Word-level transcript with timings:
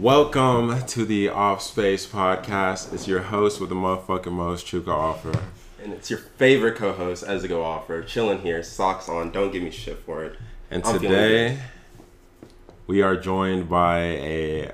Welcome 0.00 0.86
to 0.86 1.04
the 1.04 1.28
Off 1.28 1.60
Space 1.60 2.06
Podcast. 2.06 2.92
It's 2.92 3.08
your 3.08 3.18
host 3.18 3.60
with 3.60 3.68
the 3.68 3.74
motherfucking 3.74 4.30
most, 4.30 4.64
Chuka 4.64 4.86
Offer. 4.92 5.32
And 5.82 5.92
it's 5.92 6.08
your 6.08 6.20
favorite 6.20 6.76
co-host, 6.76 7.24
Ezugo 7.24 7.64
Offer, 7.64 8.04
chilling 8.04 8.38
here, 8.38 8.62
socks 8.62 9.08
on. 9.08 9.32
Don't 9.32 9.50
give 9.50 9.60
me 9.60 9.72
shit 9.72 9.98
for 9.98 10.22
it. 10.22 10.38
And 10.70 10.84
I'm 10.84 11.00
today, 11.00 11.58
we 12.86 13.02
are 13.02 13.16
joined 13.16 13.68
by 13.68 13.98
a. 13.98 14.72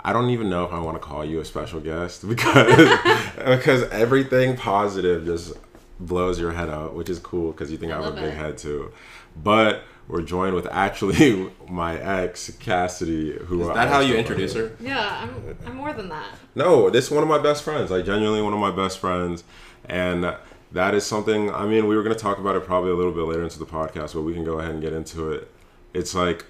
I 0.00 0.12
don't 0.12 0.30
even 0.30 0.50
know 0.50 0.64
if 0.64 0.72
I 0.72 0.80
want 0.80 0.96
to 0.96 1.00
call 1.00 1.24
you 1.24 1.38
a 1.38 1.44
special 1.44 1.78
guest 1.78 2.26
because 2.28 2.98
because 3.36 3.84
everything 3.90 4.56
positive 4.56 5.24
just 5.24 5.52
blows 6.00 6.40
your 6.40 6.50
head 6.50 6.68
out, 6.68 6.94
which 6.94 7.08
is 7.08 7.20
cool 7.20 7.52
because 7.52 7.70
you 7.70 7.78
think 7.78 7.92
I, 7.92 8.00
I 8.00 8.02
have 8.02 8.12
a 8.14 8.16
big 8.16 8.24
it. 8.24 8.34
head 8.34 8.58
too. 8.58 8.90
But 9.36 9.84
we're 10.08 10.22
joined 10.22 10.54
with 10.54 10.66
actually 10.66 11.50
my 11.68 11.98
ex 11.98 12.50
Kassidy, 12.50 13.44
who 13.46 13.62
Is 13.62 13.68
I 13.68 13.74
that 13.74 13.88
how 13.88 14.00
you 14.00 14.14
introduce 14.14 14.54
her? 14.54 14.76
Yeah, 14.80 15.22
I'm, 15.22 15.56
I'm 15.66 15.76
more 15.76 15.92
than 15.92 16.08
that. 16.08 16.34
No, 16.54 16.90
this 16.90 17.06
is 17.06 17.10
one 17.10 17.22
of 17.22 17.28
my 17.28 17.38
best 17.38 17.62
friends. 17.62 17.90
Like 17.90 18.04
genuinely 18.04 18.42
one 18.42 18.52
of 18.52 18.58
my 18.58 18.70
best 18.70 18.98
friends, 18.98 19.44
and 19.86 20.36
that 20.72 20.94
is 20.94 21.04
something. 21.04 21.52
I 21.52 21.66
mean, 21.66 21.86
we 21.86 21.96
were 21.96 22.02
gonna 22.02 22.14
talk 22.14 22.38
about 22.38 22.56
it 22.56 22.64
probably 22.64 22.90
a 22.90 22.94
little 22.94 23.12
bit 23.12 23.22
later 23.22 23.42
into 23.42 23.58
the 23.58 23.66
podcast, 23.66 24.14
but 24.14 24.22
we 24.22 24.34
can 24.34 24.44
go 24.44 24.58
ahead 24.58 24.72
and 24.72 24.82
get 24.82 24.92
into 24.92 25.30
it. 25.32 25.48
It's 25.94 26.14
like 26.14 26.44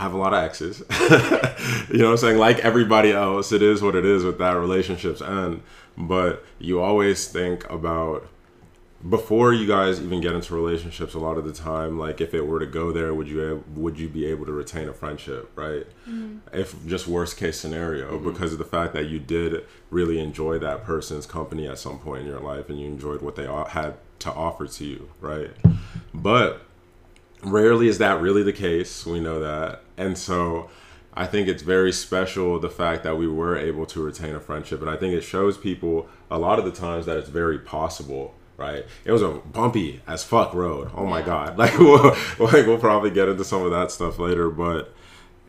I 0.00 0.04
have 0.04 0.14
a 0.14 0.16
lot 0.16 0.32
of 0.32 0.42
exes. 0.42 0.82
you 1.90 1.98
know 1.98 2.06
what 2.06 2.12
I'm 2.12 2.16
saying? 2.16 2.38
Like 2.38 2.60
everybody 2.60 3.12
else, 3.12 3.52
it 3.52 3.60
is 3.60 3.82
what 3.82 3.94
it 3.94 4.06
is 4.06 4.24
with 4.24 4.38
that 4.38 4.52
relationships 4.52 5.20
end. 5.20 5.62
But 5.98 6.42
you 6.58 6.80
always 6.80 7.28
think 7.28 7.68
about 7.68 8.26
before 9.08 9.54
you 9.54 9.66
guys 9.66 9.98
even 10.00 10.20
get 10.20 10.34
into 10.34 10.54
relationships 10.54 11.14
a 11.14 11.18
lot 11.18 11.38
of 11.38 11.44
the 11.46 11.52
time 11.52 11.98
like 11.98 12.20
if 12.20 12.34
it 12.34 12.42
were 12.42 12.60
to 12.60 12.66
go 12.66 12.92
there 12.92 13.14
would 13.14 13.26
you 13.26 13.64
would 13.74 13.98
you 13.98 14.08
be 14.08 14.26
able 14.26 14.44
to 14.44 14.52
retain 14.52 14.88
a 14.88 14.92
friendship 14.92 15.50
right? 15.56 15.86
Mm-hmm. 16.06 16.38
If 16.52 16.86
just 16.86 17.08
worst 17.08 17.38
case 17.38 17.58
scenario 17.58 18.12
mm-hmm. 18.12 18.30
because 18.30 18.52
of 18.52 18.58
the 18.58 18.64
fact 18.64 18.92
that 18.92 19.06
you 19.06 19.18
did 19.18 19.64
really 19.88 20.18
enjoy 20.18 20.58
that 20.58 20.84
person's 20.84 21.24
company 21.24 21.66
at 21.66 21.78
some 21.78 21.98
point 21.98 22.22
in 22.22 22.26
your 22.26 22.40
life 22.40 22.68
and 22.68 22.78
you 22.78 22.86
enjoyed 22.86 23.22
what 23.22 23.36
they 23.36 23.46
had 23.46 23.94
to 24.20 24.32
offer 24.32 24.66
to 24.66 24.84
you 24.84 25.10
right? 25.20 25.50
But 26.12 26.62
rarely 27.42 27.88
is 27.88 27.96
that 27.98 28.20
really 28.20 28.42
the 28.42 28.52
case 28.52 29.06
we 29.06 29.18
know 29.18 29.40
that. 29.40 29.82
And 29.96 30.18
so 30.18 30.68
i 31.14 31.26
think 31.26 31.48
it's 31.48 31.62
very 31.62 31.90
special 31.90 32.60
the 32.60 32.70
fact 32.70 33.02
that 33.02 33.16
we 33.16 33.26
were 33.26 33.56
able 33.56 33.86
to 33.86 34.04
retain 34.04 34.34
a 34.34 34.40
friendship. 34.40 34.82
And 34.82 34.90
i 34.90 34.96
think 34.96 35.14
it 35.14 35.22
shows 35.22 35.56
people 35.56 36.06
a 36.30 36.38
lot 36.38 36.58
of 36.58 36.66
the 36.66 36.70
times 36.70 37.06
that 37.06 37.16
it's 37.16 37.30
very 37.30 37.58
possible 37.58 38.34
right? 38.60 38.84
It 39.04 39.10
was 39.10 39.22
a 39.22 39.30
bumpy 39.30 40.02
as 40.06 40.22
fuck 40.22 40.54
road. 40.54 40.90
Oh 40.94 41.06
my 41.06 41.22
god. 41.22 41.56
Like 41.60 41.76
we'll, 41.78 42.14
like 42.38 42.66
we'll 42.66 42.78
probably 42.78 43.10
get 43.10 43.28
into 43.28 43.44
some 43.44 43.62
of 43.62 43.70
that 43.72 43.90
stuff 43.90 44.18
later 44.18 44.48
but 44.50 44.94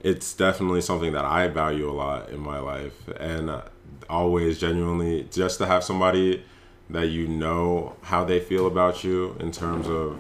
it's 0.03 0.33
definitely 0.33 0.81
something 0.81 1.13
that 1.13 1.23
i 1.23 1.47
value 1.47 1.87
a 1.89 1.93
lot 1.93 2.29
in 2.29 2.39
my 2.39 2.59
life. 2.59 3.07
And 3.19 3.61
always 4.09 4.59
genuinely 4.59 5.27
just 5.31 5.59
to 5.59 5.65
have 5.65 5.83
somebody 5.83 6.43
that 6.89 7.07
you 7.07 7.27
know 7.27 7.95
how 8.01 8.23
they 8.25 8.39
feel 8.39 8.65
about 8.67 9.03
you 9.03 9.35
in 9.39 9.51
terms 9.51 9.87
of 9.87 10.17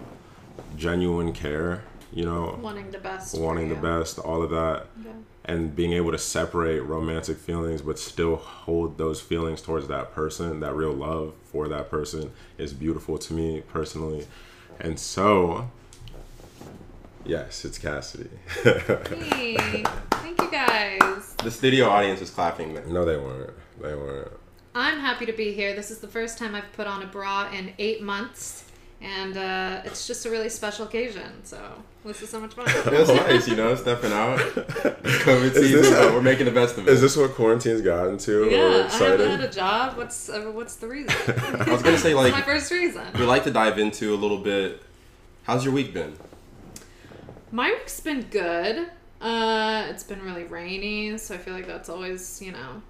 genuine 0.77 1.33
care 1.33 1.83
you 2.13 2.25
know? 2.25 2.57
Wanting 2.61 2.91
the 2.91 2.97
best. 2.99 3.39
wanting 3.39 3.69
the 3.69 3.75
best, 3.75 4.19
all 4.19 4.43
of 4.43 4.49
that, 4.51 4.87
Yeah. 5.03 5.11
And 5.43 5.75
being 5.75 5.93
able 5.93 6.11
to 6.11 6.19
separate 6.19 6.81
romantic 6.81 7.37
feelings 7.37 7.81
but 7.81 7.97
still 7.97 8.35
hold 8.35 8.97
those 8.97 9.19
feelings 9.19 9.61
towards 9.61 9.87
that 9.87 10.13
person, 10.13 10.59
that 10.59 10.75
real 10.75 10.93
love 10.93 11.33
for 11.45 11.67
that 11.67 11.89
person 11.89 12.31
is 12.57 12.73
beautiful 12.73 13.17
to 13.17 13.33
me 13.33 13.61
personally. 13.61 14.27
And 14.79 14.99
so, 14.99 15.69
yes, 17.25 17.65
it's 17.65 17.79
Kassidy. 17.79 18.29
Hey, 19.33 19.83
thank 20.11 20.39
you 20.41 20.51
guys. 20.51 21.35
The 21.43 21.51
studio 21.51 21.89
audience 21.89 22.21
is 22.21 22.29
clapping. 22.29 22.73
no, 22.93 23.03
they 23.03 23.17
weren't. 23.17 23.53
They 23.81 23.95
weren't. 23.95 24.31
I'm 24.73 24.99
happy 24.99 25.25
to 25.25 25.33
be 25.33 25.53
here. 25.53 25.75
This 25.75 25.91
is 25.91 25.99
the 25.99 26.07
first 26.07 26.37
time 26.37 26.55
I've 26.55 26.71
put 26.73 26.87
on 26.87 27.03
a 27.03 27.07
bra 27.07 27.49
in 27.51 27.73
eight 27.77 28.01
months, 28.01 28.63
and 29.01 29.35
uh, 29.37 29.81
it's 29.85 30.07
just 30.07 30.25
a 30.25 30.29
really 30.29 30.49
special 30.49 30.85
occasion. 30.85 31.43
So 31.43 31.57
this 32.05 32.21
is 32.21 32.29
so 32.29 32.39
much 32.39 32.53
fun. 32.53 32.65
It 32.69 32.91
was 32.99 33.09
nice, 33.09 33.47
you 33.47 33.55
know, 33.55 33.75
stepping 33.75 34.11
out. 34.11 34.39
COVID 34.39 35.53
season, 35.53 35.81
this- 35.81 35.89
but 35.91 36.13
we're 36.13 36.21
making 36.21 36.45
the 36.45 36.51
best 36.51 36.77
of 36.77 36.87
it. 36.87 36.91
Is 36.91 37.01
this 37.01 37.17
what 37.17 37.31
quarantine's 37.31 37.81
gotten 37.81 38.17
to? 38.19 38.41
We're 38.41 38.51
yeah, 38.51 38.89
I 38.91 38.97
haven't 38.97 39.29
had 39.29 39.41
a 39.41 39.49
job. 39.49 39.97
What's 39.97 40.29
uh, 40.29 40.51
what's 40.53 40.75
the 40.75 40.87
reason? 40.87 41.09
I 41.27 41.71
was 41.71 41.81
gonna 41.81 41.97
say, 41.97 42.11
It's 42.11 42.15
my 42.17 42.29
like, 42.29 42.45
first 42.45 42.71
reason. 42.71 43.03
we 43.15 43.25
like 43.25 43.43
to 43.45 43.51
dive 43.51 43.77
into 43.79 44.13
a 44.13 44.17
little 44.17 44.37
bit. 44.39 44.81
How's 45.43 45.65
your 45.65 45.73
week 45.73 45.93
been? 45.93 46.15
My 47.51 47.69
week's 47.69 47.99
been 47.99 48.21
good. 48.29 48.87
Uh, 49.19 49.85
it's 49.89 50.03
been 50.03 50.21
really 50.23 50.45
rainy, 50.45 51.17
so 51.17 51.35
I 51.35 51.37
feel 51.37 51.53
like 51.53 51.67
that's 51.67 51.89
always, 51.89 52.41
you 52.41 52.51
know, 52.53 52.81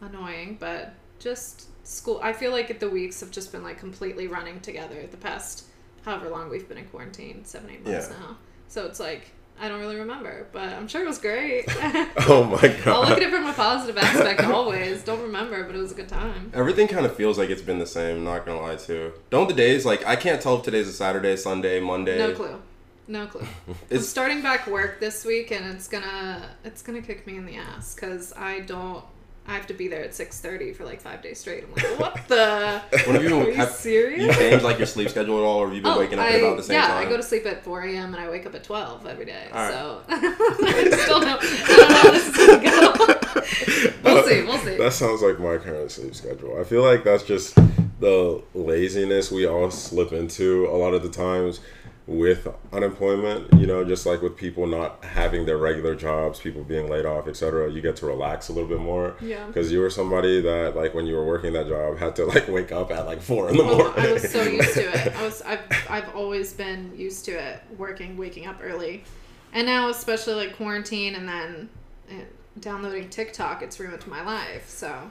annoying. 0.00 0.56
But 0.60 0.92
just 1.18 1.66
school. 1.90 2.20
I 2.22 2.32
feel 2.32 2.50
like 2.52 2.78
the 2.80 2.88
weeks 2.90 3.20
have 3.20 3.30
just 3.30 3.52
been 3.52 3.62
like 3.62 3.78
completely 3.78 4.26
running 4.28 4.60
together 4.60 5.06
the 5.10 5.16
past 5.16 5.64
however 6.04 6.28
long 6.30 6.48
we've 6.48 6.68
been 6.68 6.78
in 6.78 6.86
quarantine, 6.86 7.44
seven, 7.44 7.70
eight 7.70 7.84
months 7.84 8.08
Yeah. 8.10 8.18
now. 8.18 8.36
So 8.68 8.86
it's 8.86 9.00
like 9.00 9.32
I 9.62 9.68
don't 9.68 9.80
really 9.80 9.96
remember, 9.96 10.46
but 10.52 10.70
I'm 10.70 10.88
sure 10.88 11.02
it 11.02 11.06
was 11.06 11.18
great. 11.18 11.64
oh 12.28 12.44
my 12.44 12.66
god. 12.68 12.86
I'll 12.88 13.00
look 13.02 13.18
at 13.18 13.22
it 13.22 13.30
from 13.30 13.44
a 13.46 13.52
positive 13.52 13.98
aspect 13.98 14.42
always. 14.44 15.04
Don't 15.04 15.20
remember, 15.20 15.64
but 15.64 15.74
it 15.74 15.78
was 15.78 15.92
a 15.92 15.94
good 15.94 16.08
time. 16.08 16.50
Everything 16.54 16.88
kind 16.88 17.04
of 17.04 17.14
feels 17.14 17.36
like 17.36 17.50
it's 17.50 17.60
been 17.60 17.78
the 17.78 17.86
same. 17.86 18.24
Not 18.24 18.46
gonna 18.46 18.62
lie, 18.62 18.76
too. 18.76 19.12
Don't 19.28 19.48
the 19.48 19.54
days 19.54 19.84
like 19.84 20.06
I 20.06 20.16
can't 20.16 20.40
tell 20.40 20.56
if 20.56 20.62
today's 20.62 20.88
a 20.88 20.92
Saturday, 20.94 21.36
Sunday, 21.36 21.78
Monday. 21.78 22.16
No 22.18 22.32
clue. 22.32 22.62
No 23.06 23.26
clue. 23.26 23.46
I'm 23.90 23.98
starting 24.00 24.40
back 24.40 24.66
work 24.66 24.98
this 25.00 25.24
week, 25.26 25.50
and 25.50 25.66
it's 25.74 25.88
gonna 25.88 26.48
it's 26.64 26.80
gonna 26.80 27.02
kick 27.02 27.26
me 27.26 27.36
in 27.36 27.44
the 27.44 27.56
ass 27.56 27.94
because 27.94 28.32
I 28.34 28.60
don't. 28.60 29.04
I 29.50 29.54
have 29.54 29.66
to 29.66 29.74
be 29.74 29.88
there 29.88 30.04
at 30.04 30.14
six 30.14 30.38
thirty 30.40 30.72
for 30.72 30.84
like 30.84 31.00
five 31.00 31.22
days 31.22 31.40
straight. 31.40 31.64
I'm 31.64 31.72
like, 31.74 31.98
what 31.98 32.28
the? 32.28 32.80
When 33.06 33.16
have 33.16 33.24
you 33.24 33.36
Are 33.36 33.44
been? 33.44 33.46
you 33.48 33.54
Have, 33.54 33.70
serious? 33.72 34.22
you 34.22 34.32
changed 34.32 34.64
like 34.64 34.78
your 34.78 34.86
sleep 34.86 35.08
schedule 35.08 35.38
at 35.38 35.42
all, 35.42 35.58
or 35.58 35.66
have 35.66 35.74
you 35.74 35.82
been 35.82 35.90
Oh, 35.90 35.98
waking 35.98 36.20
up 36.20 36.26
I, 36.26 36.34
at 36.34 36.40
about 36.40 36.56
the 36.58 36.62
same 36.62 36.74
yeah, 36.74 36.86
time? 36.86 37.02
Yeah, 37.02 37.08
I 37.08 37.10
go 37.10 37.16
to 37.16 37.22
sleep 37.24 37.44
at 37.46 37.64
4 37.64 37.82
a.m. 37.82 38.14
and 38.14 38.22
I 38.22 38.30
wake 38.30 38.46
up 38.46 38.54
at 38.54 38.62
12 38.62 39.06
every 39.06 39.24
day. 39.24 39.48
Right. 39.52 39.72
So 39.72 40.02
I 40.08 40.90
still 41.02 41.20
don't, 41.20 41.42
I 41.42 41.66
don't 41.66 41.90
know 41.90 41.96
how 41.96 42.10
this 42.12 42.28
is 42.28 42.36
gonna 42.36 42.62
go. 42.62 44.04
we'll 44.14 44.22
see. 44.24 44.42
We'll 44.42 44.58
see. 44.58 44.76
That 44.76 44.92
sounds 44.92 45.20
like 45.20 45.40
my 45.40 45.56
current 45.58 45.90
sleep 45.90 46.14
schedule. 46.14 46.56
I 46.60 46.62
feel 46.62 46.82
like 46.84 47.02
that's 47.02 47.24
just 47.24 47.56
the 47.98 48.40
laziness 48.54 49.32
we 49.32 49.46
all 49.46 49.68
slip 49.72 50.12
into 50.12 50.66
a 50.68 50.76
lot 50.76 50.94
of 50.94 51.02
the 51.02 51.10
times 51.10 51.58
with 52.06 52.48
unemployment, 52.72 53.52
you 53.54 53.66
know, 53.66 53.84
just 53.84 54.04
like 54.04 54.20
with 54.20 54.36
people 54.36 54.66
not 54.66 55.04
having 55.04 55.46
their 55.46 55.58
regular 55.58 55.94
jobs, 55.94 56.40
people 56.40 56.64
being 56.64 56.88
laid 56.88 57.06
off, 57.06 57.28
etc. 57.28 57.70
You 57.70 57.80
get 57.80 57.96
to 57.96 58.06
relax 58.06 58.48
a 58.48 58.52
little 58.52 58.68
bit 58.68 58.80
more. 58.80 59.16
Yeah. 59.20 59.46
Because 59.46 59.70
you 59.70 59.80
were 59.80 59.90
somebody 59.90 60.40
that, 60.40 60.74
like, 60.74 60.94
when 60.94 61.06
you 61.06 61.14
were 61.14 61.24
working 61.24 61.52
that 61.52 61.68
job, 61.68 61.98
had 61.98 62.16
to 62.16 62.24
like 62.24 62.48
wake 62.48 62.72
up 62.72 62.90
at 62.90 63.06
like 63.06 63.20
four 63.20 63.48
in 63.48 63.56
the 63.56 63.64
morning. 63.64 63.92
I 63.96 64.12
was 64.12 64.30
so 64.30 64.42
used 64.42 64.74
to 64.74 64.82
it. 64.82 65.14
I 65.14 65.22
was 65.24 65.42
I've 65.42 65.60
I've 65.88 66.14
always 66.16 66.52
been 66.52 66.92
used 66.96 67.24
to 67.26 67.32
it, 67.32 67.62
working, 67.76 68.16
waking 68.16 68.46
up 68.46 68.58
early, 68.62 69.04
and 69.52 69.66
now 69.66 69.88
especially 69.88 70.34
like 70.34 70.56
quarantine 70.56 71.14
and 71.14 71.28
then 71.28 71.68
uh, 72.10 72.14
downloading 72.58 73.08
TikTok, 73.08 73.62
it's 73.62 73.78
ruined 73.78 74.06
my 74.06 74.22
life. 74.22 74.68
So 74.68 75.10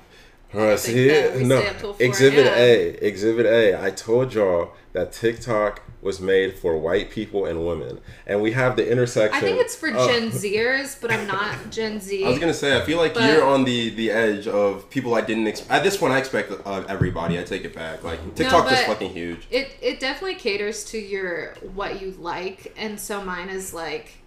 right, 0.53 0.79
see, 0.79 1.07
we 1.35 1.43
no, 1.43 1.59
stay 1.59 1.69
up 1.69 1.77
till 1.77 1.93
4 1.93 2.05
Exhibit. 2.05 2.47
A, 2.47 3.05
Exhibit 3.05 3.45
A. 3.45 3.83
I 3.83 3.91
told 3.91 4.33
y'all 4.33 4.73
that 4.93 5.11
TikTok 5.11 5.81
was 6.01 6.19
made 6.19 6.57
for 6.57 6.77
white 6.77 7.11
people 7.11 7.45
and 7.45 7.67
women, 7.67 7.99
and 8.25 8.41
we 8.41 8.53
have 8.53 8.75
the 8.75 8.89
intersection. 8.89 9.37
I 9.37 9.41
think 9.41 9.59
it's 9.59 9.75
for 9.75 9.91
Gen 9.91 10.31
Zers, 10.31 10.99
but 10.99 11.11
I'm 11.11 11.27
not 11.27 11.69
Gen 11.69 11.99
Z. 11.99 12.25
I 12.25 12.29
was 12.29 12.39
gonna 12.39 12.53
say, 12.53 12.77
I 12.77 12.81
feel 12.81 12.97
like 12.97 13.15
you're 13.15 13.43
on 13.43 13.65
the 13.65 13.89
the 13.89 14.11
edge 14.11 14.47
of 14.47 14.89
people 14.89 15.13
I 15.13 15.21
didn't 15.21 15.47
expect. 15.47 15.71
At 15.71 15.83
this 15.83 15.97
point, 15.97 16.13
I 16.13 16.17
expect 16.17 16.51
uh, 16.65 16.83
everybody. 16.87 17.37
I 17.37 17.43
take 17.43 17.65
it 17.65 17.75
back. 17.75 18.03
Like 18.03 18.19
TikTok 18.35 18.71
is 18.71 18.79
fucking 18.81 19.11
huge. 19.11 19.47
It 19.51 19.75
it 19.81 19.99
definitely 19.99 20.35
caters 20.35 20.85
to 20.85 20.97
your 20.97 21.53
what 21.73 22.01
you 22.01 22.11
like, 22.11 22.73
and 22.77 22.99
so 22.99 23.23
mine 23.23 23.49
is 23.49 23.73
like 23.73 24.18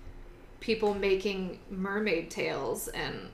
people 0.62 0.94
making 0.94 1.58
mermaid 1.70 2.30
tails, 2.30 2.86
and 2.88 3.28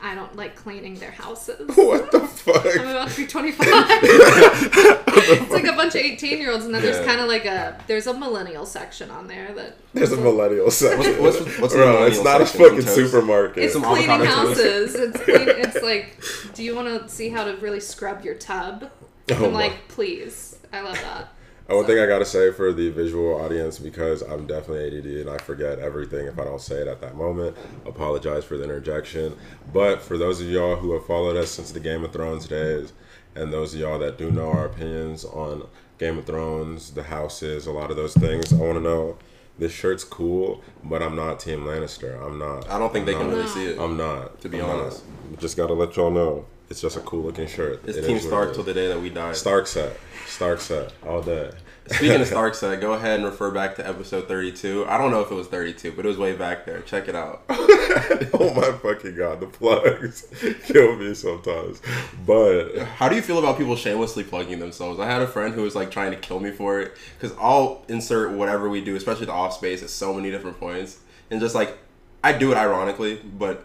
I 0.00 0.14
don't 0.14 0.36
like 0.36 0.54
cleaning 0.54 0.94
their 0.94 1.10
houses. 1.10 1.68
What 1.76 2.12
the 2.12 2.20
fuck? 2.20 2.64
I'm 2.78 2.88
about 2.88 3.08
to 3.10 3.16
be 3.16 3.26
25. 3.26 3.66
it's 4.00 5.50
like 5.50 5.64
a 5.64 5.72
bunch 5.72 5.94
of 5.96 6.00
18 6.00 6.38
year 6.38 6.52
olds, 6.52 6.64
and 6.64 6.72
then 6.74 6.80
there's 6.82 7.04
kind 7.04 7.20
of 7.20 7.26
like 7.26 7.44
a 7.44 7.82
there's 7.88 8.06
a 8.06 8.14
millennial 8.14 8.64
section 8.64 9.10
on 9.10 9.26
there 9.26 9.52
that 9.54 9.76
There's 9.92 10.12
a 10.12 10.16
millennial 10.16 10.70
section. 10.70 11.20
What's- 11.20 11.40
what's- 11.40 11.58
what's 11.58 11.74
a 11.74 11.78
Bro, 11.78 12.06
it's 12.06 12.22
not 12.22 12.40
a 12.40 12.46
fucking 12.46 12.82
toast? 12.82 12.94
supermarket. 12.94 13.64
it's 13.64 13.72
Some 13.74 13.82
cleaning 13.82 14.24
houses. 14.24 14.94
It's 14.94 15.20
clean, 15.20 15.48
it's 15.48 15.82
like, 15.82 16.22
do 16.54 16.62
you 16.62 16.74
want 16.76 16.88
to 17.02 17.08
see 17.08 17.28
how 17.28 17.44
to 17.44 17.56
really 17.56 17.80
scrub 17.80 18.24
your 18.24 18.34
tub? 18.36 18.90
Oh 19.32 19.34
I'm 19.34 19.52
my- 19.52 19.66
like, 19.66 19.88
please. 19.88 20.56
I 20.72 20.82
love 20.82 20.94
that. 21.02 21.28
One 21.68 21.84
thing 21.84 21.98
I 21.98 22.06
gotta 22.06 22.24
say 22.24 22.50
for 22.50 22.72
the 22.72 22.88
visual 22.88 23.38
audience, 23.38 23.78
because 23.78 24.22
I'm 24.22 24.46
definitely 24.46 24.98
ADD 24.98 25.20
and 25.20 25.30
I 25.30 25.36
forget 25.36 25.78
everything 25.78 26.26
if 26.26 26.38
I 26.38 26.44
don't 26.44 26.62
say 26.62 26.76
it 26.76 26.88
at 26.88 27.02
that 27.02 27.14
moment. 27.14 27.58
Apologize 27.84 28.44
for 28.44 28.56
the 28.56 28.64
interjection. 28.64 29.36
But 29.70 30.00
for 30.00 30.16
those 30.16 30.40
of 30.40 30.48
y'all 30.48 30.76
who 30.76 30.94
have 30.94 31.04
followed 31.04 31.36
us 31.36 31.50
since 31.50 31.70
the 31.70 31.80
Game 31.80 32.04
of 32.04 32.12
Thrones 32.12 32.48
days, 32.48 32.94
and 33.34 33.52
those 33.52 33.74
of 33.74 33.80
y'all 33.80 33.98
that 33.98 34.16
do 34.16 34.30
know 34.30 34.48
our 34.50 34.64
opinions 34.64 35.26
on 35.26 35.68
Game 35.98 36.16
of 36.16 36.24
Thrones, 36.24 36.92
the 36.94 37.02
houses, 37.02 37.66
a 37.66 37.70
lot 37.72 37.90
of 37.90 37.96
those 37.98 38.14
things, 38.14 38.50
I 38.50 38.56
want 38.56 38.74
to 38.78 38.80
know 38.80 39.18
this 39.58 39.72
shirt's 39.72 40.04
cool, 40.04 40.62
but 40.82 41.02
I'm 41.02 41.16
not 41.16 41.38
Team 41.38 41.60
Lannister. 41.64 42.18
I'm 42.24 42.38
not. 42.38 42.66
I 42.70 42.78
don't 42.78 42.92
think 42.94 43.04
they 43.04 43.12
I'm 43.14 43.20
can 43.20 43.30
not. 43.30 43.36
really 43.36 43.48
see 43.48 43.66
it. 43.66 43.78
I'm 43.78 43.96
not. 43.98 44.40
To 44.40 44.48
be 44.48 44.58
I'm 44.62 44.68
not. 44.68 44.78
honest. 44.80 45.02
just 45.38 45.56
gotta 45.58 45.74
let 45.74 45.96
y'all 45.96 46.10
know. 46.10 46.46
It's 46.70 46.82
just 46.82 46.96
a 46.96 47.00
cool 47.00 47.22
looking 47.22 47.46
shirt. 47.46 47.82
It's 47.86 47.96
It 47.96 48.06
Team 48.06 48.18
Stark 48.18 48.54
till 48.54 48.62
the 48.62 48.74
day 48.74 48.88
that 48.88 49.00
we 49.00 49.08
die. 49.08 49.32
Stark 49.32 49.66
set. 49.66 49.96
Stark 50.26 50.60
set. 50.60 50.92
All 51.06 51.22
day. 51.22 51.50
Speaking 51.86 52.20
of 52.20 52.26
Stark 52.26 52.54
set, 52.54 52.78
go 52.82 52.92
ahead 52.92 53.20
and 53.20 53.24
refer 53.24 53.50
back 53.50 53.76
to 53.76 53.88
episode 53.88 54.28
32. 54.28 54.84
I 54.86 54.98
don't 54.98 55.10
know 55.10 55.22
if 55.22 55.30
it 55.30 55.34
was 55.34 55.46
32, 55.46 55.92
but 55.92 56.04
it 56.04 56.08
was 56.08 56.18
way 56.18 56.36
back 56.36 56.66
there. 56.66 56.80
Check 56.82 57.08
it 57.08 57.14
out. 57.14 57.44
oh 57.48 58.52
my 58.54 58.72
fucking 58.78 59.16
god, 59.16 59.40
the 59.40 59.46
plugs 59.46 60.26
kill 60.66 60.96
me 60.96 61.14
sometimes. 61.14 61.80
But 62.26 62.76
How 62.76 63.08
do 63.08 63.16
you 63.16 63.22
feel 63.22 63.38
about 63.38 63.56
people 63.56 63.74
shamelessly 63.74 64.24
plugging 64.24 64.58
themselves? 64.58 65.00
I 65.00 65.06
had 65.06 65.22
a 65.22 65.26
friend 65.26 65.54
who 65.54 65.62
was 65.62 65.74
like 65.74 65.90
trying 65.90 66.10
to 66.10 66.18
kill 66.18 66.40
me 66.40 66.50
for 66.50 66.80
it 66.80 66.94
because 67.18 67.34
I'll 67.40 67.82
insert 67.88 68.32
whatever 68.32 68.68
we 68.68 68.84
do, 68.84 68.94
especially 68.94 69.24
the 69.26 69.32
off 69.32 69.54
space, 69.54 69.82
at 69.82 69.88
so 69.88 70.12
many 70.12 70.30
different 70.30 70.60
points, 70.60 70.98
and 71.30 71.40
just 71.40 71.54
like 71.54 71.78
I 72.22 72.34
do 72.34 72.52
it 72.52 72.58
ironically, 72.58 73.22
but 73.24 73.64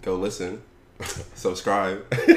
go 0.00 0.14
listen, 0.14 0.62
subscribe. 1.34 2.04
You 2.26 2.36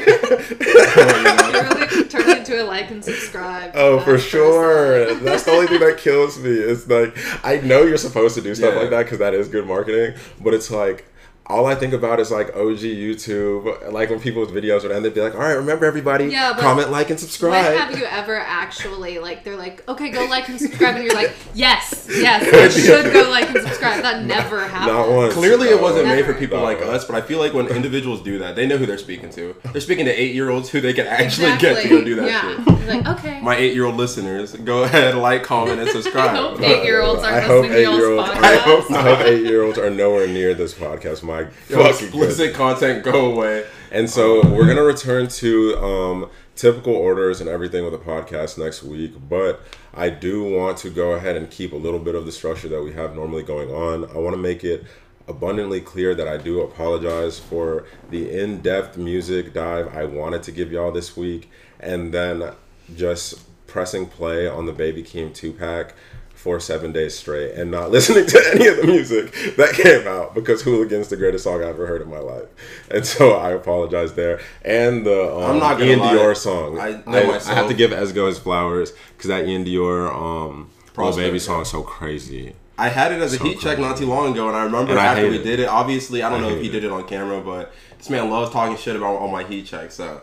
really 1.62 2.06
turned 2.06 2.30
into 2.39 2.63
a 2.63 2.65
like 2.65 2.89
and 2.92 3.04
subscribe. 3.04 3.71
Oh, 3.75 4.00
for 4.00 4.06
person. 4.06 4.30
sure. 4.30 5.13
That's 5.15 5.44
the 5.44 5.51
only 5.51 5.68
thing 5.68 5.80
that 5.80 5.98
kills 5.98 6.39
me. 6.39 6.50
It's 6.51 6.88
like 6.88 7.15
I 7.44 7.57
know 7.57 7.83
you're 7.83 7.98
supposed 7.98 8.36
to 8.36 8.42
do 8.42 8.56
stuff 8.56 8.74
Yeah. 8.74 8.80
like 8.81 8.89
that 8.92 9.04
because 9.04 9.19
that 9.19 9.33
is 9.33 9.48
good 9.48 9.65
marketing, 9.68 10.15
but 10.42 10.54
it's 10.54 10.71
like 10.71 11.06
all 11.48 11.66
I 11.66 11.75
think 11.75 11.94
about 11.94 12.19
is 12.22 12.31
like 12.31 12.48
OG 12.56 12.80
YouTube, 12.80 13.92
like 13.92 14.10
when 14.10 14.19
people's 14.19 14.50
videos 14.51 14.84
would 14.84 14.92
end, 14.92 15.04
they'd 15.04 15.13
be 15.13 15.22
like, 15.22 15.34
"All 15.36 15.42
right, 15.42 15.54
remember 15.54 15.86
everybody, 15.86 16.25
Yeah, 16.25 16.54
but 16.54 16.62
comment, 16.62 16.90
like, 16.90 17.10
and 17.10 17.19
subscribe." 17.19 17.51
When 17.51 17.63
subscribe." 17.66 17.90
have 17.92 18.00
you 18.00 18.06
ever 18.06 18.38
actually 18.40 19.19
like 19.19 19.44
they're 19.44 19.57
like, 19.57 19.88
okay, 19.90 20.10
go 20.10 20.25
like 20.25 20.48
and 20.50 20.60
subscribe, 20.60 20.95
and 20.95 21.04
you're 21.04 21.13
like, 21.13 21.34
yes, 21.54 22.07
yes, 22.10 22.44
I 22.54 22.69
should 22.80 23.12
go 23.13 23.30
like 23.30 23.50
and 23.50 23.62
subscribe. 23.68 24.01
That 24.04 24.24
never 24.25 24.66
happened. 24.68 24.95
Not 24.95 25.10
once. 25.10 25.34
Clearly, 25.34 25.68
it 25.68 25.81
wasn't 25.81 26.06
Never. 26.06 26.16
made 26.16 26.25
for 26.25 26.34
people 26.40 26.60
No. 26.60 26.63
like 26.63 26.81
us, 26.81 27.06
but 27.06 27.16
I 27.16 27.22
feel 27.22 27.40
like 27.40 27.54
when 27.54 27.68
individuals 27.68 28.22
do 28.24 28.40
that, 28.40 28.56
they 28.56 28.66
know 28.66 28.78
who 28.78 28.86
they're 28.86 28.98
speaking 28.98 29.30
to. 29.31 29.56
They're 29.72 29.81
speaking 29.81 30.06
to 30.06 30.12
eight 30.12 30.34
year 30.34 30.50
olds 30.50 30.69
who 30.69 30.80
they 30.81 30.94
can 30.94 31.07
actually 31.07 31.57
get 31.57 31.81
to 31.84 31.90
go 31.90 32.04
do 32.04 32.16
that 32.16 32.28
yeah. 32.28 32.42
shit. 32.66 32.88
Like, 32.88 33.06
okay. 33.19 33.40
My 33.42 33.56
eight 33.56 33.74
year 33.74 33.86
old 33.86 33.95
listeners, 33.95 34.54
go 34.56 34.84
ahead, 34.84 35.16
like, 35.16 35.44
comment, 35.44 35.80
and 35.80 35.90
I 35.90 35.92
subscribe. 35.92 36.36
hope 36.36 36.62
eight-year-olds 36.62 37.24
I 37.24 37.34
aren't 37.36 37.45
hope 37.45 37.62
listening 37.63 37.78
to 37.78 37.81
y'all's 37.84 37.95
eight-year-olds- 37.98 38.30
podcast. 38.30 38.44
I 38.44 38.56
hope 38.57 38.92
I 38.92 39.01
hope 39.01 39.19
eight 39.28 39.45
year 39.45 39.63
olds 39.63 39.78
are 39.78 39.90
nowhere 39.90 40.28
near 40.28 40.54
this 40.54 40.74
podcast. 40.74 41.24
My 41.24 41.32
Yo, 41.41 41.83
fucking 41.83 42.07
explicit 42.07 42.53
content, 42.53 43.03
go 43.03 43.31
away. 43.31 43.65
And 43.91 44.09
so 44.09 44.41
we're 44.50 44.68
gonna 44.68 44.83
return 44.83 45.27
to 45.27 45.77
um, 45.77 46.30
typical 46.56 46.95
orders 46.95 47.41
and 47.41 47.50
everything 47.50 47.83
with 47.83 47.94
the 47.94 48.00
podcast 48.00 48.57
next 48.57 48.83
week. 48.83 49.13
But 49.30 49.62
I 49.94 50.09
do 50.09 50.44
want 50.44 50.77
to 50.80 50.89
go 50.89 51.12
ahead 51.12 51.35
and 51.35 51.50
keep 51.50 51.74
a 51.74 51.77
little 51.77 52.00
bit 52.00 52.15
of 52.15 52.25
the 52.25 52.31
structure 52.31 52.68
that 52.69 52.81
we 52.81 52.94
have 52.94 53.15
normally 53.15 53.44
going 53.44 53.69
on. 53.69 54.06
I 54.09 54.18
want 54.18 54.35
to 54.35 54.41
make 54.41 54.63
it 54.63 54.85
abundantly 55.27 55.80
clear 55.80 56.13
that 56.15 56.27
I 56.27 56.38
do 56.38 56.62
apologize 56.62 57.39
for 57.39 57.85
the 58.09 58.30
in-depth 58.30 58.97
music 58.97 59.53
dive 59.53 59.95
I 59.95 60.03
wanted 60.06 60.44
to 60.44 60.51
give 60.51 60.71
y'all 60.71 60.91
this 60.91 61.15
week, 61.15 61.50
and 61.80 62.13
then 62.13 62.51
just 62.95 63.41
pressing 63.68 64.06
play 64.06 64.47
on 64.47 64.65
the 64.65 64.74
Baby 64.74 65.01
Keem 65.01 65.33
two 65.33 65.53
pack 65.53 65.95
for 66.44 66.60
seven 66.60 66.92
days 66.92 67.18
straight 67.18 67.51
and 67.56 67.72
not 67.72 67.90
listening 67.98 68.25
to 68.28 68.38
any 68.54 68.68
of 68.68 68.75
the 68.78 68.84
music 68.86 69.31
that 69.56 69.74
came 69.74 70.06
out 70.06 70.36
because 70.36 70.62
Hooligan's 70.63 71.07
the 71.07 71.16
greatest 71.16 71.45
song 71.45 71.63
I 71.63 71.68
ever 71.69 71.88
heard 71.88 72.01
in 72.01 72.10
my 72.10 72.19
life. 72.19 72.48
And 72.92 73.06
so 73.06 73.31
I 73.31 73.51
apologize 73.51 74.13
there. 74.16 74.42
And 74.66 75.06
the 75.06 75.34
um, 75.34 75.51
I'm 75.51 75.60
not 75.60 75.81
Ian 75.81 76.00
lie. 76.00 76.13
Dior 76.13 76.36
song. 76.36 76.78
I 76.80 77.01
know 77.07 77.31
I, 77.31 77.38
I 77.38 77.54
have 77.54 77.69
to 77.69 77.74
give 77.74 77.92
Ezugo 77.92 78.28
his 78.28 78.40
flowers 78.40 78.92
because 79.16 79.30
that 79.30 79.45
iann 79.45 79.66
dior 79.66 80.13
um, 80.13 80.69
Lil 80.98 81.16
Baby 81.16 81.40
song 81.40 81.62
is 81.62 81.69
so 81.69 81.81
crazy. 81.81 82.56
I 82.78 82.90
had 82.90 83.12
it 83.13 83.22
as 83.22 83.34
a 83.34 83.38
So 83.38 83.45
heat 83.45 83.60
check 83.62 83.80
not 83.80 83.95
too 83.98 84.07
long 84.07 84.34
ago, 84.34 84.48
and 84.50 84.57
I 84.57 84.63
remember 84.66 84.92
And 84.92 85.00
after 85.00 85.30
we 85.30 85.38
it. 85.38 85.44
did 85.44 85.60
it. 85.62 85.68
Obviously, 85.69 86.24
I 86.24 86.30
don't 86.30 86.42
know 86.42 86.50
if 86.50 86.62
he 86.62 86.68
it. 86.68 86.72
did 86.72 86.84
it 86.84 86.92
on 86.92 87.07
camera, 87.07 87.40
but 87.40 87.72
this 88.00 88.10
man 88.10 88.30
loves 88.30 88.51
talking 88.51 88.75
shit 88.75 88.95
about 88.98 89.16
all 89.16 89.30
my 89.30 89.44
heat 89.44 89.66
checks. 89.66 89.94
So, 89.95 90.19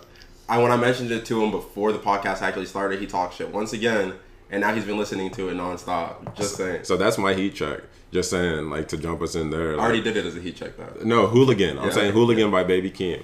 I 0.48 0.58
when 0.58 0.70
I 0.72 0.76
mentioned 0.76 1.12
it 1.12 1.24
to 1.26 1.42
him 1.42 1.50
before 1.52 1.92
the 1.92 1.98
podcast 2.00 2.42
actually 2.42 2.66
started, 2.66 3.00
he 3.00 3.06
talked 3.06 3.34
shit 3.36 3.50
once 3.52 3.72
again, 3.72 4.14
and 4.50 4.60
now 4.60 4.74
he's 4.74 4.84
been 4.84 4.98
listening 4.98 5.30
to 5.32 5.48
it 5.48 5.54
nonstop. 5.54 6.34
Just 6.36 6.56
saying. 6.56 6.84
So 6.84 6.96
that's 6.96 7.18
my 7.18 7.34
heat 7.34 7.54
check. 7.54 7.80
Just 8.12 8.30
saying, 8.30 8.70
like 8.70 8.88
to 8.88 8.96
jump 8.96 9.22
us 9.22 9.34
in 9.36 9.50
there. 9.50 9.72
I 9.72 9.76
like- 9.76 9.80
already 9.84 10.02
did 10.02 10.16
it 10.16 10.26
as 10.26 10.36
a 10.36 10.40
heat 10.40 10.56
check 10.56 10.76
though. 10.76 11.04
No, 11.04 11.26
Hooligan. 11.26 11.78
I'm 11.78 11.86
Yeah. 11.86 11.90
saying 11.92 12.12
Hooligan 12.12 12.50
by 12.50 12.64
Baby 12.64 12.90
Keem. 12.90 13.22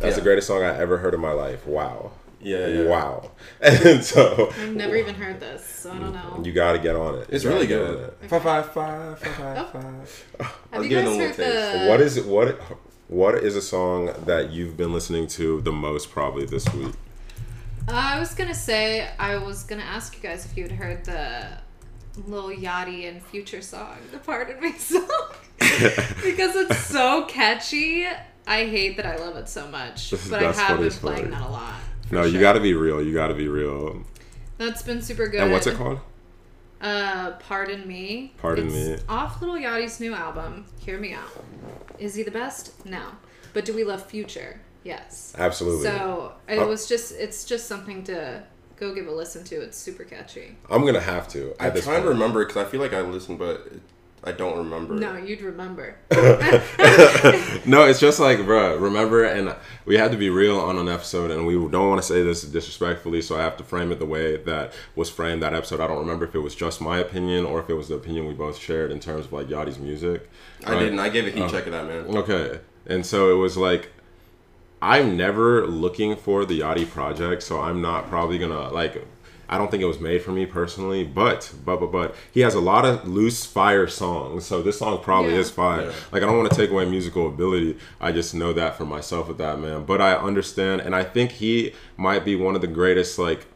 That's 0.00 0.16
the 0.16 0.22
greatest 0.22 0.46
song 0.46 0.62
I 0.62 0.76
ever 0.78 0.98
heard 0.98 1.14
in 1.14 1.20
my 1.20 1.32
life. 1.32 1.66
Wow. 1.66 2.12
Yeah, 2.40 2.66
yeah. 2.66 2.84
Wow. 2.84 3.30
And 3.60 4.04
so 4.04 4.50
I've 4.60 4.74
never 4.76 4.94
even 4.96 5.14
heard 5.14 5.40
this, 5.40 5.64
so 5.64 5.90
I 5.90 5.98
don't 5.98 6.12
know. 6.12 6.42
you 6.44 6.52
got 6.52 6.72
to 6.72 6.78
get 6.78 6.94
on 6.94 7.16
it. 7.16 7.28
It's 7.30 7.44
You 7.44 7.50
really 7.50 7.66
get 7.66 7.80
on 7.80 7.86
good. 7.94 8.14
it. 8.22 8.28
Five 8.28 8.42
five 8.42 8.72
five 8.72 9.18
five 9.18 9.34
five 9.34 9.58
oh. 9.58 9.80
five. 9.80 10.24
I 10.40 10.44
Have 10.44 10.54
was 10.82 10.86
you 10.88 10.96
guys 10.96 11.06
a 11.08 11.10
heard 11.18 11.38
little 11.38 11.80
the? 11.80 11.86
What 11.88 12.00
is 12.00 12.16
it? 12.16 12.26
What 12.26 12.60
what 13.08 13.34
is 13.36 13.56
a 13.56 13.62
song 13.62 14.12
that 14.26 14.50
you've 14.50 14.76
been 14.76 14.92
listening 14.92 15.26
to 15.28 15.60
the 15.62 15.72
most 15.72 16.10
probably 16.10 16.44
this 16.46 16.68
week? 16.74 16.92
Uh, 17.88 17.92
I 17.92 18.18
was 18.18 18.34
gonna 18.34 18.54
say 18.54 19.08
I 19.18 19.36
was 19.36 19.62
gonna 19.62 19.82
ask 19.82 20.16
you 20.16 20.22
guys 20.22 20.44
if 20.44 20.56
you'd 20.56 20.72
heard 20.72 21.04
the 21.04 21.46
Lil 22.26 22.50
Yachty 22.50 23.08
and 23.08 23.22
Future 23.22 23.62
song, 23.62 23.96
the 24.10 24.18
"Pardon 24.18 24.60
Me" 24.60 24.72
song, 24.78 25.08
because 25.58 26.56
it's 26.56 26.78
so 26.78 27.26
catchy. 27.26 28.06
I 28.48 28.66
hate 28.66 28.96
that 28.96 29.06
I 29.06 29.16
love 29.16 29.36
it 29.36 29.48
so 29.48 29.68
much, 29.68 30.12
but 30.30 30.42
I 30.42 30.52
have 30.52 30.80
been 30.80 30.90
playing 30.90 31.30
that 31.30 31.42
a 31.42 31.48
lot. 31.48 31.74
No, 32.10 32.24
you 32.24 32.40
got 32.40 32.52
to 32.54 32.60
be 32.60 32.74
real. 32.74 33.02
You 33.02 33.12
got 33.12 33.28
to 33.28 33.34
be 33.34 33.48
real. 33.48 34.02
That's 34.58 34.82
been 34.82 35.02
super 35.02 35.26
good. 35.28 35.40
And 35.40 35.52
what's 35.52 35.66
it 35.66 35.76
called? 35.76 36.00
Uh, 36.80 37.32
Pardon 37.32 37.86
Me. 37.86 38.32
Pardon 38.36 38.66
it's 38.66 38.74
Me. 38.74 38.96
Off 39.08 39.40
Lil 39.42 39.54
Yachty's 39.54 40.00
new 40.00 40.14
album. 40.14 40.66
Hear 40.80 40.98
me 40.98 41.12
out. 41.12 41.44
Is 41.98 42.14
he 42.14 42.22
the 42.22 42.30
best? 42.30 42.84
No. 42.86 43.02
But 43.52 43.64
do 43.64 43.74
we 43.74 43.82
love 43.84 44.04
Future? 44.06 44.60
Yes. 44.86 45.34
Absolutely. 45.36 45.84
So 45.84 46.32
it 46.48 46.58
Uh, 46.60 46.66
was 46.66 46.86
just 46.88 47.12
it's 47.12 47.44
just 47.44 47.66
something 47.66 48.04
to 48.04 48.42
go 48.78 48.94
give 48.94 49.06
a 49.08 49.12
listen 49.12 49.42
to. 49.44 49.56
It's 49.60 49.76
super 49.76 50.04
catchy. 50.04 50.56
I'm 50.70 50.84
gonna 50.86 51.00
have 51.00 51.26
to. 51.28 51.54
I'm 51.58 51.66
At 51.68 51.74
this 51.74 51.84
trying 51.84 52.02
to 52.02 52.08
remember 52.08 52.44
because 52.44 52.56
I 52.64 52.68
feel 52.70 52.80
like 52.80 52.92
I 52.92 53.00
listened, 53.00 53.38
but 53.38 53.66
I 54.24 54.32
don't 54.32 54.56
remember. 54.58 54.94
No, 54.94 55.16
you'd 55.16 55.40
remember. 55.42 55.96
no, 56.10 57.84
it's 57.84 58.00
just 58.00 58.18
like, 58.18 58.38
bruh, 58.38 58.80
remember, 58.80 59.24
and 59.24 59.54
we 59.84 59.96
had 59.96 60.10
to 60.12 60.16
be 60.16 60.30
real 60.30 60.58
on 60.58 60.78
an 60.78 60.88
episode, 60.88 61.30
and 61.30 61.46
we 61.46 61.54
don't 61.54 61.88
want 61.88 62.00
to 62.02 62.06
say 62.06 62.22
this 62.22 62.42
disrespectfully, 62.42 63.22
so 63.22 63.36
I 63.36 63.42
have 63.42 63.56
to 63.58 63.64
frame 63.64 63.92
it 63.92 63.98
the 63.98 64.06
way 64.06 64.36
that 64.36 64.72
was 64.94 65.10
framed 65.10 65.42
that 65.42 65.54
episode. 65.54 65.80
I 65.80 65.86
don't 65.86 65.98
remember 65.98 66.24
if 66.24 66.34
it 66.34 66.40
was 66.40 66.54
just 66.54 66.80
my 66.80 66.98
opinion 66.98 67.44
or 67.44 67.60
if 67.60 67.70
it 67.70 67.74
was 67.74 67.88
the 67.88 67.94
opinion 67.96 68.26
we 68.26 68.34
both 68.34 68.58
shared 68.58 68.90
in 68.90 69.00
terms 69.00 69.26
of 69.26 69.32
like 69.32 69.46
Yachty's 69.48 69.78
music. 69.78 70.28
I 70.64 70.72
right? 70.72 70.78
didn't. 70.80 70.98
I 70.98 71.08
gave 71.08 71.26
a 71.26 71.30
heat 71.30 71.42
Oh. 71.42 71.48
check 71.48 71.66
of 71.66 71.72
that 71.72 71.86
man. 71.86 72.16
Okay. 72.16 72.58
And 72.88 73.04
so 73.04 73.30
it 73.30 73.34
was 73.36 73.56
like 73.56 73.92
I'm 74.82 75.16
never 75.16 75.66
looking 75.66 76.16
for 76.16 76.44
the 76.44 76.60
Yachty 76.60 76.88
project, 76.88 77.42
so 77.42 77.60
I'm 77.60 77.80
not 77.80 78.08
probably 78.08 78.38
gonna 78.38 78.68
like 78.70 79.04
I 79.48 79.58
don't 79.58 79.70
think 79.70 79.80
it 79.82 79.86
was 79.86 80.00
made 80.00 80.22
for 80.22 80.32
me 80.32 80.44
personally, 80.44 81.04
but 81.04 81.52
but 81.64 81.76
but 81.78 81.92
but 81.92 82.14
he 82.32 82.40
has 82.40 82.54
a 82.54 82.60
lot 82.60 82.84
of 82.84 83.06
loose 83.08 83.44
fire 83.46 83.86
songs, 83.86 84.44
so 84.44 84.60
this 84.60 84.78
song 84.80 84.98
probably 85.02 85.32
Yeah. 85.34 85.38
is 85.38 85.50
fire. 85.50 85.82
Yeah. 85.86 85.92
Like 86.12 86.22
I 86.22 86.26
don't 86.26 86.36
want 86.36 86.50
to 86.50 86.56
take 86.56 86.70
away 86.70 86.84
musical 86.84 87.28
ability. 87.28 87.78
I 88.00 88.12
just 88.12 88.34
know 88.34 88.52
that 88.52 88.76
for 88.76 88.84
myself 88.84 89.28
with 89.28 89.38
that 89.38 89.58
man. 89.60 89.84
But 89.84 90.00
I 90.00 90.14
understand 90.14 90.80
and 90.82 90.94
I 90.96 91.04
think 91.04 91.30
he 91.32 91.72
might 91.96 92.24
be 92.24 92.34
one 92.36 92.54
of 92.56 92.60
the 92.60 92.66
greatest 92.66 93.18
like 93.18 93.46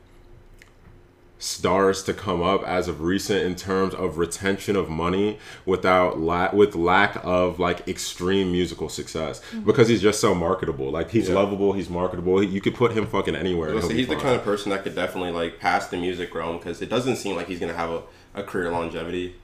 stars 1.40 2.02
to 2.04 2.14
come 2.14 2.42
up 2.42 2.62
as 2.64 2.86
of 2.86 3.00
recent 3.00 3.42
in 3.44 3.56
terms 3.56 3.94
of 3.94 4.18
retention 4.18 4.76
of 4.76 4.88
money 4.88 5.38
without 5.66 6.20
la- 6.20 6.54
with 6.54 6.74
lack 6.76 7.18
of 7.24 7.58
like 7.58 7.88
extreme 7.88 8.52
musical 8.52 8.88
success. 8.88 9.40
Mm-hmm. 9.40 9.60
Because 9.62 9.88
he's 9.88 10.02
just 10.02 10.20
so 10.20 10.34
marketable. 10.34 10.90
Like 10.90 11.10
he's 11.10 11.28
Yeah. 11.28 11.36
lovable 11.36 11.72
he's 11.72 11.88
marketable. 11.90 12.42
You 12.44 12.60
could 12.60 12.74
put 12.74 12.92
him 12.92 13.06
fucking 13.06 13.34
anywhere 13.34 13.68
and 13.70 13.76
Listen, 13.76 13.90
he'll 13.90 13.98
he's 13.98 14.08
the 14.08 14.16
kind 14.16 14.36
of 14.36 14.44
person 14.44 14.70
that 14.70 14.84
could 14.84 14.94
definitely 14.94 15.32
like 15.32 15.58
pass 15.58 15.88
the 15.88 15.96
music 15.96 16.34
realm 16.34 16.58
because 16.58 16.80
it 16.82 16.90
doesn't 16.90 17.16
seem 17.16 17.34
like 17.36 17.48
he's 17.48 17.58
gonna 17.58 17.72
have 17.74 17.90
a, 17.90 18.02
a 18.34 18.42
career 18.42 18.70
longevity, 18.70 19.34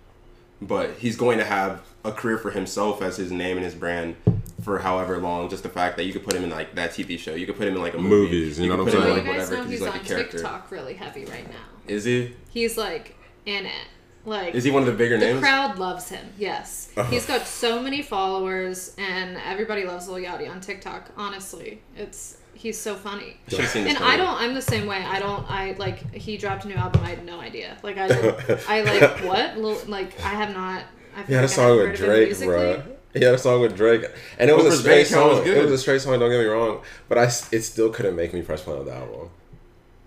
but 0.61 0.91
he's 0.99 1.17
going 1.17 1.38
to 1.38 1.45
have 1.45 1.83
a 2.05 2.12
career 2.12 2.38
for 2.38 2.50
himself 2.50 3.00
as 3.03 3.17
his 3.17 3.33
name 3.33 3.57
and 3.57 3.65
his 3.65 3.75
brand 3.75 4.17
for 4.62 4.79
however 4.81 5.19
long. 5.19 5.49
Just 5.49 5.62
the 5.62 5.69
fact 5.69 5.97
that 5.97 6.05
you 6.05 6.12
could 6.12 6.25
put 6.25 6.35
him 6.35 6.45
in 6.45 6.50
like 6.50 6.75
that 6.75 6.91
TV 6.91 7.19
show, 7.19 7.35
you 7.35 7.47
could 7.47 7.57
put 7.57 7.67
him 7.69 7.75
in 7.75 7.81
like 7.81 7.95
a 7.95 7.99
movie, 7.99 8.09
Movies, 8.33 8.61
you 8.61 8.69
know 8.69 8.76
what 8.76 8.88
I'm 8.88 8.95
him 8.95 9.00
Well, 9.00 9.17
in, 9.17 9.25
you 9.25 9.31
like, 9.33 9.38
guys 9.38 9.50
whatever, 9.50 9.57
know 9.57 9.62
'cause 9.62 9.71
he's 9.71 9.81
like 9.81 9.95
on 9.95 10.00
a 10.00 10.05
character. 10.05 10.33
TikTok 10.38 10.71
really 10.71 10.95
heavy 10.95 11.25
right 11.25 11.49
now. 11.50 11.57
Is 11.88 12.05
he? 12.05 12.35
He's 12.50 12.76
like 12.76 13.16
in 13.45 13.66
it. 13.66 13.87
Like 14.25 14.55
Is 14.57 14.64
he 14.64 14.73
one 14.73 14.83
of 14.83 14.87
the 14.87 14.93
bigger 14.95 15.16
names? 15.16 15.26
the 15.28 15.33
names? 15.35 15.40
crowd 15.40 15.78
loves 15.78 16.09
him. 16.09 16.33
Yes, 16.37 16.90
uh-huh. 16.97 17.09
he's 17.11 17.26
got 17.26 17.47
so 17.47 17.81
many 17.81 18.02
followers, 18.02 18.95
and 18.99 19.37
everybody 19.47 19.85
loves 19.85 20.09
Lil 20.09 20.25
Yachty 20.25 20.50
on 20.50 20.61
TikTok. 20.61 21.11
Honestly, 21.16 21.81
it's 21.97 22.38
he's 22.55 22.76
so 22.76 22.97
funny. 22.97 23.37
I 23.47 23.50
seen 23.66 23.85
this 23.85 23.95
And 23.95 23.99
I 24.05 24.16
don't. 24.16 24.35
I'm 24.35 24.55
the 24.55 24.62
same 24.62 24.87
way. 24.87 24.97
I 24.97 25.21
don't. 25.21 25.49
I 25.49 25.76
like. 25.78 26.12
He 26.12 26.37
dropped 26.38 26.64
a 26.64 26.69
new 26.69 26.75
album. 26.75 27.02
I 27.05 27.11
had 27.11 27.25
no 27.25 27.38
idea. 27.38 27.76
Like 27.85 27.99
I. 27.99 28.07
I 28.69 28.81
like 28.83 29.25
what? 29.25 29.59
Lil- 29.59 29.81
Like 29.87 30.19
I 30.21 30.31
have 30.31 30.52
not. 30.52 30.83
I 31.16 31.23
he 31.23 31.33
had 31.33 31.45
a 31.45 31.47
like 31.47 31.52
I 31.52 31.55
song 31.55 31.64
haven't 31.78 31.78
with 31.78 31.87
heard 31.87 31.95
of 31.95 32.00
him 32.00 32.07
Drake 32.07 32.26
musically. 32.28 32.47
bro 32.47 32.83
he 33.14 33.25
had 33.25 33.35
a 33.35 33.38
song 33.38 33.62
with 33.62 33.75
Drake 33.76 34.05
and 34.38 34.50
it 34.50 34.57
was 34.57 34.66
a 34.66 34.69
Oprah's 34.69 34.81
straight 34.81 34.95
bank 34.97 35.09
account 35.09 35.28
was 35.28 35.38
song 35.38 35.47
it 35.47 35.62
was 35.62 35.73
a 35.73 35.78
straight 35.78 36.00
song 36.02 36.19
don't 36.19 36.31
get 36.31 36.38
me 36.40 36.45
wrong 36.45 36.83
but 37.09 37.16
I 37.16 37.25
it 37.25 37.62
still 37.62 37.88
couldn't 37.88 38.14
make 38.14 38.35
me 38.35 38.43
press 38.43 38.62
play 38.62 38.76
on 38.76 38.85
the 38.85 38.93
album 38.93 39.31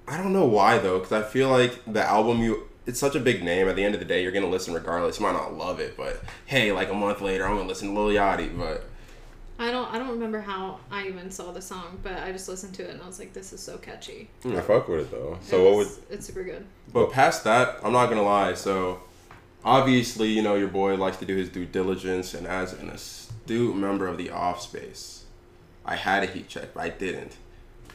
I 0.10 0.18
don't 0.18 0.34
know 0.34 0.46
why 0.46 0.78
though, 0.80 1.00
because 1.00 1.12
I 1.14 1.22
feel 1.28 1.50
like 1.50 1.80
the 1.86 2.04
album 2.04 2.40
you 2.42 2.66
it's 2.86 3.00
such 3.00 3.16
a 3.16 3.20
big 3.20 3.44
name. 3.44 3.68
At 3.68 3.76
the 3.76 3.84
end 3.84 3.94
of 3.94 4.00
the 4.00 4.06
day, 4.06 4.24
you're 4.24 4.32
gonna 4.32 4.48
listen 4.50 4.74
regardless. 4.74 5.20
You 5.20 5.26
might 5.28 5.34
not 5.34 5.54
love 5.54 5.80
it, 5.80 5.96
but 5.96 6.22
hey, 6.46 6.72
like 6.72 6.90
a 6.90 6.94
month 6.94 7.22
later, 7.22 7.46
I'm 7.46 7.56
gonna 7.56 7.68
listen 7.68 7.94
to 7.94 8.00
Lil 8.02 8.16
Yachty. 8.16 8.58
But 8.58 8.86
I 9.60 9.70
don't 9.72 9.94
I 9.94 10.00
don't 10.00 10.10
remember 10.10 10.40
how 10.42 10.80
I 10.90 11.06
even 11.08 11.30
saw 11.30 11.52
the 11.52 11.62
song, 11.62 12.00
but 12.02 12.14
I 12.14 12.32
just 12.32 12.50
listened 12.50 12.74
to 12.76 12.84
it 12.84 12.90
and 12.92 13.02
I 13.02 13.06
was 13.06 13.20
like, 13.20 13.34
this 13.34 13.54
is 13.54 13.62
so 13.62 13.78
catchy. 13.78 14.30
Hmm, 14.42 14.56
I 14.56 14.62
fuck 14.62 14.88
with 14.88 15.02
it 15.02 15.12
though. 15.12 15.38
It 15.40 15.46
So 15.48 15.64
what 15.64 15.72
would 15.76 15.78
was- 15.88 16.00
it's 16.10 16.26
super 16.26 16.44
good. 16.44 16.66
but 16.92 17.12
past 17.12 17.44
that, 17.44 17.80
I'm 17.84 17.92
not 17.94 18.08
gonna 18.10 18.24
lie. 18.24 18.56
So 18.56 19.02
obviously, 19.64 20.30
you 20.30 20.42
know, 20.42 20.56
your 20.56 20.70
boy 20.70 20.96
likes 20.96 21.18
to 21.18 21.26
do 21.26 21.36
his 21.36 21.50
due 21.50 21.66
diligence, 21.66 22.34
and 22.34 22.48
as 22.48 22.74
an 22.74 22.90
astute 22.90 23.76
member 23.76 24.08
of 24.08 24.18
the 24.18 24.30
off 24.32 24.62
space, 24.62 25.26
I 25.86 25.96
had 25.96 26.24
a 26.24 26.28
heat 26.28 26.48
check, 26.48 26.74
but 26.74 26.82
I 26.82 26.90
didn't. 26.90 27.34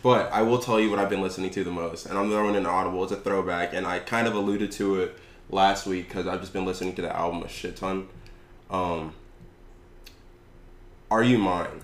But 0.05 0.31
I 0.35 0.43
will 0.43 0.59
tell 0.59 0.79
you 0.79 0.91
what 0.91 0.99
I've 0.99 1.09
been 1.09 1.23
listening 1.23 1.49
to 1.53 1.65
the 1.65 1.71
most, 1.71 2.05
and 2.05 2.19
I'm 2.19 2.29
throwing 2.29 2.57
in 2.57 2.67
Audible. 2.67 3.03
It's 3.05 3.13
a 3.13 3.17
throwback, 3.17 3.73
and 3.73 3.87
I 3.87 4.01
kind 4.01 4.29
of 4.29 4.35
alluded 4.35 4.71
to 4.73 5.01
it 5.01 5.17
last 5.49 5.87
week 5.87 6.09
because 6.09 6.27
I've 6.27 6.41
just 6.41 6.53
been 6.53 6.67
listening 6.67 6.95
to 6.97 7.03
the 7.03 7.17
album 7.17 7.43
a 7.43 7.49
shit 7.49 7.77
ton. 7.77 8.09
Um, 8.71 9.15
R 11.11 11.23
U 11.23 11.39
Mine 11.39 11.81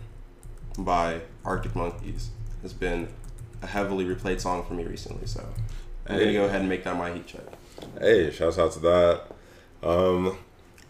by 0.76 1.22
Arctic 1.46 1.74
Monkeys 1.74 2.28
has 2.60 2.74
been 2.74 3.08
a 3.62 3.66
heavily 3.66 4.04
replayed 4.04 4.42
song 4.42 4.66
for 4.66 4.74
me 4.74 4.84
recently, 4.84 5.26
so 5.26 5.42
I'm 6.06 6.18
gonna 6.18 6.34
go 6.34 6.44
ahead 6.44 6.60
and 6.60 6.68
make 6.68 6.84
that 6.84 6.96
my 6.98 7.14
heat 7.14 7.26
check. 7.26 7.46
Hey, 7.98 8.30
shouts 8.30 8.58
out 8.58 8.72
to 8.72 8.80
that. 8.80 9.22
Um, 9.82 10.36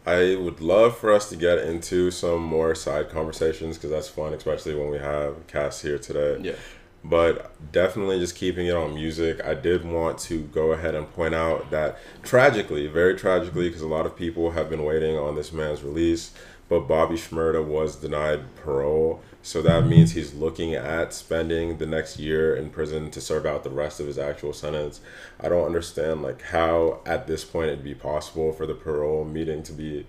I 0.04 0.34
would 0.34 0.60
love 0.60 0.98
for 0.98 1.12
us 1.12 1.28
to 1.28 1.36
get 1.36 1.58
into 1.58 2.10
some 2.10 2.42
more 2.42 2.74
side 2.74 3.08
conversations 3.08 3.76
because 3.76 3.90
that's 3.90 4.08
fun, 4.08 4.34
especially 4.34 4.74
when 4.74 4.90
we 4.90 4.98
have 4.98 5.46
Cass 5.46 5.82
here 5.82 5.98
today. 5.98 6.40
Yeah. 6.42 6.56
But 7.02 7.72
definitely 7.72 8.18
just 8.18 8.36
keeping 8.36 8.66
it 8.66 8.74
on 8.74 8.94
music. 8.94 9.42
I 9.42 9.54
did 9.54 9.84
want 9.84 10.18
to 10.20 10.40
go 10.40 10.72
ahead 10.72 10.94
and 10.94 11.10
point 11.14 11.34
out 11.34 11.70
that 11.70 11.98
tragically, 12.22 12.86
very 12.88 13.16
tragically, 13.16 13.68
because 13.68 13.80
a 13.82 13.88
lot 13.88 14.04
of 14.04 14.16
people 14.16 14.50
have 14.50 14.68
been 14.68 14.84
waiting 14.84 15.16
on 15.16 15.34
this 15.34 15.50
man's 15.50 15.82
release, 15.82 16.32
but 16.68 16.80
Bobby 16.80 17.14
Shmurda 17.14 17.64
was 17.64 17.96
denied 17.96 18.54
parole. 18.56 19.22
So 19.42 19.62
that 19.62 19.86
means 19.86 20.12
he's 20.12 20.34
looking 20.34 20.74
at 20.74 21.14
spending 21.14 21.78
the 21.78 21.86
next 21.86 22.18
year 22.18 22.54
in 22.54 22.68
prison 22.68 23.10
to 23.12 23.20
serve 23.22 23.46
out 23.46 23.64
the 23.64 23.70
rest 23.70 23.98
of 23.98 24.06
his 24.06 24.18
actual 24.18 24.52
sentence. 24.52 25.00
I 25.40 25.48
don't 25.48 25.64
understand 25.64 26.22
like 26.22 26.42
how 26.42 27.00
at 27.06 27.26
this 27.26 27.44
point 27.44 27.68
it'd 27.68 27.82
be 27.82 27.94
possible 27.94 28.52
for 28.52 28.66
the 28.66 28.74
parole 28.74 29.24
meeting 29.24 29.62
to 29.62 29.72
be 29.72 30.06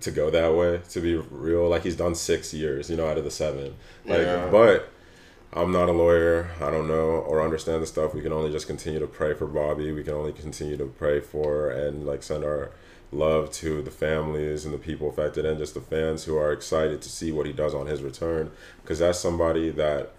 to 0.00 0.10
go 0.10 0.30
that 0.30 0.54
way, 0.54 0.80
to 0.90 1.00
be 1.00 1.14
real. 1.14 1.68
Like 1.68 1.84
he's 1.84 1.96
done 1.96 2.16
six 2.16 2.52
years, 2.52 2.90
you 2.90 2.96
know, 2.96 3.06
out 3.08 3.18
of 3.18 3.22
the 3.24 3.30
seven. 3.30 3.76
Like 4.04 4.22
Yeah. 4.22 4.48
but 4.50 4.90
I'm 5.54 5.70
not 5.70 5.90
a 5.90 5.92
lawyer. 5.92 6.48
I 6.62 6.70
don't 6.70 6.88
know 6.88 7.10
or 7.10 7.42
understand 7.42 7.82
the 7.82 7.86
stuff. 7.86 8.14
We 8.14 8.22
can 8.22 8.32
only 8.32 8.50
just 8.50 8.66
continue 8.66 8.98
to 9.00 9.06
pray 9.06 9.34
for 9.34 9.46
Bobby. 9.46 9.92
We 9.92 10.02
can 10.02 10.14
only 10.14 10.32
continue 10.32 10.78
to 10.78 10.86
pray 10.86 11.20
for 11.20 11.70
and 11.70 12.06
like 12.06 12.22
send 12.22 12.42
our 12.42 12.70
love 13.12 13.50
to 13.50 13.82
the 13.82 13.90
families 13.90 14.64
and 14.64 14.72
the 14.72 14.78
people 14.78 15.10
affected 15.10 15.44
and 15.44 15.58
just 15.58 15.74
the 15.74 15.80
fans 15.82 16.24
who 16.24 16.38
are 16.38 16.52
excited 16.52 17.02
to 17.02 17.10
see 17.10 17.30
what 17.30 17.44
he 17.44 17.52
does 17.52 17.74
on 17.74 17.86
his 17.86 18.02
return 18.02 18.50
because 18.80 19.00
that's 19.00 19.18
somebody 19.18 19.68
that 19.68 20.12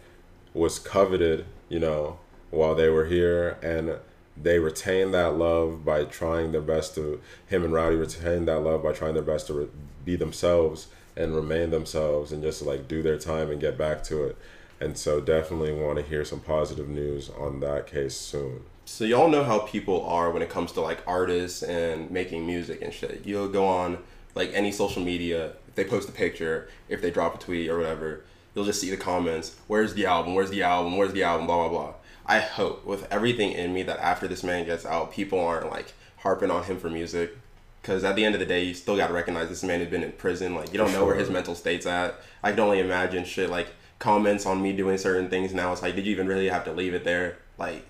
was 0.53 0.77
coveted, 0.77 1.45
you 1.67 1.79
know, 1.79 2.19
while 2.51 2.75
they 2.75 2.89
were 2.89 3.05
here 3.05 3.57
and 3.63 3.97
they 4.39 4.59
retained 4.59 5.15
that 5.15 5.35
love 5.35 5.83
by 5.83 6.03
trying 6.03 6.51
their 6.51 6.61
best 6.61 6.93
to 6.93 7.19
him 7.47 7.63
and 7.63 7.73
Rowdy 7.73 7.95
retained 7.95 8.47
that 8.47 8.59
love 8.59 8.83
by 8.83 8.93
trying 8.93 9.15
their 9.15 9.23
best 9.23 9.47
to 9.47 9.53
re- 9.53 9.67
be 10.05 10.15
themselves 10.15 10.89
and 11.15 11.35
remain 11.35 11.71
themselves 11.71 12.31
and 12.31 12.43
just 12.43 12.61
like 12.61 12.87
do 12.87 13.01
their 13.01 13.17
time 13.17 13.49
and 13.49 13.59
get 13.59 13.79
back 13.79 14.03
to 14.03 14.25
it. 14.25 14.37
And 14.79 14.97
so 14.97 15.21
definitely 15.21 15.73
want 15.73 15.97
to 15.97 16.03
hear 16.03 16.25
some 16.25 16.39
positive 16.39 16.89
news 16.89 17.29
on 17.29 17.59
that 17.61 17.87
case 17.87 18.15
soon. 18.15 18.63
So 18.85 19.05
y'all 19.05 19.29
know 19.29 19.43
how 19.43 19.59
people 19.59 20.05
are 20.05 20.29
when 20.29 20.41
it 20.41 20.49
comes 20.49 20.73
to 20.73 20.81
like 20.81 20.99
artists 21.07 21.63
and 21.63 22.11
making 22.11 22.45
music 22.45 22.81
and 22.81 22.93
shit. 22.93 23.21
You'll 23.25 23.47
go 23.47 23.65
on 23.65 23.99
like 24.35 24.51
any 24.53 24.71
social 24.71 25.01
media, 25.01 25.53
if 25.67 25.75
they 25.75 25.85
post 25.85 26.09
a 26.09 26.11
picture, 26.11 26.67
if 26.89 27.01
they 27.01 27.09
drop 27.09 27.35
a 27.35 27.37
tweet 27.37 27.69
or 27.69 27.77
whatever, 27.77 28.23
you'll 28.53 28.65
just 28.65 28.81
see 28.81 28.89
the 28.89 28.97
comments, 28.97 29.55
where's 29.67 29.93
the 29.93 30.05
album? 30.05 30.35
Where's 30.35 30.49
the 30.49 30.63
album? 30.63 30.97
Where's 30.97 31.13
the 31.13 31.23
album? 31.23 31.47
Blah 31.47 31.69
blah 31.69 31.79
blah. 31.79 31.93
I 32.25 32.39
hope 32.39 32.85
with 32.85 33.11
everything 33.11 33.51
in 33.51 33.73
me 33.73 33.83
that 33.83 33.99
after 33.99 34.27
this 34.27 34.43
man 34.43 34.65
gets 34.65 34.85
out, 34.85 35.11
people 35.11 35.39
aren't 35.39 35.71
like 35.71 35.93
harping 36.17 36.51
on 36.51 36.63
him 36.63 36.79
for 36.79 36.89
music. 36.89 37.37
Cause 37.83 38.05
at 38.05 38.15
the 38.15 38.23
end 38.23 38.33
of 38.33 38.39
the 38.39 38.45
day, 38.45 38.63
you 38.63 38.73
still 38.73 38.95
gotta 38.95 39.13
recognize 39.13 39.49
this 39.49 39.63
man 39.63 39.79
has 39.79 39.89
been 39.89 40.03
in 40.03 40.13
prison. 40.13 40.55
Like 40.55 40.71
you 40.71 40.77
don't 40.77 40.93
know 40.93 41.05
where 41.05 41.15
his 41.15 41.29
mental 41.29 41.55
state's 41.55 41.85
at. 41.85 42.15
I 42.41 42.51
can 42.51 42.59
only 42.61 42.79
imagine 42.79 43.25
shit 43.25 43.49
like 43.49 43.67
comments 44.03 44.45
on 44.45 44.61
me 44.61 44.73
doing 44.73 44.97
certain 44.97 45.29
things 45.29 45.53
now. 45.53 45.71
It's 45.71 45.81
like, 45.81 45.95
did 45.95 46.05
you 46.05 46.11
even 46.11 46.27
really 46.27 46.49
have 46.49 46.65
to 46.65 46.73
leave 46.73 46.93
it 46.93 47.05
there? 47.05 47.37
Like 47.57 47.85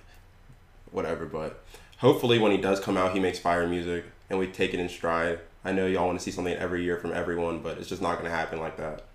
whatever. 0.92 1.26
But 1.26 1.64
hopefully, 1.98 2.38
when 2.38 2.52
he 2.52 2.60
does 2.60 2.80
come 2.80 2.98
out, 2.98 3.14
he 3.14 3.20
makes 3.20 3.40
fire 3.40 3.68
music 3.68 4.06
and 4.30 4.38
we 4.38 4.46
take 4.46 4.76
it 4.76 4.80
in 4.80 4.88
stride. 4.88 5.40
I 5.66 5.72
know 5.72 5.88
y'all 5.88 6.06
want 6.06 6.20
to 6.20 6.24
see 6.24 6.30
something 6.30 6.54
every 6.54 6.84
year 6.84 6.98
from 6.98 7.14
everyone, 7.14 7.60
but 7.60 7.80
it's 7.80 7.90
just 7.90 8.02
not 8.02 8.20
going 8.20 8.30
to 8.30 8.38
happen 8.38 8.60
like 8.60 8.78
that. 8.78 9.06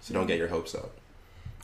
So 0.00 0.14
don't 0.14 0.26
get 0.26 0.38
your 0.38 0.48
hopes 0.48 0.74
up. 0.74 0.92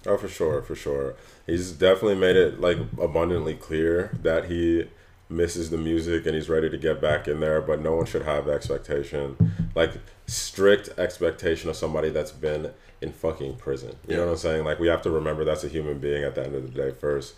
Oh, 0.06 0.18
for 0.18 0.28
sure, 0.28 0.60
for 0.60 0.74
sure. 0.74 1.14
He's 1.46 1.72
definitely 1.72 2.16
made 2.16 2.36
it 2.36 2.60
like 2.60 2.76
abundantly 3.00 3.54
clear 3.54 4.14
that 4.22 4.50
he 4.50 4.88
misses 5.30 5.70
the 5.70 5.78
music 5.78 6.26
and 6.26 6.34
he's 6.34 6.50
ready 6.50 6.68
to 6.68 6.76
get 6.76 7.00
back 7.00 7.26
in 7.26 7.40
there. 7.40 7.62
But 7.62 7.80
no 7.80 7.94
one 7.94 8.04
should 8.04 8.26
have 8.26 8.48
expectation, 8.48 9.54
like 9.74 9.92
strict 10.26 10.90
expectation 10.98 11.70
of 11.70 11.76
somebody 11.76 12.10
that's 12.10 12.32
been 12.32 12.74
in 13.04 13.12
fucking 13.12 13.56
prison. 13.56 13.94
You 14.08 14.16
know 14.16 14.24
what 14.26 14.32
I'm 14.32 14.36
saying? 14.38 14.64
Like 14.64 14.80
we 14.80 14.88
have 14.88 15.02
to 15.02 15.10
remember 15.10 15.44
that's 15.44 15.62
a 15.64 15.68
human 15.68 15.98
being 15.98 16.24
at 16.24 16.34
the 16.34 16.44
end 16.44 16.54
of 16.54 16.62
the 16.62 16.68
day 16.82 16.90
first. 16.90 17.34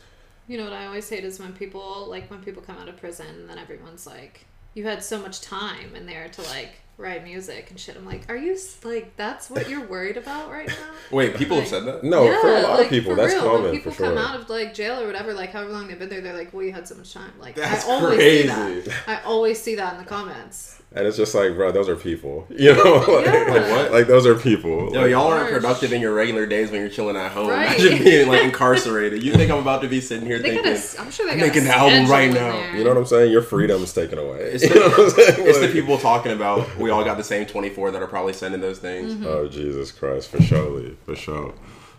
You 0.49 0.57
know 0.59 0.65
what 0.65 0.73
I 0.73 0.87
always 0.87 1.09
hate 1.09 1.25
is 1.25 1.41
when 1.41 1.53
people 1.53 2.07
like 2.09 2.31
when 2.31 2.41
people 2.41 2.63
come 2.63 2.79
out 2.79 2.89
of 2.89 2.97
prison 2.97 3.27
and 3.27 3.51
then 3.51 3.59
everyone's 3.59 4.07
like, 4.07 4.47
you 4.75 4.85
had 4.85 5.03
so 5.03 5.19
much 5.21 5.41
time 5.41 5.97
in 5.97 6.07
there 6.07 6.29
to 6.29 6.43
like 6.43 6.77
write 6.99 7.25
music 7.25 7.69
and 7.71 7.79
shit. 7.81 7.97
I'm 7.97 8.07
like, 8.07 8.23
are 8.31 8.37
you 8.37 8.53
s- 8.55 8.79
like 8.85 9.17
that's 9.17 9.51
what 9.51 9.69
you're 9.69 9.87
worried 9.87 10.17
about 10.17 10.51
right 10.51 10.69
now? 10.69 10.75
Wait, 11.11 11.35
people 11.37 11.59
have 11.59 11.67
said 11.69 11.85
that? 11.87 12.05
No, 12.05 12.25
for 12.41 12.49
a 12.49 12.63
lot 12.63 12.77
like, 12.77 12.85
of 12.85 12.91
people, 12.91 13.17
that's 13.17 13.35
real, 13.35 13.43
common 13.43 13.63
When 13.65 13.73
people 13.73 13.93
for 13.93 13.99
sure. 13.99 14.15
come 14.15 14.19
out 14.19 14.39
of 14.41 14.49
like 14.49 14.73
jail 14.73 15.01
or 15.01 15.07
whatever, 15.07 15.35
like 15.35 15.51
however 15.51 15.73
long 15.73 15.89
they've 15.89 15.99
been 15.99 16.09
there, 16.09 16.21
they're 16.21 16.37
like, 16.37 16.53
"Well, 16.55 16.63
you 16.65 16.73
had 16.73 16.87
so 16.87 16.95
much 16.95 17.13
time." 17.13 17.33
Like 17.41 17.57
That's 17.57 17.85
I 17.85 17.91
always 17.91 18.19
see 18.21 18.49
crazy. 18.49 18.81
that. 18.91 18.95
I 19.09 19.21
always 19.25 19.61
see 19.61 19.75
that 19.75 19.95
in 19.95 19.99
the 19.99 20.07
comments. 20.09 20.81
And 20.97 21.07
it's 21.07 21.19
just 21.19 21.35
like, 21.35 21.55
bro, 21.55 21.71
those 21.73 21.89
are 21.91 21.95
people. 21.97 22.47
You 22.59 22.75
know, 22.75 23.05
like, 23.07 23.27
Yeah. 23.27 23.45
Like 23.49 23.71
what? 23.71 23.93
like 23.93 24.07
those 24.07 24.27
are 24.27 24.35
people. 24.35 24.93
Yo, 24.95 25.03
Like, 25.03 25.11
y'all 25.11 25.31
aren't 25.31 25.53
productive 25.53 25.93
in 25.93 26.01
your 26.01 26.15
regular 26.15 26.47
days 26.47 26.71
when 26.71 26.81
you're 26.81 26.89
chilling 26.89 27.17
at 27.17 27.31
home. 27.33 27.49
Right. 27.49 27.79
Imagine 27.79 28.03
being 28.03 28.29
like 28.29 28.43
incarcerated. 28.43 29.23
You 29.23 29.35
think 29.35 29.51
I'm 29.53 29.59
about 29.59 29.83
to 29.83 29.89
be 29.89 30.01
sitting 30.01 30.25
here 30.27 30.39
They 30.39 30.55
thinking 30.55 30.73
gotta. 30.73 31.01
I'm 31.01 31.11
sure 31.11 31.27
they 31.27 31.33
I'm 31.33 31.39
got 31.39 31.47
making 31.49 31.63
an 31.65 31.69
album 31.73 32.11
right 32.11 32.33
now. 32.33 32.73
you 32.73 32.83
know 32.83 32.91
what 32.91 32.97
I'm 32.99 33.05
saying? 33.07 33.31
Your 33.31 33.43
freedom 33.43 33.83
is 33.83 33.93
taken 33.93 34.19
away. 34.19 34.39
It's 34.41 34.63
You 34.69 34.71
the- 34.71 34.75
know 34.81 34.89
what 34.89 35.39
I'm 35.39 35.47
it's 35.47 35.61
the 35.61 35.69
people 35.69 35.99
talking 35.99 36.33
about 36.33 36.77
we 36.79 36.89
all 36.91 37.05
got 37.05 37.19
the 37.19 37.25
same 37.25 37.45
24 37.47 37.91
that 37.91 38.03
are 38.03 38.07
probably 38.07 38.33
sending 38.33 38.63
those 38.63 38.79
things. 38.79 39.13
Mm-hmm. 39.13 39.27
Oh 39.27 39.49
Jesus 39.49 39.93
Christ, 39.93 40.31
for 40.31 40.41
surely, 40.43 40.97
for 41.05 41.15
sure. 41.15 41.53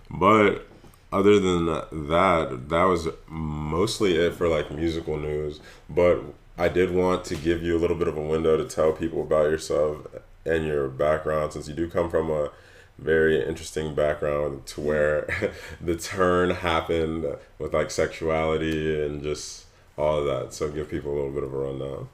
But 0.10 0.66
other 1.14 1.40
than 1.40 1.68
that, 1.68 2.66
that 2.70 2.84
was 2.84 3.10
mostly 3.28 4.16
it 4.18 4.34
for 4.34 4.48
like 4.48 4.72
musical 4.72 5.18
news. 5.18 5.60
But 5.88 6.22
I 6.58 6.70
did 6.70 6.92
want 6.94 7.24
to 7.26 7.36
give 7.36 7.62
you 7.62 7.78
a 7.78 7.80
little 7.80 7.96
bit 7.96 8.08
of 8.08 8.18
a 8.18 8.22
window 8.22 8.58
to 8.58 8.66
tell 8.66 8.92
people 8.92 9.22
about 9.22 9.50
yourself 9.50 10.08
and 10.46 10.66
your 10.66 10.88
background, 10.88 11.54
since 11.54 11.68
you 11.68 11.74
do 11.76 11.90
come 11.90 12.10
from 12.10 12.32
a 12.32 12.50
very 12.98 13.46
interesting 13.48 13.94
background 13.94 14.66
to 14.66 14.82
where 14.82 15.54
the 15.82 15.96
turn 15.96 16.50
happened 16.50 17.26
with 17.60 17.74
like 17.74 17.92
sexuality 17.92 19.04
and 19.06 19.22
just 19.22 19.66
all 19.98 20.20
of 20.20 20.26
that. 20.26 20.54
So 20.54 20.70
give 20.72 20.90
people 20.90 21.14
a 21.14 21.16
little 21.16 21.32
bit 21.32 21.44
of 21.44 21.54
a 21.54 21.58
rundown. 21.58 22.10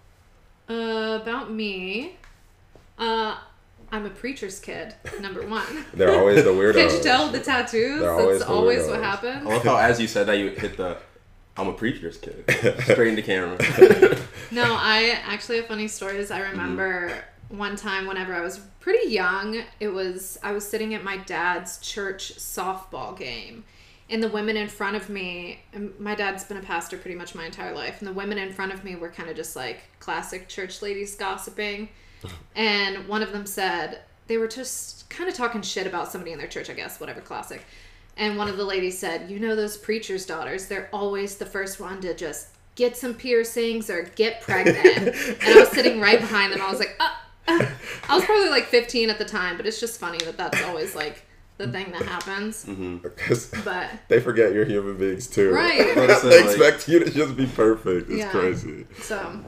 Uh, 0.69 1.19
about 1.21 1.51
me, 1.51 2.15
uh, 2.97 3.37
I'm 3.91 4.05
a 4.05 4.09
preacher's 4.09 4.59
kid. 4.59 4.93
Number 5.21 5.47
one. 5.47 5.85
They're 5.93 6.17
always 6.19 6.43
the 6.43 6.49
weirdos. 6.49 6.73
Can't 6.75 6.93
you 6.93 7.03
tell 7.03 7.29
the 7.29 7.39
tattoos? 7.39 8.01
They're 8.01 8.11
always 8.11 8.39
That's 8.39 8.49
the 8.49 8.55
always 8.55 8.81
weirdos. 8.83 8.89
what 8.89 8.99
I 8.99 9.03
happens. 9.09 9.45
love 9.45 9.63
how 9.63 9.77
as 9.77 10.01
you 10.01 10.07
said 10.07 10.27
that 10.27 10.37
you 10.37 10.49
hit 10.49 10.75
the 10.77 10.97
I'm 11.57 11.67
a 11.67 11.73
preacher's 11.73 12.17
kid 12.17 12.43
straight 12.83 13.09
into 13.09 13.21
camera. 13.21 13.57
No, 14.51 14.75
I 14.77 15.19
actually 15.25 15.57
have 15.57 15.65
funny 15.67 15.87
stories. 15.87 16.29
I 16.29 16.39
remember 16.41 17.09
Mm-hmm. 17.09 17.57
one 17.57 17.75
time 17.75 18.05
whenever 18.05 18.33
I 18.35 18.41
was 18.41 18.59
pretty 18.79 19.09
young, 19.09 19.63
it 19.79 19.87
was 19.87 20.37
I 20.43 20.51
was 20.51 20.67
sitting 20.67 20.93
at 20.93 21.03
my 21.03 21.17
dad's 21.17 21.79
church 21.79 22.35
softball 22.35 23.17
game. 23.17 23.63
And 24.11 24.21
the 24.21 24.27
women 24.27 24.55
in 24.57 24.67
front 24.67 24.95
of 24.95 25.09
me, 25.09 25.61
my 25.97 26.13
dad's 26.13 26.43
been 26.43 26.57
a 26.57 26.61
pastor 26.61 26.97
pretty 26.97 27.15
much 27.17 27.33
my 27.33 27.45
entire 27.45 27.73
life, 27.73 27.95
and 27.99 28.07
the 28.07 28.13
women 28.13 28.37
in 28.37 28.53
front 28.53 28.73
of 28.73 28.83
me 28.83 28.95
were 28.95 29.09
kind 29.09 29.27
of 29.29 29.35
just 29.35 29.55
like 29.55 29.81
classic 29.99 30.47
church 30.47 30.81
ladies 30.83 31.15
gossiping. 31.15 31.89
and 32.55 33.07
one 33.07 33.23
of 33.23 33.31
them 33.31 33.45
said, 33.47 34.01
they 34.27 34.37
were 34.37 34.47
just 34.47 35.09
kind 35.09 35.27
of 35.29 35.35
talking 35.35 35.61
shit 35.63 35.87
about 35.87 36.11
somebody 36.11 36.31
in 36.31 36.37
their 36.37 36.47
church, 36.47 36.69
I 36.69 36.73
guess, 36.73 36.99
whatever, 36.99 37.21
classic. 37.21 37.65
And 38.17 38.37
one 38.37 38.47
of 38.47 38.57
the 38.57 38.63
ladies 38.65 38.97
said, 38.99 39.29
You 39.31 39.39
know, 39.39 39.55
those 39.55 39.77
preacher's 39.77 40.25
daughters, 40.25 40.67
they're 40.67 40.89
always 40.93 41.37
the 41.37 41.45
first 41.45 41.79
one 41.79 41.99
to 42.01 42.13
just 42.13 42.49
get 42.75 42.95
some 42.97 43.13
piercings 43.13 43.89
or 43.89 44.03
get 44.15 44.41
pregnant. 44.41 44.77
and 44.85 45.15
I 45.41 45.59
was 45.59 45.69
sitting 45.69 45.99
right 45.99 46.19
behind 46.19 46.53
them. 46.53 46.61
I 46.61 46.69
was 46.69 46.79
like, 46.79 46.95
uh, 46.99 47.09
uh. 47.47 47.65
I 48.09 48.15
was 48.15 48.25
probably 48.25 48.49
like 48.49 48.65
15 48.65 49.09
at 49.09 49.17
the 49.17 49.25
time, 49.25 49.57
but 49.57 49.65
it's 49.65 49.79
just 49.79 49.99
funny 49.99 50.17
that 50.19 50.37
that's 50.37 50.61
always 50.63 50.95
like 50.95 51.23
the 51.57 51.67
thing 51.67 51.91
that 51.91 52.01
happens. 52.03 52.65
Because 52.65 53.51
But 53.63 53.89
they 54.07 54.19
forget 54.19 54.53
you're 54.53 54.65
human 54.65 54.97
beings 54.97 55.27
too. 55.27 55.51
Right. 55.51 55.93
But 55.95 56.09
it's 56.09 56.21
they 56.23 56.41
like- 56.41 56.49
expect 56.57 56.87
you 56.87 56.99
to 56.99 57.09
just 57.11 57.35
be 57.35 57.45
perfect. 57.47 58.09
It's 58.09 58.19
Yeah. 58.19 58.29
crazy. 58.29 58.85
so, 59.01 59.39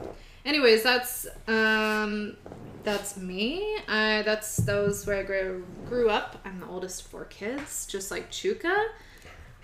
anyways, 0.44 0.82
that's 0.82 1.26
um, 1.48 2.36
that's 2.86 3.16
me. 3.18 3.76
I 3.88 4.22
that's 4.22 4.56
that 4.56 4.78
was 4.82 5.06
where 5.06 5.18
I 5.18 5.22
grew 5.24 5.66
grew 5.86 6.08
up. 6.08 6.40
I'm 6.46 6.60
the 6.60 6.66
oldest 6.66 7.02
of 7.02 7.08
four 7.08 7.24
kids, 7.26 7.86
just 7.86 8.10
like 8.10 8.30
Chuka. 8.30 8.74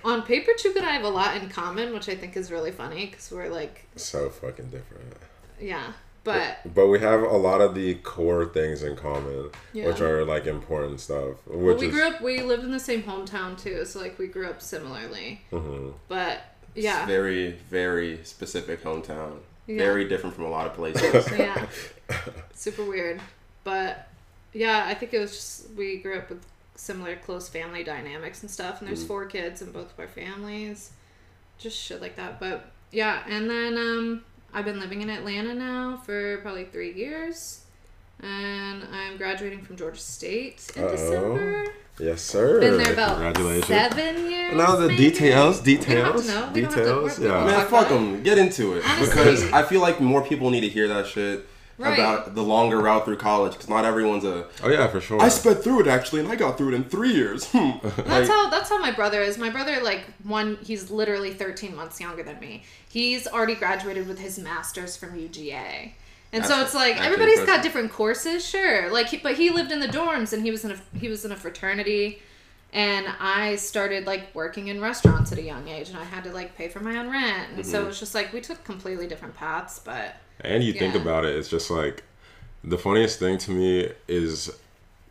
On 0.04 0.22
paper, 0.22 0.50
Chuka 0.58 0.76
and 0.78 0.86
I 0.86 0.90
have 0.92 1.04
a 1.04 1.08
lot 1.08 1.36
in 1.36 1.48
common, 1.48 1.94
which 1.94 2.08
I 2.08 2.16
think 2.16 2.36
is 2.36 2.50
really 2.50 2.72
funny 2.72 3.06
because 3.06 3.30
we're 3.30 3.48
like, 3.48 3.86
So 3.96 4.28
fucking 4.28 4.66
different. 4.70 5.14
yeah, 5.60 5.92
but 6.24 6.58
But 6.74 6.88
we 6.88 6.98
have 6.98 7.22
a 7.22 7.36
lot 7.36 7.60
of 7.60 7.76
the 7.76 7.94
core 7.94 8.46
things 8.46 8.82
in 8.82 8.96
common, 8.96 9.50
Yeah. 9.72 9.86
which 9.86 10.00
are 10.00 10.24
like 10.24 10.46
important 10.46 10.98
stuff. 11.00 11.36
Well, 11.46 11.76
we 11.76 11.86
is 11.86 11.94
grew 11.94 12.02
up. 12.04 12.20
We 12.20 12.40
lived 12.42 12.64
in 12.64 12.72
the 12.72 12.80
same 12.80 13.04
hometown 13.04 13.56
too, 13.56 13.84
so 13.84 14.00
like 14.00 14.18
we 14.18 14.26
grew 14.26 14.48
up 14.48 14.60
similarly. 14.60 15.42
Mhm. 15.52 15.94
But 16.08 16.40
yeah, 16.74 17.02
It's 17.02 17.06
very, 17.08 17.52
very 17.70 18.24
specific 18.24 18.82
hometown. 18.82 19.38
Yeah. 19.66 19.78
Very 19.78 20.08
different 20.08 20.34
from 20.34 20.44
a 20.44 20.50
lot 20.50 20.66
of 20.66 20.74
places. 20.74 21.30
yeah, 21.38 21.66
super 22.54 22.84
weird. 22.84 23.20
But 23.64 24.08
yeah, 24.52 24.84
I 24.86 24.94
think 24.94 25.14
it 25.14 25.18
was 25.18 25.32
just 25.32 25.70
we 25.76 25.98
grew 25.98 26.18
up 26.18 26.28
with 26.28 26.44
similar 26.74 27.16
close 27.16 27.48
family 27.48 27.84
dynamics 27.84 28.42
and 28.42 28.50
stuff. 28.50 28.80
And 28.80 28.88
there's 28.88 29.04
four 29.04 29.26
kids 29.26 29.62
in 29.62 29.70
both 29.70 29.92
of 29.92 30.00
our 30.00 30.08
families, 30.08 30.90
just 31.58 31.78
shit 31.78 32.00
like 32.00 32.16
that. 32.16 32.40
But 32.40 32.70
yeah, 32.90 33.22
and 33.28 33.48
then 33.48 33.76
um, 33.76 34.24
I've 34.52 34.64
been 34.64 34.80
living 34.80 35.00
in 35.00 35.10
Atlanta 35.10 35.54
now 35.54 35.96
for 36.04 36.38
probably 36.38 36.64
three 36.64 36.92
years. 36.92 37.60
And 38.20 38.84
I'm 38.92 39.16
graduating 39.16 39.62
from 39.62 39.76
Georgia 39.76 39.98
State 39.98 40.70
in 40.76 40.84
Uh-oh. 40.84 40.90
December. 40.92 41.66
Yes, 41.98 42.22
sir. 42.22 42.60
Been 42.60 42.78
there 42.78 42.92
about 42.92 43.14
Congratulations. 43.14 43.66
seven 43.66 44.30
years. 44.30 44.56
Now 44.56 44.76
the 44.76 44.88
maybe? 44.88 44.96
details, 45.10 45.62
We 45.64 45.74
have 45.74 45.80
to 45.84 45.86
details. 45.86 46.26
We 46.26 46.32
have 46.32 46.52
to- 46.54 46.60
details. 46.60 47.18
yeah. 47.18 47.44
Man, 47.44 47.66
fuck 47.68 47.88
them. 47.88 48.22
Get 48.22 48.38
into 48.38 48.74
it 48.74 48.84
Honestly. 48.86 49.06
because 49.06 49.52
I 49.52 49.62
feel 49.62 49.80
like 49.80 50.00
more 50.00 50.22
people 50.22 50.50
need 50.50 50.60
to 50.62 50.68
hear 50.68 50.88
that 50.88 51.06
shit 51.06 51.46
Right. 51.78 51.94
about 51.98 52.34
the 52.34 52.42
longer 52.42 52.78
route 52.80 53.04
through 53.06 53.16
college 53.16 53.52
because 53.54 53.68
not 53.68 53.84
everyone's 53.84 54.24
a. 54.24 54.46
Oh 54.62 54.68
yeah, 54.68 54.86
for 54.88 55.00
sure. 55.00 55.20
I 55.20 55.28
sped 55.28 55.64
through 55.64 55.80
it 55.80 55.86
actually, 55.86 56.20
and 56.20 56.28
I 56.30 56.36
got 56.36 56.56
through 56.58 56.68
it 56.68 56.74
in 56.74 56.84
three 56.84 57.12
years. 57.12 57.46
Hmm. 57.50 57.70
That's 57.82 58.08
Like, 58.08 58.28
how 58.28 58.50
that's 58.50 58.68
how 58.68 58.78
my 58.78 58.92
brother 58.92 59.20
is. 59.22 59.38
My 59.38 59.50
brother 59.50 59.80
like 59.82 60.02
one 60.22 60.58
he's 60.62 60.90
literally 60.90 61.32
13 61.32 61.74
months 61.74 61.98
younger 62.00 62.22
than 62.22 62.38
me. 62.40 62.62
He's 62.88 63.26
already 63.26 63.54
graduated 63.54 64.06
with 64.06 64.18
his 64.20 64.38
masters 64.38 64.96
from 64.96 65.18
UGA. 65.18 65.92
And 66.32 66.44
so 66.46 66.62
it's 66.62 66.74
like 66.74 66.96
everybody's 67.00 67.42
got 67.44 67.62
different 67.62 67.92
courses, 67.92 68.44
sure. 68.46 68.90
Like 68.90 69.08
he, 69.08 69.18
but 69.18 69.34
he 69.36 69.50
lived 69.50 69.70
in 69.70 69.80
the 69.80 69.88
dorms 69.88 70.32
and 70.32 70.42
he 70.42 70.50
was 70.50 70.64
in 70.64 70.70
a 70.72 70.78
he 70.98 71.08
was 71.08 71.24
in 71.24 71.32
a 71.32 71.36
fraternity 71.36 72.22
and 72.72 73.06
I 73.20 73.56
started 73.56 74.06
like 74.06 74.34
working 74.34 74.68
in 74.68 74.80
restaurants 74.80 75.30
at 75.32 75.38
a 75.38 75.42
young 75.42 75.68
age 75.68 75.88
and 75.90 75.98
I 75.98 76.04
had 76.04 76.24
to 76.24 76.32
like 76.32 76.56
pay 76.56 76.68
for 76.68 76.80
my 76.80 76.96
own 76.98 77.10
rent. 77.10 77.50
And 77.54 77.64
Mm-hmm. 77.64 77.70
so 77.70 77.86
it's 77.88 77.98
just 78.00 78.14
like 78.14 78.32
we 78.32 78.40
took 78.40 78.64
completely 78.64 79.06
different 79.06 79.34
paths, 79.36 79.78
but 79.78 80.16
And 80.40 80.62
you 80.64 80.72
think 80.72 80.94
about 80.94 81.24
it, 81.24 81.36
it's 81.36 81.48
just 81.48 81.70
like 81.70 82.02
the 82.64 82.78
funniest 82.78 83.18
thing 83.18 83.38
to 83.38 83.50
me 83.50 83.90
is 84.08 84.50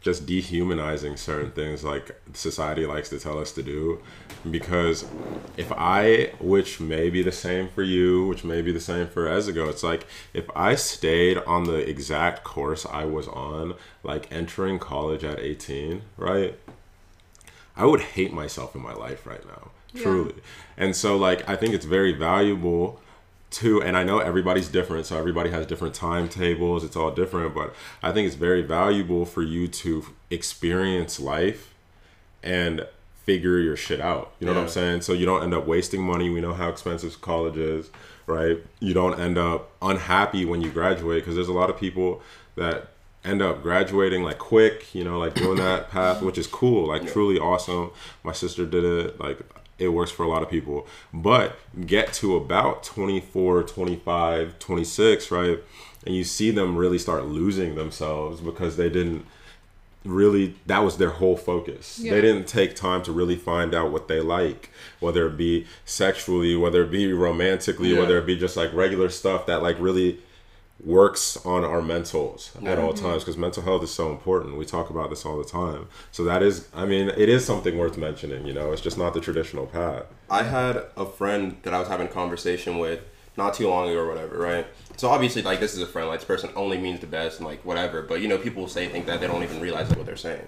just 0.02 0.26
dehumanizing 0.26 1.16
certain 1.16 1.52
things 1.52 1.84
like 1.84 2.20
society 2.34 2.86
likes 2.86 3.10
to 3.10 3.20
tell 3.20 3.38
us 3.40 3.52
to 3.52 3.62
do. 3.64 4.02
Because 4.50 5.06
if 5.58 5.72
I, 5.72 6.32
which 6.40 6.80
may 6.80 7.10
be 7.12 7.22
the 7.22 7.32
same 7.32 7.70
for 7.70 7.84
you, 7.84 8.26
which 8.28 8.44
may 8.44 8.62
be 8.64 8.72
the 8.72 8.80
same 8.80 9.08
for 9.08 9.26
Ezugo, 9.28 9.70
it's 9.70 9.84
like 9.84 10.08
if 10.34 10.50
I 10.56 10.74
stayed 10.76 11.38
on 11.40 11.66
the 11.66 11.76
exact 11.88 12.44
course 12.44 12.86
I 12.86 13.06
was 13.06 13.28
on, 13.28 13.76
like 14.04 14.32
entering 14.32 14.80
college 14.80 15.24
at 15.24 15.40
18, 15.40 16.02
right? 16.18 16.56
I 17.76 17.86
would 17.86 18.02
hate 18.02 18.34
myself 18.34 18.76
in 18.76 18.82
my 18.82 18.94
life 18.94 19.26
right 19.26 19.46
now, 19.46 19.70
Yeah. 19.94 20.04
truly. 20.04 20.36
And 20.78 20.96
so, 20.96 21.16
like, 21.18 21.48
I 21.48 21.56
think 21.56 21.74
it's 21.74 21.86
very 21.86 22.12
valuable 22.14 23.00
to, 23.52 23.82
and 23.82 23.98
I 23.98 24.04
know 24.04 24.20
everybody's 24.20 24.70
different, 24.70 25.06
so 25.06 25.18
everybody 25.18 25.50
has 25.50 25.66
different 25.66 25.94
timetables, 25.94 26.84
it's 26.84 26.96
all 26.96 27.12
different, 27.12 27.54
but 27.54 27.74
I 28.02 28.12
think 28.12 28.28
it's 28.28 28.36
very 28.36 28.62
valuable 28.62 29.26
for 29.26 29.42
you 29.42 29.68
to 29.68 30.06
experience 30.30 31.20
life 31.20 31.74
and 32.42 32.88
figure 33.24 33.60
your 33.60 33.76
shit 33.76 34.00
out. 34.00 34.34
You 34.40 34.48
know 34.48 34.54
what 34.54 34.62
I'm 34.62 34.70
saying? 34.70 35.02
So 35.02 35.14
you 35.14 35.26
don't 35.26 35.44
end 35.44 35.54
up 35.54 35.68
wasting 35.68 36.02
money. 36.02 36.30
We 36.30 36.42
know 36.42 36.54
how 36.54 36.70
expensive 36.70 37.22
college 37.22 37.58
is, 37.58 37.90
right? 38.26 38.58
You 38.80 38.94
don't 38.94 39.20
end 39.20 39.38
up 39.38 39.72
unhappy 39.82 40.46
when 40.46 40.62
you 40.62 40.72
graduate 40.72 41.22
because 41.22 41.36
there's 41.36 41.48
a 41.48 41.54
lot 41.54 41.70
of 41.70 41.78
people 41.78 42.22
that 42.56 42.88
end 43.24 43.42
up 43.42 43.62
graduating 43.62 44.24
like 44.24 44.40
quick, 44.40 44.96
you 44.96 45.04
know, 45.04 45.20
like 45.20 45.36
doing 45.36 45.58
that 45.58 45.92
path, 45.92 46.22
which 46.22 46.38
is 46.38 46.48
cool, 46.48 46.88
like 46.88 47.12
truly 47.12 47.38
awesome. 47.38 47.92
My 48.24 48.32
sister 48.32 48.66
did 48.66 48.84
it, 48.84 49.20
like 49.20 49.40
it 49.82 49.90
works 49.90 50.12
for 50.12 50.24
a 50.24 50.28
lot 50.30 50.44
of 50.44 50.50
people. 50.50 50.86
But 51.14 51.58
get 51.86 52.14
to 52.14 52.36
about 52.36 52.84
24, 52.84 53.64
25, 53.64 54.60
26, 54.60 55.32
right? 55.32 55.60
And 56.06 56.16
you 56.16 56.24
see 56.24 56.52
them 56.52 56.76
really 56.78 56.98
start 57.00 57.26
losing 57.26 57.76
themselves 57.76 58.42
because 58.42 58.78
they 58.78 58.90
didn't 58.90 59.26
really 60.04 60.56
that 60.66 60.80
was 60.80 60.98
their 60.98 61.12
whole 61.12 61.38
focus. 61.38 62.00
Yeah. 62.00 62.14
They 62.14 62.22
didn't 62.22 62.48
take 62.48 62.76
time 62.76 63.04
to 63.04 63.12
really 63.12 63.36
find 63.36 63.76
out 63.76 63.92
what 63.92 64.08
they 64.08 64.20
like, 64.20 64.72
whether 65.00 65.28
it 65.28 65.38
be 65.38 65.68
sexually, 65.86 66.56
whether 66.56 66.84
it 66.84 66.92
be 66.92 67.14
romantically, 67.14 67.90
Yeah. 67.94 68.00
whether 68.00 68.18
it 68.18 68.26
be 68.26 68.36
just 68.36 68.58
like 68.58 68.74
regular 68.74 69.10
stuff 69.10 69.46
that 69.46 69.62
like 69.62 69.78
really 69.80 70.20
works 70.84 71.38
on 71.46 71.64
our 71.64 71.82
mentals 71.82 72.50
at 72.66 72.80
all 72.80 72.94
Mm-hmm. 72.94 73.06
times 73.06 73.24
because 73.24 73.38
mental 73.38 73.62
health 73.64 73.84
is 73.84 73.92
so 73.92 74.10
important. 74.10 74.58
We 74.58 74.66
talk 74.66 74.90
about 74.90 75.10
this 75.10 75.26
all 75.26 75.38
the 75.38 75.44
time. 75.44 75.88
So 76.12 76.24
that 76.24 76.42
is 76.42 76.68
I 76.74 76.86
mean, 76.86 77.10
it 77.10 77.30
is 77.30 77.46
something 77.46 77.78
worth 77.78 77.98
mentioning, 77.98 78.46
you 78.48 78.54
know. 78.54 78.72
It's 78.72 78.82
just 78.82 78.98
not 78.98 79.14
the 79.14 79.22
traditional 79.22 79.68
path. 79.68 80.06
I 80.30 80.44
had 80.44 80.84
a 80.98 81.06
friend 81.06 81.58
that 81.64 81.74
I 81.74 81.80
was 81.80 81.88
having 81.88 82.08
a 82.08 82.12
conversation 82.12 82.80
with 82.80 83.02
not 83.38 83.54
too 83.54 83.68
long 83.70 83.90
ago 83.90 84.00
or 84.00 84.08
whatever, 84.08 84.38
right? 84.38 84.66
So 84.98 85.10
obviously, 85.10 85.42
like 85.42 85.60
this 85.60 85.74
is 85.76 85.82
a 85.82 85.88
friend, 85.88 86.08
like 86.10 86.20
this 86.20 86.28
person 86.28 86.50
only 86.56 86.78
means 86.78 87.00
the 87.00 87.08
best 87.08 87.40
and 87.40 87.48
like 87.48 87.64
whatever. 87.64 88.02
But 88.02 88.22
you 88.22 88.28
know, 88.28 88.38
people 88.38 88.68
say 88.68 88.88
things 88.88 89.06
that 89.06 89.20
they 89.22 89.28
don't 89.28 89.44
even 89.44 89.60
realize 89.62 89.90
what 89.90 90.06
they're 90.06 90.16
saying. 90.16 90.48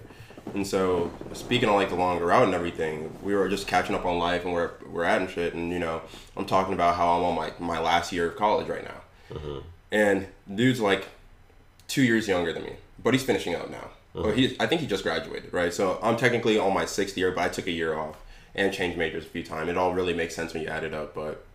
And 0.56 0.66
so 0.68 1.12
speaking 1.34 1.70
on 1.70 1.76
like 1.76 1.90
the 1.90 1.96
longer 1.96 2.26
route 2.26 2.44
and 2.44 2.54
everything, 2.54 3.16
we 3.24 3.34
were 3.36 3.48
just 3.50 3.66
catching 3.68 3.96
up 3.96 4.06
on 4.06 4.18
life 4.20 4.44
and 4.46 4.54
where 4.54 4.74
we're 4.86 5.06
at 5.06 5.22
and 5.22 5.30
shit. 5.30 5.54
And 5.54 5.72
you 5.72 5.80
know, 5.80 6.02
I'm 6.36 6.46
talking 6.46 6.74
about 6.74 6.96
how 6.96 7.18
I'm 7.18 7.24
on 7.24 7.36
like 7.36 7.60
my 7.62 7.80
last 7.80 8.12
year 8.12 8.30
of 8.30 8.36
college 8.36 8.68
right 8.68 8.84
now, 8.84 9.02
and 9.94 10.28
dude's 10.54 10.82
like 10.82 11.08
two 11.88 12.02
years 12.02 12.28
younger 12.28 12.52
than 12.52 12.64
me, 12.64 12.74
but 13.02 13.14
he's 13.14 13.24
finishing 13.24 13.56
up 13.56 13.70
now. 13.70 13.92
Or 14.16 14.34
he, 14.34 14.56
I 14.60 14.68
think 14.68 14.82
he 14.82 14.88
just 14.88 15.04
graduated, 15.04 15.54
right? 15.54 15.74
So 15.74 16.00
I'm 16.04 16.18
technically 16.18 16.58
on 16.60 16.74
my 16.74 16.86
sixth 16.86 17.18
year, 17.18 17.32
but 17.32 17.42
I 17.42 17.50
took 17.50 17.68
a 17.68 17.72
year 17.72 17.96
off 17.98 18.18
and 18.54 18.74
changed 18.74 18.98
majors 18.98 19.26
a 19.26 19.28
few 19.28 19.44
times. 19.44 19.70
It 19.70 19.78
all 19.78 19.94
really 19.94 20.14
makes 20.14 20.36
sense 20.36 20.54
when 20.54 20.62
you 20.62 20.70
add 20.70 20.84
it 20.84 20.94
up. 20.94 21.16
But 21.16 21.46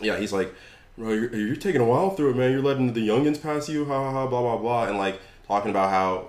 yeah, 0.00 0.18
he's 0.18 0.32
like, 0.32 0.54
bro, 0.96 1.12
you're, 1.12 1.34
you're 1.34 1.56
taking 1.56 1.80
a 1.80 1.84
while 1.84 2.10
through 2.10 2.30
it, 2.30 2.36
man. 2.36 2.52
You're 2.52 2.62
letting 2.62 2.92
the 2.92 3.06
youngins 3.06 3.40
pass 3.40 3.68
you, 3.68 3.84
ha 3.84 4.04
ha 4.04 4.12
ha, 4.12 4.26
blah 4.26 4.42
blah 4.42 4.56
blah, 4.56 4.84
and 4.86 4.98
like 4.98 5.20
talking 5.46 5.70
about 5.70 5.90
how. 5.90 6.28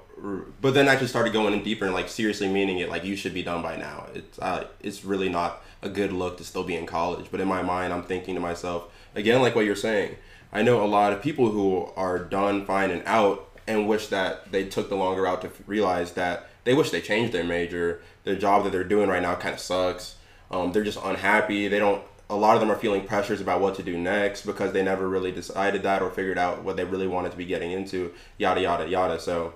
But 0.62 0.74
then 0.74 0.88
actually 0.88 1.08
started 1.08 1.34
going 1.34 1.54
in 1.54 1.64
deeper 1.64 1.86
and 1.86 1.94
like 1.94 2.10
seriously 2.10 2.50
meaning 2.50 2.80
it. 2.80 2.90
Like 2.90 3.04
you 3.04 3.16
should 3.16 3.34
be 3.34 3.44
done 3.44 3.62
by 3.62 3.76
now. 3.76 4.08
It's 4.14 4.40
uh, 4.40 4.66
it's 4.82 5.06
really 5.06 5.30
not 5.30 5.64
a 5.82 5.90
good 5.90 6.12
look 6.12 6.38
to 6.38 6.44
still 6.44 6.64
be 6.64 6.76
in 6.76 6.86
college. 6.86 7.28
But 7.32 7.42
in 7.42 7.48
my 7.48 7.62
mind, 7.62 7.94
I'm 7.94 8.04
thinking 8.04 8.36
to 8.36 8.42
myself 8.42 8.92
again, 9.16 9.42
like 9.42 9.56
what 9.56 9.66
you're 9.66 9.76
saying. 9.76 10.16
I 10.52 10.62
know 10.62 10.84
a 10.84 10.88
lot 10.88 11.14
of 11.14 11.22
people 11.22 11.52
who 11.52 11.90
are 11.96 12.20
done, 12.20 12.66
fine, 12.66 12.90
and 12.90 13.04
out, 13.06 13.48
and 13.68 13.88
wish 13.88 14.08
that 14.08 14.52
they 14.52 14.66
took 14.66 14.90
the 14.90 14.96
longer 14.96 15.22
route 15.22 15.42
to 15.44 15.52
realize 15.68 16.14
that 16.14 16.50
they 16.64 16.74
wish 16.74 16.90
they 16.90 17.02
changed 17.02 17.34
their 17.34 17.44
major. 17.44 18.02
Their 18.24 18.36
job 18.36 18.64
that 18.64 18.72
they're 18.72 18.84
doing 18.84 19.10
right 19.10 19.22
now 19.22 19.36
kind 19.36 19.54
of 19.54 19.60
sucks. 19.60 20.16
Um, 20.52 20.72
they're 20.72 20.84
just 20.84 21.00
unhappy. 21.04 21.68
They 21.68 21.80
don't. 21.80 22.04
A 22.32 22.36
lot 22.36 22.56
of 22.56 22.60
them 22.60 22.72
are 22.72 22.76
feeling 22.76 23.06
pressures 23.06 23.42
about 23.42 23.60
what 23.60 23.76
to 23.76 23.84
do 23.84 23.98
next 23.98 24.46
because 24.46 24.72
they 24.72 24.84
never 24.84 25.08
really 25.08 25.32
decided 25.32 25.82
that 25.84 26.02
or 26.02 26.12
figured 26.12 26.38
out 26.38 26.64
what 26.64 26.78
they 26.78 26.84
really 26.84 27.08
wanted 27.08 27.32
to 27.32 27.38
be 27.38 27.46
getting 27.46 27.72
into. 27.72 28.14
Yada 28.38 28.62
yada 28.62 28.88
yada. 28.88 29.20
So, 29.20 29.54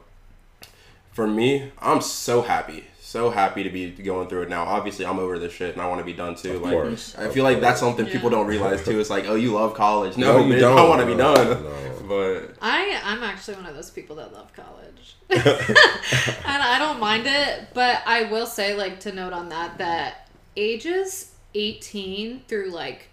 for 1.12 1.28
me, 1.28 1.72
I'm 1.80 2.02
so 2.02 2.42
happy, 2.42 2.86
so 3.14 3.30
happy 3.30 3.62
to 3.64 3.70
be 3.70 3.92
going 3.92 4.28
through 4.28 4.42
it 4.42 4.50
now. 4.50 4.64
Obviously, 4.64 5.06
I'm 5.06 5.20
over 5.20 5.38
this 5.38 5.54
shit 5.54 5.74
and 5.74 5.82
I 5.82 5.88
want 5.88 6.00
to 6.00 6.06
be 6.06 6.14
done 6.14 6.34
too. 6.36 6.58
like, 6.58 6.74
course, 6.74 7.16
I 7.18 7.26
of 7.26 7.34
feel 7.34 7.44
like 7.44 7.62
that's 7.62 7.80
course. 7.80 7.96
something 7.96 8.12
people 8.12 8.30
don't 8.32 8.48
realize 8.48 8.84
too. 8.84 9.00
It's 9.00 9.10
like, 9.12 9.26
oh, 9.28 9.36
you 9.36 9.54
love 9.54 9.76
college. 9.76 10.18
No, 10.18 10.38
No, 10.40 10.44
you 10.44 10.50
man, 10.50 10.60
don't. 10.60 10.78
I 10.80 10.88
want 10.90 11.02
to 11.02 11.06
be 11.08 11.16
No, 11.16 11.36
done. 11.36 11.64
no. 11.64 11.80
But 12.08 12.56
I 12.62 13.00
I'm 13.06 13.24
actually 13.24 13.56
one 13.56 13.66
of 13.66 13.76
those 13.76 13.90
people 13.92 14.16
that 14.18 14.34
love 14.34 14.52
college. 14.54 15.16
and 15.30 16.64
I 16.72 16.76
don't 16.80 17.00
mind 17.00 17.26
it, 17.28 17.68
but 17.74 18.02
I 18.06 18.24
will 18.24 18.46
say 18.46 18.76
like 18.76 19.00
to 19.02 19.12
note 19.14 19.32
on 19.32 19.50
that 19.50 19.78
that 19.78 20.30
ages 20.58 21.32
18 21.56 22.42
through 22.48 22.72
like 22.72 23.08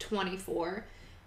24 0.00 0.84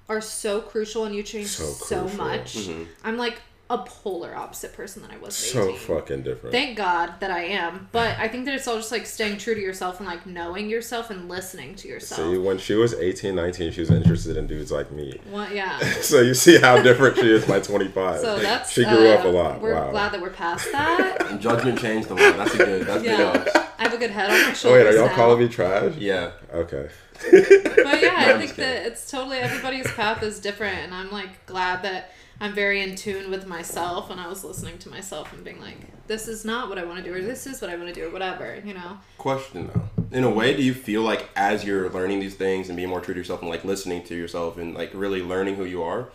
are 0.08 0.22
so 0.22 0.62
crucial 0.62 1.06
and 1.06 1.16
you 1.16 1.24
change 1.24 1.48
So 1.48 1.64
so, 1.66 2.02
crucial. 2.02 2.18
much. 2.18 2.58
Mhm. 2.58 2.88
I'm 3.04 3.18
like 3.18 3.42
a 3.72 3.78
polar 3.78 4.36
opposite 4.36 4.74
person 4.74 5.04
than 5.04 5.12
I 5.12 5.18
was 5.18 5.30
at 5.30 5.52
So 5.54 5.70
18. 5.70 5.78
fucking 5.78 6.24
different. 6.24 6.52
Thank 6.52 6.76
God 6.76 7.14
that 7.20 7.30
I 7.30 7.44
am. 7.44 7.88
But 7.92 8.18
I 8.18 8.28
think 8.28 8.46
that 8.46 8.56
it's 8.56 8.68
all 8.68 8.78
just 8.78 8.92
like 8.92 9.06
staying 9.06 9.38
true 9.38 9.54
to 9.54 9.62
yourself 9.62 10.00
and 10.00 10.08
like 10.10 10.26
knowing 10.26 10.70
yourself 10.70 11.12
and 11.12 11.30
listening 11.30 11.76
to 11.76 11.88
yourself. 11.88 12.20
See, 12.20 12.38
when 12.40 12.58
she 12.58 12.74
was 12.74 12.96
18, 12.96 13.36
19, 13.36 13.72
she 13.72 13.82
was 13.82 13.92
interested 13.92 14.38
in 14.38 14.48
dudes 14.48 14.72
like 14.72 14.92
me. 14.92 15.20
What, 15.30 15.54
yeah. 15.54 15.78
So 16.10 16.22
you 16.22 16.34
see 16.34 16.60
how 16.60 16.82
different 16.82 17.18
she 17.18 17.30
is 17.30 17.46
by 17.46 17.60
25. 17.60 18.20
So 18.22 18.40
that's 18.40 18.72
she 18.72 18.84
grew 18.86 19.12
uh, 19.12 19.16
up 19.16 19.26
a 19.26 19.28
lot. 19.28 19.62
We're 19.62 19.76
wow. 19.76 19.92
glad 19.92 20.14
that 20.14 20.22
we're 20.22 20.32
past 20.32 20.72
that. 20.72 21.18
And 21.30 21.40
judgment 21.40 21.78
changed 21.80 22.10
a 22.10 22.16
lot. 22.16 22.38
That's 22.38 22.56
a 22.56 22.58
good. 22.58 22.88
That's 22.88 23.04
yeah, 23.04 23.34
good. 23.34 23.50
I 23.78 23.84
have 23.84 23.94
a 23.94 23.98
good 23.98 24.10
head 24.10 24.32
on 24.32 24.42
my 24.42 24.56
Oh 24.64 24.74
wait, 24.74 24.88
are 24.88 24.94
y'all 24.94 25.06
now. 25.06 25.16
calling 25.16 25.40
me 25.40 25.48
trash? 25.48 25.94
Yeah. 25.98 26.32
Okay. 26.52 26.90
But 27.32 28.02
yeah, 28.02 28.16
I 28.18 28.32
I'm 28.34 28.40
think 28.40 28.56
that 28.56 28.88
it's 28.88 29.12
totally 29.12 29.38
everybody's 29.38 29.92
path 29.92 30.24
is 30.24 30.40
different, 30.40 30.80
and 30.80 30.94
I'm 30.94 31.12
like 31.12 31.46
glad 31.46 31.84
that 31.84 32.12
I'm 32.42 32.54
very 32.54 32.82
in 32.82 32.96
tune 32.96 33.30
with 33.30 33.48
myself, 33.48 34.10
and 34.10 34.20
I 34.20 34.28
was 34.28 34.44
listening 34.44 34.78
to 34.80 34.90
myself 34.90 35.34
and 35.34 35.44
being 35.44 35.60
like, 35.60 35.78
this 36.08 36.28
is 36.28 36.46
not 36.46 36.70
what 36.70 36.78
I 36.78 36.86
want 36.86 37.04
to 37.04 37.04
do, 37.04 37.16
or 37.16 37.22
this 37.22 37.46
is 37.46 37.62
what 37.62 37.70
I 37.70 37.76
want 37.76 37.90
to 37.90 37.94
do, 37.94 38.08
or 38.08 38.12
whatever, 38.12 38.62
you 38.64 38.74
know. 38.74 38.98
Question 39.18 39.70
though. 39.74 39.90
In 40.18 40.24
a 40.24 40.30
way, 40.30 40.56
do 40.56 40.64
you 40.64 40.74
feel 40.74 41.02
like 41.02 41.30
as 41.36 41.64
you're 41.66 41.90
learning 41.90 42.20
these 42.20 42.36
things 42.36 42.70
and 42.70 42.78
being 42.78 42.90
more 42.90 43.02
true 43.02 43.14
to 43.14 43.20
yourself 43.20 43.42
and 43.42 43.50
like 43.50 43.64
listening 43.66 44.04
to 44.06 44.16
yourself 44.16 44.58
and 44.58 44.74
like 44.74 44.92
really 44.94 45.22
learning 45.22 45.56
who 45.56 45.66
you 45.66 45.84
are, 45.84 46.10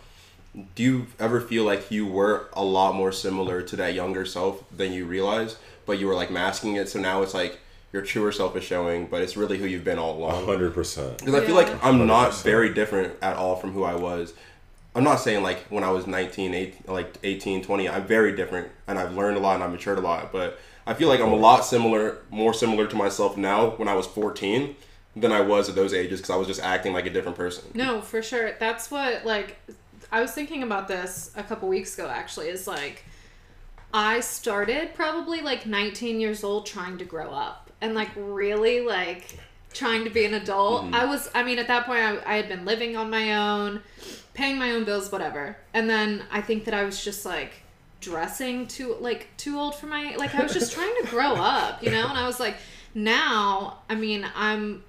do 0.73 0.83
you 0.83 1.07
ever 1.19 1.39
feel 1.39 1.63
like 1.63 1.91
you 1.91 2.05
were 2.05 2.49
a 2.53 2.63
lot 2.63 2.95
more 2.95 3.11
similar 3.11 3.61
to 3.61 3.75
that 3.75 3.93
younger 3.93 4.25
self 4.25 4.63
than 4.75 4.91
you 4.93 5.05
realized, 5.05 5.57
but 5.85 5.99
you 5.99 6.07
were 6.07 6.15
like 6.15 6.31
masking 6.31 6.75
it? 6.75 6.89
So 6.89 6.99
now 6.99 7.21
it's 7.21 7.33
like 7.33 7.59
your 7.93 8.01
truer 8.01 8.31
self 8.31 8.55
is 8.55 8.63
showing, 8.63 9.07
but 9.07 9.21
it's 9.21 9.37
really 9.37 9.57
who 9.57 9.65
you've 9.65 9.83
been 9.83 9.99
all 9.99 10.17
along. 10.17 10.45
100%. 10.45 11.19
Because 11.19 11.33
I 11.33 11.45
feel 11.45 11.55
like 11.55 11.83
I'm 11.83 12.05
not 12.05 12.31
100%. 12.31 12.43
very 12.43 12.73
different 12.73 13.13
at 13.21 13.37
all 13.37 13.55
from 13.55 13.71
who 13.71 13.83
I 13.83 13.95
was. 13.95 14.33
I'm 14.95 15.03
not 15.03 15.17
saying 15.17 15.43
like 15.43 15.59
when 15.67 15.83
I 15.83 15.91
was 15.91 16.07
19, 16.07 16.53
18, 16.53 16.83
like 16.87 17.17
18, 17.21 17.63
20, 17.63 17.89
I'm 17.89 18.07
very 18.07 18.35
different 18.35 18.69
and 18.87 18.97
I've 18.97 19.13
learned 19.13 19.37
a 19.37 19.41
lot 19.41 19.55
and 19.55 19.63
I've 19.63 19.71
matured 19.71 19.97
a 19.97 20.01
lot. 20.01 20.31
But 20.31 20.57
I 20.87 20.93
feel 20.93 21.09
like 21.09 21.19
I'm 21.19 21.33
a 21.33 21.35
lot 21.35 21.65
similar, 21.65 22.19
more 22.31 22.53
similar 22.53 22.87
to 22.87 22.95
myself 22.95 23.35
now 23.35 23.71
when 23.71 23.87
I 23.87 23.93
was 23.95 24.07
14 24.07 24.75
than 25.15 25.31
I 25.31 25.41
was 25.41 25.69
at 25.69 25.75
those 25.75 25.93
ages 25.93 26.19
because 26.19 26.29
I 26.29 26.35
was 26.35 26.47
just 26.47 26.61
acting 26.61 26.93
like 26.93 27.05
a 27.05 27.09
different 27.09 27.37
person. 27.37 27.65
No, 27.73 28.01
for 28.01 28.21
sure. 28.21 28.53
That's 28.59 28.89
what 28.89 29.25
like 29.25 29.57
I 30.11 30.21
was 30.21 30.31
thinking 30.31 30.63
about 30.63 30.87
this 30.87 31.31
a 31.35 31.43
couple 31.43 31.67
weeks 31.67 31.93
ago 31.93 32.07
actually 32.09 32.49
is 32.49 32.67
like 32.67 33.05
I 33.93 34.19
started 34.19 34.93
probably 34.93 35.41
like 35.41 35.65
19 35.65 36.19
years 36.19 36.43
old 36.43 36.65
trying 36.65 36.97
to 36.97 37.05
grow 37.05 37.29
up 37.31 37.71
and 37.81 37.95
like 37.95 38.09
really 38.15 38.81
like 38.81 39.39
trying 39.73 40.03
to 40.03 40.09
be 40.09 40.25
an 40.25 40.33
adult. 40.33 40.83
Mm-hmm. 40.83 40.95
I 40.95 41.05
was 41.05 41.29
I 41.33 41.43
mean 41.43 41.59
at 41.59 41.67
that 41.67 41.85
point 41.85 41.99
I, 41.99 42.33
I 42.33 42.35
had 42.35 42.49
been 42.49 42.65
living 42.65 42.97
on 42.97 43.09
my 43.09 43.35
own, 43.35 43.81
paying 44.35 44.59
my 44.59 44.71
own 44.71 44.83
bills 44.83 45.11
whatever. 45.11 45.57
And 45.73 45.89
then 45.89 46.23
I 46.31 46.41
think 46.41 46.65
that 46.65 46.73
I 46.75 46.83
was 46.83 47.03
just 47.03 47.25
like 47.25 47.53
dressing 48.01 48.67
too 48.67 48.95
like 48.99 49.29
too 49.37 49.57
old 49.57 49.73
for 49.73 49.87
my 49.87 50.15
like 50.17 50.35
I 50.35 50.43
was 50.43 50.53
just 50.53 50.71
trying 50.75 50.93
to 51.01 51.07
grow 51.09 51.33
up, 51.33 51.81
you 51.81 51.89
know? 51.89 52.07
And 52.07 52.17
I 52.17 52.27
was 52.27 52.39
like 52.39 52.57
now, 52.93 53.79
I 53.89 53.95
mean, 53.95 54.27
I'm 54.35 54.83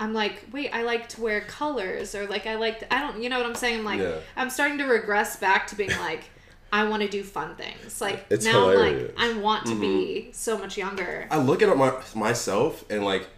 I'm 0.00 0.12
like, 0.12 0.44
wait, 0.52 0.70
I 0.72 0.82
like 0.82 1.08
to 1.10 1.20
wear 1.20 1.40
colors 1.40 2.14
or 2.14 2.26
like 2.26 2.46
I 2.46 2.56
like 2.56 2.80
to, 2.80 2.92
I 2.92 3.00
don't 3.00 3.22
you 3.22 3.30
know 3.30 3.38
what 3.38 3.46
I'm 3.46 3.54
saying? 3.54 3.78
I'm 3.78 3.84
like 3.84 4.00
Yeah. 4.00 4.18
I'm 4.36 4.50
starting 4.50 4.78
to 4.78 4.84
regress 4.84 5.36
back 5.36 5.68
to 5.68 5.76
being 5.76 5.90
like 5.90 6.24
I 6.70 6.84
want 6.84 7.02
to 7.02 7.08
do 7.08 7.22
fun 7.22 7.54
things. 7.54 8.00
Like 8.00 8.26
It's 8.28 8.44
now 8.44 8.68
hilarious. 8.68 9.12
I'm 9.16 9.28
like 9.28 9.38
I 9.38 9.40
want 9.40 9.66
to 9.66 9.80
be 9.80 9.86
mm-hmm. 9.86 10.32
so 10.32 10.58
much 10.58 10.76
younger. 10.76 11.28
I 11.30 11.38
look 11.38 11.62
at 11.62 11.74
my, 11.76 11.94
myself 12.14 12.84
and 12.90 13.04
like 13.04 13.28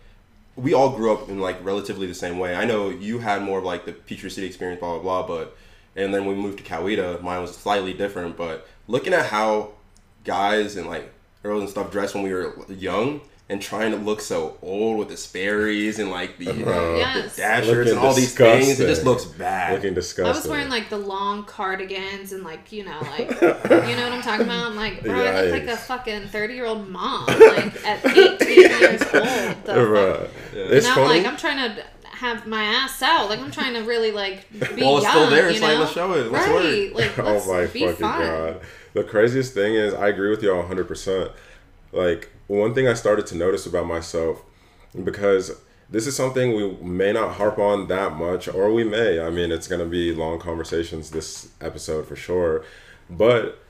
we 0.60 0.74
all 0.74 0.90
grew 0.90 1.12
up 1.12 1.28
in 1.28 1.40
like 1.40 1.64
relatively 1.64 2.06
the 2.06 2.14
same 2.14 2.38
way. 2.38 2.54
I 2.54 2.64
know 2.64 2.90
you 2.90 3.18
had 3.18 3.42
more 3.42 3.58
of 3.58 3.64
like 3.64 3.86
the 3.86 3.92
Peachtree 3.92 4.30
City 4.30 4.46
experience, 4.46 4.80
blah 4.80 4.98
blah 4.98 5.22
blah, 5.22 5.26
but 5.26 5.56
and 5.96 6.14
then 6.14 6.26
we 6.26 6.34
moved 6.34 6.58
to 6.58 6.64
Coweta, 6.64 7.20
mine 7.22 7.40
was 7.42 7.56
slightly 7.56 7.92
different. 7.92 8.36
But 8.36 8.66
looking 8.86 9.12
at 9.12 9.26
how 9.26 9.72
guys 10.24 10.76
and 10.76 10.86
like 10.86 11.12
girls 11.42 11.62
and 11.62 11.70
stuff 11.70 11.90
dressed 11.90 12.14
when 12.14 12.24
we 12.24 12.32
were 12.32 12.54
young 12.68 13.22
and 13.50 13.60
trying 13.60 13.90
to 13.90 13.96
look 13.98 14.20
so 14.22 14.56
old 14.62 14.96
with 14.96 15.08
the 15.08 15.16
Sperry's 15.16 15.98
and 15.98 16.10
like 16.10 16.38
the, 16.38 16.50
Uh, 16.50 16.96
Yes. 16.96 17.34
the 17.34 17.42
dashers 17.42 17.68
and 17.68 17.96
Looking 17.96 17.98
all 17.98 18.14
these 18.14 18.32
things, 18.34 18.78
it 18.80 18.86
just 18.86 19.04
looks 19.04 19.24
bad. 19.24 19.74
Looking 19.74 19.92
disgusting. 19.94 20.32
I 20.32 20.36
was 20.36 20.46
wearing 20.46 20.68
like 20.70 20.88
the 20.88 20.98
long 20.98 21.44
cardigans 21.44 22.32
and 22.32 22.44
like 22.44 22.70
you 22.72 22.84
know 22.84 22.98
like 23.18 23.28
you 23.30 23.96
know 23.96 24.04
what 24.04 24.12
I'm 24.12 24.22
talking 24.22 24.46
about. 24.46 24.66
I'm 24.70 24.76
like 24.76 25.02
bro, 25.02 25.14
I 25.14 25.42
look 25.42 25.52
like 25.52 25.66
a 25.66 25.76
fucking 25.76 26.28
thirty 26.28 26.54
year 26.54 26.64
old 26.66 26.88
mom 26.88 27.26
like 27.26 27.84
at 27.86 28.06
18 28.06 28.48
years 28.48 29.02
old. 29.02 29.10
The 29.12 29.18
fuck? 29.66 29.76
Bruh. 29.76 30.28
It's 30.54 30.86
now 30.86 30.94
funny. 30.94 31.18
like 31.18 31.26
I'm 31.26 31.36
trying 31.36 31.74
to 31.74 31.84
have 32.04 32.46
my 32.46 32.62
ass 32.62 33.02
out. 33.02 33.28
Like 33.30 33.40
I'm 33.40 33.50
trying 33.50 33.74
to 33.74 33.80
really 33.82 34.12
like 34.12 34.48
be 34.52 34.58
Well, 34.82 34.98
it's 34.98 35.04
young. 35.04 35.12
still 35.12 35.30
there. 35.30 35.48
It's 35.48 35.60
know? 35.60 35.66
like, 35.66 35.78
let's 35.78 35.92
show 35.92 36.12
it. 36.12 36.30
Let's 36.30 36.46
right? 36.48 36.94
Like 36.94 37.18
let's 37.26 37.46
oh 37.48 37.52
my 37.52 37.66
be 37.66 37.80
fucking 37.80 37.96
fun. 37.96 38.20
god. 38.20 38.60
The 38.92 39.02
craziest 39.04 39.54
thing 39.54 39.74
is 39.74 39.92
I 39.94 40.08
agree 40.08 40.30
with 40.30 40.42
y'all 40.42 40.62
100%. 40.62 41.32
Like 41.92 42.30
one 42.58 42.74
thing 42.74 42.88
I 42.88 42.94
started 42.94 43.26
to 43.28 43.36
notice 43.36 43.64
about 43.64 43.86
myself 43.86 44.42
because 45.04 45.52
this 45.88 46.06
is 46.08 46.16
something 46.16 46.54
we 46.56 46.72
may 46.82 47.12
not 47.12 47.34
harp 47.34 47.58
on 47.58 47.86
that 47.88 48.16
much 48.16 48.48
or 48.48 48.72
we 48.72 48.82
may. 48.82 49.20
I 49.20 49.30
mean, 49.30 49.52
it's 49.52 49.68
going 49.68 49.80
to 49.80 49.86
be 49.86 50.12
long 50.12 50.40
conversations 50.40 51.10
this 51.10 51.48
episode 51.60 52.08
for 52.08 52.16
sure. 52.16 52.64
But 53.08 53.62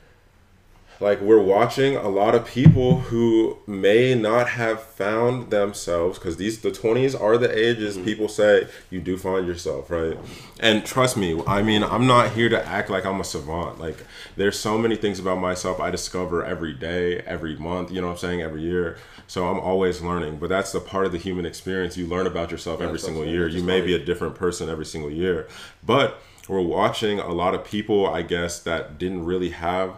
like 1.01 1.19
we're 1.19 1.41
watching 1.41 1.95
a 1.95 2.07
lot 2.07 2.35
of 2.35 2.45
people 2.45 2.99
who 2.99 3.57
may 3.65 4.13
not 4.13 4.49
have 4.49 4.81
found 4.81 5.49
themselves 5.49 6.19
because 6.19 6.37
these 6.37 6.59
the 6.59 6.69
20s 6.69 7.19
are 7.19 7.37
the 7.37 7.57
ages 7.57 7.97
people 7.97 8.27
say 8.27 8.67
you 8.89 9.01
do 9.01 9.17
find 9.17 9.47
yourself 9.47 9.89
right? 9.89 10.17
And 10.59 10.85
trust 10.85 11.17
me 11.17 11.41
i 11.47 11.61
mean 11.61 11.83
i'm 11.83 12.07
not 12.07 12.31
here 12.31 12.49
to 12.49 12.65
act 12.65 12.89
like 12.89 13.05
i'm 13.05 13.19
a 13.19 13.23
savant. 13.23 13.79
Like 13.79 13.97
there's 14.35 14.59
so 14.59 14.77
many 14.77 14.95
things 14.95 15.19
about 15.19 15.39
myself 15.39 15.79
i 15.79 15.89
discover 15.89 16.45
every 16.45 16.73
day 16.73 17.19
every 17.19 17.55
month 17.55 17.91
you 17.91 17.99
know 17.99 18.07
what 18.07 18.13
i'm 18.13 18.19
saying? 18.19 18.41
Every 18.41 18.61
year. 18.61 18.97
So 19.27 19.47
i'm 19.47 19.59
always 19.59 20.01
learning. 20.01 20.37
But 20.37 20.49
that's 20.49 20.71
the 20.71 20.79
part 20.79 21.05
of 21.05 21.11
the 21.11 21.17
human 21.17 21.45
experience. 21.45 21.97
You 21.97 22.07
learn 22.07 22.27
about 22.27 22.51
yourself 22.51 22.81
every 22.81 22.99
single 22.99 23.25
year. 23.25 23.47
you 23.47 23.63
may 23.63 23.81
be 23.81 23.95
a 23.95 23.99
different 23.99 24.35
person 24.35 24.69
every 24.69 24.85
single 24.85 25.11
year. 25.11 25.47
But 25.83 26.21
we're 26.47 26.59
watching 26.59 27.19
a 27.19 27.29
lot 27.29 27.53
of 27.53 27.63
people 27.63 28.07
i 28.07 28.21
guess 28.21 28.59
that 28.59 28.97
didn't 28.97 29.23
really 29.23 29.51
have 29.51 29.95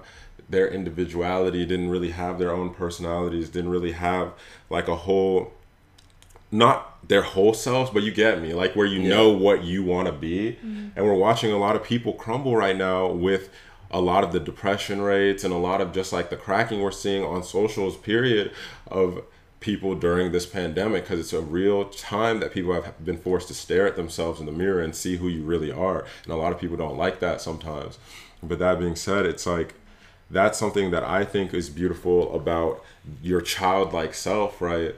their 0.53 0.67
individuality 0.67 1.65
didn't 1.65 1.89
really 1.89 2.11
have 2.11 2.37
their 2.37 2.51
own 2.51 2.73
personalities 2.73 3.49
didn't 3.49 3.71
really 3.71 3.93
have 3.93 4.31
like 4.69 4.87
a 4.87 4.95
whole 4.95 5.51
not 6.51 6.95
their 7.07 7.23
whole 7.23 7.53
selves 7.53 7.89
but 7.89 8.03
you 8.03 8.11
get 8.11 8.39
me 8.39 8.53
like 8.53 8.75
where 8.75 8.85
you 8.85 9.01
know 9.01 9.29
what 9.29 9.63
you 9.63 9.83
want 9.83 10.05
to 10.05 10.13
be 10.13 10.53
mm-hmm. 10.53 10.89
and 10.95 11.05
we're 11.05 11.13
watching 11.15 11.51
a 11.51 11.57
lot 11.57 11.75
of 11.75 11.83
people 11.83 12.13
crumble 12.13 12.55
right 12.55 12.77
now 12.77 13.07
with 13.07 13.49
a 13.89 13.99
lot 13.99 14.23
of 14.23 14.31
the 14.31 14.39
depression 14.39 15.01
rates 15.01 15.43
and 15.43 15.53
a 15.53 15.57
lot 15.57 15.81
of 15.81 15.91
just 15.91 16.13
like 16.13 16.29
the 16.29 16.37
cracking 16.37 16.81
we're 16.81 16.91
seeing 16.91 17.23
on 17.23 17.43
socials 17.43 17.97
period 17.97 18.51
of 18.87 19.23
people 19.59 19.95
during 19.95 20.31
this 20.31 20.45
pandemic 20.45 21.03
because 21.03 21.19
it's 21.19 21.33
a 21.33 21.41
real 21.41 21.85
time 21.85 22.41
that 22.41 22.51
people 22.51 22.73
have 22.73 23.03
been 23.03 23.17
forced 23.17 23.47
to 23.47 23.53
stare 23.53 23.87
at 23.87 23.95
themselves 23.95 24.39
in 24.39 24.45
the 24.45 24.51
mirror 24.51 24.81
and 24.81 24.93
see 24.93 25.15
who 25.15 25.29
you 25.29 25.41
really 25.41 25.71
are. 25.71 26.05
And 26.25 26.33
a 26.33 26.35
lot 26.35 26.51
of 26.51 26.59
people 26.59 26.75
don't 26.75 26.97
like 26.97 27.21
that 27.21 27.39
sometimes. 27.39 27.97
But 28.41 28.59
that 28.59 28.77
being 28.77 28.97
said 28.97 29.25
it's 29.25 29.45
like 29.45 29.75
that's 30.29 30.57
something 30.57 30.91
that 30.91 31.03
I 31.03 31.25
think 31.25 31.53
is 31.53 31.69
beautiful 31.69 32.35
about 32.35 32.83
your 33.21 33.41
childlike 33.41 34.13
self, 34.13 34.61
right? 34.61 34.95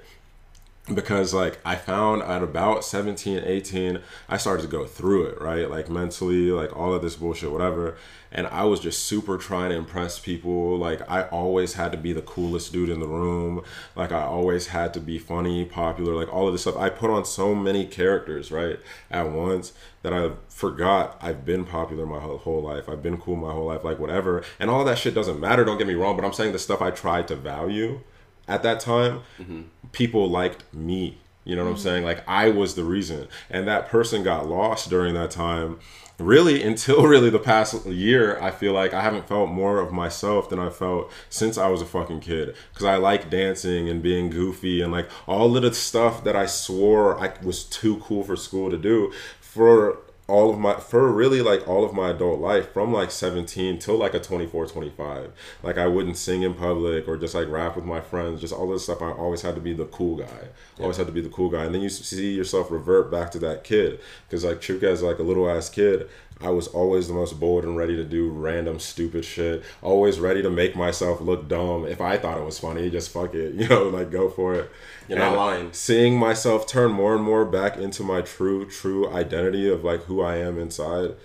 Because 0.94 1.34
like 1.34 1.60
I 1.66 1.76
found 1.76 2.22
at 2.22 2.44
about 2.44 2.86
17, 2.86 3.42
18, 3.44 4.00
I 4.30 4.38
started 4.38 4.62
to 4.62 4.68
go 4.68 4.86
through 4.86 5.26
it, 5.26 5.42
right? 5.42 5.68
Like 5.68 5.90
mentally, 5.90 6.52
like 6.52 6.76
all 6.78 6.94
of 6.94 7.02
this 7.02 7.16
bullshit, 7.16 7.52
whatever. 7.52 7.98
And 8.32 8.46
I 8.48 8.66
was 8.66 8.82
just 8.82 9.06
super 9.06 9.40
trying 9.40 9.72
to 9.72 9.78
impress 9.78 10.20
people. 10.20 10.78
Like 10.78 11.02
I 11.10 11.24
always 11.24 11.74
had 11.74 11.92
to 11.94 11.98
be 11.98 12.14
the 12.14 12.22
coolest 12.22 12.72
dude 12.72 12.90
in 12.90 13.00
the 13.00 13.08
room. 13.08 13.64
Like 13.96 14.12
I 14.12 14.22
always 14.22 14.68
had 14.68 14.94
to 14.94 15.00
be 15.00 15.18
funny, 15.18 15.66
popular, 15.66 16.14
like 16.14 16.32
all 16.32 16.46
of 16.46 16.54
this 16.54 16.62
stuff. 16.62 16.78
I 16.78 16.90
put 16.90 17.10
on 17.10 17.26
so 17.26 17.56
many 17.56 17.88
characters, 17.88 18.52
right, 18.52 18.80
at 19.10 19.32
once 19.32 19.74
that 20.04 20.14
I 20.14 20.34
forgot 20.50 21.18
I've 21.20 21.46
been 21.46 21.66
popular 21.66 22.06
my 22.06 22.20
whole, 22.20 22.62
life. 22.62 22.88
I've 22.88 23.02
been 23.02 23.18
cool 23.18 23.38
my 23.38 23.52
whole 23.52 23.66
life, 23.66 23.84
like 23.84 23.98
whatever. 23.98 24.44
And 24.60 24.70
all 24.70 24.86
that 24.86 25.00
shit 25.00 25.16
doesn't 25.16 25.40
matter, 25.40 25.66
don't 25.66 25.80
get 25.80 25.88
me 25.88 25.96
wrong, 25.96 26.16
but 26.16 26.24
I'm 26.24 26.34
saying 26.34 26.52
the 26.52 26.60
stuff 26.60 26.80
I 26.80 26.92
tried 26.92 27.28
to 27.30 27.36
value 27.36 28.02
at 28.48 28.64
that 28.64 28.80
time, 28.80 29.22
mm-hmm. 29.40 29.64
people 29.92 30.30
liked 30.30 30.72
me. 30.74 31.18
You 31.44 31.56
know 31.56 31.64
what 31.64 31.70
I'm 31.70 31.76
mm-hmm. 31.76 31.84
saying? 31.84 32.04
Like 32.04 32.28
I 32.28 32.50
was 32.50 32.76
the 32.76 32.84
reason. 32.84 33.28
And 33.50 33.68
that 33.68 33.88
person 33.88 34.24
got 34.24 34.48
lost 34.48 34.90
during 34.90 35.14
that 35.14 35.32
time. 35.32 35.80
Really, 36.18 36.64
until 36.70 37.04
really 37.04 37.30
the 37.30 37.40
past 37.40 37.86
year, 37.86 38.40
I 38.42 38.50
feel 38.52 38.74
like 38.74 38.94
I 38.94 39.02
haven't 39.02 39.28
felt 39.28 39.50
more 39.50 39.80
of 39.80 39.92
myself 39.92 40.50
than 40.50 40.60
I 40.60 40.70
felt 40.70 41.12
since 41.30 41.58
I 41.58 41.68
was 41.68 41.82
a 41.82 41.86
fucking 41.86 42.22
kid. 42.22 42.56
Because 42.74 42.86
I 42.86 42.96
like 42.96 43.30
dancing 43.30 43.90
and 43.90 44.02
being 44.02 44.30
goofy 44.30 44.82
and 44.82 44.92
like 44.92 45.10
all 45.28 45.56
of 45.56 45.62
the 45.62 45.74
stuff 45.74 46.24
that 46.24 46.36
I 46.36 46.46
swore 46.46 47.20
I 47.20 47.34
was 47.44 47.64
too 47.64 47.98
cool 47.98 48.24
for 48.24 48.36
school 48.36 48.72
to 48.72 48.78
do 48.78 49.14
for 49.40 50.00
all 50.28 50.50
of 50.50 50.60
my 50.60 50.76
for 50.76 51.12
really 51.12 51.42
like 51.42 51.68
all 51.68 51.86
of 51.86 51.94
my 51.94 52.10
adult 52.10 52.40
life 52.40 52.74
from 52.74 52.92
like 52.92 53.12
17 53.12 53.78
till 53.78 53.98
like 53.98 54.14
a 54.14 54.20
24 54.20 54.66
25 54.66 55.32
like 55.62 55.78
i 55.78 55.86
wouldn't 55.86 56.18
sing 56.18 56.42
in 56.42 56.54
public 56.54 57.08
or 57.08 57.16
just 57.16 57.36
like 57.36 57.48
rap 57.48 57.76
with 57.76 57.86
my 57.86 58.02
friends 58.02 58.42
just 58.42 58.54
all 58.54 58.68
this 58.68 58.84
stuff 58.84 59.02
i 59.02 59.12
always 59.12 59.44
had 59.44 59.54
to 59.56 59.62
be 59.62 59.74
the 59.74 59.86
cool 59.86 60.16
guy. 60.18 60.50
Always 60.80 60.98
had 60.98 61.08
to 61.08 61.14
be 61.14 61.22
the 61.22 61.30
cool 61.30 61.50
guy. 61.50 61.64
And 61.64 61.74
then 61.74 61.82
you 61.82 61.90
see 61.90 62.34
yourself 62.34 62.70
revert 62.70 63.10
back 63.10 63.32
to 63.32 63.40
that 63.40 63.64
kid 63.64 64.00
because 64.28 64.44
like 64.44 64.60
Chuka 64.60 64.84
as 64.84 65.02
like 65.02 65.20
a 65.20 65.24
little 65.24 65.50
ass 65.50 65.70
kid 65.70 66.10
I 66.46 66.50
was 66.50 66.68
always 66.68 67.08
the 67.08 67.14
most 67.16 67.40
bold 67.40 67.64
and 67.64 67.76
ready 67.76 67.96
to 67.96 68.04
do 68.04 68.30
random 68.30 68.80
stupid 68.80 69.26
shit. 69.26 69.64
Always 69.82 70.20
ready 70.20 70.44
to 70.44 70.50
make 70.50 70.76
myself 70.76 71.20
look 71.20 71.48
dumb. 71.48 71.86
If 71.86 72.02
I 72.02 72.18
thought 72.18 72.38
it 72.38 72.46
was 72.46 72.60
funny, 72.60 72.90
just 72.92 73.10
fuck 73.10 73.34
it, 73.34 73.54
you 73.56 73.68
know, 73.68 73.90
like 73.90 74.12
go 74.12 74.30
for 74.30 74.54
it. 74.54 74.72
You're 75.08 75.18
not 75.18 75.36
lying. 75.36 75.74
Seeing 75.74 76.20
myself 76.20 76.68
turn 76.68 76.92
more 76.92 77.16
and 77.16 77.24
more 77.24 77.46
back 77.46 77.78
into 77.78 78.04
my 78.04 78.22
true, 78.22 78.70
true 78.70 79.10
identity 79.10 79.68
of 79.68 79.84
like 79.84 80.04
who 80.04 80.22
I 80.22 80.38
am 80.38 80.60
inside 80.60 81.16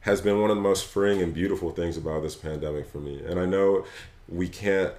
has 0.00 0.20
been 0.20 0.40
one 0.40 0.50
of 0.50 0.56
the 0.56 0.62
most 0.62 0.86
freeing 0.86 1.22
and 1.22 1.32
beautiful 1.32 1.70
things 1.70 1.96
about 1.96 2.22
this 2.22 2.34
pandemic 2.34 2.86
for 2.86 2.98
me. 2.98 3.22
And 3.24 3.40
I 3.40 3.46
know 3.46 3.84
we 4.28 4.48
can't 4.48 4.92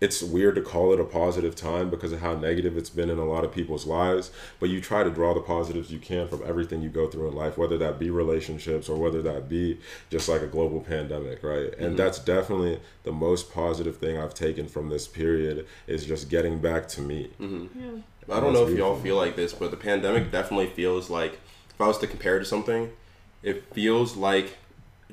it's 0.00 0.22
weird 0.22 0.54
to 0.54 0.62
call 0.62 0.92
it 0.94 1.00
a 1.00 1.04
positive 1.04 1.54
time 1.54 1.90
because 1.90 2.10
of 2.12 2.20
how 2.20 2.34
negative 2.34 2.76
it's 2.76 2.88
been 2.90 3.10
in 3.10 3.18
a 3.18 3.24
lot 3.24 3.44
of 3.44 3.52
people's 3.52 3.86
lives 3.86 4.30
but 4.58 4.68
you 4.70 4.80
try 4.80 5.02
to 5.04 5.10
draw 5.10 5.34
the 5.34 5.40
positives 5.40 5.90
you 5.90 5.98
can 5.98 6.26
from 6.26 6.42
everything 6.46 6.80
you 6.80 6.88
go 6.88 7.06
through 7.06 7.28
in 7.28 7.34
life 7.34 7.58
whether 7.58 7.76
that 7.76 7.98
be 7.98 8.08
relationships 8.10 8.88
or 8.88 8.96
whether 8.96 9.20
that 9.22 9.48
be 9.48 9.78
just 10.10 10.28
like 10.28 10.40
a 10.42 10.46
global 10.46 10.80
pandemic 10.80 11.42
right 11.42 11.74
and 11.74 11.88
Mm-hmm. 11.88 11.96
that's 11.96 12.18
definitely 12.18 12.80
the 13.02 13.12
most 13.12 13.52
positive 13.52 13.96
thing 13.98 14.16
i've 14.18 14.34
taken 14.34 14.66
from 14.68 14.88
this 14.88 15.06
period 15.06 15.66
is 15.86 16.06
just 16.06 16.30
getting 16.30 16.58
back 16.60 16.88
to 16.88 17.00
me 17.00 17.30
Mm-hmm. 17.40 17.80
Yeah. 17.80 18.36
I 18.36 18.38
don't 18.40 18.52
know 18.52 18.66
if 18.68 18.78
y'all 18.78 18.96
feel 18.96 19.16
like 19.16 19.34
this, 19.34 19.52
but 19.52 19.72
the 19.72 19.76
pandemic 19.76 20.30
definitely 20.30 20.68
feels 20.68 21.10
like 21.10 21.32
if 21.74 21.80
I 21.80 21.88
was 21.88 21.98
to 21.98 22.06
compare 22.06 22.36
it 22.36 22.40
to 22.40 22.44
something, 22.44 22.90
it 23.42 23.64
feels 23.74 24.14
like 24.16 24.56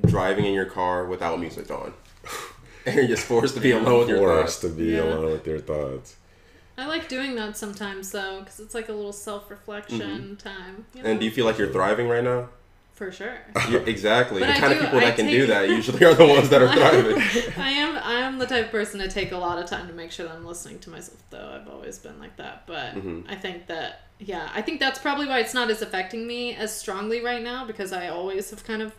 driving 0.05 0.45
in 0.45 0.53
your 0.53 0.65
car 0.65 1.03
without 1.05 1.39
music 1.39 1.71
on. 1.71 1.93
and 2.89 2.95
you're 2.95 3.07
just 3.07 3.25
forced 3.25 3.53
to 3.55 3.61
be 3.61 3.71
alone 3.71 3.99
with 3.99 4.09
your 4.09 4.17
forced 4.19 4.61
thoughts. 4.61 4.73
to 4.73 4.79
be 4.81 4.85
Yeah. 4.95 5.03
alone 5.03 5.31
with 5.33 5.45
your 5.45 5.59
thoughts 5.59 6.15
I 6.79 6.85
like 6.85 7.09
doing 7.09 7.33
that 7.35 7.57
sometimes 7.57 8.11
though, 8.11 8.39
because 8.41 8.59
it's 8.59 8.75
like 8.75 8.87
a 8.87 8.93
little 8.93 9.11
self 9.11 9.49
reflection 9.49 10.35
time. 10.37 10.85
You 10.93 11.01
know? 11.01 11.09
And 11.09 11.19
do 11.19 11.25
you 11.25 11.31
feel 11.31 11.45
like 11.45 11.57
you're 11.57 11.71
thriving 11.71 12.07
right 12.07 12.23
now? 12.23 12.49
For 12.93 13.11
sure. 13.11 13.35
Yeah, 13.69 13.79
exactly. 13.79 14.39
The 14.41 14.49
I 14.55 14.59
kind 14.59 14.73
of 14.73 14.79
people 14.79 14.97
I 14.99 15.05
that 15.05 15.15
can 15.15 15.25
do 15.25 15.47
that 15.47 15.69
usually 15.77 16.03
are 16.05 16.13
the 16.13 16.27
ones 16.27 16.49
that 16.49 16.61
are 16.61 16.71
thriving. 16.71 17.19
I 17.57 17.71
am 17.71 17.97
I 17.97 18.13
am 18.27 18.37
the 18.37 18.45
type 18.45 18.65
of 18.65 18.71
person 18.71 18.99
to 18.99 19.07
take 19.07 19.31
a 19.31 19.37
lot 19.37 19.57
of 19.57 19.67
time 19.67 19.87
to 19.87 19.93
make 19.93 20.11
sure 20.11 20.27
that 20.27 20.35
I'm 20.35 20.45
listening 20.45 20.77
to 20.79 20.91
myself 20.91 21.17
though. 21.31 21.59
I've 21.59 21.67
always 21.67 21.97
been 21.97 22.19
like 22.19 22.37
that. 22.37 22.67
But 22.67 22.93
Mhm. 22.95 23.23
I 23.27 23.35
think 23.35 23.65
that 23.67 24.01
yeah, 24.19 24.49
I 24.53 24.61
think 24.61 24.79
that's 24.79 24.99
probably 24.99 25.25
why 25.27 25.39
it's 25.39 25.53
not 25.55 25.69
as 25.71 25.81
affecting 25.81 26.27
me 26.27 26.53
as 26.55 26.75
strongly 26.75 27.21
right 27.21 27.41
now 27.43 27.65
because 27.65 27.91
I 27.91 28.07
always 28.09 28.49
have 28.51 28.63
kind 28.63 28.81
of 28.83 28.93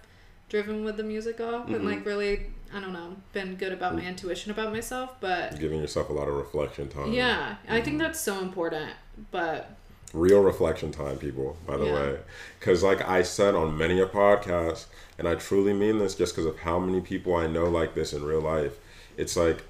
driven 0.49 0.85
with 0.85 0.97
the 0.97 1.03
music 1.03 1.41
off 1.41 1.67
and 1.69 1.77
Mhm. 1.83 1.85
like 1.85 2.07
really 2.07 2.47
I 2.73 2.81
don't 2.81 2.93
know, 2.93 3.17
been 3.33 3.55
good 3.57 3.73
about 3.73 3.95
my 3.95 4.03
intuition 4.03 4.51
about 4.53 4.73
myself, 4.73 5.15
but 5.21 5.59
giving 5.59 5.81
yourself 5.81 6.11
a 6.11 6.13
lot 6.13 6.29
of 6.29 6.35
reflection 6.35 6.89
time 6.89 7.13
yeah, 7.15 7.57
I 7.69 7.81
think 7.81 7.99
that's 7.99 8.21
so 8.21 8.41
important. 8.41 8.91
But 9.31 9.71
real 10.15 10.43
reflection 10.43 10.91
time 10.93 11.17
people 11.19 11.57
by 11.67 11.77
the 11.77 11.85
Yeah. 11.87 11.95
way 11.95 12.19
because 12.59 12.83
like 12.83 13.07
i 13.07 13.23
said 13.23 13.55
on 13.55 13.77
many 13.77 14.01
a 14.01 14.07
podcast 14.07 14.87
and 15.19 15.29
i 15.29 15.35
truly 15.35 15.75
mean 15.75 15.99
this 15.99 16.15
just 16.15 16.35
because 16.35 16.47
of 16.47 16.61
how 16.61 16.79
many 16.79 16.99
people 17.03 17.35
i 17.37 17.47
know 17.47 17.67
like 17.67 17.95
this 17.95 18.15
in 18.15 18.25
real 18.25 18.41
life 18.41 18.79
it's 19.19 19.37
like 19.37 19.65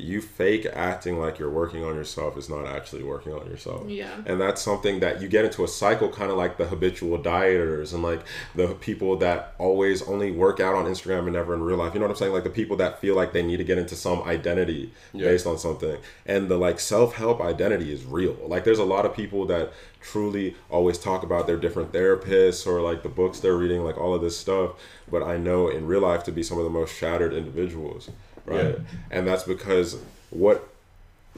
you 0.00 0.22
fake 0.22 0.64
acting 0.74 1.18
like 1.18 1.40
you're 1.40 1.50
working 1.50 1.82
on 1.82 1.92
yourself 1.96 2.38
is 2.38 2.48
not 2.48 2.64
actually 2.64 3.02
working 3.02 3.32
on 3.32 3.44
yourself. 3.46 3.82
Yeah. 3.88 4.08
and 4.26 4.40
that's 4.40 4.62
something 4.62 5.00
that 5.00 5.20
you 5.20 5.26
get 5.26 5.44
into 5.44 5.64
a 5.64 5.68
cycle 5.68 6.08
kind 6.08 6.30
of 6.30 6.36
like 6.36 6.56
the 6.56 6.66
habitual 6.66 7.18
dieters 7.18 7.92
and 7.92 8.02
like 8.04 8.20
the 8.54 8.68
people 8.76 9.16
that 9.16 9.54
always 9.58 10.00
only 10.02 10.30
work 10.30 10.60
out 10.60 10.76
on 10.76 10.84
instagram 10.84 11.24
and 11.24 11.32
never 11.32 11.52
in 11.52 11.60
real 11.62 11.78
life. 11.78 11.94
You 11.94 12.00
know 12.00 12.06
what 12.06 12.12
i'm 12.12 12.16
saying? 12.16 12.32
Like 12.32 12.44
the 12.44 12.50
people 12.50 12.76
that 12.76 13.00
feel 13.00 13.16
like 13.16 13.32
they 13.32 13.42
need 13.42 13.56
to 13.56 13.64
get 13.64 13.76
into 13.76 13.96
some 13.96 14.22
identity 14.22 14.92
Yeah. 15.12 15.24
based 15.26 15.46
on 15.48 15.58
something. 15.58 15.96
And 16.26 16.48
the 16.48 16.56
like 16.58 16.78
self-help 16.78 17.40
identity 17.40 17.92
is 17.92 18.04
real. 18.04 18.36
Like 18.46 18.62
there's 18.62 18.78
a 18.78 18.84
lot 18.84 19.04
of 19.04 19.12
people 19.16 19.46
that 19.46 19.72
truly 20.00 20.54
always 20.70 20.96
talk 20.96 21.24
about 21.24 21.48
their 21.48 21.56
different 21.56 21.90
therapists 21.92 22.68
or 22.68 22.80
like 22.80 23.02
the 23.02 23.08
books 23.08 23.40
they're 23.40 23.56
reading 23.56 23.82
like 23.82 23.98
all 23.98 24.14
of 24.14 24.22
this 24.22 24.38
stuff. 24.38 24.72
But 25.10 25.24
i 25.24 25.36
know 25.36 25.66
in 25.66 25.88
real 25.88 26.02
life 26.02 26.22
to 26.24 26.30
be 26.32 26.44
some 26.44 26.56
of 26.58 26.62
the 26.64 26.70
most 26.70 26.94
shattered 26.94 27.32
individuals 27.32 28.10
right? 28.48 28.74
Yeah. 28.78 28.98
and 29.10 29.26
that's 29.26 29.44
because 29.44 29.98
what 30.30 30.68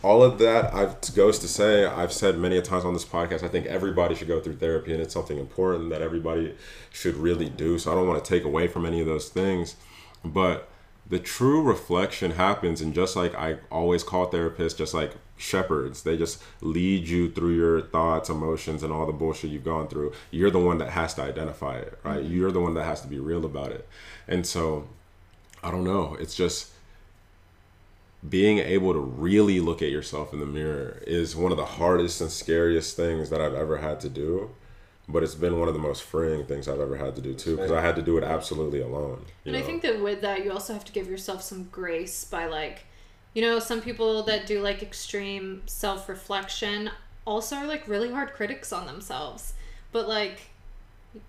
all 0.03 0.23
of 0.23 0.38
that 0.38 0.73
I've 0.75 0.96
goes 1.14 1.38
to 1.40 1.49
say 1.49 1.85
I've 1.85 2.12
said 2.12 2.38
many 2.38 2.57
a 2.57 2.62
times 2.62 2.85
on 2.85 2.94
this 2.94 3.05
podcast 3.05 3.42
I 3.42 3.49
think 3.49 3.66
everybody 3.66 4.14
should 4.14 4.29
go 4.29 4.40
through 4.40 4.57
therapy 4.57 4.92
and 4.92 5.03
it's 5.03 5.14
something 5.14 5.38
important 5.38 5.90
that 5.90 6.03
everybody 6.03 6.55
should 6.90 7.16
really 7.16 7.49
do. 7.49 7.79
So 7.79 7.92
I 7.92 7.94
don't 7.94 8.09
want 8.09 8.23
to 8.25 8.29
take 8.29 8.44
away 8.44 8.66
from 8.66 8.87
any 8.87 9.01
of 9.01 9.07
those 9.07 9.29
things. 9.29 9.77
But 10.25 10.68
the 11.07 11.18
true 11.18 11.61
reflection 11.61 12.33
happens 12.33 12.81
and 12.81 12.94
just 12.94 13.16
like 13.16 13.35
I 13.35 13.59
always 13.70 14.03
call 14.03 14.31
therapists 14.31 14.77
just 14.77 14.94
like 14.94 15.12
shepherds 15.37 16.03
they 16.03 16.18
just 16.18 16.42
lead 16.61 17.09
you 17.09 17.31
through 17.31 17.57
your 17.57 17.81
thoughts 17.81 18.29
emotions 18.29 18.83
and 18.83 18.92
all 18.92 19.07
the 19.07 19.12
bullshit 19.12 19.51
you've 19.51 19.64
gone 19.64 19.88
through. 19.88 20.12
You're 20.31 20.51
the 20.51 20.59
one 20.59 20.79
that 20.79 20.90
has 20.90 21.14
to 21.14 21.23
identify 21.23 21.79
it 21.79 21.99
right? 22.05 22.23
Mm-hmm. 22.23 22.35
You're 22.35 22.53
the 22.53 22.61
one 22.61 22.75
that 22.75 22.85
has 22.85 23.03
to 23.03 23.09
be 23.09 23.18
real 23.18 23.44
about 23.44 23.73
it. 23.73 23.87
And 24.29 24.46
so 24.46 24.88
I 25.62 25.70
don't 25.70 25.85
know 25.85 26.16
it's 26.18 26.35
just 26.35 26.70
being 28.28 28.59
able 28.59 28.92
to 28.92 28.98
really 28.98 29.61
look 29.61 29.80
at 29.80 29.90
yourself 29.90 30.33
in 30.33 30.40
the 30.40 30.46
mirror 30.46 31.02
is 31.06 31.35
one 31.35 31.52
of 31.52 31.59
the 31.59 31.64
hardest 31.64 32.20
and 32.20 32.30
scariest 32.30 32.96
things 32.96 33.30
that 33.30 33.40
I've 33.40 33.54
ever 33.54 33.78
had 33.78 34.00
to 34.00 34.09
do. 34.09 34.50
But 35.09 35.24
it's 35.24 35.35
been 35.35 35.59
one 35.59 35.66
of 35.66 35.74
the 35.74 35.80
most 35.80 36.04
freeing 36.04 36.46
things 36.46 36.68
I've 36.68 36.78
ever 36.78 36.96
had 36.96 37.16
to 37.16 37.22
do 37.22 37.35
too, 37.35 37.56
because 37.56 37.72
I 37.72 37.80
had 37.80 37.96
to 37.96 38.02
do 38.02 38.16
it 38.16 38.22
absolutely 38.22 38.80
alone. 38.80 39.24
And 39.44 39.56
I 39.56 39.62
think 39.62 39.83
that 39.83 40.00
with 40.00 40.20
that, 40.20 40.44
you 40.44 40.52
also 40.52 40.72
have 40.72 40.85
to 40.85 40.92
give 40.92 41.09
yourself 41.09 41.42
some 41.42 41.64
grace 41.64 42.24
by 42.24 42.46
like, 42.46 42.87
you 43.35 43.42
know, 43.42 43.59
some 43.59 43.80
people 43.80 44.22
that 44.24 44.46
do 44.46 44.61
like 44.61 44.83
extreme 44.83 45.62
self 45.66 46.09
reflection 46.09 46.90
also 47.26 47.56
are 47.56 47.66
like 47.66 47.88
really 47.88 48.12
hard 48.12 48.33
critics 48.35 48.72
on 48.72 48.87
themselves. 48.87 49.54
But 49.90 50.06
like, 50.06 50.49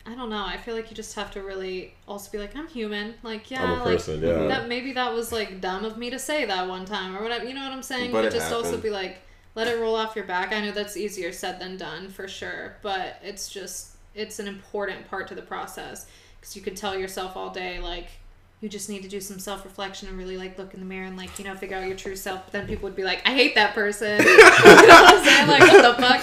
I 0.06 0.14
don't 0.14 0.30
know. 0.30 0.46
I 0.46 0.58
feel 0.58 0.76
like 0.76 0.90
you 0.90 0.96
just 0.96 1.16
have 1.16 1.32
to 1.32 1.42
really 1.42 1.96
also 2.08 2.32
be 2.32 2.38
like, 2.38 2.56
I'm 2.56 2.68
human. 2.68 3.16
Like, 3.24 3.50
yeah, 3.50 3.64
I'm 3.64 3.70
a 3.82 3.84
like 3.84 3.98
person, 3.98 4.22
yeah. 4.22 4.48
that 4.48 4.68
maybe 4.68 4.94
that 4.94 5.14
was 5.14 5.32
like 5.32 5.60
dumb 5.60 5.86
of 5.86 5.98
me 5.98 6.10
to 6.12 6.20
say 6.20 6.46
that 6.46 6.68
one 6.68 6.86
time 6.86 7.16
or 7.16 7.24
whatever. 7.24 7.46
You 7.46 7.56
know 7.56 7.64
what 7.64 7.72
I'm 7.72 7.82
saying? 7.82 8.12
But 8.12 8.24
But 8.24 8.26
it 8.26 8.34
just 8.34 8.54
also 8.54 8.78
be 8.78 8.92
like, 8.92 9.18
let 9.56 9.68
it 9.68 9.80
roll 9.80 9.96
off 9.96 10.16
your 10.16 10.26
back. 10.26 10.54
I 10.54 10.62
know 10.62 10.72
that's 10.72 10.96
easier 10.96 11.32
said 11.32 11.60
than 11.60 11.78
done 11.78 12.10
for 12.10 12.28
sure, 12.28 12.78
but 12.82 13.20
it's 13.24 13.50
just 13.50 13.96
it's 14.14 14.40
an 14.40 14.48
important 14.48 15.10
part 15.10 15.28
to 15.30 15.36
the 15.36 15.42
process 15.42 16.08
because 16.40 16.56
you 16.56 16.62
could 16.62 16.76
tell 16.76 16.98
yourself 16.98 17.36
all 17.36 17.50
day 17.50 17.80
like 17.80 18.10
you 18.62 18.70
just 18.70 18.90
need 18.90 19.02
to 19.02 19.10
do 19.10 19.20
some 19.20 19.40
self-reflection 19.40 20.08
and 20.08 20.16
really 20.18 20.38
like 20.38 20.56
look 20.58 20.74
in 20.76 20.80
the 20.80 20.86
mirror 20.86 21.06
and 21.08 21.18
like 21.18 21.38
you 21.40 21.44
know 21.46 21.56
figure 21.56 21.76
out 21.78 21.88
your 21.88 21.98
true 21.98 22.16
self. 22.16 22.44
But 22.46 22.54
then 22.54 22.68
people 22.68 22.84
would 22.84 22.96
be 22.96 23.04
like 23.04 23.22
i 23.28 23.32
hate 23.32 23.56
that 23.56 23.74
person. 23.74 24.22
You 24.24 24.38
know 24.38 25.02
what 25.02 25.16
i'm 25.18 25.26
saying? 25.26 25.48
Like 25.48 25.62
what 25.62 25.96
the 25.98 26.02
fuck? 26.02 26.22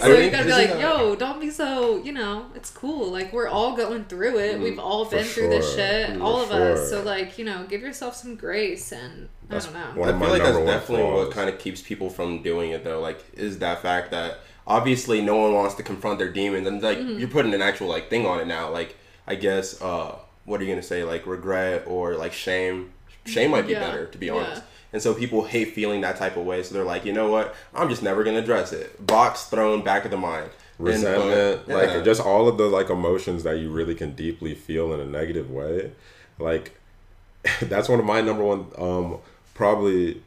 So 0.00 0.08
you 0.08 0.18
mean, 0.20 0.30
gotta 0.32 0.44
be 0.44 0.52
like 0.52 0.68
that- 0.70 0.80
yo 0.80 1.16
don't 1.16 1.40
be 1.40 1.50
so 1.50 1.98
you 2.04 2.12
know 2.12 2.46
it's 2.54 2.70
cool. 2.70 3.10
Like 3.10 3.32
we're 3.32 3.48
all 3.48 3.76
going 3.76 4.04
through 4.04 4.38
it. 4.38 4.60
We've 4.60 4.78
all 4.78 5.04
Mm, 5.06 5.10
For 5.10 5.16
been 5.16 5.24
through 5.24 5.48
this 5.48 5.74
shit 5.74 6.10
Mm, 6.10 6.22
all 6.22 6.42
of 6.42 6.48
for 6.48 6.54
us 6.54 6.88
so 6.88 7.02
like 7.02 7.36
you 7.38 7.44
know 7.44 7.64
give 7.68 7.80
yourself 7.80 8.14
some 8.14 8.36
grace 8.36 8.92
and 8.92 9.28
That's 9.48 9.66
i 9.68 9.72
don't 9.72 9.94
know. 9.96 10.00
one 10.00 10.08
of 10.08 10.14
I 10.14 10.18
my 10.18 10.24
feel 10.26 10.32
like 10.34 10.42
that's 10.42 10.54
number 10.54 10.70
one 10.70 10.78
definitely 10.78 11.12
what 11.12 11.30
kind 11.32 11.48
of 11.50 11.58
keeps 11.58 11.82
people 11.82 12.08
from 12.10 12.42
doing 12.42 12.70
it 12.70 12.84
though. 12.84 13.00
Like, 13.00 13.18
is 13.34 13.58
that 13.58 13.82
fact 13.82 14.12
that 14.12 14.38
obviously 14.68 15.20
no 15.20 15.36
one 15.36 15.52
wants 15.52 15.74
to 15.74 15.82
confront 15.82 16.20
their 16.20 16.30
demons, 16.32 16.66
and 16.68 16.80
like 16.80 16.98
Mm-hmm. 16.98 17.18
you're 17.18 17.28
putting 17.28 17.52
an 17.54 17.60
actual 17.62 17.88
like 17.88 18.08
thing 18.08 18.24
on 18.24 18.38
it 18.38 18.46
now. 18.46 18.70
Like, 18.70 18.96
I 19.26 19.34
guess, 19.34 19.82
uh, 19.82 20.16
what 20.44 20.60
are 20.60 20.64
you 20.64 20.70
gonna 20.70 20.82
say? 20.82 21.04
Like 21.04 21.26
regret 21.26 21.84
or 21.86 22.14
like 22.14 22.32
shame? 22.32 22.92
Shame 23.24 23.50
might 23.52 23.66
be 23.66 23.72
Yeah. 23.72 23.80
better, 23.80 24.06
to 24.06 24.18
be 24.18 24.26
Yeah. 24.26 24.34
honest. 24.34 24.62
And 24.92 25.00
so 25.00 25.14
people 25.14 25.44
hate 25.44 25.72
feeling 25.74 26.02
that 26.02 26.16
type 26.16 26.36
of 26.36 26.44
way, 26.44 26.62
so 26.62 26.74
they're 26.74 26.84
like, 26.84 27.04
you 27.06 27.12
know 27.14 27.30
what? 27.30 27.54
I'm 27.74 27.88
just 27.88 28.02
never 28.02 28.22
gonna 28.24 28.40
address 28.40 28.72
it. 28.72 29.04
Box 29.06 29.44
thrown 29.44 29.82
back 29.82 30.04
of 30.04 30.10
the 30.10 30.16
mind. 30.16 30.50
And, 30.78 30.86
but, 30.86 30.92
resentment, 30.94 31.60
yeah. 31.68 31.74
like 31.74 32.04
just 32.04 32.20
all 32.20 32.48
of 32.48 32.58
the 32.58 32.64
like 32.66 32.90
emotions 32.90 33.44
that 33.44 33.58
you 33.58 33.70
really 33.70 33.94
can 33.94 34.14
deeply 34.14 34.54
feel 34.54 34.92
in 34.92 35.00
a 35.00 35.04
negative 35.06 35.50
way. 35.50 35.92
Like 36.38 36.72
that's 37.62 37.88
one 37.88 38.00
of 38.00 38.04
my 38.04 38.20
number 38.20 38.42
one 38.42 38.66
um 38.78 39.18
probably 39.54 40.22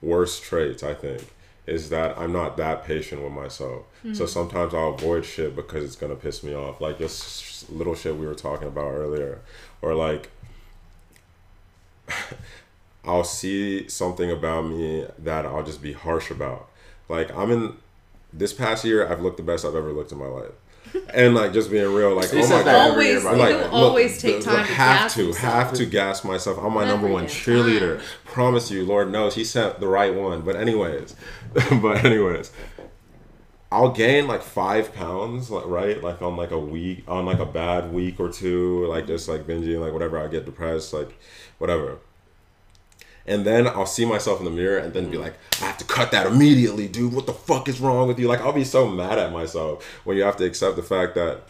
worst 0.00 0.42
traits, 0.42 0.82
I 0.82 0.94
think, 0.94 1.22
is 1.66 1.90
that 1.90 2.18
I'm 2.18 2.32
not 2.32 2.56
that 2.56 2.84
patient 2.84 3.22
with 3.22 3.32
myself. 3.32 3.84
So 4.14 4.24
hmm. 4.24 4.26
sometimes 4.26 4.74
I'll 4.74 4.94
avoid 4.94 5.24
shit 5.24 5.54
because 5.54 5.84
it's 5.84 5.96
gonna 5.96 6.16
piss 6.16 6.42
me 6.42 6.54
off. 6.54 6.80
Like 6.80 6.98
this 6.98 7.68
little 7.70 7.94
shit 7.94 8.16
we 8.16 8.26
were 8.26 8.34
talking 8.34 8.66
about 8.68 8.90
earlier. 8.92 9.40
Or 9.80 9.94
like 9.94 10.30
I'll 13.04 13.24
see 13.24 13.88
something 13.88 14.30
about 14.30 14.62
me 14.62 15.06
that 15.18 15.46
I'll 15.46 15.64
just 15.64 15.82
be 15.82 15.92
harsh 15.92 16.30
about. 16.30 16.68
Like 17.08 17.34
I'm 17.36 17.50
in 17.50 17.76
this 18.32 18.52
past 18.52 18.84
year, 18.84 19.06
I've 19.10 19.20
looked 19.20 19.36
the 19.36 19.42
best 19.42 19.64
I've 19.64 19.74
ever 19.74 19.92
looked 19.92 20.12
in 20.12 20.18
my 20.18 20.26
life, 20.26 20.52
and 21.14 21.34
like 21.34 21.52
just 21.52 21.70
being 21.70 21.92
real, 21.92 22.14
like 22.14 22.30
He 22.30 22.38
oh 22.38 22.48
my 22.48 22.62
that 22.62 22.64
god, 22.64 22.90
every 22.92 23.06
year, 23.06 23.18
always 23.18 23.26
I'm 23.26 23.32
the 23.32 23.38
like, 23.38 23.56
way. 23.56 23.62
he'll 23.62 23.84
always 23.84 24.22
take 24.22 24.38
the- 24.38 24.44
time 24.44 24.66
to 24.66 24.72
have 24.72 25.12
to 25.14 25.24
himself. 25.24 25.52
have 25.52 25.72
to 25.74 25.86
gas 25.86 26.24
myself. 26.24 26.58
I'm 26.58 26.72
my 26.72 26.86
number 26.86 27.08
one 27.08 27.26
cheerleader. 27.26 27.98
time. 27.98 28.06
Promise 28.24 28.70
you, 28.70 28.84
Lord 28.84 29.10
knows 29.10 29.34
He 29.34 29.44
sent 29.44 29.80
the 29.80 29.88
right 29.88 30.14
one. 30.14 30.42
But 30.42 30.56
anyways, 30.56 31.14
but 31.82 32.04
anyways, 32.04 32.52
I'll 33.70 33.90
gain 33.90 34.26
like 34.26 34.42
five 34.42 34.94
pounds, 34.94 35.50
like 35.50 35.66
right, 35.66 36.02
like 36.02 36.20
on 36.22 36.36
like 36.36 36.50
a 36.50 36.58
week, 36.58 37.04
on 37.08 37.26
like 37.26 37.38
a 37.38 37.46
bad 37.46 37.92
week 37.92 38.20
or 38.20 38.28
two, 38.28 38.86
like 38.86 39.06
just 39.06 39.28
like 39.28 39.42
binging, 39.46 39.80
like 39.80 39.92
whatever. 39.92 40.18
I 40.18 40.28
get 40.28 40.44
depressed, 40.44 40.92
like 40.92 41.18
whatever. 41.58 41.98
And 43.26 43.44
then 43.44 43.66
I'll 43.68 43.86
see 43.86 44.04
myself 44.04 44.40
in 44.40 44.44
the 44.44 44.50
mirror 44.50 44.78
and 44.78 44.92
then 44.92 45.10
be 45.10 45.16
like, 45.16 45.34
I 45.60 45.66
have 45.66 45.78
to 45.78 45.84
cut 45.84 46.10
that 46.10 46.26
immediately, 46.26 46.88
dude. 46.88 47.12
What 47.12 47.26
the 47.26 47.32
fuck 47.32 47.68
is 47.68 47.80
wrong 47.80 48.08
with 48.08 48.18
you? 48.18 48.26
Like, 48.26 48.40
I'll 48.40 48.52
be 48.52 48.64
so 48.64 48.88
mad 48.88 49.18
at 49.18 49.32
myself 49.32 49.84
when 50.04 50.16
you 50.16 50.24
have 50.24 50.36
to 50.38 50.44
accept 50.44 50.74
the 50.76 50.82
fact 50.82 51.14
that 51.14 51.42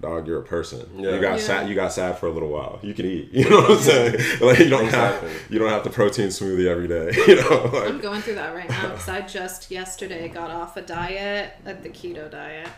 dog, 0.00 0.26
you're 0.26 0.40
a 0.40 0.44
person. 0.44 0.86
Yeah. 0.96 1.14
You 1.14 1.20
got 1.20 1.38
Yeah. 1.38 1.44
sad. 1.44 1.68
You 1.68 1.74
got 1.74 1.92
sad 1.92 2.18
for 2.18 2.26
a 2.26 2.30
little 2.30 2.48
while. 2.48 2.78
You 2.82 2.94
can 2.94 3.06
eat. 3.06 3.30
You 3.32 3.48
know 3.48 3.60
what 3.60 3.70
I'm 3.72 3.78
saying? 3.78 4.14
Like 4.40 4.58
you 4.58 4.68
don't 4.68 4.86
Exactly. 4.86 5.28
have 5.30 5.50
you 5.50 5.58
don't 5.58 5.68
have 5.68 5.84
the 5.84 5.90
protein 5.90 6.28
smoothie 6.28 6.66
every 6.66 6.88
day. 6.88 7.12
You 7.28 7.36
know. 7.36 7.70
I'm 7.86 8.00
going 8.00 8.20
through 8.22 8.34
that 8.36 8.54
right 8.54 8.68
now 8.68 8.88
because 8.90 9.08
I 9.08 9.20
just 9.22 9.70
yesterday 9.70 10.28
got 10.28 10.50
off 10.50 10.76
a 10.76 10.82
diet, 10.82 11.52
at 11.64 11.82
the 11.82 11.88
keto 11.88 12.30
diet, 12.30 12.68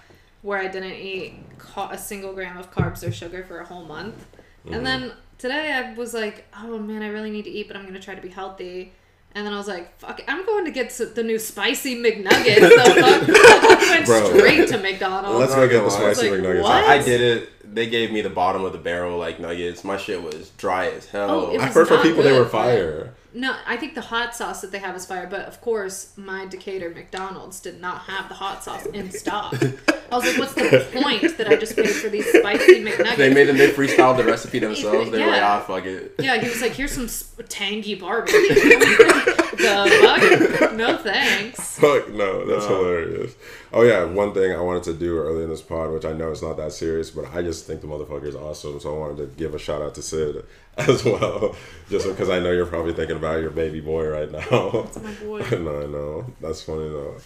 where 0.42 0.58
I 0.58 0.68
didn't 0.68 0.92
eat 0.92 1.34
ca- 1.58 1.90
a 1.90 1.98
single 1.98 2.32
gram 2.34 2.56
of 2.58 2.70
carbs 2.70 3.06
or 3.06 3.12
sugar 3.12 3.44
for 3.44 3.58
a 3.60 3.64
whole 3.64 3.84
month. 3.84 4.16
Mm-hmm. 4.64 4.74
And 4.74 4.86
then 4.86 5.12
today 5.38 5.72
I 5.72 5.94
was 5.94 6.12
like, 6.14 6.46
oh 6.62 6.78
man, 6.78 7.02
I 7.02 7.08
really 7.08 7.30
need 7.30 7.44
to 7.44 7.50
eat, 7.50 7.68
but 7.68 7.76
I'm 7.76 7.82
going 7.82 7.94
to 7.94 8.00
try 8.00 8.14
to 8.14 8.22
be 8.22 8.28
healthy. 8.28 8.92
And 9.36 9.44
then 9.44 9.52
I 9.52 9.56
was 9.58 9.66
like, 9.66 9.98
fuck, 9.98 10.20
it, 10.20 10.26
I'm 10.28 10.46
going 10.46 10.64
to 10.66 10.70
get 10.70 10.90
the 11.14 11.22
new 11.24 11.38
spicy 11.40 12.00
McNuggets. 12.00 12.60
the 12.60 12.70
fuck? 12.70 13.80
I 13.80 13.90
went 13.90 14.06
Bro. 14.06 14.36
straight 14.36 14.68
to 14.68 14.78
McDonald's. 14.78 15.40
let's 15.40 15.54
go 15.54 15.66
get 15.66 15.82
the 15.82 15.88
gonna 15.88 16.14
spicy 16.14 16.30
Like, 16.30 16.40
McNuggets. 16.40 16.62
what? 16.62 16.84
I 16.84 17.02
did 17.02 17.20
it. 17.20 17.48
They 17.74 17.88
gave 17.90 18.12
me 18.12 18.20
the 18.20 18.30
bottom 18.30 18.64
of 18.64 18.72
the 18.72 18.78
barrel 18.78 19.18
like 19.18 19.40
nuggets. 19.40 19.82
My 19.82 19.96
shit 19.96 20.22
was 20.22 20.50
dry 20.50 20.86
as 20.90 21.06
hell. 21.06 21.30
Oh, 21.30 21.50
it 21.50 21.60
I've 21.60 21.68
was 21.68 21.74
heard 21.74 21.88
from 21.88 21.96
not 21.96 22.02
people 22.04 22.22
they 22.22 22.32
were 22.32 22.44
but- 22.44 22.52
fire. 22.52 23.14
No, 23.36 23.56
I 23.66 23.76
think 23.76 23.94
the 23.96 24.00
hot 24.00 24.34
sauce 24.36 24.60
that 24.60 24.70
they 24.70 24.78
have 24.78 24.94
is 24.94 25.04
fire, 25.06 25.26
but 25.28 25.40
of 25.40 25.60
course, 25.60 26.12
my 26.16 26.46
Decatur 26.46 26.90
McDonald's 26.90 27.58
did 27.60 27.80
not 27.80 28.02
have 28.02 28.28
the 28.28 28.34
hot 28.36 28.62
sauce 28.62 28.86
in 28.86 29.10
stock. 29.10 29.54
I 30.12 30.16
was 30.16 30.24
like, 30.24 30.38
what's 30.38 30.54
the 30.54 30.86
point 30.92 31.36
that 31.38 31.48
I 31.48 31.56
just 31.56 31.74
paid 31.74 31.88
for 31.90 32.08
these 32.08 32.26
spicy 32.32 32.84
McNuggets? 32.84 33.16
they 33.16 33.34
made 33.34 33.48
them. 33.48 33.58
They 33.58 33.72
freestyled 33.72 34.18
the 34.18 34.24
recipe 34.24 34.58
themselves. 34.60 35.10
They 35.10 35.18
were 35.18 35.26
like, 35.26 35.36
Yeah. 35.40 35.56
ah, 35.56 35.60
fuck 35.66 35.84
it. 35.84 36.14
yeah, 36.20 36.36
he 36.40 36.48
was 36.48 36.62
like, 36.62 36.72
here's 36.72 36.92
some 36.92 37.08
tangy 37.48 37.96
barbecue. 37.96 38.38
the 39.58 40.56
fuck? 40.58 40.72
No 40.74 40.96
thanks. 40.98 41.78
Fuck 41.78 42.08
no, 42.10 42.46
that's 42.46 42.68
No. 42.68 42.76
hilarious. 42.78 43.34
Oh 43.72 43.82
yeah, 43.82 44.04
one 44.04 44.32
thing 44.32 44.52
I 44.52 44.60
wanted 44.60 44.84
to 44.84 44.94
do 44.94 45.18
early 45.18 45.42
in 45.44 45.50
this 45.50 45.62
pod, 45.62 45.90
which 45.92 46.04
I 46.04 46.12
know 46.12 46.30
is 46.30 46.42
not 46.42 46.56
that 46.58 46.72
serious, 46.72 47.10
but 47.10 47.26
I 47.34 47.42
just 47.42 47.66
think 47.66 47.80
the 47.80 47.86
motherfucker 47.86 48.24
is 48.26 48.36
awesome, 48.36 48.78
so 48.80 48.94
I 48.94 48.98
wanted 48.98 49.16
to 49.18 49.26
give 49.36 49.54
a 49.54 49.58
shout 49.58 49.82
out 49.82 49.94
to 49.96 50.02
Sid 50.02 50.44
as 50.78 51.04
well, 51.04 51.54
just 51.90 52.06
because 52.06 52.30
I 52.30 52.38
know 52.40 52.52
you're 52.52 52.66
probably 52.66 52.92
thinking 52.94 53.16
about 53.16 53.40
your 53.40 53.50
baby 53.50 53.80
boy 53.80 54.06
right 54.08 54.30
now. 54.30 54.88
My 55.02 55.12
boy. 55.14 55.40
no, 55.58 55.82
I 55.82 55.86
know 55.86 56.26
that's 56.40 56.62
funny 56.62 56.88
though, 56.88 57.16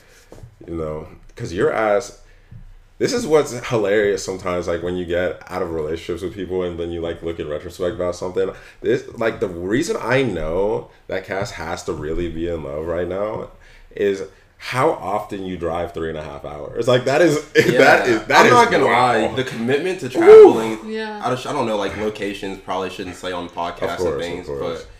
you 0.67 0.75
know, 0.77 1.09
because 1.29 1.53
your 1.53 1.73
ass. 1.73 2.23
This 2.99 3.13
is 3.13 3.27
what's 3.27 3.53
hilarious 3.69 4.25
sometimes, 4.25 4.67
like 4.67 4.83
when 4.83 4.97
you 4.97 5.05
get 5.05 5.41
out 5.51 5.63
of 5.63 5.73
relationships 5.73 6.23
with 6.23 6.35
people 6.35 6.65
and 6.65 6.79
then 6.79 6.91
you 6.91 7.01
like 7.01 7.23
look 7.23 7.39
in 7.39 7.49
retrospect 7.49 7.95
about 7.95 8.17
something. 8.17 8.51
This 8.81 9.09
like 9.17 9.39
the 9.41 9.49
reason 9.49 9.97
I 10.01 10.23
know 10.23 10.91
that 11.07 11.25
Cass 11.25 11.53
has 11.53 11.85
to 11.85 11.93
really 11.93 12.29
be 12.29 12.49
in 12.49 12.65
love 12.65 12.87
right 12.87 13.07
now 13.07 13.51
is 13.95 14.25
how 14.61 14.91
often 14.91 15.45
you 15.45 15.57
drive 15.57 15.95
three 15.95 16.09
and 16.09 16.19
a 16.19 16.23
half 16.25 16.45
hours. 16.45 16.89
Like 16.89 17.05
that 17.05 17.23
is 17.23 17.49
that 17.53 18.09
is 18.09 18.25
that 18.25 18.41
I'm 18.41 18.47
is 18.47 18.53
not 18.53 18.71
gonna 18.71 18.87
wow. 18.87 19.13
lie. 19.13 19.35
The 19.35 19.45
commitment 19.45 20.01
to 20.01 20.09
traveling. 20.09 20.91
Yeah. 20.91 21.21
I 21.25 21.29
don't, 21.29 21.47
I 21.47 21.53
don't 21.53 21.67
know, 21.67 21.77
like 21.77 21.97
locations. 21.97 22.59
Probably 22.59 22.91
shouldn't 22.91 23.15
say 23.17 23.31
on 23.31 23.47
the 23.47 23.53
podcast 23.53 23.93
Of 23.95 23.99
course, 23.99 24.01
and 24.01 24.15
of 24.15 24.21
things, 24.21 24.47
course. 24.49 24.83
but 24.83 24.91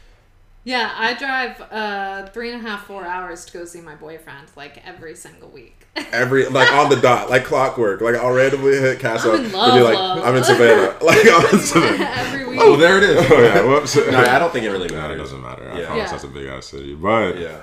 Yeah, 0.69 0.93
I 0.95 1.15
drive 1.15 1.61
uh, 1.73 2.27
three 2.27 2.53
and 2.53 2.63
a 2.63 2.69
half, 2.69 2.85
four 2.85 3.03
hours 3.07 3.47
to 3.47 3.53
go 3.55 3.65
see 3.65 3.81
my 3.81 3.95
boyfriend 3.95 4.49
like 4.55 4.87
every 4.87 5.15
single 5.15 5.49
week. 5.49 5.87
Every 6.13 6.47
like 6.47 6.71
on 6.73 6.91
the 6.91 6.97
dot, 6.97 7.31
like 7.31 7.45
clockwork. 7.45 8.01
Like 8.03 8.15
I'll 8.17 8.33
randomly 8.35 8.77
hit 8.79 9.01
Cass 9.01 9.25
I'm 9.25 9.31
up 9.31 9.39
in 9.39 9.45
and 9.47 9.55
love, 9.55 9.75
be 9.75 9.81
like, 9.83 9.95
love. 9.95 10.25
I'm 10.25 10.37
in 10.37 10.45
Savannah. 10.45 10.95
Like 11.03 11.27
I'm 11.27 11.55
in 11.55 11.59
Savannah. 11.61 12.05
every 12.05 12.47
week. 12.49 12.61
oh, 12.63 12.77
there 12.77 12.99
it 12.99 13.03
is. 13.05 13.31
Oh 13.31 13.41
yeah, 13.41 13.63
whoops. 13.65 13.97
no, 13.97 14.19
I 14.21 14.39
don't 14.39 14.53
think 14.53 14.65
it 14.67 14.71
really 14.71 14.89
No, 14.89 14.95
it 14.97 15.01
matters. 15.01 15.19
doesn't 15.23 15.41
matter. 15.43 15.71
I 15.73 15.79
Yeah. 15.81 15.87
promise 15.87 16.05
Yeah. 16.05 16.11
that's 16.13 16.25
a 16.25 16.29
big 16.29 16.47
ass 16.49 16.67
city. 16.67 16.95
But 16.95 17.39
Yeah, 17.39 17.61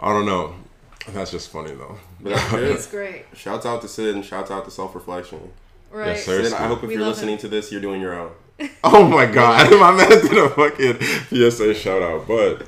I 0.00 0.12
don't 0.14 0.24
know. 0.26 0.54
That's 1.08 1.30
just 1.30 1.50
funny 1.50 1.74
though. 1.74 1.98
but 2.20 2.34
that's 2.50 2.86
great. 2.86 3.26
Shouts 3.34 3.66
out 3.66 3.82
to 3.82 3.88
Sid 3.88 4.14
and 4.16 4.24
shouts 4.24 4.50
out 4.50 4.64
to 4.64 4.70
self 4.70 4.94
reflection. 4.94 5.52
Right. 5.92 6.08
Yes, 6.08 6.24
sir. 6.24 6.42
Sid, 6.42 6.54
I 6.54 6.66
hope 6.66 6.82
if 6.82 6.88
We 6.88 6.94
you're 6.96 7.04
listening 7.06 7.34
him. 7.34 7.40
to 7.40 7.48
this, 7.48 7.70
you're 7.70 7.82
doing 7.82 8.00
your 8.00 8.14
own. 8.18 8.32
Oh 8.84 9.06
my 9.06 9.26
god, 9.26 9.70
my 9.78 9.90
man 9.92 10.08
did 10.08 10.38
a 10.38 10.48
fucking 10.50 11.00
PSA 11.28 11.74
shout 11.74 12.02
out. 12.02 12.26
But 12.26 12.66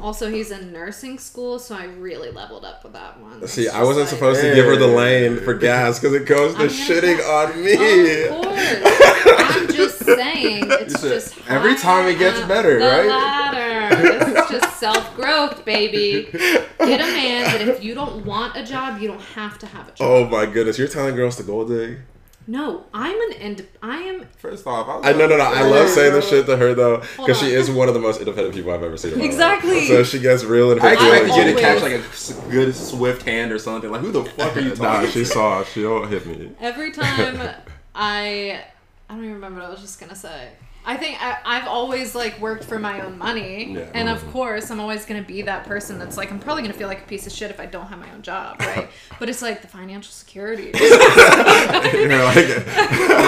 Also, 0.00 0.30
he's 0.30 0.50
in 0.50 0.72
nursing 0.72 1.18
school, 1.18 1.58
so 1.58 1.74
I 1.74 1.84
really 1.84 2.30
leveled 2.30 2.64
up 2.64 2.84
with 2.84 2.92
that 2.94 3.20
one. 3.20 3.42
It's 3.42 3.52
see, 3.52 3.68
I 3.68 3.82
wasn't 3.82 4.06
like- 4.06 4.08
supposed 4.14 4.40
to 4.40 4.54
give 4.54 4.64
her 4.66 4.76
the 4.76 4.86
lane 4.86 5.38
for 5.40 5.54
gas 5.54 5.98
because 5.98 6.14
it 6.14 6.26
goes 6.26 6.54
to 6.54 6.64
shitting 6.66 7.16
get- 7.18 7.26
on 7.26 7.62
me. 7.64 8.24
Of 8.24 8.30
course. 8.42 9.58
I'm 9.58 9.68
just 9.74 9.98
saying. 10.04 10.64
It's 10.70 11.00
said, 11.00 11.12
just 11.12 11.34
every 11.48 11.76
time 11.76 12.06
it 12.06 12.18
gets 12.18 12.40
better, 12.46 12.78
the 12.78 12.86
right? 12.86 13.06
Ladder. 13.06 13.96
This 13.96 14.28
is 14.28 14.50
just 14.60 14.78
self 14.78 15.14
growth, 15.16 15.64
baby. 15.64 16.28
Get 16.32 17.00
a 17.00 17.12
man 17.12 17.44
that 17.44 17.68
if 17.68 17.82
you 17.82 17.94
don't 17.94 18.24
want 18.24 18.56
a 18.56 18.64
job, 18.64 19.00
you 19.02 19.08
don't 19.08 19.20
have 19.20 19.58
to 19.58 19.66
have 19.66 19.88
a 19.88 19.92
job. 19.92 19.96
Oh 20.00 20.28
my 20.28 20.46
goodness, 20.46 20.78
you're 20.78 20.88
telling 20.88 21.16
girls 21.16 21.36
to 21.36 21.42
gold 21.42 21.68
dig? 21.68 21.98
No, 22.50 22.86
I'm 22.94 23.20
an 23.30 23.32
ind. 23.36 23.66
I 23.82 23.98
am. 23.98 24.26
First 24.38 24.66
off, 24.66 24.88
I, 25.04 25.10
I 25.10 25.12
no 25.12 25.26
no 25.26 25.36
no. 25.36 25.44
I 25.44 25.62
love 25.64 25.86
saying 25.90 26.14
this 26.14 26.26
shit 26.30 26.46
to 26.46 26.56
her 26.56 26.72
though 26.72 27.00
because 27.18 27.38
she 27.38 27.48
is 27.52 27.70
one 27.70 27.88
of 27.88 27.94
the 27.94 28.00
most 28.00 28.20
independent 28.20 28.54
people 28.54 28.72
I've 28.72 28.82
ever 28.82 28.96
seen. 28.96 29.12
in 29.12 29.18
my 29.18 29.24
life. 29.24 29.32
Exactly. 29.32 29.86
So 29.86 30.02
she 30.02 30.18
gets 30.18 30.44
real 30.44 30.72
in 30.72 30.78
her 30.78 30.88
I 30.88 30.92
expected 30.94 31.36
you 31.36 31.54
to 31.54 31.60
catch 31.60 31.82
like 31.82 31.92
a 31.92 32.50
good 32.50 32.74
swift 32.74 33.22
hand 33.22 33.52
or 33.52 33.58
something. 33.58 33.90
Like, 33.90 34.00
who 34.00 34.12
the 34.12 34.24
fuck 34.24 34.56
are 34.56 34.60
you 34.60 34.70
Nah, 34.76 34.94
talking 34.94 35.10
she 35.10 35.18
to? 35.20 35.26
saw. 35.26 35.62
She 35.62 35.82
don't 35.82 36.08
hit 36.08 36.24
me. 36.26 36.50
Every 36.58 36.90
time 36.90 37.38
I. 37.94 38.64
I 39.10 39.14
don't 39.14 39.24
even 39.24 39.34
remember 39.34 39.60
what 39.60 39.66
I 39.68 39.70
was 39.70 39.80
just 39.82 40.00
gonna 40.00 40.16
say. 40.16 40.48
I 40.90 40.96
think 40.96 41.22
I, 41.22 41.36
I've 41.44 41.66
always 41.68 42.14
like 42.14 42.40
worked 42.40 42.64
for 42.64 42.78
my 42.78 43.02
own 43.02 43.18
money, 43.18 43.74
Yeah. 43.74 43.90
and 43.92 44.08
of 44.08 44.26
course 44.32 44.70
I'm 44.70 44.80
always 44.80 45.04
gonna 45.04 45.22
be 45.22 45.42
that 45.42 45.66
person 45.66 45.98
that's 45.98 46.16
like 46.16 46.30
I'm 46.32 46.38
probably 46.40 46.62
gonna 46.62 46.72
feel 46.72 46.88
like 46.88 47.02
a 47.02 47.06
piece 47.06 47.26
of 47.26 47.32
shit 47.32 47.50
if 47.50 47.60
I 47.60 47.66
don't 47.66 47.86
have 47.88 47.98
my 47.98 48.10
own 48.12 48.22
job, 48.22 48.58
right? 48.60 48.88
but 49.20 49.28
it's 49.28 49.42
like 49.42 49.60
the 49.60 49.68
financial 49.68 50.10
security. 50.12 50.72
You're 50.78 52.24
like 52.24 52.36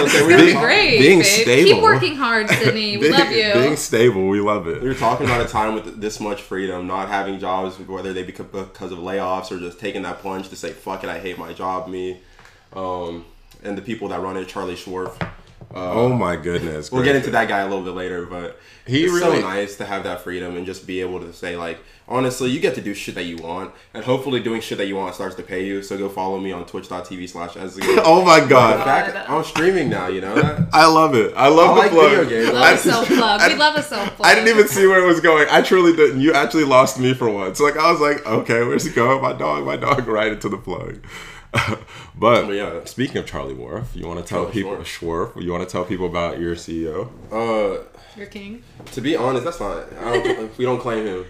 It's 0.03 0.13
gonna 0.21 0.37
Being- 0.37 0.47
be 0.47 0.53
great. 0.61 0.99
being 1.01 1.19
babe. 1.19 1.27
stable. 1.43 1.73
Keep 1.75 1.83
working 1.83 2.17
hard, 2.17 2.49
Sydney. 2.49 2.97
We 2.97 3.03
being, 3.09 3.13
love 3.13 3.31
you. 3.31 3.53
being 3.53 3.77
stable. 3.77 4.27
We 4.29 4.41
love 4.41 4.67
it. 4.67 4.81
We 4.81 4.87
it. 4.87 4.93
were 4.93 4.95
talking 4.95 5.27
about 5.27 5.45
a 5.45 5.49
time 5.49 5.75
with 5.75 6.01
this 6.01 6.19
much 6.19 6.41
freedom, 6.41 6.87
not 6.87 7.09
having 7.09 7.39
jobs, 7.39 7.79
whether 7.79 8.15
they 8.15 8.23
be 8.23 8.33
because 8.33 8.91
of 8.93 8.99
layoffs 8.99 9.53
or 9.53 9.59
just 9.59 9.79
taking 9.79 10.01
that 10.03 10.21
plunge 10.21 10.49
to 10.49 10.57
say, 10.57 10.73
fuck 10.73 11.05
it, 11.05 11.11
I 11.11 11.19
hate 11.19 11.37
my 11.39 11.53
job, 11.53 11.89
me. 11.89 12.21
Um, 12.73 13.27
and 13.63 13.77
the 13.77 13.83
people 13.83 14.09
that 14.09 14.21
run 14.23 14.39
it, 14.39 14.49
Charlie 14.49 14.77
Scharf. 15.73 15.95
Oh 15.95 16.09
my 16.09 16.37
goodness. 16.37 16.91
We'll 16.91 17.05
get 17.05 17.17
into 17.17 17.31
that 17.31 17.49
guy 17.49 17.61
a 17.61 17.69
little 17.69 17.85
bit 17.85 17.95
later, 17.95 18.27
but 18.27 18.59
He 18.87 19.05
it's 19.05 19.13
really- 19.13 19.41
so 19.41 19.47
nice 19.49 19.77
to 19.77 19.85
have 19.85 20.05
that 20.05 20.23
freedom 20.23 20.57
and 20.57 20.67
just 20.67 20.87
be 20.87 21.01
able 21.01 21.21
to 21.21 21.33
say, 21.33 21.57
like, 21.57 21.79
honestly, 22.09 22.51
you 22.51 22.59
get 22.59 22.75
to 22.75 22.81
do 22.81 22.93
shit 22.93 23.15
that 23.15 23.23
you 23.25 23.37
want, 23.37 23.73
and 23.95 24.05
hopefully 24.05 24.41
doing 24.41 24.61
shit 24.61 24.79
that 24.79 24.89
you 24.89 24.97
want 24.97 25.15
starts 25.15 25.37
to 25.37 25.45
pay 25.45 25.65
you. 25.65 25.81
So 25.83 25.97
go 25.97 26.09
follow 26.09 26.41
me 26.41 26.51
on 26.51 26.67
twitch.tv 26.67 27.29
slash 27.29 27.53
Oh 28.05 28.25
my 28.25 28.41
god. 28.41 28.85
fact 28.85 29.31
I'm 29.31 29.45
streaming 29.45 29.89
now, 29.89 30.09
you 30.09 30.21
know 30.21 30.35
that? 30.35 30.69
I 30.73 30.87
love 30.87 31.15
it. 31.15 31.33
I 31.37 31.47
love 31.49 31.71
I 31.71 31.75
the 31.75 31.79
like 31.81 31.91
plug. 31.93 32.11
video 32.11 32.29
games. 32.29 32.53
love 32.53 32.63
I- 32.65 32.73
a 32.73 32.79
self 32.79 33.07
plug. 33.07 33.41
We 33.53 33.55
love 33.57 33.77
a 33.77 33.83
self 33.83 34.17
plug. 34.17 34.27
I 34.29 34.35
didn't 34.35 34.49
even 34.49 34.67
see 34.67 34.87
where 34.89 35.03
it 35.03 35.07
was 35.07 35.21
going. 35.21 35.47
I 35.51 35.63
truly 35.63 35.95
didn't. 35.95 36.21
You 36.21 36.33
actually 36.33 36.65
lost 36.65 36.99
me 36.99 37.15
for 37.15 37.31
once. 37.31 37.61
Like 37.61 37.77
I 37.77 37.93
was 37.93 38.01
like, 38.01 38.27
okay, 38.27 38.65
where's 38.65 38.87
it 38.87 38.95
going? 38.97 39.23
My 39.23 39.33
dog, 39.35 39.65
my 39.65 39.77
dog, 39.77 40.09
right 40.09 40.33
into 40.33 40.49
the 40.49 40.59
plug. 40.59 40.99
but 41.53 42.47
But 42.47 42.51
yeah. 42.51 42.85
speaking 42.85 43.17
of 43.19 43.27
Charlie 43.27 43.55
Scharf, 43.55 43.95
you 43.95 44.07
want 44.07 44.21
to 44.21 44.25
tell 44.25 44.45
Charlie 44.45 44.53
people 44.53 44.77
Scharf. 44.77 45.43
You 45.43 45.51
want 45.51 45.69
to 45.69 45.71
tell 45.71 45.85
people 45.85 46.07
about 46.07 46.39
your 46.39 46.55
CEO? 46.55 47.09
Uh, 47.33 47.83
You're 48.17 48.27
king. 48.27 48.63
To 48.93 49.01
be 49.01 49.17
honest, 49.17 49.45
that's 49.45 49.61
not. 49.61 49.93
I 49.99 50.23
don't, 50.23 50.59
we 50.59 50.65
don't 50.65 50.79
claim 50.81 51.07
him. 51.07 51.27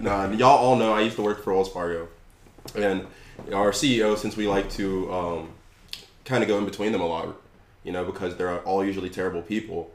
Nah, 0.00 0.30
y'all 0.30 0.58
all 0.58 0.76
know 0.76 0.92
I 0.92 1.00
used 1.02 1.16
to 1.16 1.22
work 1.22 1.42
for 1.42 1.52
Wells 1.52 1.72
Fargo, 1.72 2.08
and 2.74 3.06
our 3.52 3.72
CEO, 3.72 4.16
since 4.16 4.36
we 4.36 4.46
like 4.46 4.70
to 4.72 5.12
um, 5.12 5.48
kind 6.24 6.42
of 6.42 6.48
go 6.48 6.58
in 6.58 6.64
between 6.64 6.92
them 6.92 7.00
a 7.00 7.06
lot, 7.06 7.36
you 7.84 7.92
know, 7.92 8.04
because 8.04 8.36
they're 8.36 8.60
all 8.60 8.84
usually 8.84 9.10
terrible 9.10 9.42
people. 9.42 9.90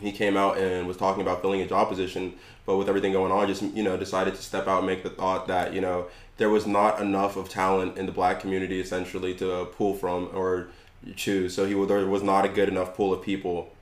He 0.00 0.12
came 0.12 0.36
out 0.36 0.58
and 0.58 0.86
was 0.88 0.96
talking 0.96 1.22
about 1.22 1.42
filling 1.42 1.60
a 1.60 1.66
job 1.66 1.88
position, 1.88 2.34
but 2.66 2.76
with 2.76 2.88
everything 2.88 3.12
going 3.12 3.30
on, 3.30 3.46
just 3.46 3.62
you 3.62 3.82
know, 3.82 3.96
decided 3.96 4.34
to 4.34 4.42
step 4.42 4.66
out 4.66 4.78
and 4.78 4.86
make 4.86 5.02
the 5.02 5.10
thought 5.10 5.46
that 5.48 5.72
you 5.72 5.80
know 5.80 6.06
there 6.36 6.48
was 6.50 6.66
not 6.66 7.00
enough 7.00 7.36
of 7.36 7.48
talent 7.48 7.96
in 7.98 8.06
the 8.06 8.12
black 8.12 8.40
community 8.40 8.80
essentially 8.80 9.34
to 9.34 9.66
pull 9.66 9.94
from 9.94 10.30
or 10.34 10.68
choose. 11.16 11.54
So 11.54 11.66
he 11.66 11.74
there 11.86 12.06
was 12.06 12.22
not 12.22 12.44
a 12.44 12.48
good 12.48 12.68
enough 12.68 12.94
pool 12.94 13.12
of 13.12 13.22
people 13.22 13.72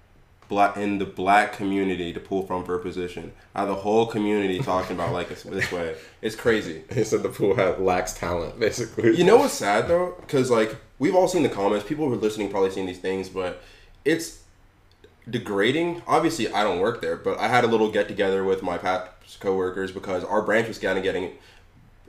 black 0.50 0.76
in 0.76 0.98
the 0.98 1.06
black 1.06 1.52
community 1.52 2.12
to 2.12 2.20
pull 2.20 2.42
from 2.44 2.64
for 2.64 2.74
a 2.74 2.80
position. 2.80 3.32
The 3.54 3.74
whole 3.74 4.06
community 4.06 4.58
talking 4.58 4.96
about 4.96 5.12
like 5.12 5.28
this, 5.28 5.44
this 5.44 5.72
way, 5.72 5.96
it's 6.20 6.36
crazy. 6.36 6.82
He 6.92 7.04
said 7.04 7.22
the 7.22 7.28
pool 7.30 7.54
had 7.54 7.80
lacks 7.80 8.12
talent, 8.12 8.58
basically. 8.58 9.16
You 9.16 9.24
know 9.24 9.38
what's 9.38 9.54
sad 9.54 9.88
though, 9.88 10.16
because 10.20 10.50
like 10.50 10.76
we've 10.98 11.14
all 11.14 11.28
seen 11.28 11.42
the 11.42 11.48
comments. 11.48 11.86
People 11.86 12.08
who 12.08 12.14
are 12.14 12.18
listening 12.18 12.50
probably 12.50 12.70
seen 12.70 12.84
these 12.84 12.98
things, 12.98 13.28
but 13.28 13.62
it's 14.04 14.42
degrading. 15.28 16.02
Obviously, 16.06 16.52
I 16.52 16.64
don't 16.64 16.80
work 16.80 17.00
there, 17.00 17.16
but 17.16 17.38
I 17.38 17.48
had 17.48 17.64
a 17.64 17.68
little 17.68 17.90
get 17.90 18.08
together 18.08 18.44
with 18.44 18.62
my 18.62 18.76
past 18.76 19.38
coworkers 19.38 19.92
because 19.92 20.24
our 20.24 20.42
branch 20.42 20.68
was 20.68 20.78
kind 20.78 20.98
of 20.98 21.04
getting. 21.04 21.32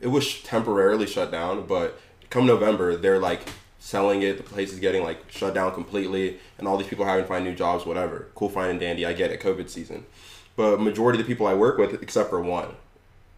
It 0.01 0.07
was 0.07 0.41
temporarily 0.41 1.07
shut 1.07 1.31
down, 1.31 1.67
but 1.67 1.99
come 2.29 2.45
November, 2.45 2.97
they're 2.97 3.19
like 3.19 3.41
selling 3.79 4.21
it. 4.21 4.37
The 4.37 4.43
place 4.43 4.73
is 4.73 4.79
getting 4.79 5.03
like 5.03 5.31
shut 5.31 5.53
down 5.53 5.73
completely, 5.73 6.39
and 6.57 6.67
all 6.67 6.77
these 6.77 6.87
people 6.87 7.05
having 7.05 7.23
to 7.23 7.27
find 7.27 7.45
new 7.45 7.55
jobs. 7.55 7.85
Whatever, 7.85 8.27
cool, 8.35 8.49
fine, 8.49 8.71
and 8.71 8.79
dandy. 8.79 9.05
I 9.05 9.13
get 9.13 9.31
it, 9.31 9.41
COVID 9.41 9.69
season, 9.69 10.05
but 10.55 10.81
majority 10.81 11.19
of 11.19 11.25
the 11.25 11.31
people 11.31 11.47
I 11.47 11.54
work 11.54 11.77
with, 11.77 12.02
except 12.02 12.29
for 12.29 12.41
one, 12.41 12.75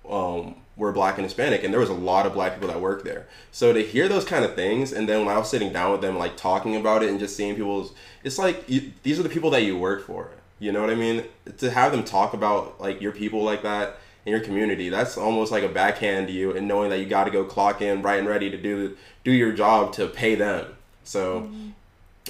um, 0.09 0.55
were 0.75 0.91
black 0.91 1.17
and 1.17 1.23
Hispanic, 1.23 1.63
and 1.63 1.73
there 1.73 1.79
was 1.79 1.89
a 1.89 1.93
lot 1.93 2.25
of 2.25 2.33
black 2.33 2.53
people 2.53 2.69
that 2.69 2.81
worked 2.81 3.05
there. 3.05 3.27
So 3.51 3.73
to 3.73 3.81
hear 3.81 4.07
those 4.07 4.25
kind 4.25 4.43
of 4.43 4.55
things, 4.55 4.91
and 4.91 5.07
then 5.07 5.25
when 5.25 5.35
I 5.35 5.37
was 5.37 5.49
sitting 5.49 5.71
down 5.71 5.91
with 5.91 6.01
them, 6.01 6.17
like 6.17 6.37
talking 6.37 6.75
about 6.75 7.03
it 7.03 7.09
and 7.09 7.19
just 7.19 7.35
seeing 7.35 7.55
people's, 7.55 7.93
it's 8.23 8.39
like 8.39 8.67
you, 8.69 8.91
these 9.03 9.19
are 9.19 9.23
the 9.23 9.29
people 9.29 9.49
that 9.51 9.63
you 9.63 9.77
work 9.77 10.05
for. 10.05 10.29
You 10.59 10.71
know 10.71 10.81
what 10.81 10.89
I 10.89 10.95
mean? 10.95 11.25
To 11.57 11.69
have 11.71 11.91
them 11.91 12.03
talk 12.03 12.33
about 12.33 12.79
like 12.79 13.01
your 13.01 13.11
people 13.11 13.43
like 13.43 13.63
that 13.63 13.97
in 14.25 14.31
your 14.31 14.41
community, 14.41 14.89
that's 14.89 15.17
almost 15.17 15.51
like 15.51 15.63
a 15.63 15.69
backhand 15.69 16.27
to 16.27 16.33
you, 16.33 16.55
and 16.55 16.67
knowing 16.67 16.89
that 16.89 16.99
you 16.99 17.05
got 17.05 17.25
to 17.25 17.31
go 17.31 17.43
clock 17.43 17.81
in 17.81 18.01
bright 18.01 18.19
and 18.19 18.27
ready 18.27 18.49
to 18.49 18.57
do 18.57 18.97
do 19.23 19.31
your 19.31 19.51
job 19.51 19.93
to 19.93 20.07
pay 20.07 20.35
them. 20.35 20.65
So. 21.03 21.41
Mm-hmm. 21.41 21.69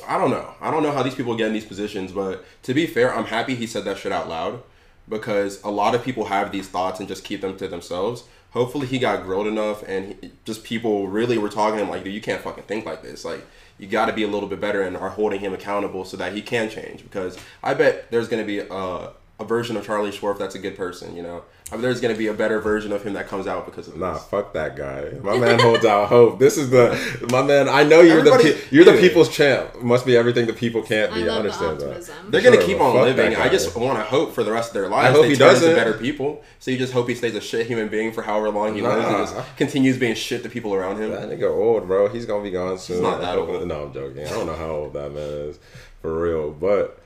I 0.07 0.17
don't 0.17 0.31
know. 0.31 0.55
I 0.59 0.71
don't 0.71 0.81
know 0.81 0.91
how 0.91 1.03
these 1.03 1.13
people 1.13 1.37
get 1.37 1.47
in 1.47 1.53
these 1.53 1.65
positions, 1.65 2.11
but 2.11 2.43
to 2.63 2.73
be 2.73 2.87
fair, 2.87 3.13
I'm 3.13 3.25
happy 3.25 3.53
he 3.53 3.67
said 3.67 3.85
that 3.85 3.99
shit 3.99 4.11
out 4.11 4.27
loud 4.27 4.63
because 5.07 5.61
a 5.63 5.69
lot 5.69 5.95
of 5.95 6.03
people 6.03 6.25
have 6.25 6.51
these 6.51 6.67
thoughts 6.67 6.99
and 6.99 7.07
just 7.07 7.23
keep 7.23 7.41
them 7.41 7.57
to 7.57 7.67
themselves. 7.67 8.23
Hopefully, 8.51 8.87
he 8.87 8.99
got 8.99 9.23
grilled 9.23 9.47
enough, 9.47 9.83
and 9.87 10.15
he, 10.21 10.31
just 10.45 10.63
people 10.63 11.07
really 11.07 11.37
were 11.37 11.49
talking 11.49 11.77
to 11.77 11.83
him 11.83 11.89
like, 11.89 12.03
"Dude, 12.03 12.13
you 12.13 12.21
can't 12.21 12.41
fucking 12.41 12.65
think 12.65 12.85
like 12.85 13.01
this. 13.01 13.25
Like, 13.25 13.45
you 13.79 13.87
got 13.87 14.05
to 14.05 14.13
be 14.13 14.23
a 14.23 14.27
little 14.27 14.47
bit 14.47 14.59
better," 14.59 14.81
and 14.81 14.95
are 14.95 15.09
holding 15.09 15.39
him 15.39 15.53
accountable 15.53 16.05
so 16.05 16.17
that 16.17 16.33
he 16.33 16.41
can 16.41 16.69
change. 16.69 17.03
Because 17.03 17.37
I 17.63 17.73
bet 17.73 18.11
there's 18.11 18.27
gonna 18.27 18.45
be 18.45 18.59
a, 18.59 19.09
a 19.43 19.47
version 19.47 19.77
of 19.77 19.85
Charlie 19.85 20.11
Schwartz 20.11 20.39
that's 20.39 20.55
a 20.55 20.59
good 20.59 20.75
person. 20.77 21.15
You 21.15 21.23
know, 21.23 21.43
I 21.71 21.75
bet 21.75 21.81
there's 21.81 22.01
gonna 22.01 22.15
be 22.15 22.27
a 22.27 22.33
better 22.33 22.59
version 22.59 22.91
of 22.91 23.03
him 23.03 23.13
that 23.13 23.27
comes 23.27 23.47
out 23.47 23.65
because 23.65 23.87
of 23.87 23.97
Nah, 23.97 24.13
this. 24.13 24.23
fuck 24.25 24.53
that 24.53 24.75
guy. 24.75 25.11
My 25.21 25.37
man 25.37 25.59
holds 25.59 25.85
out 25.85 26.07
hope. 26.09 26.39
This 26.39 26.57
is 26.57 26.69
the 26.69 26.97
my 27.31 27.41
man. 27.41 27.67
I 27.69 27.83
know 27.83 28.01
you're 28.01 28.19
Everybody- 28.19 28.51
the 28.51 28.53
pe- 28.59 28.61
you're 28.71 28.85
the 28.85 28.93
people's 28.99 29.29
champ. 29.29 29.81
Must 29.81 30.05
be 30.05 30.15
everything 30.17 30.45
the 30.47 30.53
people 30.53 30.81
can't 30.81 31.11
I 31.11 31.15
be. 31.15 31.23
I, 31.23 31.25
love 31.27 31.43
the 31.43 31.49
understand 31.51 31.79
that. 31.81 32.31
They're 32.31 32.41
gonna 32.41 32.63
keep 32.63 32.79
on 32.79 32.95
living. 32.95 33.35
I 33.35 33.49
just 33.49 33.75
want 33.75 33.97
to 33.97 34.03
hope 34.03 34.33
for 34.33 34.43
the 34.43 34.51
rest 34.51 34.69
of 34.69 34.73
their 34.75 34.89
lives. 34.89 35.09
I 35.09 35.11
hope 35.11 35.23
they 35.23 35.29
he 35.29 35.35
turn 35.35 35.47
doesn't. 35.49 35.69
into 35.69 35.79
better 35.81 35.93
people. 35.97 36.41
So 36.59 36.71
you 36.71 36.77
just 36.77 36.93
hope 36.93 37.09
he 37.09 37.15
stays 37.15 37.35
a 37.35 37.41
shit 37.41 37.67
human 37.67 37.87
being 37.89 38.11
for 38.11 38.21
however 38.21 38.49
long 38.49 38.73
he 38.75 38.81
lives 38.81 39.05
and 39.05 39.17
just 39.41 39.57
continues 39.57 39.97
being 39.97 40.15
shit 40.15 40.43
to 40.43 40.49
people 40.49 40.73
around 40.73 41.01
him. 41.01 41.11
That 41.11 41.29
nigga 41.29 41.49
old, 41.49 41.87
bro. 41.87 42.07
He's 42.07 42.25
gonna 42.25 42.43
be 42.43 42.51
gone 42.51 42.77
soon. 42.77 43.03
not 43.03 43.19
that 43.21 43.37
old. 43.37 43.67
No, 43.67 43.83
I'm 43.85 43.93
joking. 43.93 44.25
I 44.25 44.29
don't 44.29 44.45
know 44.47 44.55
how 44.55 44.69
old 44.69 44.93
that 44.93 45.11
man 45.13 45.23
is, 45.49 45.59
for 46.01 46.17
real. 46.21 46.51
But 46.51 46.99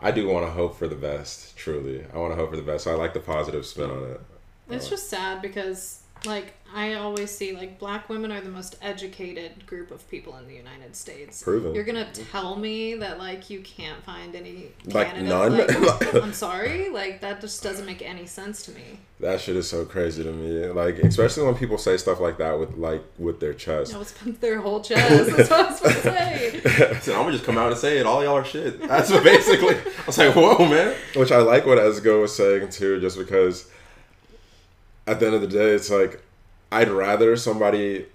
I 0.00 0.10
do 0.10 0.28
want 0.28 0.46
to 0.46 0.50
hope 0.50 0.76
for 0.76 0.86
the 0.86 0.94
best. 0.94 1.56
Truly, 1.56 2.04
I 2.12 2.18
want 2.18 2.32
to 2.32 2.36
hope 2.36 2.50
for 2.50 2.56
the 2.56 2.62
best. 2.62 2.84
So 2.84 2.92
I 2.92 2.94
like 2.94 3.14
the 3.14 3.20
positive 3.20 3.66
spin 3.66 3.90
on 3.90 4.04
it. 4.04 4.20
It's 4.70 4.88
just 4.88 5.08
sad 5.08 5.42
because, 5.42 5.97
like, 6.24 6.54
I 6.74 6.94
always 6.94 7.30
see 7.30 7.54
like 7.56 7.78
black 7.78 8.10
women 8.10 8.30
are 8.30 8.42
the 8.42 8.50
most 8.50 8.76
educated 8.82 9.64
group 9.66 9.90
of 9.90 10.06
people 10.10 10.36
in 10.36 10.46
the 10.46 10.54
United 10.54 10.94
States. 10.94 11.42
Proven. 11.42 11.74
You're 11.74 11.84
gonna 11.84 12.06
tell 12.30 12.56
me 12.56 12.94
that 12.96 13.18
like 13.18 13.48
you 13.48 13.60
can't 13.60 14.02
find 14.04 14.34
any 14.36 14.72
Like, 14.84 15.08
candidate- 15.14 15.28
none? 15.28 15.56
like, 15.86 16.14
I'm 16.22 16.34
sorry, 16.34 16.90
like 16.90 17.22
that 17.22 17.40
just 17.40 17.62
doesn't 17.62 17.86
make 17.86 18.02
any 18.02 18.26
sense 18.26 18.62
to 18.64 18.72
me. 18.72 19.00
That 19.20 19.40
shit 19.40 19.56
is 19.56 19.66
so 19.68 19.84
crazy 19.86 20.22
to 20.22 20.30
me. 20.30 20.66
Like, 20.66 20.98
especially 20.98 21.44
when 21.44 21.54
people 21.54 21.78
say 21.78 21.96
stuff 21.96 22.20
like 22.20 22.36
that 22.38 22.58
with 22.58 22.76
like 22.76 23.02
with 23.18 23.40
their 23.40 23.54
chest. 23.54 23.94
No, 23.94 24.02
it's 24.02 24.12
their 24.38 24.60
whole 24.60 24.80
chest. 24.82 25.08
That's 25.36 25.48
what 25.50 25.60
I 25.60 25.70
was 25.70 25.76
supposed 25.78 25.96
to 25.96 26.02
say. 26.02 26.98
So 27.00 27.14
I'm 27.14 27.20
gonna 27.22 27.32
just 27.32 27.44
come 27.44 27.56
out 27.56 27.70
and 27.72 27.80
say 27.80 27.96
it. 27.98 28.04
All 28.06 28.22
y'all 28.22 28.34
are 28.36 28.44
shit. 28.44 28.86
That's 28.86 29.10
what 29.10 29.24
basically. 29.24 29.74
I 29.76 30.06
was 30.06 30.18
like, 30.18 30.34
whoa, 30.36 30.58
man. 30.68 30.94
Which 31.16 31.32
I 31.32 31.38
like 31.38 31.64
what 31.64 31.78
Ezugo 31.78 32.20
was 32.20 32.34
saying 32.36 32.68
too, 32.68 33.00
just 33.00 33.16
because 33.16 33.70
at 35.08 35.20
the 35.20 35.26
end 35.26 35.34
of 35.34 35.40
the 35.40 35.48
day, 35.48 35.70
it's 35.70 35.90
like 35.90 36.22
I'd 36.70 36.88
rather 36.88 37.36
somebody 37.36 38.06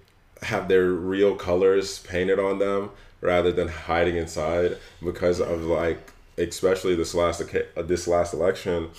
have 0.44 0.68
their 0.68 0.92
real 0.92 1.36
colors 1.36 2.00
painted 2.00 2.40
on 2.40 2.60
them 2.60 2.92
rather 3.20 3.52
than 3.52 3.68
hiding 3.68 4.16
inside 4.16 4.78
because 5.04 5.40
of 5.40 5.64
like, 5.64 6.12
especially 6.38 6.96
this 6.96 7.16
last 7.16 7.42
this 7.76 8.08
last 8.08 8.34
election. 8.34 8.92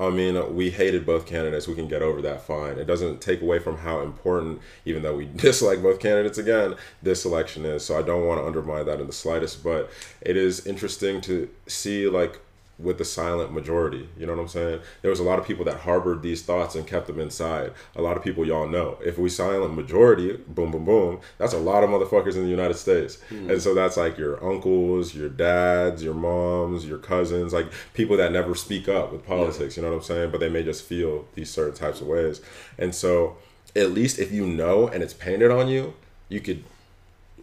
I 0.00 0.10
mean, 0.10 0.54
we 0.54 0.70
hated 0.70 1.04
both 1.04 1.26
candidates. 1.26 1.66
We 1.66 1.74
can 1.74 1.88
get 1.88 2.02
over 2.02 2.22
that 2.22 2.42
fine. 2.42 2.78
It 2.78 2.84
doesn't 2.84 3.20
take 3.20 3.42
away 3.42 3.58
from 3.58 3.78
how 3.78 4.00
important, 4.00 4.60
even 4.84 5.02
though 5.02 5.16
we 5.16 5.24
dislike 5.36 5.82
both 5.82 5.98
candidates 5.98 6.38
again, 6.38 6.76
this 7.02 7.24
election 7.24 7.64
is. 7.64 7.84
So 7.84 7.98
I 7.98 8.02
don't 8.02 8.24
want 8.24 8.40
to 8.40 8.46
undermine 8.46 8.86
that 8.86 9.00
in 9.00 9.08
the 9.08 9.12
slightest. 9.12 9.64
But 9.64 9.90
it 10.20 10.36
is 10.36 10.66
interesting 10.66 11.20
to 11.22 11.48
see, 11.66 12.08
like, 12.08 12.38
with 12.78 12.98
the 12.98 13.04
silent 13.04 13.52
majority. 13.52 14.08
You 14.16 14.26
know 14.26 14.34
what 14.34 14.42
I'm 14.42 14.48
saying? 14.48 14.80
There 15.02 15.10
was 15.10 15.18
a 15.18 15.24
lot 15.24 15.38
of 15.38 15.46
people 15.46 15.64
that 15.64 15.80
harbored 15.80 16.22
these 16.22 16.42
thoughts 16.42 16.74
and 16.74 16.86
kept 16.86 17.08
them 17.08 17.18
inside. 17.18 17.72
A 17.96 18.02
lot 18.02 18.16
of 18.16 18.22
people 18.22 18.46
y'all 18.46 18.68
know. 18.68 18.98
If 19.04 19.18
we 19.18 19.28
silent 19.28 19.74
majority, 19.74 20.36
boom, 20.46 20.70
boom, 20.70 20.84
boom, 20.84 21.20
that's 21.38 21.52
a 21.52 21.58
lot 21.58 21.82
of 21.82 21.90
motherfuckers 21.90 22.36
in 22.36 22.44
the 22.44 22.50
United 22.50 22.74
States. 22.74 23.20
Hmm. 23.28 23.50
And 23.50 23.60
so 23.60 23.74
that's 23.74 23.96
like 23.96 24.16
your 24.16 24.42
uncles, 24.44 25.14
your 25.14 25.28
dads, 25.28 26.02
your 26.02 26.14
moms, 26.14 26.86
your 26.86 26.98
cousins, 26.98 27.52
like 27.52 27.66
people 27.94 28.16
that 28.16 28.30
never 28.30 28.54
speak 28.54 28.88
up 28.88 29.12
with 29.12 29.26
politics. 29.26 29.76
You 29.76 29.82
know 29.82 29.90
what 29.90 29.96
I'm 29.96 30.02
saying? 30.02 30.30
But 30.30 30.40
they 30.40 30.48
may 30.48 30.62
just 30.62 30.84
feel 30.84 31.26
these 31.34 31.50
certain 31.50 31.74
types 31.74 32.00
of 32.00 32.06
ways. 32.06 32.40
And 32.78 32.94
so 32.94 33.38
at 33.74 33.90
least 33.90 34.18
if 34.18 34.32
you 34.32 34.46
know 34.46 34.86
and 34.86 35.02
it's 35.02 35.14
painted 35.14 35.50
on 35.50 35.68
you, 35.68 35.94
you 36.28 36.40
could 36.40 36.64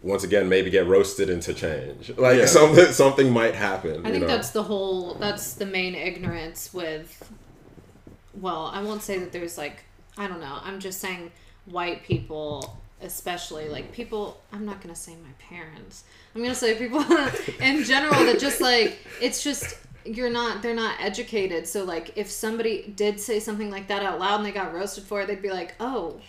once 0.06 0.22
again 0.24 0.48
maybe 0.48 0.70
get 0.70 0.86
roasted 0.86 1.28
into 1.28 1.52
change. 1.52 2.10
Like 2.16 2.38
Yeah. 2.38 2.46
something 2.46 2.92
something 2.92 3.30
might 3.32 3.54
happen. 3.54 4.04
I 4.04 4.08
you 4.08 4.14
think 4.14 4.20
know? 4.22 4.26
that's 4.28 4.50
the 4.50 4.62
whole. 4.62 5.14
That's 5.14 5.54
the 5.54 5.66
main 5.66 5.94
ignorance 5.94 6.72
with. 6.72 7.08
Well, 8.34 8.70
I 8.72 8.82
won't 8.82 9.02
say 9.02 9.18
that 9.18 9.32
there's 9.32 9.58
like 9.58 9.84
I 10.16 10.28
don't 10.28 10.40
know. 10.40 10.58
I'm 10.62 10.80
just 10.80 11.00
saying 11.00 11.30
white 11.66 12.04
people, 12.04 12.78
especially 13.02 13.68
like 13.68 13.92
people. 13.92 14.40
I'm 14.52 14.64
not 14.64 14.80
gonna 14.80 14.94
say 14.94 15.12
my 15.16 15.32
parents. 15.38 16.04
I'm 16.34 16.42
gonna 16.42 16.54
say 16.54 16.76
people 16.76 17.00
in 17.60 17.82
general 17.84 18.24
that 18.26 18.38
just 18.38 18.60
like 18.60 18.98
it's 19.20 19.42
just 19.42 19.76
you're 20.08 20.30
not 20.30 20.62
they're 20.62 20.74
not 20.74 20.96
educated 21.00 21.66
so 21.66 21.84
like 21.84 22.12
if 22.16 22.30
somebody 22.30 22.92
did 22.94 23.18
say 23.18 23.40
something 23.40 23.70
like 23.70 23.88
that 23.88 24.02
out 24.02 24.18
loud 24.18 24.36
and 24.36 24.46
they 24.46 24.52
got 24.52 24.72
roasted 24.74 25.04
for 25.04 25.22
it 25.22 25.26
they'd 25.26 25.42
be 25.42 25.50
like 25.50 25.74
oh 25.80 26.20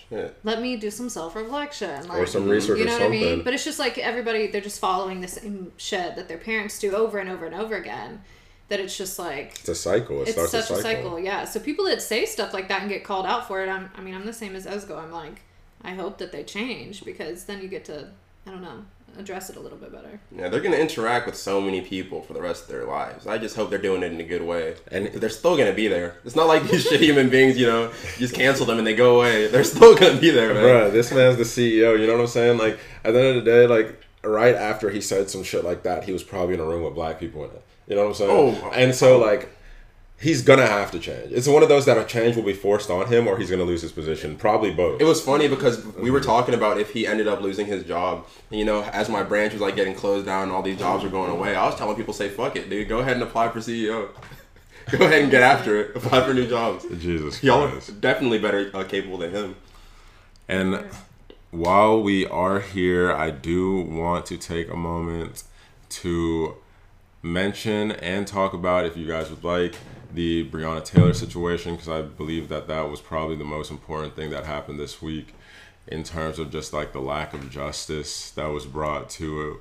let 0.44 0.62
me 0.62 0.78
do 0.78 0.90
some 0.90 1.10
self-reflection 1.10 2.08
like 2.08 2.18
or 2.18 2.26
some 2.26 2.48
research 2.48 2.78
you 2.78 2.86
know 2.86 2.94
what 2.94 3.02
I 3.02 3.10
mean? 3.10 3.44
But 3.44 3.54
it's 3.54 3.64
just 3.64 3.80
like 3.80 3.98
everybody, 3.98 4.48
they're 4.48 4.62
just 4.62 4.80
following 4.80 5.22
the 5.22 5.28
same 5.28 5.72
shit 5.78 6.16
that 6.16 6.28
their 6.28 6.38
parents 6.38 6.80
do 6.80 6.96
over 6.96 7.18
and 7.20 7.30
over 7.30 7.46
and 7.46 7.56
over 7.56 7.76
again. 7.76 8.22
That 8.70 8.82
it's 8.82 8.98
just 8.98 9.18
like, 9.18 9.60
it's 9.60 9.70
a 9.70 9.76
cycle. 9.76 10.22
It 10.24 10.30
it's 10.30 10.52
such 10.52 10.70
a 10.70 10.74
a 10.74 10.78
cycle. 10.82 10.82
cycle. 10.82 11.20
Yeah. 11.20 11.46
So 11.46 11.60
people 11.62 11.86
that 11.86 12.02
say 12.02 12.26
stuff 12.26 12.54
like 12.54 12.68
that 12.68 12.82
and 12.82 12.90
get 12.90 13.06
called 13.06 13.26
out 13.26 13.48
for 13.48 13.64
it, 13.64 13.70
I'm, 13.70 13.90
I 13.96 14.02
mean, 14.02 14.14
I'm 14.14 14.26
the 14.26 14.34
same 14.34 14.58
as 14.58 14.66
Ezugo. 14.66 15.02
I'm 15.02 15.12
like, 15.12 15.42
I 15.82 15.94
hope 15.94 16.18
that 16.18 16.34
they 16.34 16.44
change 16.44 17.06
because 17.06 17.46
then 17.46 17.62
you 17.62 17.70
get 17.70 17.86
to, 17.86 18.10
I 18.46 18.52
don't 18.52 18.62
know, 18.62 18.84
address 19.18 19.50
it 19.50 19.56
a 19.58 19.60
little 19.60 19.78
bit 19.78 19.92
better. 19.92 20.20
Yeah, 20.36 20.50
they're 20.50 20.62
gonna 20.62 20.78
interact 20.78 21.26
with 21.26 21.36
so 21.36 21.60
many 21.62 21.82
people 21.82 22.22
for 22.22 22.34
the 22.34 22.42
rest 22.42 22.64
of 22.64 22.70
their 22.70 22.86
lives. 22.86 23.26
I 23.28 23.38
just 23.38 23.56
hope 23.56 23.70
they're 23.70 23.80
doing 23.80 24.04
it 24.04 24.12
in 24.12 24.20
a 24.20 24.24
good 24.24 24.44
way. 24.44 24.76
And- 24.92 25.08
And 25.08 25.22
they're 25.22 25.30
still 25.30 25.58
gonna 25.58 25.74
be 25.74 25.88
there. 25.88 26.18
It's 26.26 26.36
not 26.36 26.48
like 26.48 26.70
these 26.70 26.84
shit 26.88 27.02
human 27.02 27.30
beings, 27.30 27.58
you 27.58 27.66
know, 27.68 27.92
just 28.18 28.34
cancel 28.34 28.66
them 28.66 28.78
and 28.78 28.86
they 28.86 28.96
go 28.96 29.18
away. 29.18 29.48
They're 29.48 29.64
still 29.64 29.96
gonna 29.96 30.20
be 30.20 30.30
there, 30.30 30.54
man. 30.54 30.64
Bruh, 30.64 30.92
this 30.92 31.12
man's 31.12 31.38
the 31.38 31.44
CEO. 31.44 32.00
You 32.00 32.08
know 32.08 32.14
what 32.14 32.22
I'm 32.22 32.28
saying? 32.28 32.58
Like 32.58 32.80
at 33.04 33.14
the 33.14 33.20
end 33.20 33.38
of 33.38 33.46
the 33.46 33.52
day, 33.52 33.68
like 33.68 34.02
right 34.24 34.56
after 34.56 34.90
he 34.90 35.02
said 35.02 35.30
some 35.30 35.44
shit 35.44 35.64
like 35.64 35.84
that, 35.84 36.04
he 36.04 36.12
was 36.12 36.24
probably 36.24 36.56
in 36.56 36.60
a 36.60 36.66
room 36.66 36.84
with 36.84 36.96
black 36.96 37.20
people 37.20 37.44
in 37.46 37.52
it. 37.52 37.64
You 37.88 37.96
know 37.96 38.04
what 38.04 38.10
I'm 38.10 38.16
saying? 38.16 38.60
Oh. 38.64 38.70
and 38.72 38.94
so 38.94 39.16
oh. 39.16 39.26
like 39.26 39.50
he's 40.20 40.42
gonna 40.42 40.66
have 40.66 40.92
to 40.92 41.00
change. 41.00 41.32
It's 41.32 41.48
one 41.48 41.64
of 41.64 41.70
those 41.70 41.86
that 41.86 41.98
a 41.98 42.04
change 42.04 42.36
will 42.36 42.44
be 42.44 42.54
forced 42.54 42.90
on 42.90 43.08
him, 43.08 43.28
or 43.28 43.38
he's 43.38 43.50
gonna 43.50 43.64
lose 43.64 43.82
his 43.82 43.92
position. 43.92 44.36
Probably 44.36 44.74
both. 44.74 45.00
It 45.00 45.06
was 45.06 45.22
funny 45.22 45.48
because 45.48 45.86
we 45.96 46.12
were 46.12 46.20
talking 46.20 46.54
about 46.54 46.80
if 46.80 46.92
he 46.92 47.06
ended 47.06 47.28
up 47.28 47.42
losing 47.42 47.66
his 47.66 47.84
job. 47.84 48.26
You 48.50 48.66
know, 48.66 48.84
as 48.84 49.10
my 49.10 49.24
branch 49.24 49.54
was 49.54 49.62
like 49.62 49.76
getting 49.76 49.94
closed 49.94 50.26
down 50.26 50.44
and 50.44 50.52
all 50.52 50.62
these 50.62 50.80
jobs 50.80 51.04
were 51.04 51.10
going 51.10 51.32
away, 51.32 51.56
I 51.56 51.66
was 51.66 51.76
telling 51.76 51.96
people, 51.96 52.14
say, 52.14 52.30
fuck 52.30 52.56
it, 52.56 52.70
dude. 52.70 52.90
Go 52.90 53.00
ahead 53.00 53.14
and 53.14 53.24
apply 53.24 53.50
for 53.50 53.60
CEO. 53.60 54.10
go 54.92 55.06
ahead 55.06 55.22
and 55.22 55.32
get 55.32 55.44
after 55.44 55.80
it. 55.80 55.96
Apply 55.96 56.26
for 56.26 56.34
new 56.34 56.48
jobs. 56.48 56.86
Jesus 57.00 57.44
Y'all 57.44 57.64
are 57.64 57.82
definitely 58.00 58.40
better 58.40 58.72
uh, 58.74 58.84
capable 58.84 59.18
than 59.18 59.32
him. 59.32 59.56
And 60.48 60.86
while 61.52 62.02
we 62.02 62.26
are 62.26 62.60
here, 62.62 63.12
I 63.12 63.32
do 63.32 63.82
want 63.82 64.26
to 64.28 64.38
take 64.38 64.72
a 64.72 64.76
moment 64.76 65.44
to 65.90 66.56
mention 67.22 67.92
and 67.92 68.28
talk 68.28 68.54
about, 68.54 68.86
if 68.86 68.96
you 68.96 69.08
guys 69.08 69.30
would 69.30 69.44
like, 69.44 69.76
the 70.14 70.50
Breonna 70.50 70.84
Taylor 70.84 71.14
situation, 71.14 71.74
because 71.74 71.90
I 71.90 72.02
believe 72.02 72.50
that 72.50 72.68
that 72.68 72.90
was 72.90 73.02
probably 73.02 73.36
the 73.36 73.44
most 73.44 73.72
important 73.72 74.16
thing 74.16 74.30
that 74.30 74.46
happened 74.46 74.80
this 74.80 75.02
week 75.02 75.34
in 75.88 76.04
terms 76.04 76.40
of 76.40 76.52
just 76.52 76.74
like 76.74 76.94
the 76.94 77.00
lack 77.00 77.34
of 77.34 77.50
justice 77.50 78.32
that 78.32 78.48
was 78.48 78.66
brought 78.66 79.10
to 79.10 79.60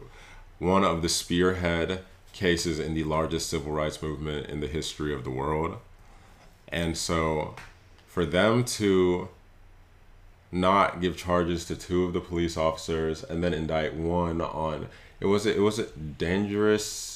one 0.59 0.85
of 0.85 1.03
the 1.03 1.09
spearhead 1.09 2.03
cases 2.33 2.79
in 2.79 2.95
the 2.95 3.05
largest 3.05 3.49
civil 3.49 3.73
rights 3.73 4.03
movement 4.03 4.47
in 4.47 4.61
the 4.61 4.67
history 4.67 5.15
of 5.15 5.25
the 5.25 5.31
world. 5.31 5.77
And 6.69 6.97
so 6.97 7.55
for 8.07 8.27
them 8.27 8.65
to 8.65 9.29
not 10.53 11.01
give 11.01 11.17
charges 11.17 11.65
to 11.67 11.77
two 11.77 12.05
of 12.05 12.13
the 12.13 12.21
police 12.21 12.57
officers 12.57 13.23
and 13.25 13.43
then 13.43 13.53
indict 13.53 13.95
one 13.95 14.41
on 14.41 14.89
it 15.21 15.27
was 15.27 15.47
it 15.47 15.61
was 15.61 15.79
a 15.79 15.87
dangerous 15.87 17.16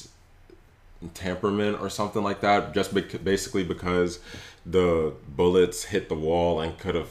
temperament 1.13 1.79
or 1.81 1.89
something 1.89 2.23
like 2.23 2.41
that 2.41 2.73
just 2.73 2.93
bec- 2.93 3.23
basically 3.23 3.63
because 3.63 4.19
the 4.65 5.13
bullets 5.27 5.85
hit 5.85 6.09
the 6.09 6.15
wall 6.15 6.59
and 6.59 6.77
could 6.77 6.95
have 6.95 7.09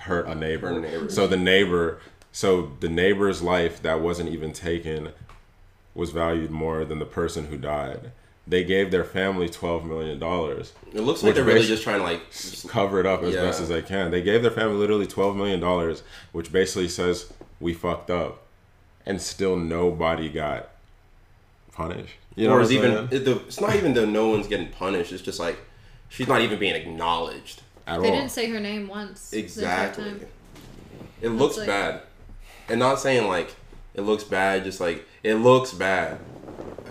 hurt 0.00 0.26
a 0.26 0.34
neighbor. 0.34 0.80
Neighbor. 0.80 1.10
so 1.10 1.26
the 1.26 1.36
neighbor 1.36 1.98
so 2.32 2.72
the 2.80 2.88
neighbor's 2.88 3.42
life 3.42 3.82
that 3.82 4.00
wasn't 4.00 4.28
even 4.30 4.52
taken 4.52 5.10
was 5.94 6.10
valued 6.10 6.50
more 6.50 6.84
than 6.84 6.98
the 6.98 7.06
person 7.06 7.46
who 7.46 7.56
died 7.56 8.12
they 8.46 8.62
gave 8.62 8.90
their 8.90 9.04
family 9.04 9.48
twelve 9.48 9.84
million 9.84 10.18
dollars. 10.20 10.72
It 10.94 11.00
looks 11.00 11.22
like 11.22 11.34
they're 11.34 11.42
really 11.42 11.66
just 11.66 11.82
trying 11.82 11.98
to 11.98 12.04
like. 12.04 12.22
Cover 12.68 13.00
it 13.00 13.06
up 13.06 13.22
as 13.24 13.34
Yeah. 13.34 13.42
best 13.42 13.60
as 13.60 13.68
they 13.68 13.82
can. 13.82 14.12
They 14.12 14.22
gave 14.22 14.42
their 14.42 14.52
family 14.52 14.76
literally 14.76 15.06
twelve 15.08 15.34
million 15.36 15.58
dollars, 15.58 16.04
which 16.30 16.52
basically 16.52 16.88
says 16.88 17.32
we 17.58 17.74
fucked 17.74 18.08
up, 18.08 18.42
and 19.04 19.20
still 19.20 19.56
nobody 19.56 20.28
got 20.28 20.68
punished. 21.72 22.18
You 22.36 22.46
know 22.48 22.54
or 22.54 22.60
what 22.60 22.70
is 22.70 22.70
I'm 22.70 22.76
even 23.08 23.24
the, 23.24 23.36
it's 23.46 23.60
not 23.60 23.74
even 23.74 23.94
that 23.94 24.06
no 24.06 24.28
one's 24.28 24.46
getting 24.46 24.68
punished. 24.68 25.10
It's 25.12 25.22
just 25.22 25.40
like 25.40 25.58
she's 26.08 26.28
not 26.28 26.42
even 26.42 26.58
being 26.58 26.74
acknowledged. 26.74 27.62
at 27.86 28.00
They 28.00 28.08
all. 28.08 28.14
didn't 28.14 28.30
say 28.30 28.48
her 28.50 28.60
name 28.60 28.86
once. 28.88 29.32
Exactly. 29.32 30.04
time. 30.04 30.26
It 31.22 31.30
looks 31.30 31.56
like- 31.56 31.66
bad, 31.66 32.02
and 32.68 32.78
not 32.78 33.00
saying 33.00 33.26
like 33.26 33.56
it 33.94 34.02
looks 34.02 34.22
bad. 34.22 34.64
Just 34.64 34.80
like 34.80 35.06
it 35.22 35.34
looks 35.36 35.72
bad. 35.72 36.18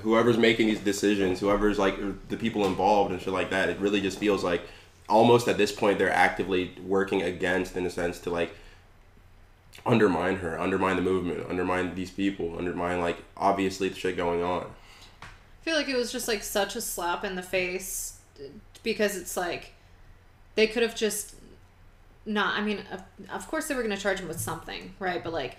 Whoever's 0.02 0.38
making 0.38 0.68
these 0.68 0.80
decisions, 0.82 1.40
whoever's 1.40 1.80
like 1.80 1.98
er, 2.00 2.16
the 2.30 2.38
people 2.38 2.66
involved 2.66 3.12
and 3.12 3.22
shit 3.22 3.34
like 3.34 3.50
that, 3.52 3.70
it 3.70 3.80
really 3.80 4.02
just 4.02 4.20
feels 4.20 4.44
like 4.44 4.62
almost 5.08 5.48
at 5.48 5.58
this 5.58 5.72
point 5.72 6.00
they're 6.00 6.12
actively 6.12 6.74
working 6.84 7.22
against, 7.22 7.76
in 7.78 7.86
a 7.86 7.90
sense, 7.90 8.20
to 8.20 8.30
like 8.32 8.52
undermine 9.86 10.38
her, 10.38 10.60
undermine 10.60 10.96
the 10.96 11.02
movement, 11.02 11.46
undermine 11.50 11.94
these 11.96 12.10
people, 12.12 12.58
undermine 12.58 13.00
like 13.00 13.18
obviously 13.38 13.90
the 13.90 13.96
shit 13.96 14.18
going 14.18 14.42
on. 14.44 14.68
Feel 15.66 15.76
like 15.76 15.90
it 15.90 15.98
was 15.98 16.12
just 16.12 16.28
like 16.28 16.44
such 16.44 16.76
a 16.76 16.82
slap 16.82 17.24
in 17.26 17.36
the 17.36 17.42
face 17.42 18.20
because 18.84 19.18
it's 19.18 19.36
like 19.36 19.74
they 20.54 20.68
could 20.68 20.84
have 20.84 20.96
just 20.96 21.34
not. 22.24 22.60
I 22.60 22.62
mean, 22.62 22.84
of, 22.92 23.02
of 23.34 23.48
course 23.48 23.68
they 23.68 23.74
were 23.74 23.82
going 23.82 23.96
to 23.96 24.02
charge 24.02 24.20
him 24.20 24.28
with 24.28 24.40
something, 24.40 24.94
right? 25.00 25.24
But 25.24 25.34
like, 25.34 25.58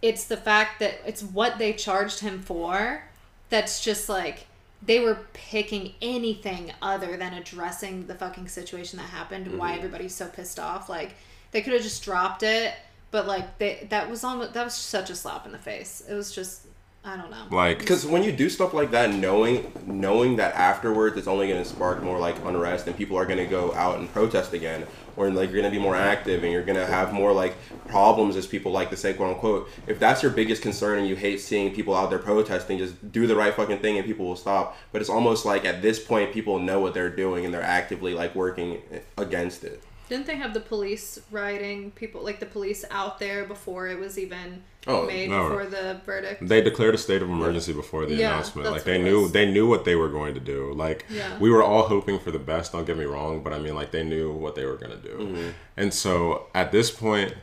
it's 0.00 0.24
the 0.24 0.38
fact 0.38 0.80
that 0.80 0.94
it's 1.06 1.22
what 1.22 1.58
they 1.58 1.74
charged 1.74 2.20
him 2.20 2.40
for 2.40 3.04
that's 3.50 3.84
just 3.84 4.08
like 4.08 4.46
they 4.82 5.00
were 5.00 5.18
picking 5.34 5.92
anything 6.00 6.72
other 6.80 7.18
than 7.18 7.34
addressing 7.34 8.06
the 8.06 8.14
fucking 8.14 8.48
situation 8.48 8.98
that 8.98 9.10
happened. 9.10 9.46
and 9.46 9.58
Why 9.58 9.72
mm-hmm. 9.72 9.80
everybody's 9.80 10.14
so 10.14 10.26
pissed 10.26 10.58
off? 10.58 10.88
Like 10.88 11.16
they 11.50 11.60
could 11.60 11.74
have 11.74 11.82
just 11.82 12.02
dropped 12.02 12.42
it, 12.42 12.72
but 13.10 13.26
like 13.26 13.58
they 13.58 13.86
that 13.90 14.08
was 14.08 14.24
almost 14.24 14.54
that 14.54 14.64
was 14.64 14.74
such 14.74 15.10
a 15.10 15.14
slap 15.14 15.44
in 15.44 15.52
the 15.52 15.58
face. 15.58 16.02
It 16.08 16.14
was 16.14 16.34
just 16.34 16.62
I 17.06 17.16
don't 17.18 17.30
know. 17.30 17.46
like 17.50 17.78
Because 17.80 18.06
when 18.06 18.22
you 18.22 18.32
do 18.32 18.48
stuff 18.48 18.72
like 18.72 18.90
that, 18.92 19.12
knowing 19.12 19.70
knowing 19.86 20.36
that 20.36 20.54
afterwards 20.54 21.18
it's 21.18 21.26
only 21.26 21.48
going 21.48 21.62
to 21.62 21.68
spark 21.68 22.02
more 22.02 22.18
like 22.18 22.36
unrest 22.44 22.86
and 22.86 22.96
people 22.96 23.18
are 23.18 23.26
going 23.26 23.38
to 23.38 23.46
go 23.46 23.74
out 23.74 23.98
and 23.98 24.10
protest 24.10 24.54
again, 24.54 24.86
or 25.16 25.30
like 25.30 25.50
you're 25.50 25.60
going 25.60 25.70
to 25.70 25.78
be 25.78 25.82
more 25.82 25.94
active 25.96 26.42
and 26.42 26.52
you're 26.52 26.64
going 26.64 26.78
to 26.78 26.86
have 26.86 27.12
more 27.12 27.32
like 27.32 27.54
problems, 27.88 28.36
as 28.36 28.46
people 28.46 28.72
like 28.72 28.88
to 28.88 28.96
say, 28.96 29.12
quote 29.12 29.34
unquote. 29.34 29.68
If 29.86 29.98
that's 29.98 30.22
your 30.22 30.32
biggest 30.32 30.62
concern 30.62 30.98
and 30.98 31.06
you 31.06 31.14
hate 31.14 31.40
seeing 31.40 31.74
people 31.74 31.94
out 31.94 32.08
there 32.08 32.18
protesting, 32.18 32.78
just 32.78 33.12
do 33.12 33.26
the 33.26 33.36
right 33.36 33.52
fucking 33.52 33.80
thing 33.80 33.98
and 33.98 34.06
people 34.06 34.24
will 34.24 34.36
stop. 34.36 34.76
But 34.90 35.02
it's 35.02 35.10
almost 35.10 35.44
like 35.44 35.66
at 35.66 35.82
this 35.82 36.02
point 36.02 36.32
people 36.32 36.58
know 36.58 36.80
what 36.80 36.94
they're 36.94 37.14
doing 37.14 37.44
and 37.44 37.52
they're 37.52 37.62
actively 37.62 38.14
like 38.14 38.34
working 38.34 38.80
against 39.18 39.62
it. 39.64 39.82
Didn't 40.08 40.26
they 40.26 40.36
have 40.36 40.52
the 40.54 40.60
police 40.60 41.18
riding 41.30 41.90
people 41.92 42.22
like 42.22 42.38
the 42.40 42.46
police 42.46 42.84
out 42.90 43.18
there 43.18 43.44
before 43.46 43.88
it 43.88 43.98
was 43.98 44.18
even 44.18 44.62
Oh, 44.86 45.06
made 45.06 45.30
no. 45.30 45.48
before 45.48 45.64
the 45.64 46.00
verdict? 46.04 46.46
they 46.46 46.60
declared 46.60 46.94
a 46.94 46.98
state 46.98 47.22
of 47.22 47.30
emergency 47.30 47.72
before 47.72 48.04
the 48.04 48.14
Yeah, 48.14 48.32
announcement. 48.32 48.70
Like 48.70 48.84
they 48.84 49.00
knew 49.02 49.28
they 49.28 49.50
knew 49.50 49.66
what 49.66 49.84
they 49.86 49.94
were 49.94 50.10
going 50.10 50.34
to 50.34 50.40
do. 50.40 50.72
Like 50.74 51.06
Yeah. 51.08 51.38
we 51.38 51.48
were 51.50 51.62
all 51.62 51.84
hoping 51.84 52.18
for 52.18 52.30
the 52.30 52.38
best. 52.38 52.72
Don't 52.72 52.84
get 52.86 52.98
me 52.98 53.04
wrong, 53.06 53.42
but 53.42 53.52
I 53.54 53.58
mean, 53.58 53.74
like 53.74 53.92
they 53.92 54.04
knew 54.04 54.32
what 54.32 54.54
they 54.56 54.66
were 54.66 54.76
gonna 54.76 54.96
do. 54.96 55.16
Mm-hmm. 55.18 55.48
And 55.78 55.94
so 55.94 56.48
at 56.54 56.70
this 56.70 56.90
point, 56.90 57.34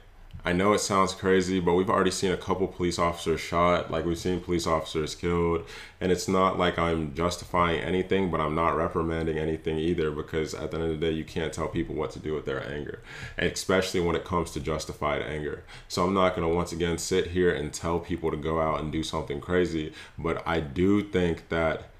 I 0.44 0.54
know 0.54 0.74
it 0.74 0.80
sounds 0.80 1.14
crazy, 1.14 1.60
but 1.60 1.74
we've 1.74 1.90
already 1.90 2.10
seen 2.10 2.32
a 2.32 2.38
couple 2.38 2.68
police 2.68 2.98
officers 2.98 3.40
shot. 3.40 3.92
Like 3.92 4.06
we've 4.06 4.18
seen 4.18 4.40
police 4.40 4.66
officers 4.66 5.14
killed, 5.14 5.68
and 6.00 6.12
it's 6.12 6.28
not 6.28 6.58
like 6.58 6.80
I'm 6.80 7.14
justifying 7.14 7.80
anything, 7.80 8.32
but 8.32 8.42
I'm 8.42 8.56
not 8.56 8.76
reprimanding 8.76 9.38
anything 9.38 9.78
either. 9.78 10.10
Because 10.10 10.56
at 10.56 10.72
the 10.72 10.78
end 10.78 10.92
of 10.92 11.00
the 11.00 11.06
day, 11.06 11.12
you 11.12 11.24
can't 11.24 11.54
tell 11.54 11.68
people 11.68 11.94
what 11.94 12.10
to 12.12 12.20
do 12.20 12.34
with 12.34 12.46
their 12.46 12.68
anger, 12.68 13.02
especially 13.38 14.00
when 14.00 14.16
it 14.16 14.26
comes 14.26 14.50
to 14.52 14.60
justified 14.60 15.22
anger. 15.22 15.64
So 15.88 16.06
I'm 16.06 16.14
not 16.16 16.36
gonna 16.36 16.50
once 16.50 16.72
again 16.72 16.98
sit 16.98 17.28
here 17.28 17.54
and 17.54 17.72
tell 17.72 18.00
people 18.00 18.32
to 18.32 18.38
go 18.38 18.60
out 18.60 18.80
and 18.80 18.92
do 18.92 19.04
something 19.04 19.42
crazy, 19.42 19.94
but 20.18 20.42
I 20.48 20.60
do 20.60 21.04
think 21.04 21.50
that 21.50 21.91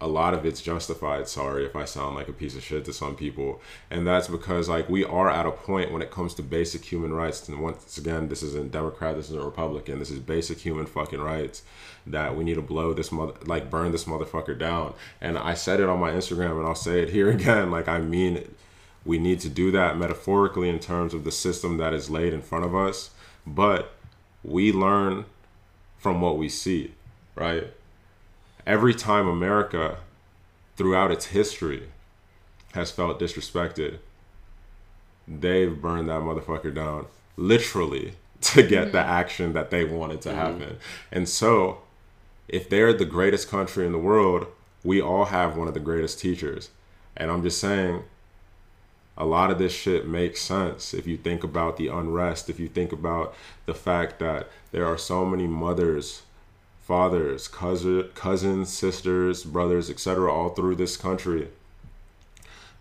a 0.00 0.06
lot 0.06 0.32
of 0.32 0.46
it's 0.46 0.62
justified. 0.62 1.28
Sorry 1.28 1.66
if 1.66 1.76
I 1.76 1.84
sound 1.84 2.14
like 2.14 2.28
a 2.28 2.32
piece 2.32 2.56
of 2.56 2.62
shit 2.62 2.84
to 2.86 2.92
some 2.92 3.14
people. 3.14 3.60
And 3.90 4.06
that's 4.06 4.28
because 4.28 4.68
like 4.68 4.88
we 4.88 5.04
are 5.04 5.30
at 5.30 5.46
a 5.46 5.50
point 5.50 5.92
when 5.92 6.00
it 6.00 6.10
comes 6.10 6.34
to 6.34 6.42
basic 6.42 6.84
human 6.84 7.12
rights. 7.12 7.46
And 7.48 7.60
once 7.60 7.98
again, 7.98 8.28
this 8.28 8.42
isn't 8.42 8.72
Democrat, 8.72 9.16
this 9.16 9.26
isn't 9.26 9.44
Republican, 9.44 9.98
this 9.98 10.10
is 10.10 10.18
basic 10.18 10.58
human 10.58 10.86
fucking 10.86 11.20
rights 11.20 11.62
that 12.06 12.34
we 12.34 12.44
need 12.44 12.54
to 12.54 12.62
blow 12.62 12.94
this 12.94 13.12
mother 13.12 13.34
like 13.44 13.70
burn 13.70 13.92
this 13.92 14.04
motherfucker 14.04 14.58
down. 14.58 14.94
And 15.20 15.36
I 15.36 15.54
said 15.54 15.80
it 15.80 15.88
on 15.88 16.00
my 16.00 16.12
Instagram 16.12 16.58
and 16.58 16.66
I'll 16.66 16.74
say 16.74 17.02
it 17.02 17.10
here 17.10 17.30
again. 17.38 17.70
Like 17.70 17.88
I 17.88 17.98
mean. 17.98 18.54
We 19.02 19.18
need 19.18 19.40
to 19.40 19.48
do 19.48 19.70
that 19.70 19.96
metaphorically 19.96 20.68
in 20.68 20.78
terms 20.78 21.14
of 21.14 21.24
the 21.24 21.32
system 21.32 21.78
that 21.78 21.94
is 21.94 22.10
laid 22.10 22.34
in 22.34 22.42
front 22.42 22.66
of 22.66 22.74
us. 22.74 23.08
But 23.46 23.94
we 24.44 24.72
learn 24.72 25.24
from 25.96 26.20
what 26.20 26.36
we 26.36 26.50
see, 26.50 26.92
right? 27.34 27.72
Every 28.70 28.94
time 28.94 29.26
America, 29.26 29.96
throughout 30.76 31.10
its 31.10 31.26
history, 31.26 31.88
has 32.72 32.92
felt 32.92 33.18
disrespected, 33.18 33.98
they've 35.26 35.82
burned 35.82 36.08
that 36.08 36.20
motherfucker 36.20 36.72
down 36.72 37.06
literally 37.36 38.12
to 38.40 38.62
get 38.62 38.92
the 38.92 38.98
mm-hmm. 38.98 39.10
action 39.10 39.52
that 39.54 39.70
they 39.70 39.84
wanted 39.84 40.22
to 40.22 40.28
mm-hmm. 40.28 40.38
happen. 40.38 40.76
And 41.10 41.28
so, 41.28 41.80
if 42.46 42.68
they're 42.68 42.92
the 42.92 43.04
greatest 43.04 43.48
country 43.48 43.84
in 43.84 43.90
the 43.90 43.98
world, 43.98 44.46
we 44.84 45.00
all 45.00 45.26
have 45.26 45.56
one 45.56 45.66
of 45.66 45.74
the 45.74 45.80
greatest 45.80 46.20
teachers. 46.20 46.70
And 47.16 47.28
I'm 47.28 47.42
just 47.42 47.60
saying, 47.60 48.04
a 49.16 49.24
lot 49.24 49.50
of 49.50 49.58
this 49.58 49.72
shit 49.72 50.06
makes 50.06 50.40
sense 50.40 50.94
if 50.94 51.08
you 51.08 51.16
think 51.16 51.42
about 51.42 51.76
the 51.76 51.88
unrest, 51.88 52.48
if 52.48 52.60
you 52.60 52.68
think 52.68 52.92
about 52.92 53.34
the 53.66 53.74
fact 53.74 54.20
that 54.20 54.48
there 54.70 54.86
are 54.86 54.96
so 54.96 55.26
many 55.26 55.48
mothers, 55.48 56.22
fathers, 56.90 57.46
cousin, 57.46 58.10
cousins, 58.16 58.68
sisters, 58.68 59.44
brothers, 59.44 59.88
etc., 59.88 60.28
all 60.28 60.48
through 60.48 60.74
this 60.74 60.96
country 60.96 61.46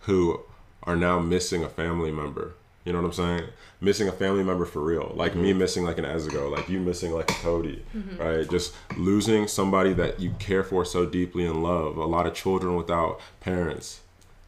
who 0.01 0.41
are 0.81 0.95
now 0.95 1.19
missing 1.19 1.63
a 1.63 1.69
family 1.69 2.11
member. 2.11 2.53
You 2.83 2.93
know 2.93 3.01
what 3.01 3.09
I'm 3.09 3.13
saying? 3.13 3.49
Missing 3.79 4.07
a 4.07 4.11
family 4.11 4.43
member 4.43 4.65
for 4.65 4.81
real. 4.81 5.11
Like 5.13 5.35
me 5.35 5.51
mm-hmm. 5.51 5.59
missing 5.59 5.83
like 5.83 5.99
an 5.99 6.05
Ezugo, 6.05 6.51
like 6.51 6.67
you 6.67 6.79
missing 6.79 7.11
like 7.11 7.29
a 7.29 7.35
Cody, 7.35 7.85
mm-hmm. 7.95 8.17
right? 8.17 8.49
Just 8.49 8.73
losing 8.97 9.47
somebody 9.47 9.93
that 9.93 10.19
you 10.19 10.31
care 10.39 10.63
for 10.63 10.83
so 10.83 11.05
deeply 11.05 11.45
and 11.45 11.61
love. 11.61 11.95
A 11.95 12.05
lot 12.05 12.25
of 12.25 12.33
children 12.33 12.75
without 12.75 13.21
parents 13.41 13.99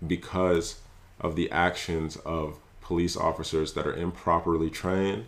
because 0.08 0.80
of 1.20 1.36
the 1.36 1.52
actions 1.52 2.16
of 2.26 2.58
police 2.82 3.16
officers 3.16 3.74
that 3.74 3.86
are 3.86 3.96
improperly 3.96 4.72
trained 4.72 5.28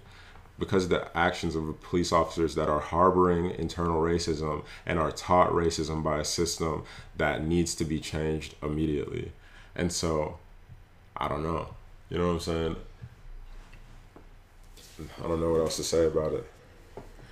because 0.63 0.85
of 0.85 0.89
the 0.89 1.17
actions 1.17 1.55
of 1.55 1.81
police 1.81 2.11
officers 2.13 2.55
that 2.55 2.69
are 2.69 2.79
harboring 2.79 3.51
internal 3.51 4.01
racism 4.01 4.63
and 4.85 4.97
are 4.97 5.11
taught 5.11 5.51
racism 5.51 6.01
by 6.01 6.19
a 6.19 6.25
system 6.25 6.83
that 7.17 7.43
needs 7.45 7.75
to 7.75 7.83
be 7.83 7.99
changed 7.99 8.55
immediately. 8.63 9.31
And 9.75 9.91
so, 9.91 10.37
I 11.17 11.27
don't 11.27 11.43
know. 11.43 11.67
You 12.09 12.17
know 12.17 12.27
what 12.27 12.33
I'm 12.33 12.39
saying? 12.39 12.75
I 15.21 15.27
don't 15.27 15.41
know 15.41 15.51
what 15.51 15.61
else 15.61 15.75
to 15.77 15.83
say 15.83 16.05
about 16.05 16.31
it. 16.33 16.45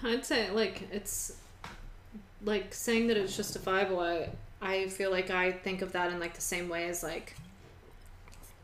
I'd 0.04 0.26
say 0.26 0.50
like 0.50 0.90
it's 0.92 1.38
like 2.44 2.74
saying 2.74 3.08
that 3.08 3.18
it's 3.18 3.38
justifiable. 3.38 4.00
I 4.00 4.30
I 4.62 4.88
feel 4.88 5.12
like 5.12 5.30
I 5.30 5.52
think 5.52 5.82
of 5.82 5.92
that 5.94 6.12
in 6.12 6.20
like 6.20 6.34
the 6.34 6.42
same 6.42 6.68
way 6.70 6.90
as 6.90 7.04
like 7.04 7.36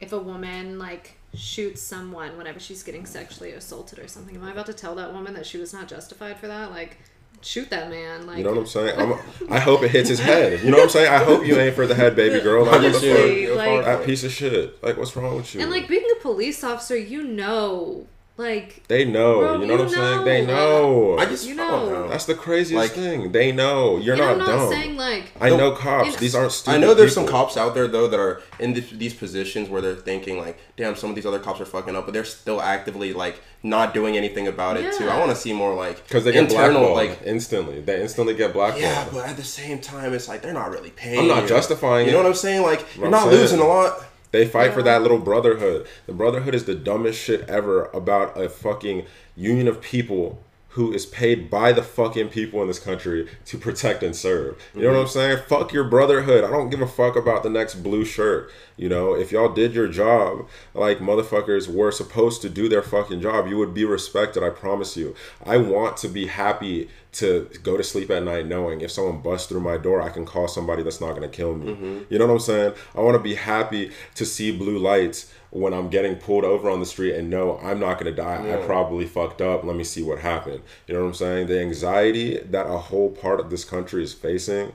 if 0.02 0.12
a 0.14 0.20
woman 0.20 0.80
like 0.80 1.17
shoots 1.34 1.82
someone 1.82 2.38
whenever 2.38 2.60
she's 2.60 2.84
getting 2.84 3.06
sexually 3.06 3.52
assaulted 3.52 4.00
or 4.00 4.08
something. 4.08 4.36
Am 4.36 4.44
I 4.44 4.52
about 4.52 4.66
to 4.68 4.74
tell 4.74 4.96
that 4.96 5.14
woman 5.14 5.34
that 5.36 5.46
she 5.46 5.58
was 5.58 5.74
not 5.74 5.88
justified 5.88 6.38
for 6.38 6.48
that? 6.48 6.72
Like 6.72 6.98
shoot 7.42 7.70
that 7.70 7.90
man. 7.90 8.26
Like 8.26 8.38
You 8.40 8.44
know 8.44 8.52
what 8.52 8.60
I'm 8.60 8.66
saying? 8.66 9.00
I'm, 9.00 9.14
I 9.50 9.60
hope 9.60 9.84
it 9.84 9.92
hits 9.92 10.10
his 10.10 10.20
head. 10.20 10.62
You 10.64 10.72
know 10.72 10.78
what 10.78 10.84
I'm 10.86 10.90
saying? 10.90 11.12
I 11.14 11.24
hope 11.24 11.46
you 11.46 11.60
ain't 11.60 11.76
for 11.76 11.86
the 11.86 11.96
head, 11.96 12.16
baby 12.16 12.40
girl. 12.42 12.64
Like, 12.66 12.72
what 12.72 12.82
the 12.82 12.88
Honestly, 12.88 13.46
fuck? 13.48 13.58
like- 13.58 13.86
that 13.86 14.06
piece 14.06 14.24
of 14.24 14.32
shit. 14.32 14.84
Like, 14.84 14.98
what's 14.98 15.16
wrong 15.16 15.36
with 15.36 15.54
you? 15.54 15.62
and 15.62 15.70
like 15.70 15.88
being 15.88 16.06
a 16.18 16.22
police 16.22 16.64
officer, 16.64 16.98
you 16.98 17.24
know, 17.24 18.08
like 18.38 18.88
they 18.88 19.04
know. 19.04 19.40
Bro, 19.40 19.62
you 19.62 19.66
know 19.68 19.74
what 19.74 19.82
I'm 19.82 19.88
you 19.90 19.94
saying? 19.96 20.26
They 20.26 20.46
know. 20.46 21.16
know. 21.16 21.18
I 21.18 21.26
just 21.26 21.48
You 21.48 21.56
know. 21.56 21.90
know. 21.90 22.08
That's 22.08 22.26
the 22.26 22.36
craziest 22.36 22.74
Like- 22.80 22.92
thing. 22.92 23.32
They 23.32 23.52
know. 23.52 23.98
You're 23.98 24.14
and 24.16 24.22
not 24.24 24.32
I'm 24.34 24.38
not 24.40 24.48
dumb. 24.48 24.70
saying 24.70 24.96
like 24.96 25.24
I 25.42 25.50
know 25.50 25.72
cops. 25.72 26.08
it's- 26.10 26.20
These 26.22 26.36
aren't 26.36 26.52
stupid. 26.52 26.78
I 26.78 26.80
know 26.80 26.94
there's 26.94 27.14
some 27.14 27.26
cops 27.26 27.58
out 27.58 27.74
there 27.74 27.88
though 27.88 28.08
that 28.08 28.20
are 28.20 28.42
in 28.60 28.74
this, 28.74 28.86
these 28.92 29.14
positions 29.14 29.70
where 29.70 29.82
they're 29.82 29.96
thinking 29.96 30.38
like, 30.40 30.58
"Damn, 30.78 30.96
some 30.96 31.10
of 31.10 31.16
these 31.16 31.26
other 31.26 31.40
cops 31.40 31.60
are 31.62 31.66
fucking 31.66 31.96
up," 31.96 32.06
but 32.06 32.14
they're 32.14 32.24
still 32.24 32.62
actively 32.62 33.12
like 33.14 33.42
not 33.64 33.94
doing 33.94 34.16
anything 34.16 34.48
about 34.48 34.78
it 34.78 34.94
too. 34.94 35.10
I 35.10 35.18
want 35.20 35.32
to 35.32 35.36
see 35.36 35.52
more 35.54 35.74
like 35.74 36.04
Because 36.08 36.24
they 36.24 36.32
get 36.32 36.44
internal 36.44 36.82
blackballed 36.94 36.96
like. 36.98 37.20
instantly. 37.26 37.82
They 37.82 38.02
instantly 38.02 38.36
get 38.36 38.54
blackballed. 38.54 38.82
Yeah, 38.84 39.06
but 39.12 39.26
at 39.28 39.36
the 39.36 39.44
same 39.44 39.80
time, 39.80 40.14
it's 40.14 40.28
like 40.28 40.42
they're 40.44 40.54
not 40.54 40.70
really 40.72 40.92
paying. 40.92 41.20
I'm 41.22 41.28
not 41.28 41.44
you. 41.44 41.50
justifying 41.50 42.06
You 42.06 42.12
know 42.14 42.20
it. 42.20 42.24
what 42.24 42.30
I'm 42.30 42.36
saying? 42.36 42.62
Like 42.62 42.82
What 42.82 42.96
you're 42.98 43.06
I'm 43.06 43.12
not 43.12 43.24
saying. 43.30 43.36
losing 43.42 43.60
a 43.60 43.66
lot. 43.68 44.04
They 44.38 44.46
fight 44.46 44.72
for 44.72 44.84
that 44.84 45.02
little 45.02 45.18
brotherhood. 45.18 45.88
The 46.06 46.14
brotherhood 46.14 46.54
is 46.54 46.66
the 46.66 46.76
dumbest 46.76 47.20
shit 47.20 47.50
ever 47.50 47.86
about 47.86 48.40
a 48.40 48.48
fucking 48.50 49.08
union 49.36 49.68
of 49.68 49.82
people 49.82 50.44
who 50.78 50.94
is 50.94 51.08
paid 51.08 51.50
by 51.50 51.74
the 51.74 51.82
fucking 51.82 52.30
people 52.30 52.62
in 52.62 52.68
this 52.68 52.78
country 52.78 53.28
to 53.46 53.58
protect 53.58 54.04
and 54.04 54.16
serve. 54.16 54.62
You 54.76 54.84
know 54.84 54.90
what 54.90 54.94
mm-hmm. 54.94 55.02
I'm 55.02 55.08
saying? 55.08 55.38
Fuck 55.48 55.74
your 55.74 55.86
brotherhood. 55.86 56.44
I 56.44 56.52
don't 56.52 56.70
give 56.70 56.82
a 56.82 56.88
fuck 56.88 57.16
about 57.16 57.42
the 57.42 57.50
next 57.50 57.82
blue 57.82 58.06
shirt. 58.06 58.52
You 58.76 58.90
know, 58.90 59.16
if 59.16 59.32
y'all 59.32 59.52
did 59.52 59.74
your 59.74 59.88
job 59.88 60.48
like 60.76 61.00
motherfuckers 61.00 61.68
were 61.68 61.92
supposed 61.92 62.44
to 62.44 62.50
do 62.50 62.70
their 62.70 62.84
fucking 62.84 63.22
job, 63.22 63.48
you 63.48 63.58
would 63.58 63.74
be 63.74 63.86
respected. 63.86 64.44
I 64.44 64.52
promise 64.52 64.96
you. 64.96 65.16
I 65.44 65.58
want 65.58 65.98
to 65.98 66.08
be 66.08 66.28
happy 66.28 66.90
to 67.18 67.50
go 67.64 67.78
to 67.78 67.84
sleep 67.84 68.12
at 68.12 68.24
night 68.24 68.46
knowing 68.46 68.82
if 68.82 68.92
someone 68.92 69.22
busts 69.22 69.48
through 69.48 69.62
my 69.62 69.78
door, 69.78 70.02
I 70.02 70.10
can 70.10 70.26
call 70.26 70.48
somebody 70.48 70.84
that's 70.84 71.02
not 71.02 71.16
going 71.16 71.24
to 71.24 71.36
kill 71.36 71.56
me. 71.56 71.74
Mm-hmm. 71.74 72.14
You 72.14 72.20
know 72.20 72.28
what 72.28 72.34
I'm 72.34 72.40
saying? 72.40 72.74
I 72.96 73.02
want 73.02 73.16
to 73.16 73.24
be 73.24 73.36
happy 73.36 73.92
to 74.16 74.26
see 74.26 74.56
blue 74.56 74.78
lights 74.78 75.32
when 75.50 75.74
I'm 75.74 75.90
getting 75.90 76.18
pulled 76.18 76.44
over 76.44 76.70
on 76.70 76.80
the 76.80 76.86
street 76.86 77.16
and 77.16 77.30
know 77.30 77.58
I'm 77.64 77.80
not 77.80 78.00
going 78.00 78.14
to 78.14 78.22
die. 78.22 78.54
I 78.54 78.64
probably 78.66 79.06
fucked 79.06 79.42
up. 79.42 79.64
Let 79.64 79.76
me 79.76 79.84
see 79.84 80.04
what 80.04 80.20
happened. 80.20 80.62
You 80.88 80.94
know 80.94 81.02
what 81.02 81.08
I'm 81.08 81.14
saying? 81.16 81.48
The 81.48 81.60
anxiety 81.60 82.38
that 82.38 82.68
a 82.68 82.78
whole 82.78 83.10
part 83.10 83.40
of 83.40 83.50
this 83.50 83.66
country 83.66 84.04
is 84.04 84.14
facing 84.14 84.74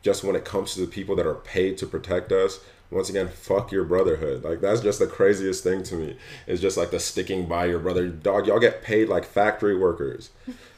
just 0.00 0.24
when 0.24 0.34
it 0.34 0.44
comes 0.44 0.74
to 0.74 0.80
the 0.80 0.86
people 0.86 1.14
that 1.16 1.26
are 1.26 1.34
paid 1.34 1.76
to 1.78 1.86
protect 1.86 2.32
us. 2.32 2.60
Once 2.90 3.08
again, 3.08 3.28
fuck 3.28 3.72
your 3.72 3.84
brotherhood. 3.84 4.44
Like 4.44 4.60
that's 4.60 4.80
just 4.80 4.98
the 4.98 5.06
craziest 5.06 5.62
thing 5.62 5.82
to 5.84 5.94
me. 5.94 6.16
It's 6.46 6.60
just 6.60 6.76
like 6.76 6.90
the 6.90 7.00
sticking 7.00 7.46
by 7.46 7.66
your 7.66 7.78
brother. 7.78 8.08
Dog, 8.08 8.46
y'all 8.46 8.60
get 8.60 8.82
paid 8.82 9.08
like 9.08 9.24
factory 9.24 9.76
workers. 9.76 10.30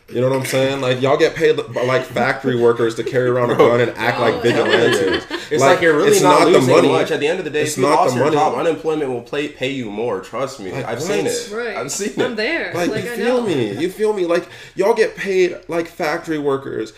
You 0.08 0.20
know 0.20 0.28
what 0.28 0.38
I'm 0.38 0.44
saying? 0.44 0.80
Like 0.82 1.00
y'all 1.00 1.16
get 1.16 1.34
paid 1.34 1.56
like 1.56 2.04
factory 2.04 2.56
workers 2.60 2.94
to 2.96 3.04
carry 3.04 3.28
around 3.28 3.50
a 3.50 3.56
gun 3.56 3.80
and 3.80 3.90
act 3.96 4.20
like 4.20 4.42
vigilantes. 4.42 5.24
It's 5.50 5.62
like, 5.62 5.80
you're 5.80 5.96
really 5.96 6.10
it's 6.10 6.20
not, 6.22 6.44
the 6.44 6.50
losing 6.50 6.74
money. 6.74 6.88
much. 6.88 7.10
At 7.10 7.20
the 7.20 7.26
end 7.26 7.38
of 7.38 7.44
the 7.46 7.50
day, 7.50 7.62
It's 7.62 7.72
if 7.72 7.78
you 7.78 7.84
not 7.84 7.94
lost 7.96 8.10
the 8.14 8.16
your 8.16 8.24
money. 8.26 8.36
job, 8.36 8.54
unemployment 8.54 9.10
will 9.10 9.22
play, 9.22 9.48
pay 9.48 9.70
you 9.70 9.90
more. 9.90 10.20
Trust 10.20 10.60
me. 10.60 10.72
Like, 10.72 10.84
I've 10.84 10.98
what? 10.98 11.06
seen 11.06 11.26
it. 11.26 11.50
Right. 11.52 11.76
I've 11.76 11.90
seen 11.90 12.10
it. 12.10 12.18
I'm 12.18 12.36
there. 12.36 12.74
Like, 12.74 12.90
Like, 12.90 13.04
you 13.04 13.12
I 13.12 13.16
feel 13.16 13.40
know. 13.40 13.46
me? 13.46 13.78
You 13.78 13.90
feel 13.90 14.12
me? 14.12 14.26
Like 14.26 14.46
y'all 14.74 14.94
get 14.94 15.16
paid 15.16 15.56
like 15.68 15.86
factory 15.86 16.38
workers 16.38 16.92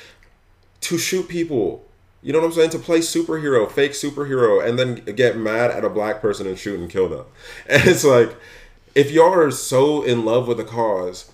to 0.83 0.99
shoot 0.99 1.29
people. 1.29 1.85
You 2.23 2.33
know 2.33 2.41
what 2.41 2.47
I'm 2.47 2.53
saying? 2.53 2.71
To 2.71 2.79
play 2.81 2.99
superhero, 3.01 3.71
fake 3.71 3.93
superhero, 3.93 4.67
and 4.67 4.77
then 4.79 4.97
get 5.15 5.37
mad 5.37 5.71
at 5.71 5.85
a 5.85 5.89
black 5.89 6.21
person 6.21 6.47
and 6.49 6.59
shoot 6.59 6.81
and 6.81 6.91
kill 6.91 7.09
them. 7.09 7.25
And 7.69 7.87
it's 7.87 8.05
like, 8.05 8.35
if 8.97 9.13
y'all 9.13 9.33
are 9.33 9.51
so 9.53 10.03
in 10.03 10.25
love 10.25 10.49
with 10.49 10.57
the 10.57 10.65
cause 10.65 11.31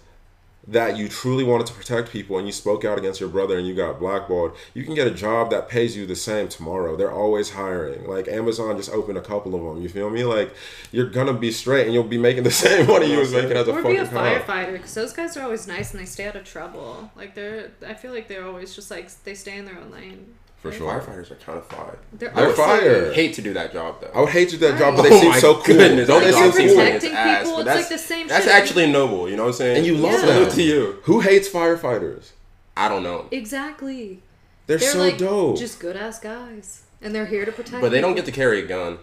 that 0.67 0.97
you 0.97 1.09
truly 1.09 1.43
wanted 1.43 1.67
to 1.67 1.73
protect 1.73 2.11
people 2.11 2.39
and 2.39 2.47
you 2.47 2.53
spoke 2.53 2.85
out 2.85 2.97
against 2.97 3.19
your 3.19 3.29
brother 3.29 3.59
and 3.59 3.67
you 3.67 3.75
got 3.75 3.99
blackballed, 3.99 4.57
you 4.75 4.85
can 4.85 4.95
get 4.95 5.07
a 5.07 5.11
job 5.11 5.51
that 5.51 5.69
pays 5.69 5.97
you 5.97 6.07
the 6.07 6.15
same 6.15 6.49
tomorrow. 6.49 6.95
They're 6.95 7.13
always 7.13 7.51
hiring. 7.51 8.07
Like 8.07 8.29
Amazon 8.29 8.77
just 8.77 8.91
opened 8.91 9.19
a 9.19 9.23
couple 9.23 9.55
of 9.57 9.63
them. 9.63 9.83
You 9.83 9.89
feel 9.89 10.09
me? 10.09 10.23
Like 10.25 10.55
you're 10.93 11.11
gonna 11.11 11.33
be 11.33 11.51
straight 11.51 11.87
and 11.87 11.95
you'll 11.95 12.05
be 12.05 12.19
making 12.19 12.45
the 12.45 12.51
same 12.65 12.87
money 12.87 13.11
you 13.11 13.19
was 13.19 13.33
making 13.33 13.53
as 13.53 13.67
a 13.67 13.73
Or 13.73 13.83
fucking 13.83 13.91
be 13.91 13.97
a 13.97 14.07
firefighter 14.07 14.73
because 14.73 14.95
those 14.95 15.13
guys 15.13 15.37
are 15.37 15.43
always 15.43 15.67
nice 15.67 15.93
and 15.93 16.01
they 16.01 16.07
stay 16.07 16.27
out 16.27 16.37
of 16.37 16.45
trouble. 16.45 17.11
Like 17.17 17.35
they're, 17.35 17.73
I 17.85 17.95
feel 17.95 18.13
like 18.13 18.29
they're 18.29 18.47
always 18.47 18.75
just 18.75 18.91
like 18.91 19.11
they 19.25 19.35
stay 19.35 19.57
in 19.59 19.65
their 19.65 19.79
own 19.79 19.91
lane. 19.91 20.35
For 20.63 20.71
sure. 20.73 20.93
Firefighters 21.01 21.31
are 21.33 21.35
kind 21.35 21.59
of 21.59 21.67
fire. 21.67 21.99
They're, 22.13 22.31
They're 22.31 22.45
honestly- 22.45 22.65
fire. 22.65 23.11
I 23.11 23.15
hate 23.15 23.35
to 23.35 23.43
do 23.43 23.53
that 23.55 23.73
job 23.73 24.01
though. 24.01 24.11
I 24.15 24.21
would 24.21 24.29
hate 24.31 24.49
to 24.51 24.57
do 24.57 24.71
that 24.71 24.79
job, 24.79 24.95
but 24.97 25.07
oh 25.07 25.09
they 25.09 25.17
Oh 25.17 25.21
seem 25.21 25.33
so 25.35 25.55
cool. 25.55 25.65
goodness, 25.65 26.07
Don't 26.07 26.23
they 26.23 26.31
seem 26.31 26.39
you're 26.41 26.49
job 26.51 26.57
seems 26.57 26.73
cool? 26.73 26.85
like 26.85 26.95
ass, 26.95 27.03
people, 27.03 27.53
but 27.57 27.59
it's 27.61 27.65
that's- 27.67 27.77
like 27.81 27.89
the 27.89 27.99
same 27.99 28.29
That's 28.29 28.45
shit. 28.45 28.55
actually 28.55 28.93
noble. 28.93 29.29
You 29.29 29.37
know 29.37 29.43
what 29.43 29.49
I'm 29.49 29.55
saying? 29.55 29.77
And 29.79 29.87
you 29.87 29.97
love 29.97 30.13
Yeah. 30.25 30.39
them. 30.41 30.51
To 30.51 30.63
you. 30.63 31.01
Who 31.03 31.21
hates 31.21 31.49
firefighters? 31.49 32.31
I 32.77 32.89
don't 32.89 33.03
know, 33.03 33.27
Exactly. 33.33 34.21
They're, 34.67 34.79
They're 34.79 34.93
so 34.93 34.99
like 35.01 35.19
dope. 35.19 35.59
just 35.59 35.81
good 35.81 35.97
ass 35.97 36.19
guys, 36.21 36.83
and 37.03 37.13
they're 37.15 37.27
here 37.27 37.45
to 37.45 37.51
protect. 37.53 37.81
but 37.83 37.91
they 37.91 38.01
don't 38.01 38.15
get 38.15 38.25
to 38.27 38.33
carry 38.33 38.61
a 38.61 38.67
gun. 38.67 38.99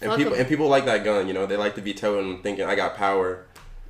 And 0.00 0.10
Fuck 0.10 0.18
people 0.18 0.32
'em. 0.34 0.40
and 0.40 0.48
people 0.48 0.68
like 0.68 0.86
that 0.86 1.04
gun. 1.04 1.28
You 1.28 1.34
know, 1.34 1.46
they 1.46 1.56
like 1.56 1.74
to 1.76 1.82
be 1.82 1.92
toting, 1.94 2.40
thinking 2.42 2.64
I 2.64 2.74
got 2.74 2.96
power. 2.96 3.44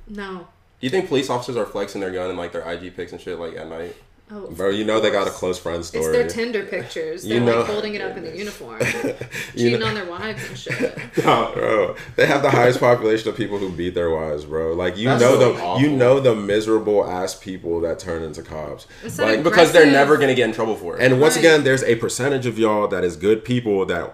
No. 0.07 0.47
Do 0.79 0.85
you 0.85 0.89
think 0.89 1.07
police 1.07 1.29
officers 1.29 1.55
are 1.57 1.65
flexing 1.65 2.01
their 2.01 2.11
gun 2.11 2.29
and 2.29 2.37
like 2.37 2.51
their 2.51 2.61
IG 2.69 2.95
pics 2.95 3.11
and 3.11 3.19
shit 3.19 3.39
like 3.39 3.55
at 3.55 3.67
night? 3.69 3.95
Oh, 4.29 4.47
Bro, 4.51 4.71
you 4.71 4.83
know 4.83 4.99
they 4.99 5.09
got 5.09 5.25
a 5.25 5.31
close 5.31 5.57
friend 5.57 5.85
story. 5.85 6.03
It's 6.03 6.11
their 6.13 6.27
Tinder 6.27 6.63
pictures. 6.63 7.23
They're 7.23 7.35
You 7.35 7.39
know- 7.39 7.59
like 7.59 7.65
holding 7.67 7.93
it 7.95 8.01
up 8.01 8.17
in 8.17 8.23
the 8.25 8.35
uniform, 8.37 8.81
You 8.81 9.15
cheating 9.55 9.79
know- 9.79 9.85
on 9.87 9.93
their 9.95 10.05
wives 10.05 10.45
and 10.49 10.57
shit. 10.57 10.99
bro, 11.23 11.95
they 12.17 12.25
have 12.25 12.41
the 12.41 12.49
highest 12.49 12.81
population 12.81 13.29
of 13.29 13.37
people 13.37 13.57
who 13.57 13.69
beat 13.71 13.93
their 13.95 14.09
wives, 14.09 14.43
bro. 14.43 14.73
Like 14.73 14.97
you 14.97 15.07
That's 15.07 15.21
know 15.21 15.39
so 15.39 15.53
the 15.53 15.61
awful. 15.61 15.81
you 15.81 15.89
know 15.95 16.19
the 16.19 16.35
miserable 16.35 17.09
ass 17.09 17.35
people 17.35 17.79
that 17.81 17.99
turn 17.99 18.21
into 18.21 18.41
cops. 18.43 18.85
It's 19.01 19.15
that 19.15 19.27
Like 19.27 19.43
Because 19.43 19.71
they're 19.71 19.89
never 19.89 20.17
gonna 20.17 20.35
get 20.35 20.49
in 20.49 20.53
trouble 20.53 20.75
for 20.75 20.97
it. 20.97 21.03
and 21.03 21.21
once 21.21 21.35
Right. 21.35 21.45
again, 21.45 21.63
there's 21.63 21.83
a 21.83 21.95
percentage 21.95 22.45
of 22.45 22.59
y'all 22.59 22.87
that 22.89 23.05
is 23.05 23.15
good 23.15 23.45
people 23.45 23.85
that 23.85 24.13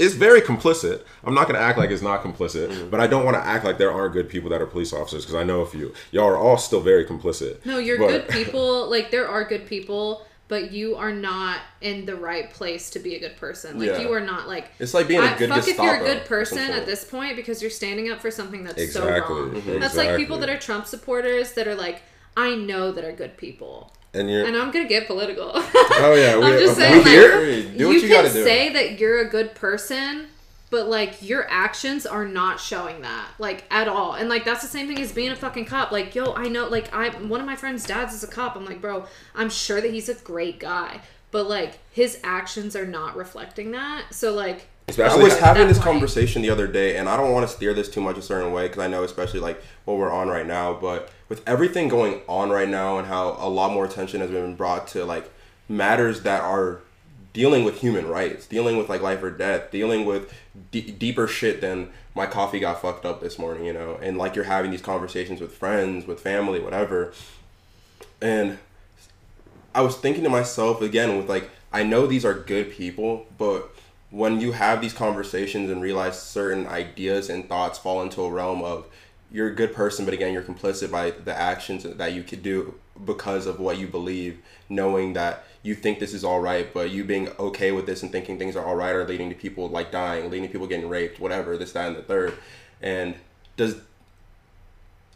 is 0.00 0.14
very 0.14 0.40
complicit. 0.40 1.02
I'm 1.24 1.34
not 1.34 1.46
gonna 1.46 1.58
act 1.60 1.78
like 1.78 1.90
it's 1.90 2.02
not 2.02 2.22
complicit, 2.24 2.68
Mm-hmm. 2.68 2.90
but 2.90 3.00
I 3.00 3.06
don't 3.06 3.24
want 3.24 3.36
to 3.36 3.44
act 3.46 3.64
like 3.64 3.78
there 3.78 3.92
aren't 3.92 4.12
good 4.14 4.28
people 4.28 4.48
that 4.50 4.60
are 4.62 4.66
police 4.66 4.92
officers 4.92 5.24
because 5.24 5.34
I 5.34 5.44
know 5.44 5.60
a 5.60 5.66
few. 5.66 5.92
Y'all 6.10 6.24
are 6.28 6.36
all 6.36 6.56
still 6.58 6.80
very 6.80 7.04
complicit. 7.04 7.64
No, 7.66 7.78
you're 7.78 7.98
But- 7.98 8.08
good 8.08 8.28
people. 8.38 8.88
Like 8.90 9.10
there 9.10 9.28
are 9.28 9.44
good 9.44 9.66
people, 9.66 10.26
but 10.48 10.72
you 10.72 10.96
are 10.96 11.12
not 11.12 11.58
in 11.80 12.06
the 12.06 12.16
right 12.16 12.50
place 12.50 12.90
to 12.90 12.98
be 12.98 13.14
a 13.14 13.20
good 13.20 13.36
person. 13.36 13.78
Like 13.78 13.88
Yeah. 13.90 13.98
you 14.00 14.12
are 14.12 14.20
not 14.20 14.48
like. 14.48 14.70
It's 14.78 14.94
like 14.94 15.06
being 15.06 15.20
a 15.20 15.24
I- 15.24 15.38
good 15.38 15.50
fuck 15.50 15.68
if 15.68 15.76
you're 15.78 15.94
a 15.96 16.04
good 16.04 16.24
person 16.24 16.58
at 16.58 16.86
this 16.86 17.04
point 17.04 17.36
because 17.36 17.60
you're 17.60 17.70
standing 17.70 18.10
up 18.10 18.20
for 18.20 18.30
something 18.30 18.64
that's 18.64 18.80
Exactly. 18.82 19.34
so 19.36 19.42
wrong. 19.42 19.62
Mhm. 19.62 19.80
That's 19.80 19.96
like 19.96 20.16
people 20.16 20.38
that 20.38 20.48
are 20.48 20.58
Trump 20.58 20.86
supporters 20.86 21.52
that 21.52 21.68
are 21.68 21.74
like, 21.76 22.02
I 22.36 22.54
know 22.54 22.90
that 22.92 23.04
are 23.04 23.12
good 23.12 23.36
people, 23.36 23.92
And 24.12 24.28
you're 24.28 24.44
and 24.44 24.56
I'm 24.56 24.70
gonna 24.72 24.88
get 24.88 25.06
political. 25.06 25.52
oh 25.54 26.14
yeah, 26.16 26.36
we, 26.36 26.44
I'm 26.44 26.58
just 26.58 26.76
saying, 26.76 27.04
here. 27.04 27.36
like, 27.36 27.78
Do 27.78 27.88
what 27.88 27.94
you, 27.94 28.00
you 28.00 28.08
can 28.08 28.28
say 28.28 28.72
that 28.72 28.98
you're 28.98 29.20
a 29.20 29.28
good 29.28 29.54
person, 29.54 30.26
but 30.68 30.88
like 30.88 31.22
your 31.22 31.48
actions 31.48 32.06
are 32.06 32.26
not 32.26 32.58
showing 32.58 33.02
that, 33.02 33.28
like 33.38 33.64
at 33.70 33.86
all. 33.86 34.14
And 34.14 34.28
like 34.28 34.44
that's 34.44 34.62
the 34.62 34.68
same 34.68 34.88
thing 34.88 34.98
as 34.98 35.12
being 35.12 35.30
a 35.30 35.36
fucking 35.36 35.66
cop. 35.66 35.92
Like, 35.92 36.14
yo, 36.14 36.32
I 36.34 36.48
know, 36.48 36.66
like 36.68 36.92
I 36.92 37.10
one 37.10 37.40
of 37.40 37.46
my 37.46 37.54
friends' 37.54 37.86
dads 37.86 38.12
is 38.12 38.24
a 38.24 38.28
cop. 38.28 38.56
I'm 38.56 38.64
like, 38.64 38.80
bro, 38.80 39.04
I'm 39.34 39.48
sure 39.50 39.80
that 39.80 39.92
he's 39.92 40.08
a 40.08 40.14
great 40.14 40.58
guy, 40.58 41.02
but 41.30 41.48
like 41.48 41.78
his 41.92 42.18
actions 42.24 42.74
are 42.74 42.86
not 42.86 43.16
reflecting 43.16 43.70
that. 43.72 44.06
So 44.12 44.32
like. 44.34 44.66
I 44.98 45.16
was 45.16 45.38
having 45.38 45.68
this 45.68 45.78
point- 45.78 45.92
conversation 45.92 46.42
the 46.42 46.50
other 46.50 46.66
day, 46.66 46.96
and 46.96 47.08
I 47.08 47.16
don't 47.16 47.32
want 47.32 47.48
to 47.48 47.54
steer 47.54 47.74
this 47.74 47.88
too 47.88 48.00
much 48.00 48.16
a 48.18 48.22
certain 48.22 48.52
way 48.52 48.68
because 48.68 48.82
I 48.82 48.88
know, 48.88 49.04
especially 49.04 49.40
like 49.40 49.62
what 49.84 49.96
we're 49.96 50.12
on 50.12 50.28
right 50.28 50.46
now. 50.46 50.72
But 50.74 51.10
with 51.28 51.46
everything 51.46 51.88
going 51.88 52.20
on 52.28 52.50
right 52.50 52.68
now, 52.68 52.98
and 52.98 53.06
how 53.06 53.36
a 53.38 53.48
lot 53.48 53.72
more 53.72 53.84
attention 53.84 54.20
has 54.20 54.30
been 54.30 54.54
brought 54.56 54.86
to 54.88 55.04
like 55.04 55.30
matters 55.68 56.22
that 56.22 56.42
are 56.42 56.80
dealing 57.32 57.64
with 57.64 57.80
human 57.80 58.08
rights, 58.08 58.46
dealing 58.46 58.76
with 58.76 58.88
like 58.88 59.02
life 59.02 59.22
or 59.22 59.30
death, 59.30 59.70
dealing 59.70 60.04
with 60.04 60.32
d- 60.72 60.90
deeper 60.90 61.28
shit 61.28 61.60
than 61.60 61.88
my 62.14 62.26
coffee 62.26 62.58
got 62.58 62.82
fucked 62.82 63.06
up 63.06 63.20
this 63.20 63.38
morning, 63.38 63.64
you 63.64 63.72
know, 63.72 63.96
and 64.02 64.18
like 64.18 64.34
you're 64.34 64.44
having 64.44 64.70
these 64.72 64.82
conversations 64.82 65.40
with 65.40 65.52
friends, 65.54 66.06
with 66.06 66.20
family, 66.20 66.58
whatever, 66.58 67.12
and 68.20 68.58
I 69.74 69.82
was 69.82 69.96
thinking 69.96 70.24
to 70.24 70.28
myself 70.28 70.82
again 70.82 71.16
with 71.16 71.28
like 71.28 71.50
I 71.72 71.84
know 71.84 72.06
these 72.06 72.24
are 72.24 72.34
good 72.34 72.72
people, 72.72 73.26
but 73.38 73.70
when 74.10 74.40
you 74.40 74.52
have 74.52 74.80
these 74.80 74.92
conversations 74.92 75.70
and 75.70 75.80
realize 75.80 76.20
certain 76.20 76.66
ideas 76.66 77.30
and 77.30 77.48
thoughts 77.48 77.78
fall 77.78 78.02
into 78.02 78.22
a 78.22 78.30
realm 78.30 78.62
of 78.62 78.86
you're 79.30 79.48
a 79.48 79.54
good 79.54 79.72
person, 79.72 80.04
but 80.04 80.12
again 80.12 80.32
you're 80.32 80.42
complicit 80.42 80.90
by 80.90 81.12
the 81.12 81.36
actions 81.36 81.84
that 81.84 82.12
you 82.12 82.22
could 82.22 82.42
do 82.42 82.74
because 83.04 83.46
of 83.46 83.60
what 83.60 83.78
you 83.78 83.86
believe, 83.86 84.38
knowing 84.68 85.12
that 85.12 85.44
you 85.62 85.74
think 85.74 86.00
this 86.00 86.12
is 86.12 86.24
all 86.24 86.40
right, 86.40 86.72
but 86.74 86.90
you 86.90 87.04
being 87.04 87.28
okay 87.38 87.70
with 87.70 87.86
this 87.86 88.02
and 88.02 88.10
thinking 88.10 88.38
things 88.38 88.56
are 88.56 88.64
all 88.64 88.74
right 88.74 88.94
are 88.94 89.06
leading 89.06 89.28
to 89.28 89.36
people 89.36 89.68
like 89.68 89.92
dying, 89.92 90.28
leading 90.30 90.48
to 90.48 90.52
people 90.52 90.66
getting 90.66 90.88
raped, 90.88 91.20
whatever, 91.20 91.56
this, 91.56 91.72
that, 91.72 91.88
and 91.88 91.96
the 91.96 92.02
third. 92.02 92.34
And 92.82 93.14
does 93.56 93.76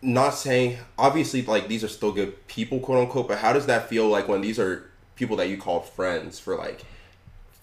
not 0.03 0.31
saying 0.31 0.77
obviously 0.99 1.43
like 1.43 1.67
these 1.67 1.83
are 1.83 1.89
still 1.89 2.13
good 2.13 2.47
people 2.47 2.79
quote 2.79 2.99
unquote 2.99 3.27
but 3.27 3.39
how 3.39 3.55
does 3.55 3.65
that 3.65 3.89
feel 3.89 4.07
like 4.07 4.29
when 4.29 4.43
these 4.43 4.59
are 4.59 4.91
people 5.17 5.35
that 5.35 5.49
you 5.49 5.57
call 5.57 5.81
friends 5.81 6.39
for 6.39 6.55
like 6.57 6.85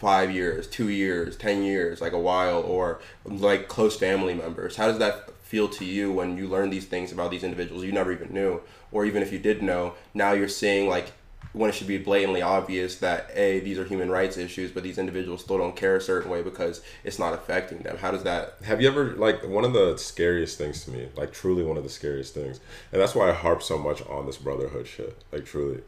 five 0.02 0.32
years 0.32 0.66
two 0.66 0.90
years 0.90 1.38
ten 1.38 1.62
years 1.62 2.02
like 2.02 2.12
a 2.12 2.20
while 2.20 2.60
or 2.60 3.00
like 3.24 3.68
close 3.68 3.96
family 3.96 4.34
members? 4.34 4.76
How 4.76 4.88
does 4.88 4.98
that 4.98 5.32
feel 5.44 5.70
to 5.70 5.86
you 5.86 6.12
when 6.12 6.38
you 6.38 6.48
learn 6.48 6.72
these 6.72 6.86
things 6.86 7.12
about 7.12 7.30
these 7.30 7.44
individuals 7.44 7.84
you 7.84 7.92
never 7.92 8.12
even 8.12 8.34
knew? 8.34 8.62
Or 8.92 9.06
even 9.06 9.22
if 9.22 9.32
you 9.32 9.38
did 9.38 9.62
know 9.62 9.94
now 10.16 10.32
you're 10.32 10.48
seeing 10.48 10.90
like 10.90 11.12
when 11.54 11.70
it 11.70 11.74
should 11.74 11.88
be 11.88 12.00
blatantly 12.00 12.42
obvious 12.42 12.96
that 12.96 13.30
a 13.36 13.60
these 13.60 13.78
are 13.78 13.86
human 13.86 14.10
rights 14.10 14.38
issues 14.38 14.72
but 14.72 14.84
these 14.84 14.98
individuals 14.98 15.42
still 15.42 15.58
don't 15.58 15.76
care 15.76 15.98
a 15.98 16.02
certain 16.02 16.32
way 16.32 16.42
because 16.42 16.82
it's 17.04 17.20
not 17.20 17.34
affecting 17.34 17.80
them. 17.80 17.98
How 17.98 18.10
does 18.10 18.24
that 18.24 18.56
Have 18.64 18.82
you 18.82 18.88
ever 18.88 19.14
like 19.16 19.48
one 19.48 19.66
of 19.66 19.74
the 19.74 19.98
scariest 19.98 20.58
things 20.58 20.84
to 20.86 20.92
me, 20.92 21.10
like 21.16 21.32
truly 21.32 21.64
one 21.64 21.78
of 21.78 21.84
the 21.84 21.90
scariest 21.90 22.34
things, 22.34 22.60
and 22.92 23.00
that's 23.00 23.14
why 23.14 23.30
I 23.30 23.34
harp 23.34 23.62
so 23.62 23.78
much 23.78 24.02
on 24.08 24.26
this 24.26 24.38
brotherhood 24.38 24.88
shit, 24.88 25.16
like 25.32 25.46
truly, 25.46 25.82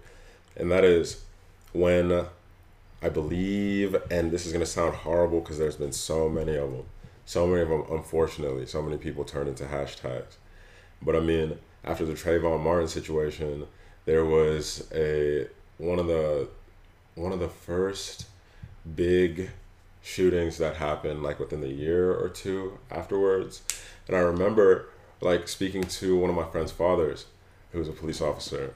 and 0.55 0.71
that 0.71 0.83
is 0.83 1.23
when 1.71 2.27
I 3.03 3.09
believe, 3.09 3.95
and 4.09 4.31
this 4.31 4.45
is 4.45 4.53
gonna 4.53 4.65
sound 4.65 4.95
horrible 4.95 5.41
because 5.41 5.57
there's 5.57 5.75
been 5.75 5.91
so 5.91 6.29
many 6.29 6.55
of 6.55 6.71
them, 6.71 6.85
so 7.25 7.45
many 7.45 7.61
of 7.61 7.69
them, 7.69 7.83
unfortunately, 7.91 8.65
so 8.65 8.81
many 8.81 8.97
people 8.97 9.25
turn 9.25 9.47
into 9.47 9.65
hashtags, 9.65 10.37
but 11.01 11.15
I 11.15 11.19
mean, 11.19 11.59
after 11.83 12.05
the 12.05 12.13
Trayvon 12.13 12.61
Martin 12.61 12.87
situation, 12.87 13.67
there 14.05 14.23
was 14.23 14.87
a 14.93 15.47
one 15.77 15.99
of 15.99 16.07
the 16.07 16.47
one 17.15 17.33
of 17.33 17.39
the 17.39 17.49
first 17.49 18.27
big 18.95 19.49
shootings 20.01 20.57
that 20.57 20.77
happened 20.77 21.23
like 21.23 21.39
within 21.39 21.61
the 21.61 21.69
year 21.69 22.13
or 22.13 22.29
two 22.29 22.77
afterwards. 22.89 23.61
And 24.07 24.15
I 24.15 24.19
remember 24.19 24.89
like 25.21 25.47
speaking 25.47 25.83
to 25.83 26.17
one 26.17 26.29
of 26.29 26.35
my 26.35 26.45
friend's 26.45 26.71
fathers, 26.71 27.25
who 27.71 27.79
was 27.79 27.89
a 27.89 27.93
police 27.93 28.21
officer, 28.21 28.73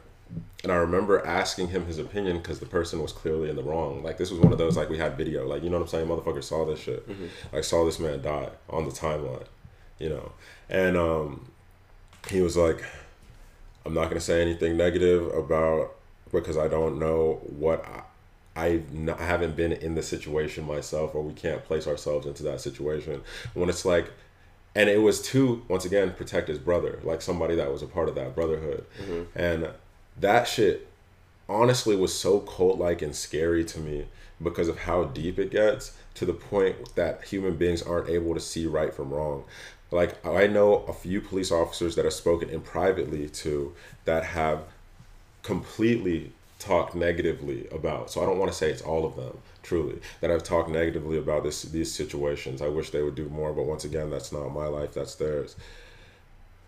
and 0.64 0.72
I 0.72 0.76
remember 0.76 1.26
asking 1.26 1.70
him 1.70 1.86
his 1.86 2.00
opinion 2.00 2.38
because 2.38 2.60
the 2.60 2.66
person 2.66 3.02
was 3.02 3.12
clearly 3.12 3.50
in 3.50 3.56
the 3.56 3.64
wrong. 3.64 4.04
Like 4.04 4.18
this 4.18 4.32
was 4.32 4.40
one 4.40 4.52
of 4.52 4.58
those 4.58 4.76
like 4.76 4.90
we 4.90 4.98
had 4.98 5.16
video, 5.18 5.48
like 5.48 5.64
you 5.64 5.70
know 5.70 5.78
what 5.78 5.84
I'm 5.84 5.90
saying. 5.90 6.08
Motherfucker 6.08 6.44
saw 6.44 6.66
this 6.66 6.80
shit. 6.80 7.08
I 7.54 7.62
saw 7.62 7.86
this 7.86 8.00
man 8.00 8.22
die 8.22 8.50
on 8.70 8.86
the 8.86 8.92
timeline, 8.92 9.46
you 10.00 10.10
know. 10.10 10.32
And 10.70 10.98
um, 10.98 11.52
he 12.30 12.42
was 12.42 12.58
like, 12.58 12.84
"I'm 13.86 13.94
not 13.94 14.10
gonna 14.10 14.20
say 14.20 14.42
anything 14.42 14.76
negative 14.78 15.28
about 15.34 15.96
because 16.32 16.58
I 16.58 16.68
don't 16.68 17.00
know 17.00 17.40
what 17.58 17.86
I." 17.86 18.04
I've 18.58 18.92
not, 18.92 19.22
I 19.22 19.26
haven't 19.26 19.56
been 19.56 19.72
in 19.72 19.94
the 19.94 20.02
situation 20.02 20.66
myself, 20.66 21.14
or 21.14 21.22
we 21.22 21.34
can't 21.34 21.64
place 21.64 21.86
ourselves 21.86 22.26
into 22.26 22.42
that 22.42 22.60
situation. 22.60 23.22
When 23.54 23.70
it's 23.70 23.86
like, 23.86 24.12
and 24.74 24.90
it 24.90 25.00
was 25.00 25.22
to 25.28 25.64
once 25.68 25.86
again 25.86 26.12
protect 26.14 26.48
his 26.48 26.58
brother, 26.58 27.00
like 27.04 27.22
somebody 27.22 27.54
that 27.56 27.72
was 27.72 27.84
a 27.84 27.86
part 27.86 28.10
of 28.10 28.16
that 28.16 28.34
brotherhood, 28.34 28.84
and 29.36 29.70
that 30.20 30.48
shit 30.48 30.88
honestly 31.50 31.96
was 31.96 32.18
so 32.18 32.40
cult 32.40 32.78
like 32.78 33.02
and 33.02 33.16
scary 33.16 33.64
to 33.64 33.80
me 33.80 34.06
because 34.42 34.68
of 34.68 34.80
how 34.80 35.06
deep 35.06 35.40
it 35.40 35.50
gets 35.50 35.98
to 36.14 36.26
the 36.26 36.34
point 36.34 36.96
that 36.96 37.24
human 37.24 37.56
beings 37.56 37.82
aren't 37.82 38.10
able 38.10 38.34
to 38.34 38.40
see 38.40 38.66
right 38.66 38.94
from 38.94 39.14
wrong. 39.14 39.44
Like 39.92 40.24
I 40.26 40.48
know 40.48 40.78
a 40.88 40.94
few 40.94 41.22
police 41.22 41.52
officers 41.52 41.96
that 41.96 42.06
I've 42.06 42.14
spoken 42.14 42.50
in 42.50 42.62
privately 42.62 43.30
to 43.30 43.74
that 44.06 44.24
have 44.26 44.64
completely 45.44 46.32
talked 46.60 46.96
negatively 46.96 47.68
about. 47.72 48.12
So 48.12 48.22
I 48.22 48.26
don't 48.26 48.40
want 48.40 48.52
to 48.52 48.58
say 48.58 48.70
it's 48.70 48.82
all 48.82 49.06
of 49.06 49.16
them, 49.16 49.38
truly, 49.64 50.00
that 50.22 50.32
I've 50.32 50.44
talked 50.44 50.70
negatively 50.70 51.18
about 51.18 51.44
this 51.44 51.62
these 51.64 51.94
situations. 51.94 52.62
I 52.62 52.68
wish 52.68 52.90
they 52.90 53.04
would 53.04 53.16
do 53.16 53.30
more, 53.30 53.54
but 53.54 53.66
once 53.66 53.86
again, 53.86 54.10
that's 54.10 54.32
not 54.32 54.50
my 54.50 54.68
life, 54.68 54.94
that's 54.94 55.16
theirs. 55.16 55.56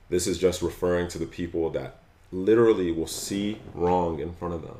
This 0.09 0.27
is 0.27 0.37
just 0.37 0.61
referring 0.61 1.07
to 1.09 1.17
the 1.17 1.25
people 1.25 1.69
that 1.71 1.97
literally 2.31 2.91
will 2.91 3.07
see 3.07 3.59
wrong 3.73 4.19
in 4.19 4.33
front 4.33 4.53
of 4.53 4.61
them 4.61 4.79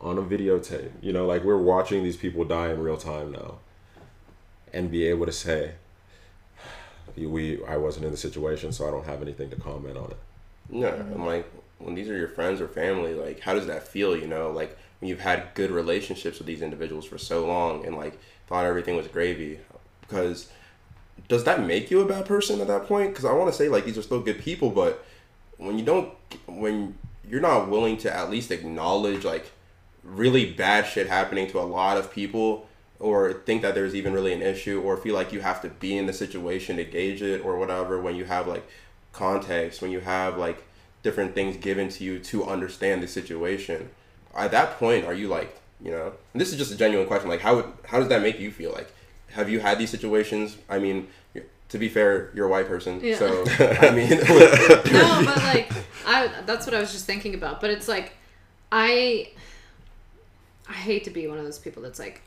on 0.00 0.18
a 0.18 0.22
videotape. 0.22 0.90
You 1.02 1.12
know, 1.12 1.26
like 1.26 1.44
we're 1.44 1.58
watching 1.58 2.02
these 2.02 2.16
people 2.16 2.44
die 2.44 2.70
in 2.70 2.80
real 2.80 2.96
time 2.96 3.32
now 3.32 3.56
and 4.72 4.90
be 4.90 5.06
able 5.06 5.26
to 5.26 5.32
say 5.32 5.72
we 7.16 7.62
I 7.64 7.76
wasn't 7.76 8.06
in 8.06 8.12
the 8.12 8.16
situation, 8.16 8.72
so 8.72 8.86
I 8.86 8.90
don't 8.90 9.06
have 9.06 9.22
anything 9.22 9.50
to 9.50 9.56
comment 9.56 9.96
on 9.96 10.10
it. 10.10 10.16
Yeah, 10.70 10.94
and 10.94 11.26
like 11.26 11.50
when 11.78 11.94
these 11.94 12.08
are 12.08 12.16
your 12.16 12.28
friends 12.28 12.60
or 12.60 12.68
family, 12.68 13.14
like 13.14 13.40
how 13.40 13.54
does 13.54 13.66
that 13.66 13.86
feel? 13.86 14.16
You 14.16 14.26
know, 14.26 14.50
like 14.50 14.76
when 15.00 15.08
you've 15.08 15.20
had 15.20 15.48
good 15.54 15.70
relationships 15.70 16.38
with 16.38 16.46
these 16.46 16.62
individuals 16.62 17.04
for 17.04 17.18
so 17.18 17.46
long 17.46 17.84
and 17.84 17.96
like 17.96 18.18
thought 18.46 18.64
everything 18.64 18.96
was 18.96 19.08
gravy, 19.08 19.58
because 20.02 20.50
does 21.28 21.44
that 21.44 21.66
make 21.66 21.90
you 21.90 22.00
a 22.00 22.06
bad 22.06 22.26
person 22.26 22.60
at 22.60 22.68
that 22.68 22.86
point? 22.86 23.10
Because 23.10 23.24
I 23.24 23.32
want 23.32 23.50
to 23.50 23.56
say 23.56 23.68
like 23.68 23.84
these 23.84 23.98
are 23.98 24.02
still 24.02 24.20
good 24.20 24.38
people, 24.38 24.70
but 24.70 25.04
when 25.60 25.78
you 25.78 25.84
don't, 25.84 26.12
when 26.46 26.96
you're 27.28 27.40
not 27.40 27.68
willing 27.68 27.96
to 27.98 28.14
at 28.14 28.30
least 28.30 28.50
acknowledge 28.50 29.24
like 29.24 29.52
really 30.02 30.52
bad 30.52 30.86
shit 30.86 31.06
happening 31.06 31.48
to 31.50 31.58
a 31.58 31.62
lot 31.62 31.96
of 31.96 32.12
people 32.12 32.66
or 32.98 33.32
think 33.32 33.62
that 33.62 33.74
there's 33.74 33.94
even 33.94 34.12
really 34.12 34.32
an 34.32 34.42
issue 34.42 34.80
or 34.80 34.96
feel 34.96 35.14
like 35.14 35.32
you 35.32 35.40
have 35.40 35.62
to 35.62 35.68
be 35.68 35.96
in 35.96 36.06
the 36.06 36.12
situation 36.12 36.76
to 36.76 36.84
gauge 36.84 37.22
it 37.22 37.44
or 37.44 37.58
whatever 37.58 38.00
when 38.00 38.16
you 38.16 38.24
have 38.24 38.46
like 38.46 38.66
context 39.12 39.82
when 39.82 39.90
you 39.90 40.00
have 40.00 40.38
like 40.38 40.64
different 41.02 41.34
things 41.34 41.56
given 41.56 41.88
to 41.88 42.04
you 42.04 42.18
to 42.18 42.44
understand 42.44 43.02
the 43.02 43.08
situation 43.08 43.90
at 44.36 44.50
that 44.50 44.78
point 44.78 45.04
are 45.04 45.14
you 45.14 45.28
like 45.28 45.60
you 45.82 45.90
know? 45.90 46.12
And 46.32 46.40
this 46.40 46.52
is 46.52 46.58
just 46.58 46.72
a 46.72 46.76
genuine 46.76 47.06
question 47.06 47.28
like 47.28 47.40
how 47.40 47.56
would, 47.56 47.72
how 47.86 47.98
does 47.98 48.08
that 48.08 48.22
make 48.22 48.38
you 48.38 48.50
feel? 48.50 48.72
Like 48.72 48.92
have 49.32 49.48
you 49.48 49.60
had 49.60 49.78
these 49.78 49.90
situations? 49.90 50.56
I 50.68 50.78
mean 50.78 51.08
to 51.70 51.78
be 51.78 51.88
fair 51.88 52.30
you're 52.34 52.46
a 52.46 52.50
white 52.50 52.66
person 52.68 53.00
Yeah. 53.02 53.16
so 53.18 53.44
i 53.80 53.90
mean 53.90 54.10
no, 54.92 55.22
but 55.24 55.36
like 55.38 55.70
I 56.06 56.30
that's 56.46 56.66
what 56.66 56.74
I 56.74 56.80
was 56.80 56.92
just 56.92 57.04
thinking 57.06 57.34
about. 57.34 57.60
But 57.60 57.70
it's 57.70 57.86
like 57.86 58.12
I 58.72 59.30
I 60.68 60.72
hate 60.72 61.04
to 61.04 61.10
be 61.10 61.26
one 61.28 61.38
of 61.38 61.44
those 61.44 61.58
people 61.58 61.82
that's 61.82 61.98
like 61.98 62.22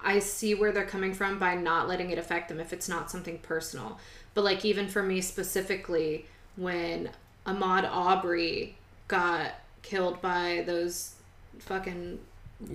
I 0.00 0.18
see 0.20 0.54
where 0.54 0.72
they're 0.72 0.86
coming 0.86 1.12
from 1.14 1.38
by 1.38 1.54
not 1.54 1.86
letting 1.88 2.10
it 2.10 2.18
affect 2.18 2.48
them 2.48 2.58
if 2.58 2.72
it's 2.72 2.88
not 2.88 3.10
something 3.10 3.38
personal. 3.38 3.98
But 4.34 4.42
like 4.44 4.64
even 4.64 4.88
for 4.88 5.02
me 5.02 5.20
specifically 5.20 6.26
when 6.56 7.10
Ahmaud 7.46 7.88
Arbery 7.88 8.76
got 9.06 9.52
killed 9.82 10.20
by 10.22 10.64
those 10.66 11.14
fucking 11.60 12.18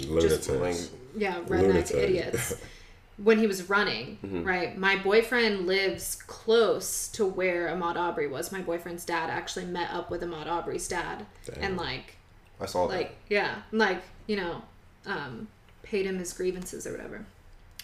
Lunatics. 0.07 0.47
like, 0.47 0.77
yeah, 1.17 1.39
redneck 1.41 1.49
Lunatic. 1.91 1.97
idiots. 1.97 2.53
When 3.17 3.37
he 3.39 3.45
was 3.47 3.69
running, 3.69 4.17
Mm-hmm. 4.25 4.43
right? 4.43 4.77
My 4.77 4.95
boyfriend 4.97 5.67
lives 5.67 6.15
close 6.27 7.07
to 7.09 7.25
where 7.25 7.67
Ahmaud 7.67 7.95
Arbery 7.95 8.27
was. 8.27 8.51
My 8.51 8.61
boyfriend's 8.61 9.05
dad 9.05 9.29
actually 9.29 9.65
met 9.65 9.91
up 9.91 10.09
with 10.09 10.21
Ahmaud 10.21 10.47
Arbery's 10.47 10.87
dad, 10.87 11.25
Damn. 11.45 11.63
and 11.63 11.77
like, 11.77 12.15
i 12.59 12.65
saw 12.65 12.87
that 12.87 12.95
like, 12.95 13.15
yeah, 13.29 13.55
like 13.71 14.01
you 14.27 14.37
know, 14.37 14.61
um, 15.05 15.47
paid 15.83 16.05
him 16.05 16.17
his 16.19 16.33
grievances 16.33 16.87
or 16.87 16.91
whatever. 16.93 17.25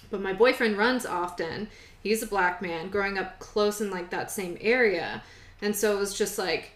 But 0.09 0.21
my 0.21 0.33
boyfriend 0.33 0.77
runs 0.77 1.05
often. 1.05 1.67
He's 2.01 2.23
a 2.23 2.27
black 2.27 2.61
man, 2.61 2.89
growing 2.89 3.17
up 3.17 3.39
close 3.39 3.81
in 3.81 3.91
like 3.91 4.09
that 4.11 4.31
same 4.31 4.57
area, 4.61 5.21
and 5.61 5.75
so 5.75 5.95
it 5.95 5.99
was 5.99 6.17
just 6.17 6.37
like, 6.39 6.71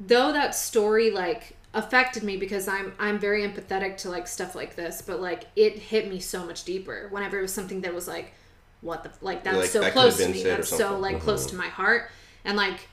though 0.00 0.32
that 0.32 0.54
story 0.54 1.10
like 1.10 1.56
affected 1.74 2.22
me 2.22 2.36
because 2.36 2.68
I'm 2.68 2.92
I'm 2.98 3.18
very 3.18 3.46
empathetic 3.46 3.96
to 3.98 4.10
like 4.10 4.26
stuff 4.26 4.54
like 4.54 4.76
this, 4.76 5.02
but 5.02 5.20
like 5.20 5.44
it 5.56 5.78
hit 5.78 6.08
me 6.08 6.20
so 6.20 6.44
much 6.44 6.64
deeper 6.64 7.08
whenever 7.10 7.38
it 7.38 7.42
was 7.42 7.54
something 7.54 7.80
that 7.82 7.94
was 7.94 8.06
like, 8.06 8.32
what 8.80 9.02
the 9.02 9.10
like 9.20 9.44
that's 9.44 9.56
Like, 9.56 9.68
so 9.68 9.80
that 9.80 9.92
close 9.92 10.18
to 10.18 10.28
me, 10.28 10.42
that's 10.42 10.68
so 10.68 10.76
something. 10.76 11.00
like 11.00 11.20
close 11.20 11.46
to 11.46 11.56
my 11.56 11.68
heart, 11.68 12.10
and 12.44 12.56
like, 12.56 12.88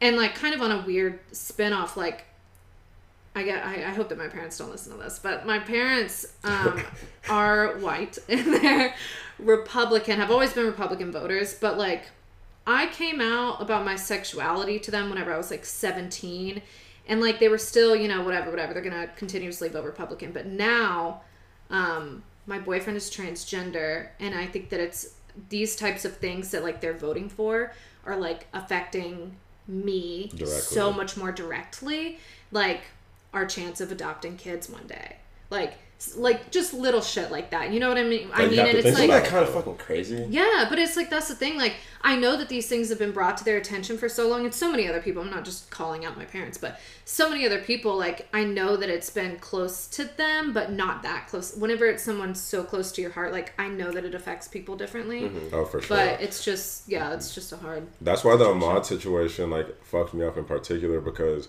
and 0.00 0.16
like 0.16 0.34
kind 0.34 0.54
of 0.54 0.62
on 0.62 0.70
a 0.70 0.84
weird 0.86 1.20
spin 1.32 1.72
off 1.72 1.96
like. 1.96 2.24
I 3.34 3.44
get. 3.44 3.64
I, 3.64 3.74
I 3.74 3.90
hope 3.90 4.08
that 4.08 4.18
my 4.18 4.26
parents 4.26 4.58
don't 4.58 4.70
listen 4.70 4.90
to 4.96 4.98
this, 4.98 5.20
but 5.20 5.46
my 5.46 5.60
parents 5.60 6.26
um, 6.42 6.82
are 7.30 7.76
white 7.78 8.18
and 8.28 8.54
they're 8.54 8.94
Republican. 9.38 10.18
Have 10.18 10.32
always 10.32 10.54
been 10.54 10.66
Republican 10.66 11.12
voters, 11.12 11.54
but 11.54 11.78
like 11.78 12.04
I 12.66 12.86
came 12.88 13.20
out 13.20 13.62
about 13.62 13.84
my 13.84 13.94
sexuality 13.94 14.80
to 14.80 14.90
them 14.90 15.08
whenever 15.08 15.32
I 15.32 15.36
was 15.36 15.50
like 15.52 15.64
17 15.64 16.62
and 17.08 17.20
like 17.20 17.40
they 17.40 17.48
were 17.48 17.58
still, 17.58 17.96
you 17.96 18.06
know, 18.06 18.22
whatever, 18.22 18.50
whatever. 18.50 18.72
They're 18.74 18.82
to 19.06 19.12
continuously 19.16 19.68
vote 19.68 19.84
Republican. 19.84 20.32
But 20.32 20.46
now 20.46 21.22
um 21.70 22.22
my 22.46 22.58
boyfriend 22.58 22.96
is 22.96 23.10
transgender 23.10 24.08
and 24.20 24.34
I 24.34 24.46
think 24.46 24.70
that 24.70 24.80
it's 24.80 25.14
these 25.50 25.76
types 25.76 26.04
of 26.04 26.16
things 26.16 26.50
that 26.50 26.62
like 26.62 26.80
they're 26.80 26.96
voting 26.96 27.28
for 27.28 27.72
are 28.04 28.16
like 28.16 28.46
affecting 28.54 29.36
me 29.66 30.28
Directly. 30.28 30.46
so 30.48 30.92
much 30.92 31.16
more 31.16 31.30
directly 31.30 32.18
like 32.50 32.80
our 33.34 33.44
chance 33.44 33.80
of 33.80 33.92
adopting 33.92 34.36
kids 34.36 34.70
one 34.70 34.86
day. 34.86 35.16
Like 35.50 35.74
like 36.16 36.50
just 36.52 36.72
little 36.72 37.00
shit 37.00 37.30
like 37.32 37.50
that. 37.50 37.72
You 37.72 37.80
know 37.80 37.88
what 37.88 37.98
I 37.98 38.04
mean? 38.04 38.30
I 38.32 38.42
Like, 38.42 38.50
mean 38.52 38.60
and 38.60 38.78
it's 38.78 38.98
like 38.98 39.10
that 39.10 39.24
kind 39.26 39.42
of 39.42 39.52
fucking 39.52 39.76
crazy 39.78 40.26
yeah, 40.28 40.66
but 40.68 40.78
it's 40.78 40.96
like 40.96 41.10
that's 41.10 41.26
the 41.28 41.34
thing. 41.34 41.56
Like 41.58 41.74
I 42.02 42.16
know 42.16 42.36
that 42.36 42.48
these 42.48 42.68
things 42.68 42.88
have 42.90 42.98
been 42.98 43.10
brought 43.10 43.36
to 43.38 43.44
their 43.44 43.56
attention 43.56 43.98
for 43.98 44.08
so 44.08 44.28
long, 44.28 44.44
and 44.44 44.54
so 44.54 44.70
many 44.70 44.86
other 44.88 45.00
people. 45.00 45.22
I'm 45.22 45.30
not 45.30 45.44
just 45.44 45.70
calling 45.70 46.04
out 46.04 46.16
my 46.16 46.24
parents, 46.24 46.56
but 46.56 46.78
so 47.04 47.28
many 47.28 47.44
other 47.44 47.60
people. 47.60 47.96
Like 47.96 48.28
I 48.32 48.44
know 48.44 48.76
that 48.76 48.88
it's 48.88 49.10
been 49.10 49.38
close 49.38 49.88
to 49.88 50.04
them, 50.04 50.52
but 50.52 50.70
not 50.70 51.02
that 51.02 51.26
close. 51.26 51.56
Whenever 51.56 51.86
it's 51.86 52.02
someone 52.04 52.34
so 52.34 52.62
close 52.62 52.92
to 52.92 53.02
your 53.02 53.10
heart, 53.10 53.32
like 53.32 53.52
I 53.58 53.68
know 53.68 53.90
that 53.90 54.04
it 54.04 54.14
affects 54.14 54.46
people 54.46 54.76
differently. 54.76 55.22
Mm-hmm. 55.22 55.54
Oh, 55.54 55.64
for 55.64 55.80
sure. 55.80 55.96
But 55.96 56.20
it's 56.20 56.44
just 56.44 56.88
yeah, 56.88 57.12
it's 57.12 57.34
just 57.34 57.52
a 57.52 57.56
hard. 57.56 57.88
That's 58.00 58.22
why 58.22 58.36
the 58.36 58.44
Ahmaud 58.44 58.84
situation 58.84 59.50
like 59.50 59.82
fucked 59.84 60.14
me 60.14 60.24
up 60.24 60.36
in 60.36 60.44
particular 60.44 61.00
because 61.00 61.48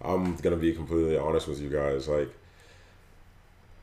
I'm 0.00 0.36
gonna 0.36 0.56
be 0.56 0.72
completely 0.72 1.18
honest 1.18 1.48
with 1.48 1.60
you 1.60 1.68
guys. 1.68 2.06
Like, 2.06 2.30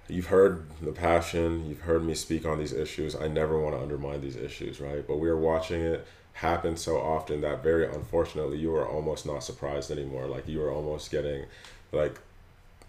you've 0.08 0.28
heard 0.28 0.66
the 0.82 0.91
passion, 0.91 1.68
you've 1.68 1.82
heard 1.82 2.03
me 2.03 2.14
speak 2.16 2.45
on 2.45 2.60
these 2.60 2.74
issues. 2.74 3.16
I 3.16 3.28
never 3.28 3.60
want 3.60 3.76
to 3.76 3.82
undermine 3.82 4.22
these 4.22 4.36
issues, 4.36 4.80
right? 4.80 5.06
But 5.06 5.18
we 5.18 5.30
are 5.30 5.38
watching 5.38 5.82
it 5.82 6.06
happen 6.34 6.76
so 6.76 6.97
often 6.97 7.41
that 7.41 7.64
very 7.64 7.86
unfortunately 7.88 8.58
you 8.58 8.76
are 8.76 8.88
almost 8.88 9.26
not 9.26 9.43
surprised 9.43 9.89
anymore. 9.89 10.28
Like 10.28 10.47
you 10.47 10.62
are 10.62 10.72
almost 10.72 11.10
getting 11.12 11.45
like 11.91 12.20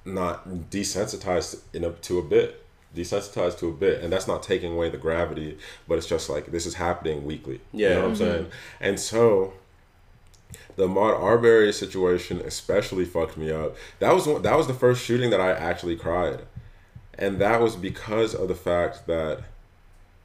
not 0.04 0.48
desensitized 0.70 1.60
in 1.72 1.84
a, 1.84 1.90
to 1.90 2.18
a 2.18 2.22
bit 2.22 2.62
desensitized 2.94 3.58
to 3.58 3.68
a 3.68 3.72
bit 3.72 4.02
and 4.02 4.12
that's 4.12 4.26
not 4.26 4.42
taking 4.42 4.72
away 4.72 4.88
the 4.88 4.96
gravity 4.96 5.58
but 5.86 5.98
it's 5.98 6.06
just 6.06 6.30
like 6.30 6.46
this 6.46 6.64
is 6.64 6.74
happening 6.74 7.24
weekly 7.26 7.60
you 7.72 7.84
Yeah. 7.86 7.94
know 7.94 8.02
what 8.02 8.08
i'm 8.10 8.16
saying 8.16 8.42
mm-hmm. 8.44 8.50
and 8.80 8.98
so 8.98 9.52
the 10.76 10.86
Ahmaud 10.86 11.18
Arbery 11.20 11.72
situation 11.72 12.40
especially 12.40 13.04
fucked 13.04 13.36
me 13.36 13.50
up. 13.50 13.76
That 13.98 14.14
was 14.14 14.26
one, 14.26 14.42
that 14.42 14.56
was 14.56 14.66
the 14.66 14.74
first 14.74 15.04
shooting 15.04 15.30
that 15.30 15.40
I 15.40 15.50
actually 15.52 15.96
cried, 15.96 16.42
and 17.18 17.38
that 17.38 17.60
was 17.60 17.76
because 17.76 18.34
of 18.34 18.48
the 18.48 18.54
fact 18.54 19.06
that 19.06 19.42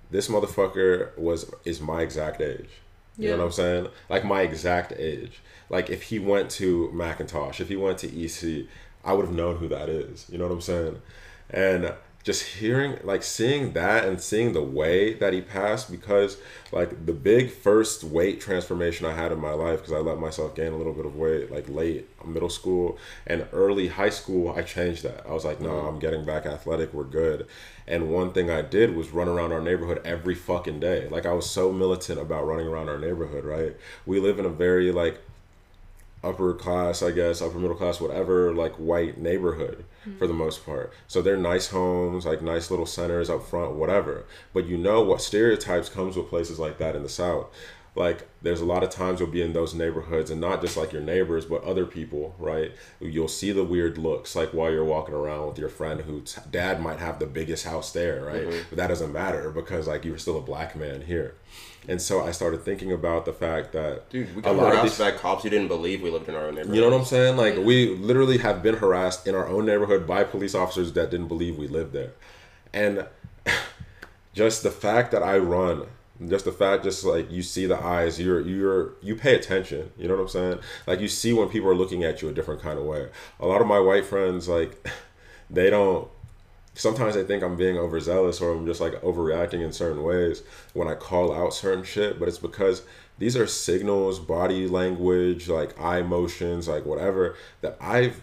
this 0.09 0.27
motherfucker 0.27 1.17
was 1.17 1.51
is 1.65 1.79
my 1.81 2.01
exact 2.01 2.41
age. 2.41 2.69
You 3.17 3.29
know 3.31 3.37
what 3.37 3.45
I'm 3.45 3.51
saying? 3.51 3.87
Like 4.09 4.25
my 4.25 4.41
exact 4.41 4.93
age. 4.97 5.41
Like 5.69 5.89
if 5.89 6.03
he 6.03 6.17
went 6.17 6.49
to 6.51 6.89
McIntosh, 6.93 7.59
if 7.59 7.67
he 7.67 7.75
went 7.75 7.99
to 7.99 8.07
EC, 8.07 8.65
I 9.03 9.13
would 9.13 9.25
have 9.25 9.35
known 9.35 9.57
who 9.57 9.67
that 9.67 9.89
is. 9.89 10.25
You 10.29 10.37
know 10.37 10.47
what 10.47 10.53
I'm 10.53 10.61
saying? 10.61 11.01
And 11.49 11.93
just 12.23 12.43
hearing 12.43 12.99
like 13.03 13.23
seeing 13.23 13.73
that 13.73 14.05
and 14.05 14.21
seeing 14.21 14.53
the 14.53 14.61
way 14.61 15.13
that 15.13 15.33
he 15.33 15.41
passed 15.41 15.89
because 15.89 16.37
like 16.71 17.05
the 17.05 17.13
big 17.13 17.51
first 17.51 18.03
weight 18.03 18.39
transformation 18.39 19.05
I 19.05 19.13
had 19.13 19.31
in 19.31 19.39
my 19.39 19.53
life 19.53 19.79
because 19.79 19.93
I 19.93 19.97
let 19.97 20.19
myself 20.19 20.55
gain 20.55 20.71
a 20.71 20.77
little 20.77 20.93
bit 20.93 21.05
of 21.05 21.15
weight 21.15 21.51
like 21.51 21.67
late 21.67 22.07
middle 22.25 22.49
school 22.49 22.97
and 23.25 23.47
early 23.51 23.87
high 23.87 24.09
school 24.09 24.53
I 24.55 24.61
changed 24.61 25.03
that. 25.03 25.25
I 25.27 25.33
was 25.33 25.45
like 25.45 25.59
no. 25.59 25.71
I'm 25.71 25.99
getting 25.99 26.25
back 26.25 26.45
athletic 26.45 26.93
we're 26.93 27.03
good. 27.05 27.47
And 27.87 28.11
one 28.11 28.31
thing 28.31 28.49
I 28.49 28.61
did 28.61 28.95
was 28.95 29.09
run 29.09 29.27
around 29.27 29.51
our 29.51 29.61
neighborhood 29.61 30.01
every 30.05 30.35
fucking 30.35 30.79
day. 30.79 31.07
Like 31.09 31.25
I 31.25 31.33
was 31.33 31.49
so 31.49 31.71
militant 31.71 32.19
about 32.19 32.45
running 32.45 32.67
around 32.67 32.89
our 32.89 32.99
neighborhood 32.99 33.45
right? 33.45 33.75
We 34.05 34.19
live 34.19 34.37
in 34.37 34.45
a 34.45 34.49
very 34.49 34.91
like 34.91 35.19
upper 36.23 36.53
class, 36.53 37.01
I 37.01 37.11
guess, 37.11 37.41
upper 37.41 37.57
middle 37.57 37.75
class, 37.75 37.99
whatever, 37.99 38.53
like 38.53 38.73
white 38.75 39.17
neighborhood 39.17 39.85
hmm. 40.03 40.17
for 40.17 40.27
the 40.27 40.33
most 40.33 40.65
part. 40.65 40.93
So 41.07 41.21
they're 41.21 41.37
nice 41.37 41.69
homes, 41.69 42.25
like 42.25 42.41
nice 42.41 42.69
little 42.69 42.85
centers 42.85 43.29
up 43.29 43.43
front, 43.43 43.73
whatever. 43.73 44.25
But 44.53 44.67
you 44.67 44.77
know 44.77 45.01
what 45.01 45.21
stereotypes 45.21 45.89
comes 45.89 46.15
with 46.15 46.29
places 46.29 46.59
like 46.59 46.77
that 46.77 46.95
in 46.95 47.03
the 47.03 47.09
South. 47.09 47.47
Like 47.93 48.29
there's 48.41 48.61
a 48.61 48.65
lot 48.65 48.83
of 48.83 48.89
times 48.89 49.19
you'll 49.19 49.29
be 49.29 49.41
in 49.41 49.51
those 49.51 49.73
neighborhoods 49.73 50.31
and 50.31 50.39
not 50.39 50.61
just 50.61 50.77
like 50.77 50.93
your 50.93 51.01
neighbors, 51.01 51.45
but 51.45 51.63
other 51.63 51.85
people, 51.85 52.35
right? 52.39 52.71
You'll 53.01 53.27
see 53.27 53.51
the 53.51 53.65
weird 53.65 53.97
looks 53.97 54.33
like 54.33 54.53
while 54.53 54.71
you're 54.71 54.85
walking 54.85 55.13
around 55.13 55.47
with 55.47 55.57
your 55.57 55.69
friend 55.69 55.99
whose 56.01 56.35
dad 56.49 56.81
might 56.81 56.99
have 56.99 57.19
the 57.19 57.25
biggest 57.25 57.65
house 57.65 57.91
there, 57.91 58.23
right? 58.23 58.47
Mm-hmm. 58.47 58.63
But 58.69 58.77
that 58.77 58.87
doesn't 58.87 59.11
matter 59.11 59.49
because 59.51 59.87
like 59.87 60.05
you're 60.05 60.17
still 60.17 60.37
a 60.37 60.41
black 60.41 60.75
man 60.75 61.01
here. 61.01 61.35
And 61.87 61.99
so 62.01 62.23
I 62.23 62.31
started 62.31 62.63
thinking 62.63 62.91
about 62.91 63.25
the 63.25 63.33
fact 63.33 63.71
that 63.73 64.09
Dude, 64.09 64.33
we 64.35 64.41
a 64.41 64.43
got 64.43 64.55
lot 64.55 64.65
of 64.67 64.79
harassed 64.79 64.97
these- 64.99 65.11
by 65.11 65.17
cops 65.17 65.43
who 65.43 65.49
didn't 65.49 65.67
believe 65.67 66.01
we 66.01 66.11
lived 66.11 66.29
in 66.29 66.35
our 66.35 66.45
own 66.47 66.55
neighborhood. 66.55 66.75
you 66.75 66.81
know 66.81 66.89
what 66.91 66.99
I'm 66.99 67.05
saying? 67.05 67.37
Like 67.37 67.57
we 67.57 67.95
literally 67.95 68.37
have 68.39 68.61
been 68.61 68.75
harassed 68.75 69.27
in 69.27 69.33
our 69.35 69.47
own 69.47 69.65
neighborhood 69.65 70.05
by 70.05 70.23
police 70.23 70.53
officers 70.53 70.93
that 70.93 71.09
didn't 71.09 71.27
believe 71.27 71.57
we 71.57 71.67
lived 71.67 71.93
there. 71.93 72.11
And 72.73 73.07
just 74.33 74.63
the 74.63 74.71
fact 74.71 75.11
that 75.11 75.23
I 75.23 75.37
run, 75.37 75.87
just 76.27 76.45
the 76.45 76.51
fact 76.51 76.83
just 76.83 77.03
like 77.03 77.31
you 77.31 77.41
see 77.41 77.65
the 77.65 77.77
eyes, 77.83 78.19
you're 78.21 78.41
you're 78.41 78.91
you 79.01 79.15
pay 79.15 79.33
attention. 79.35 79.91
You 79.97 80.07
know 80.07 80.15
what 80.15 80.21
I'm 80.21 80.27
saying? 80.29 80.59
Like 80.87 80.99
you 80.99 81.07
see 81.07 81.33
when 81.33 81.49
people 81.49 81.69
are 81.69 81.75
looking 81.75 82.03
at 82.03 82.21
you 82.21 82.29
a 82.29 82.33
different 82.33 82.61
kind 82.61 82.77
of 82.77 82.85
way. 82.85 83.09
A 83.39 83.47
lot 83.47 83.59
of 83.61 83.67
my 83.67 83.79
white 83.79 84.05
friends 84.05 84.47
like 84.47 84.87
they 85.49 85.69
don't 85.69 86.07
sometimes 86.73 87.15
they 87.15 87.23
think 87.23 87.43
I'm 87.43 87.55
being 87.55 87.77
overzealous 87.77 88.41
or 88.41 88.53
I'm 88.53 88.65
just 88.65 88.81
like 88.81 88.93
overreacting 89.01 89.63
in 89.63 89.71
certain 89.71 90.03
ways 90.03 90.43
when 90.73 90.87
I 90.87 90.95
call 90.95 91.33
out 91.33 91.53
certain 91.53 91.83
shit, 91.83 92.19
but 92.19 92.27
it's 92.27 92.37
because 92.37 92.83
these 93.19 93.35
are 93.35 93.47
signals, 93.47 94.19
body 94.19 94.67
language, 94.67 95.49
like 95.49 95.79
eye 95.79 96.01
motions, 96.01 96.67
like 96.67 96.85
whatever 96.85 97.35
that 97.61 97.77
I've 97.79 98.21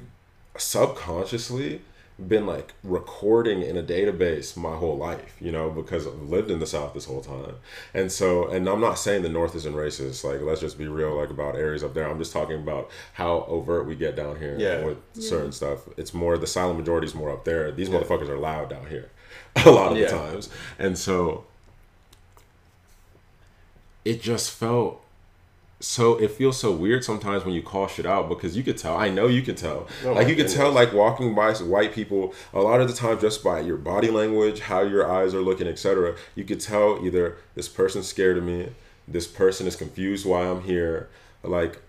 subconsciously 0.57 1.82
been 2.27 2.47
like 2.47 2.75
recording 2.83 3.62
in 3.62 3.77
a 3.77 3.83
database 3.83 4.57
my 4.57 4.75
whole 4.77 4.97
life, 4.97 5.37
you 5.41 5.53
know, 5.53 5.71
because 5.71 6.05
I've 6.07 6.21
lived 6.23 6.51
in 6.51 6.59
the 6.59 6.66
South 6.66 6.93
this 6.95 7.05
whole 7.05 7.21
time. 7.21 7.55
And 7.95 8.11
so, 8.11 8.49
and 8.49 8.69
I'm 8.69 8.81
not 8.81 8.99
saying 8.99 9.23
the 9.23 9.29
North 9.29 9.55
isn't 9.55 9.73
racist. 9.75 10.25
Like, 10.25 10.41
let's 10.41 10.61
just 10.61 10.77
be 10.79 10.89
real, 10.89 11.14
like 11.16 11.31
about 11.31 11.55
areas 11.55 11.85
up 11.85 11.95
there. 11.95 12.09
I'm 12.11 12.19
just 12.19 12.33
talking 12.33 12.57
about 12.57 12.91
how 13.12 13.45
overt 13.49 13.87
we 13.87 13.95
get 13.95 14.16
down 14.16 14.37
here 14.39 14.57
Yeah. 14.59 14.85
with 14.85 14.99
certain 15.23 15.53
stuff. 15.53 15.81
It's 15.97 16.12
more, 16.12 16.37
the 16.37 16.47
silent 16.49 16.79
majority 16.81 17.07
is 17.07 17.14
more 17.14 17.31
up 17.31 17.45
there. 17.45 17.71
These 17.71 17.89
motherfuckers 17.89 18.29
are 18.29 18.39
loud 18.39 18.69
down 18.71 18.87
here 18.89 19.11
a 19.64 19.71
lot 19.71 19.93
of 19.93 19.99
Yeah. 19.99 20.07
the 20.07 20.16
times. 20.19 20.49
And 20.79 20.99
so, 20.99 21.45
it 24.05 24.21
just 24.23 24.51
felt 24.51 25.05
so 25.81 26.16
it 26.16 26.31
feels 26.31 26.59
so 26.59 26.72
weird 26.72 27.05
sometimes 27.05 27.45
when 27.45 27.55
you 27.55 27.62
call 27.62 27.87
shit 27.87 28.07
out 28.07 28.29
because 28.29 28.57
you 28.57 28.62
could 28.62 28.76
tell. 28.76 28.97
I 28.97 29.11
know 29.11 29.29
you 29.29 29.43
could 29.43 29.57
tell. 29.57 29.87
Oh 30.05 30.12
like 30.12 30.29
you 30.29 30.35
could 30.35 30.49
tell 30.49 30.72
like 30.72 30.93
walking 30.93 31.35
by 31.35 31.53
some 31.53 31.68
white 31.68 31.93
people 31.93 32.35
a 32.53 32.61
lot 32.61 32.81
of 32.81 32.89
the 32.89 32.95
time 32.95 33.20
just 33.20 33.45
by 33.45 33.61
your 33.61 33.76
body 33.76 34.11
language 34.11 34.61
how 34.61 34.83
your 34.83 35.11
eyes 35.11 35.35
are 35.35 35.41
looking 35.41 35.68
etc 35.68 36.16
you 36.35 36.45
could 36.45 36.61
tell 36.61 37.05
either 37.05 37.37
this 37.55 37.68
person's 37.68 38.07
scared 38.07 38.37
of 38.39 38.45
me 38.45 38.70
this 39.07 39.26
person 39.26 39.66
is 39.66 39.76
confused 39.76 40.26
why 40.26 40.47
i'm 40.47 40.62
here 40.62 41.09
like 41.43 41.81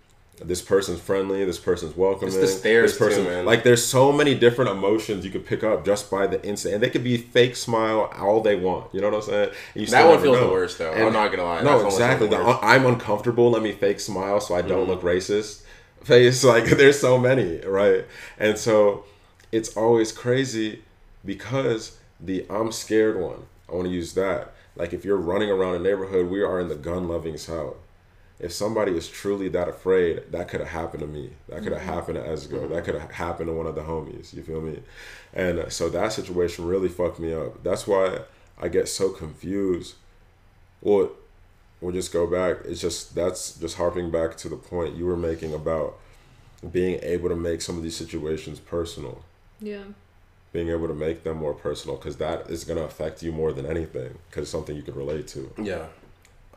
this 0.41 0.61
person's 0.61 0.99
friendly 1.01 1.43
this 1.43 1.59
person's 1.59 1.95
welcoming 1.97 2.27
It's 2.33 2.59
the 2.61 2.69
this 2.69 2.97
person 2.97 3.25
too, 3.25 3.41
like 3.43 3.63
there's 3.63 3.85
so 3.85 4.11
many 4.11 4.35
different 4.35 4.71
emotions 4.71 5.25
you 5.25 5.31
could 5.31 5.45
pick 5.45 5.63
up 5.63 5.83
just 5.85 6.09
by 6.09 6.27
the 6.27 6.41
instant 6.45 6.75
and 6.75 6.83
they 6.83 6.89
could 6.89 7.03
be 7.03 7.17
fake 7.17 7.55
smile 7.57 8.09
all 8.17 8.39
they 8.41 8.55
want 8.55 8.93
you 8.93 9.01
know 9.01 9.09
what 9.09 9.15
i'm 9.17 9.21
saying? 9.29 9.49
You 9.75 9.85
That 9.87 10.07
one 10.07 10.21
feels 10.21 10.39
the 10.39 10.47
worst, 10.47 10.77
though. 10.77 10.93
And- 10.93 11.03
I'm 11.07 11.13
not 11.13 11.31
gonna 11.31 11.43
lie. 11.43 11.61
No 11.61 11.85
exactly. 11.85 12.27
The 12.27 12.37
the, 12.37 12.59
i'm 12.61 12.85
uncomfortable 12.85 13.51
let 13.51 13.61
me 13.61 13.71
fake 13.73 13.99
smile 13.99 14.39
so 14.39 14.55
i 14.55 14.61
don't 14.61 14.81
Mm-hmm. 14.87 14.91
look 14.91 15.01
racist. 15.01 15.63
Face 16.03 16.43
like 16.53 16.65
there's 16.65 16.99
so 16.99 17.17
many 17.17 17.59
right? 17.59 18.05
And 18.37 18.57
so 18.57 19.03
it's 19.51 19.75
always 19.75 20.11
crazy 20.13 20.83
because 21.25 21.97
the 22.19 22.45
i'm 22.49 22.71
scared 22.71 23.19
one 23.19 23.43
i 23.69 23.73
want 23.73 23.87
to 23.87 23.93
use 23.93 24.13
that. 24.13 24.53
Like 24.75 24.93
if 24.93 25.03
you're 25.03 25.17
running 25.17 25.49
around 25.49 25.75
a 25.75 25.79
neighborhood 25.79 26.29
we 26.29 26.41
are 26.41 26.59
in 26.61 26.69
the 26.69 26.75
gun 26.75 27.09
loving 27.09 27.35
south 27.37 27.75
if 28.39 28.53
somebody 28.53 28.93
is 28.93 29.07
truly 29.07 29.49
that 29.49 29.67
afraid, 29.67 30.31
that 30.31 30.47
could 30.47 30.61
have 30.61 30.69
happened 30.69 31.01
to 31.01 31.07
me. 31.07 31.31
That 31.49 31.61
could 31.61 31.73
have 31.73 31.81
mm-hmm. 31.81 31.93
happened 31.93 32.15
to 32.15 32.21
Ezugo. 32.21 32.61
Mm-hmm. 32.61 32.73
That 32.73 32.83
could 32.85 32.95
have 32.95 33.11
happened 33.11 33.47
to 33.47 33.53
one 33.53 33.67
of 33.67 33.75
the 33.75 33.81
homies. 33.81 34.33
You 34.33 34.43
feel 34.43 34.61
me? 34.61 34.79
And 35.33 35.71
so 35.71 35.89
that 35.89 36.13
situation 36.13 36.65
really 36.65 36.87
fucked 36.87 37.19
me 37.19 37.33
up. 37.33 37.63
That's 37.63 37.85
why 37.85 38.19
I 38.57 38.69
get 38.69 38.87
so 38.87 39.09
confused. 39.09 39.95
Well, 40.81 41.11
we'll 41.81 41.93
just 41.93 42.13
go 42.13 42.27
back. 42.27 42.65
It's 42.65 42.79
just 42.79 43.13
that's 43.13 43.57
just 43.57 43.75
harping 43.75 44.09
back 44.09 44.37
to 44.37 44.49
the 44.49 44.55
point 44.55 44.95
you 44.95 45.05
were 45.05 45.17
making 45.17 45.53
about 45.53 45.97
being 46.71 46.99
able 47.03 47.29
to 47.29 47.35
make 47.35 47.61
some 47.61 47.77
of 47.77 47.83
these 47.83 47.95
situations 47.95 48.59
personal. 48.59 49.23
Yeah. 49.59 49.83
Being 50.53 50.69
able 50.69 50.87
to 50.87 50.93
make 50.93 51.23
them 51.23 51.37
more 51.37 51.53
personal 51.53 51.97
because 51.97 52.17
that 52.17 52.49
is 52.49 52.63
going 52.63 52.79
to 52.79 52.85
affect 52.85 53.21
you 53.21 53.31
more 53.31 53.51
than 53.51 53.65
anything 53.65 54.17
because 54.29 54.43
it's 54.43 54.51
something 54.51 54.75
you 54.75 54.81
could 54.81 54.95
relate 54.95 55.27
to. 55.29 55.51
Yeah. 55.61 55.87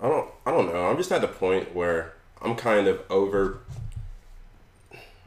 I 0.02 0.08
don't 0.08 0.30
I 0.44 0.50
don't 0.50 0.66
know. 0.72 0.88
I'm 0.88 0.96
just 0.96 1.12
at 1.12 1.20
the 1.20 1.28
point 1.28 1.74
where 1.74 2.12
I'm 2.42 2.56
kind 2.56 2.88
of 2.88 3.00
over 3.08 3.60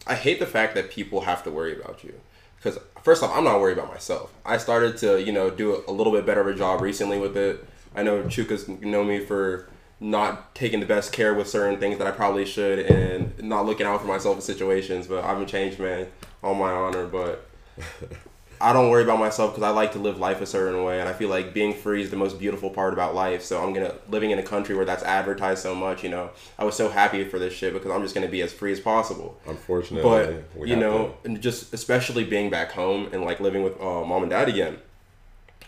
I 0.05 0.15
hate 0.15 0.39
the 0.39 0.45
fact 0.45 0.75
that 0.75 0.91
people 0.91 1.21
have 1.21 1.43
to 1.45 1.51
worry 1.51 1.79
about 1.79 2.03
you. 2.03 2.13
Cuz 2.61 2.77
first 3.01 3.23
off, 3.23 3.31
I'm 3.33 3.45
not 3.45 3.59
worried 3.61 3.77
about 3.77 3.91
myself. 3.91 4.33
I 4.45 4.57
started 4.57 4.97
to, 4.97 5.21
you 5.21 5.31
know, 5.31 5.49
do 5.49 5.83
a 5.87 5.91
little 5.91 6.11
bit 6.11 6.25
better 6.25 6.41
of 6.41 6.47
a 6.47 6.53
job 6.53 6.81
recently 6.81 7.17
with 7.17 7.37
it. 7.37 7.65
I 7.95 8.03
know 8.03 8.23
Chuka's 8.23 8.67
known 8.67 9.07
me 9.07 9.19
for 9.19 9.69
not 9.99 10.53
taking 10.53 10.81
the 10.81 10.85
best 10.85 11.13
care 11.13 11.33
with 11.33 11.47
certain 11.47 11.79
things 11.79 11.97
that 11.97 12.07
I 12.07 12.11
probably 12.11 12.45
should 12.45 12.79
and 12.79 13.41
not 13.41 13.65
looking 13.65 13.87
out 13.87 14.01
for 14.01 14.07
myself 14.07 14.35
in 14.35 14.41
situations, 14.41 15.07
but 15.07 15.23
a 15.23 15.45
changed 15.45 15.79
man 15.79 16.07
on 16.43 16.59
my 16.59 16.71
honor, 16.71 17.07
but 17.07 17.47
I 18.61 18.71
don't 18.73 18.89
worry 18.89 19.03
about 19.03 19.19
myself 19.19 19.51
because 19.51 19.63
I 19.63 19.69
like 19.69 19.91
to 19.93 19.99
live 19.99 20.17
life 20.19 20.39
a 20.41 20.45
certain 20.45 20.83
way, 20.83 20.99
and 20.99 21.09
I 21.09 21.13
feel 21.13 21.29
like 21.29 21.53
being 21.53 21.73
free 21.73 22.01
is 22.01 22.09
the 22.09 22.15
most 22.15 22.39
beautiful 22.39 22.69
part 22.69 22.93
about 22.93 23.13
life. 23.13 23.41
So 23.43 23.61
I'm 23.61 23.73
gonna 23.73 23.95
living 24.09 24.31
in 24.31 24.39
a 24.39 24.43
country 24.43 24.75
where 24.75 24.85
that's 24.85 25.03
advertised 25.03 25.61
so 25.61 25.75
much. 25.75 26.03
You 26.03 26.09
know, 26.09 26.29
I 26.57 26.63
was 26.63 26.75
so 26.75 26.89
happy 26.89 27.23
for 27.25 27.37
this 27.39 27.53
shit 27.53 27.73
because 27.73 27.91
I'm 27.91 28.01
just 28.01 28.15
gonna 28.15 28.27
be 28.27 28.41
as 28.41 28.53
free 28.53 28.71
as 28.71 28.79
possible. 28.79 29.37
Unfortunately, 29.45 30.09
But 30.09 30.59
we 30.59 30.69
you 30.69 30.75
know, 30.75 31.07
to- 31.23 31.29
and 31.29 31.41
just 31.41 31.73
especially 31.73 32.23
being 32.23 32.49
back 32.49 32.71
home 32.71 33.09
and 33.11 33.23
like 33.23 33.39
living 33.39 33.63
with 33.63 33.79
uh, 33.81 34.03
mom 34.05 34.23
and 34.23 34.29
dad 34.29 34.47
again, 34.49 34.77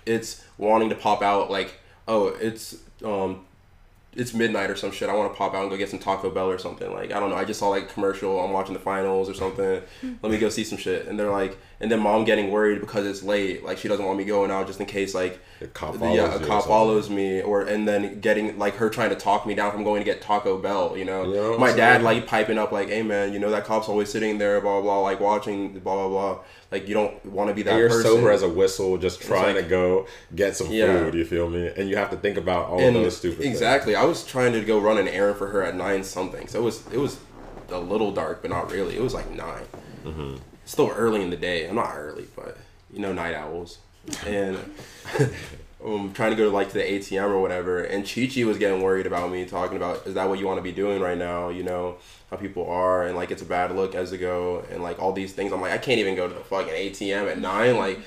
it's 0.06 0.44
wanting 0.58 0.90
to 0.90 0.96
pop 0.96 1.22
out 1.22 1.52
like, 1.52 1.76
oh, 2.08 2.28
it's 2.28 2.76
um, 3.04 3.46
it's 4.16 4.34
midnight 4.34 4.70
or 4.72 4.76
some 4.76 4.92
shit. 4.92 5.10
I 5.10 5.14
want 5.14 5.32
to 5.32 5.38
pop 5.38 5.54
out 5.54 5.62
and 5.62 5.70
go 5.70 5.78
get 5.78 5.90
some 5.90 6.00
Taco 6.00 6.30
Bell 6.32 6.50
or 6.50 6.58
something. 6.58 6.92
Like 6.92 7.12
I 7.12 7.20
don't 7.20 7.30
know. 7.30 7.36
I 7.36 7.46
just 7.46 7.60
saw 7.60 7.68
like 7.70 7.84
a 7.84 7.88
commercial. 7.88 8.40
I'm 8.40 8.52
watching 8.52 8.74
the 8.74 8.80
finals 8.80 9.30
or 9.30 9.34
something. 9.34 9.82
Let 10.24 10.32
me 10.32 10.38
go 10.38 10.50
see 10.50 10.64
some 10.64 10.78
shit. 10.78 11.08
And 11.08 11.20
they're 11.20 11.30
like, 11.32 11.58
and 11.80 11.92
then 11.92 12.00
mom 12.00 12.26
getting 12.26 12.50
worried 12.52 12.80
because 12.80 13.06
it's 13.06 13.22
late. 13.24 13.64
Like 13.64 13.78
she 13.78 13.88
doesn't 13.88 14.06
want 14.06 14.18
me 14.18 14.24
going 14.26 14.50
out 14.52 14.66
just 14.68 14.80
in 14.80 14.86
case 14.88 15.14
like 15.14 15.40
A 15.62 15.68
cop 15.68 15.96
follows 15.96 16.16
yeah 16.16 16.34
a 16.36 16.40
cop 16.46 16.66
follows 16.66 17.10
me 17.10 17.42
or 17.42 17.62
and 17.62 17.88
then 17.88 18.20
getting 18.20 18.58
like 18.58 18.76
her 18.78 18.90
trying 18.90 19.10
to 19.12 19.16
talk 19.16 19.46
me 19.46 19.54
down 19.56 19.72
from 19.72 19.84
going 19.84 20.02
to 20.02 20.06
get 20.06 20.22
Taco 20.22 20.58
Bell. 20.58 20.98
You 20.98 21.06
know, 21.06 21.24
You 21.26 21.36
know 21.36 21.58
my 21.58 21.72
dad 21.74 22.02
like 22.02 22.26
piping 22.28 22.58
up 22.58 22.72
like, 22.72 22.90
hey 22.90 23.04
man, 23.04 23.34
you 23.34 23.40
know 23.40 23.52
that 23.52 23.66
cop's 23.66 23.88
always 23.90 24.10
sitting 24.12 24.38
there, 24.40 24.60
blah 24.62 24.82
blah, 24.82 25.00
like 25.02 25.20
watching, 25.20 25.78
blah 25.80 25.96
blah 25.96 26.10
blah. 26.10 26.40
Like 26.72 26.88
you 26.88 26.94
don't 26.94 27.26
want 27.26 27.50
to 27.50 27.54
be 27.54 27.62
that 27.64 27.72
And 27.72 27.80
you're 27.80 27.90
person. 27.90 28.04
sober 28.12 28.32
as 28.32 28.42
a 28.44 28.50
whistle, 28.50 28.98
just 28.98 29.22
trying 29.22 29.56
like- 29.56 29.66
to 29.66 29.70
go 29.70 30.06
get 30.36 30.56
some 30.58 30.70
Yeah. 30.72 30.88
food. 31.06 31.14
You 31.14 31.26
feel 31.26 31.50
me? 31.50 31.72
And 31.78 31.90
you 31.90 31.96
have 31.96 32.10
to 32.10 32.18
think 32.18 32.38
about 32.38 32.70
all 32.70 32.80
and 32.82 32.96
those 32.96 33.18
stupid 33.18 33.38
things. 33.40 33.54
exactly 33.54 33.96
i 33.96 34.04
was 34.04 34.26
trying 34.26 34.52
to 34.54 34.62
go 34.66 34.80
run 34.80 34.98
an 34.98 35.08
errand 35.08 35.38
for 35.38 35.48
her 35.48 35.64
at 35.64 35.76
nine 35.76 36.04
something 36.04 36.48
so 36.48 36.60
it 36.60 36.64
was 36.64 36.84
it 36.92 36.98
was 36.98 37.18
a 37.70 37.80
little 37.80 38.12
dark 38.12 38.42
but 38.42 38.50
not 38.52 38.72
really 38.72 38.96
it 38.98 39.02
was 39.02 39.14
like 39.14 39.30
9 39.32 39.64
Mm-hmm. 40.06 40.36
Still 40.68 40.91
early 40.95 41.22
in 41.22 41.30
the 41.30 41.38
day. 41.38 41.68
I'm 41.68 41.76
not 41.76 41.95
early 41.95 42.28
but 42.36 42.57
you 42.91 42.99
know 42.99 43.13
night 43.13 43.36
owls. 43.36 43.80
And 44.26 44.57
I'm 45.84 46.13
trying 46.13 46.32
to 46.32 46.36
go 46.36 46.49
to 46.49 46.49
like 46.49 46.70
to 46.70 46.76
the 46.76 46.84
atm 46.84 47.30
or 47.30 47.41
whatever 47.41 47.84
and 47.84 48.03
chi 48.03 48.28
chi 48.34 48.43
was 48.43 48.57
getting 48.57 48.82
worried 48.82 49.05
about 49.05 49.32
me 49.32 49.45
talking 49.45 49.78
about 49.78 50.07
is 50.07 50.15
that 50.15 50.28
what 50.28 50.39
you 50.39 50.47
want 50.47 50.57
to 50.57 50.63
be 50.63 50.72
doing 50.72 51.01
right 51.01 51.18
now? 51.18 51.49
You 51.49 51.63
know 51.63 51.97
how 52.30 52.38
people 52.38 52.70
are 52.70 53.05
and 53.05 53.15
like 53.15 53.32
it's 53.32 53.41
a 53.41 53.45
bad 53.45 53.72
look 53.76 53.95
as 53.95 54.11
to 54.11 54.18
go 54.18 54.65
and 54.72 54.84
like 54.84 54.99
all 54.99 55.13
these 55.13 55.34
things. 55.34 55.51
I'm 55.51 55.61
like 55.61 55.72
i 55.72 55.78
can't 55.78 55.99
even 55.99 56.15
go 56.15 56.28
to 56.28 56.34
the 56.34 56.41
fucking 56.41 56.74
atm 56.74 57.32
at 57.32 57.39
nine 57.39 57.78
like 57.78 57.99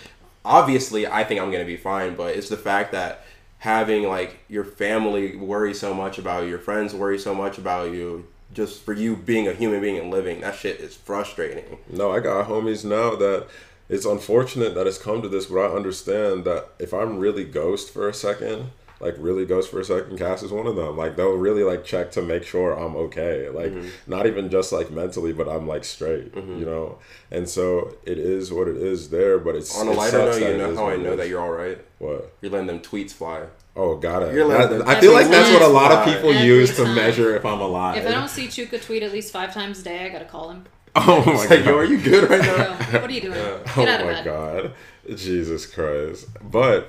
obviously 0.45 1.07
i 1.07 1.23
think 1.23 1.39
i'm 1.39 1.51
gonna 1.51 1.67
be 1.67 1.77
fine 1.77 2.15
but 2.15 2.35
it's 2.35 2.49
the 2.49 2.57
fact 2.57 2.93
that 2.93 3.25
having 3.61 4.05
like 4.05 4.39
your 4.49 4.65
family 4.65 5.37
worry 5.37 5.73
so 5.73 5.95
much 5.95 6.19
about 6.19 6.43
you, 6.43 6.49
your 6.49 6.59
friends 6.59 6.95
worry 6.95 7.19
so 7.19 7.35
much 7.35 7.59
about 7.59 7.93
you, 7.93 8.27
just 8.53 8.83
for 8.83 8.93
you 8.93 9.17
being 9.17 9.47
a 9.49 9.53
human 9.53 9.81
being 9.81 9.99
and 9.99 10.11
living, 10.11 10.41
that 10.41 10.57
shit 10.57 10.81
is 10.81 10.95
frustrating. 10.97 11.79
No, 11.89 12.11
I 12.11 12.21
got 12.21 12.49
homies 12.49 12.85
now 12.85 13.15
that 13.17 13.47
it's 13.89 14.05
unfortunate 14.07 14.75
that 14.75 14.87
it's 14.87 14.99
come 14.99 15.23
to 15.23 15.29
this, 15.29 15.47
but 15.47 15.59
I 15.61 15.75
understand 15.75 16.45
that 16.45 16.69
if 16.79 16.93
I'm 16.95 17.19
really 17.19 17.45
ghost 17.45 17.93
for 17.93 18.09
a 18.09 18.15
second, 18.15 18.71
like 19.01 19.15
really 19.19 19.47
ghost 19.47 19.71
for 19.71 19.81
a 19.81 19.85
second, 19.85 20.19
Cass 20.19 20.43
is 20.43 20.53
one 20.53 20.67
of 20.67 20.77
them. 20.77 20.97
Like 20.97 21.17
they'll 21.17 21.33
really 21.33 21.63
like 21.63 21.85
check 21.85 22.11
to 22.13 22.23
make 22.23 22.43
sure 22.45 22.73
I'm 22.79 22.95
okay. 22.97 23.49
Like 23.49 23.73
Mm-hmm. 23.73 23.89
not 24.11 24.27
even 24.27 24.51
just 24.51 24.73
like 24.73 24.91
mentally, 24.91 25.33
but 25.33 25.49
I'm 25.49 25.67
like 25.67 25.85
straight, 25.85 26.35
you 26.37 26.67
know. 26.67 26.99
And 27.31 27.49
so 27.49 27.97
it 28.05 28.19
is 28.19 28.53
what 28.53 28.69
it 28.69 28.77
is 28.77 29.09
there. 29.11 29.39
But 29.39 29.57
it's 29.57 29.77
On 29.79 29.89
a 29.89 29.93
lighter 29.93 30.19
note, 30.19 30.39
you 30.43 30.57
know 30.59 30.75
how 30.77 30.91
I 30.91 30.97
know 30.97 31.17
that 31.17 31.29
you're 31.29 31.41
all 31.41 31.51
right. 31.53 31.79
what. 31.99 32.33
You're 32.43 32.53
letting 32.53 32.67
them 32.67 32.81
tweets 32.81 33.13
fly. 33.13 33.45
Oh, 33.77 33.97
got 33.97 34.23
it. 34.25 34.35
You're 34.35 34.47
like- 34.47 34.69
That- 34.69 34.89
I 34.89 35.01
feel 35.01 35.13
like 35.13 35.29
that's 35.29 35.51
what 35.53 35.63
a 35.63 35.73
lot 35.73 35.93
of 35.93 36.01
Every 36.01 36.15
people 36.15 36.33
time. 36.35 36.45
use 36.45 36.77
to 36.77 36.85
time. 36.85 36.95
measure 36.95 37.37
if 37.37 37.45
I'm 37.45 37.61
alive. 37.61 37.97
If 37.97 38.07
I 38.07 38.11
don't 38.11 38.29
see 38.29 38.47
Chuka 38.49 38.83
tweet 38.85 39.03
at 39.03 39.13
least 39.13 39.33
five 39.33 39.55
times 39.55 39.81
a 39.81 39.85
day, 39.85 40.05
I 40.05 40.09
gotta 40.09 40.25
call 40.25 40.51
him. 40.51 40.65
oh 40.97 41.23
my 41.25 41.33
It's 41.33 41.51
like, 41.51 41.61
god. 41.61 41.67
yo, 41.67 41.79
are 41.79 41.85
you 41.85 41.99
good 41.99 42.29
right 42.29 42.45
Yo, 42.45 42.57
now? 42.57 42.75
what 43.01 43.05
are 43.09 43.13
you 43.13 43.21
doing? 43.21 43.35
Yeah. 43.39 43.59
Get 43.65 43.79
oh 43.79 43.83
out 43.87 44.01
of 44.01 44.07
my 44.07 44.13
bed. 44.15 44.25
god. 44.25 44.73
Jesus 45.17 45.65
Christ. 45.67 46.27
But 46.43 46.89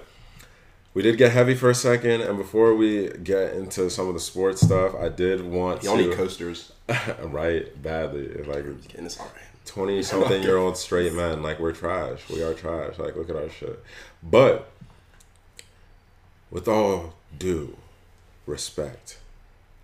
we 0.95 1.01
did 1.03 1.17
get 1.17 1.31
heavy 1.31 1.53
for 1.55 1.69
a 1.69 1.75
second, 1.75 2.21
and 2.21 2.35
before 2.37 2.73
we 2.75 3.09
get 3.23 3.53
into 3.53 3.89
some 3.91 4.07
of 4.07 4.13
the 4.15 4.19
sports 4.19 4.61
stuff, 4.61 4.93
I 4.95 5.09
did 5.09 5.45
want 5.45 5.83
Y'all 5.83 5.95
need 5.97 6.09
to 6.09 6.15
coasters. 6.15 6.71
right 7.21 7.81
badly. 7.81 8.25
If 8.25 8.49
I 8.49 8.55
could 8.61 8.79
it's 8.95 9.19
alright. 9.19 9.35
20 9.65 10.01
something 10.03 10.41
year 10.43 10.57
old 10.57 10.75
straight 10.77 11.13
men, 11.13 11.43
like 11.43 11.59
we're 11.59 11.71
trash. 11.71 12.27
We 12.27 12.41
are 12.41 12.53
trash. 12.55 12.97
Like 12.97 13.15
look 13.15 13.29
at 13.29 13.35
our 13.35 13.49
shit. 13.49 13.81
But 14.23 14.67
with 16.51 16.67
all 16.67 17.15
due 17.37 17.77
respect, 18.45 19.17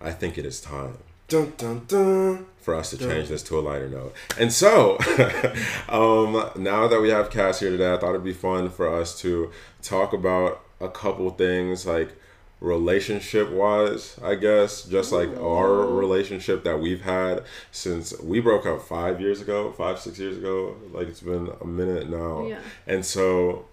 I 0.00 0.12
think 0.12 0.38
it 0.38 0.44
is 0.46 0.60
time 0.60 0.98
Dun 1.28 1.52
dun 1.58 1.84
dun. 1.86 2.46
for 2.60 2.74
us 2.74 2.88
to 2.90 2.96
change 2.96 3.28
this 3.28 3.42
to 3.44 3.58
a 3.58 3.60
lighter 3.60 3.88
note. 3.88 4.14
And 4.38 4.50
so, 4.50 4.96
um, 5.90 6.50
now 6.56 6.88
that 6.88 7.00
we 7.02 7.10
have 7.10 7.28
Cass 7.28 7.60
here 7.60 7.68
today, 7.68 7.92
I 7.92 7.98
thought 7.98 8.10
it'd 8.10 8.24
be 8.24 8.32
fun 8.32 8.70
for 8.70 8.88
us 8.88 9.18
to 9.20 9.50
talk 9.82 10.14
about 10.14 10.62
a 10.80 10.88
couple 10.88 11.28
things 11.30 11.86
like 11.86 12.16
relationship 12.60 13.50
wise, 13.50 14.18
I 14.22 14.36
guess, 14.36 14.84
just 14.84 15.12
like 15.12 15.28
our 15.36 15.86
relationship 15.86 16.64
that 16.64 16.80
we've 16.80 17.02
had 17.02 17.44
since 17.70 18.18
we 18.20 18.40
broke 18.40 18.64
up 18.64 18.80
five 18.80 19.20
years 19.20 19.42
ago, 19.42 19.70
five, 19.72 19.98
six 19.98 20.18
years 20.18 20.38
ago. 20.38 20.76
Like 20.92 21.08
it's 21.08 21.20
been 21.20 21.50
a 21.60 21.66
minute 21.66 22.08
now. 22.08 22.46
Yeah. 22.46 22.60
And 22.86 23.04
so, 23.04 23.66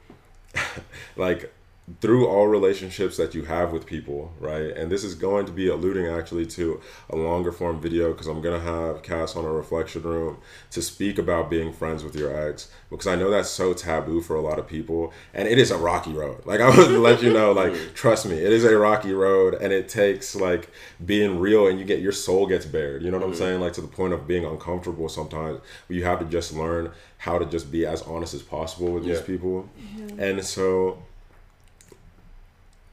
like, 1.15 1.53
through 2.01 2.27
all 2.27 2.47
relationships 2.47 3.15
that 3.17 3.35
you 3.35 3.43
have 3.43 3.71
with 3.71 3.85
people, 3.85 4.33
right? 4.39 4.75
And 4.75 4.91
this 4.91 5.03
is 5.03 5.13
going 5.13 5.45
to 5.45 5.51
be 5.51 5.67
alluding 5.67 6.07
actually 6.07 6.47
to 6.47 6.81
a 7.11 7.15
longer 7.15 7.51
form 7.51 7.79
video 7.79 8.11
because 8.11 8.25
I'm 8.25 8.41
gonna 8.41 8.59
have 8.59 9.03
Cass 9.03 9.35
on 9.35 9.45
a 9.45 9.51
reflection 9.51 10.01
room 10.01 10.39
to 10.71 10.81
speak 10.81 11.19
about 11.19 11.47
being 11.47 11.71
friends 11.71 12.03
with 12.03 12.15
your 12.15 12.35
ex 12.35 12.71
because 12.89 13.05
I 13.05 13.15
know 13.15 13.29
that's 13.29 13.49
so 13.49 13.75
taboo 13.75 14.21
for 14.21 14.35
a 14.35 14.41
lot 14.41 14.57
of 14.57 14.67
people 14.67 15.13
and 15.31 15.47
it 15.47 15.59
is 15.59 15.69
a 15.69 15.77
rocky 15.77 16.11
road. 16.11 16.43
Like 16.45 16.59
I 16.59 16.75
would 16.75 16.89
let 16.89 17.21
you 17.21 17.31
know, 17.31 17.51
like 17.51 17.73
trust 17.93 18.25
me, 18.25 18.35
it 18.35 18.51
is 18.51 18.63
a 18.63 18.75
rocky 18.75 19.13
road 19.13 19.53
and 19.53 19.71
it 19.71 19.87
takes 19.87 20.35
like 20.35 20.71
being 21.05 21.39
real 21.39 21.67
and 21.67 21.77
you 21.77 21.85
get 21.85 21.99
your 21.99 22.11
soul 22.11 22.47
gets 22.47 22.65
bared. 22.65 23.03
You 23.03 23.11
know 23.11 23.17
what 23.17 23.25
I'm 23.25 23.31
mm-hmm. 23.33 23.39
saying? 23.39 23.61
Like 23.61 23.73
to 23.73 23.81
the 23.81 23.87
point 23.87 24.13
of 24.13 24.25
being 24.25 24.43
uncomfortable 24.43 25.07
sometimes. 25.07 25.59
Where 25.87 25.99
you 25.99 26.03
have 26.05 26.17
to 26.17 26.25
just 26.25 26.51
learn 26.51 26.91
how 27.17 27.37
to 27.37 27.45
just 27.45 27.71
be 27.71 27.85
as 27.85 28.01
honest 28.01 28.33
as 28.33 28.41
possible 28.41 28.91
with 28.91 29.05
these 29.05 29.19
Yeah. 29.19 29.25
people. 29.25 29.69
Mm-hmm. 29.79 30.19
And 30.19 30.43
so 30.43 30.99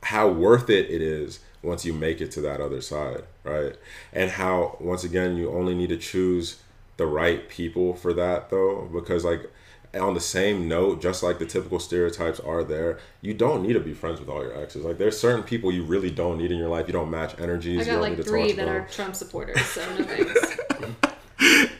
how 0.02 0.28
worth 0.28 0.68
it 0.70 0.90
it 0.90 1.02
is 1.02 1.40
once 1.62 1.84
you 1.84 1.92
make 1.92 2.20
it 2.20 2.30
to 2.32 2.40
that 2.40 2.60
other 2.60 2.80
side, 2.80 3.22
right? 3.44 3.76
And 4.12 4.32
how 4.32 4.76
once 4.80 5.04
again 5.04 5.36
you 5.36 5.50
only 5.50 5.74
need 5.74 5.90
to 5.90 5.96
choose 5.96 6.60
the 6.96 7.06
right 7.06 7.48
people 7.48 7.94
for 7.94 8.12
that 8.12 8.50
though 8.50 8.88
because 8.92 9.24
like 9.24 9.50
on 9.94 10.14
the 10.14 10.20
same 10.20 10.68
note, 10.68 11.02
just 11.02 11.22
like 11.22 11.38
the 11.38 11.44
typical 11.46 11.78
stereotypes 11.78 12.40
are 12.40 12.64
there, 12.64 12.98
you 13.20 13.34
don't 13.34 13.62
need 13.62 13.74
to 13.74 13.80
be 13.80 13.92
friends 13.92 14.20
with 14.20 14.28
all 14.28 14.42
your 14.42 14.56
exes. 14.58 14.84
Like 14.84 14.98
there's 14.98 15.18
certain 15.18 15.42
people 15.42 15.70
you 15.70 15.84
really 15.84 16.10
don't 16.10 16.38
need 16.38 16.50
in 16.50 16.58
your 16.58 16.68
life. 16.68 16.86
You 16.86 16.94
don't 16.94 17.10
match 17.10 17.38
energies. 17.38 17.80
I 17.80 17.80
you 17.80 17.86
got 17.86 17.92
don't 17.92 18.00
like 18.00 18.10
need 18.12 18.16
to 18.18 18.22
three 18.24 18.48
talk 18.48 18.56
that 18.56 18.64
to 18.64 18.70
are. 18.70 18.88
Trump 18.90 19.14
supporters, 19.14 19.60
so 19.66 19.82
no 19.98 20.04
thanks. 20.04 20.56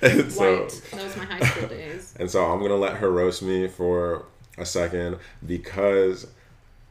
And 0.02 0.32
so, 0.32 0.60
White. 0.60 0.82
That 0.90 1.04
was 1.04 1.16
my 1.16 1.24
high 1.24 1.40
school 1.40 1.68
days. 1.68 2.14
And 2.18 2.30
so 2.30 2.44
I'm 2.44 2.60
gonna 2.60 2.76
let 2.76 2.96
her 2.96 3.10
roast 3.10 3.42
me 3.42 3.68
for 3.68 4.26
a 4.58 4.66
second 4.66 5.18
because 5.46 6.26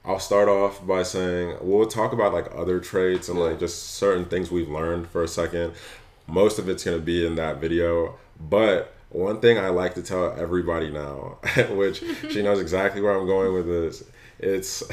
I'll 0.04 0.20
start 0.20 0.50
off 0.50 0.86
by 0.86 1.04
saying 1.04 1.58
we'll 1.62 1.88
talk 1.88 2.12
about 2.12 2.34
like 2.34 2.48
other 2.56 2.80
traits 2.80 3.30
and 3.30 3.40
like 3.40 3.60
just 3.60 3.96
certain 3.96 4.26
things 4.26 4.50
we've 4.50 4.70
learned 4.70 5.08
for 5.08 5.24
a 5.24 5.28
second. 5.28 5.74
Most 6.28 6.58
of 6.58 6.68
it's 6.70 6.84
gonna 6.84 7.00
be 7.00 7.26
in 7.26 7.36
that 7.36 7.58
video, 7.58 8.16
but 8.40 8.94
one 9.10 9.42
thing 9.42 9.60
I 9.60 9.70
like 9.70 9.94
to 9.96 10.02
tell 10.02 10.32
everybody 10.32 10.90
now, 10.90 11.38
which 11.72 12.04
she 12.30 12.42
knows 12.42 12.60
exactly 12.62 13.02
where 13.02 13.16
I'm 13.16 13.28
going 13.28 13.54
with 13.54 13.68
this, 13.68 14.04
it's 14.40 14.84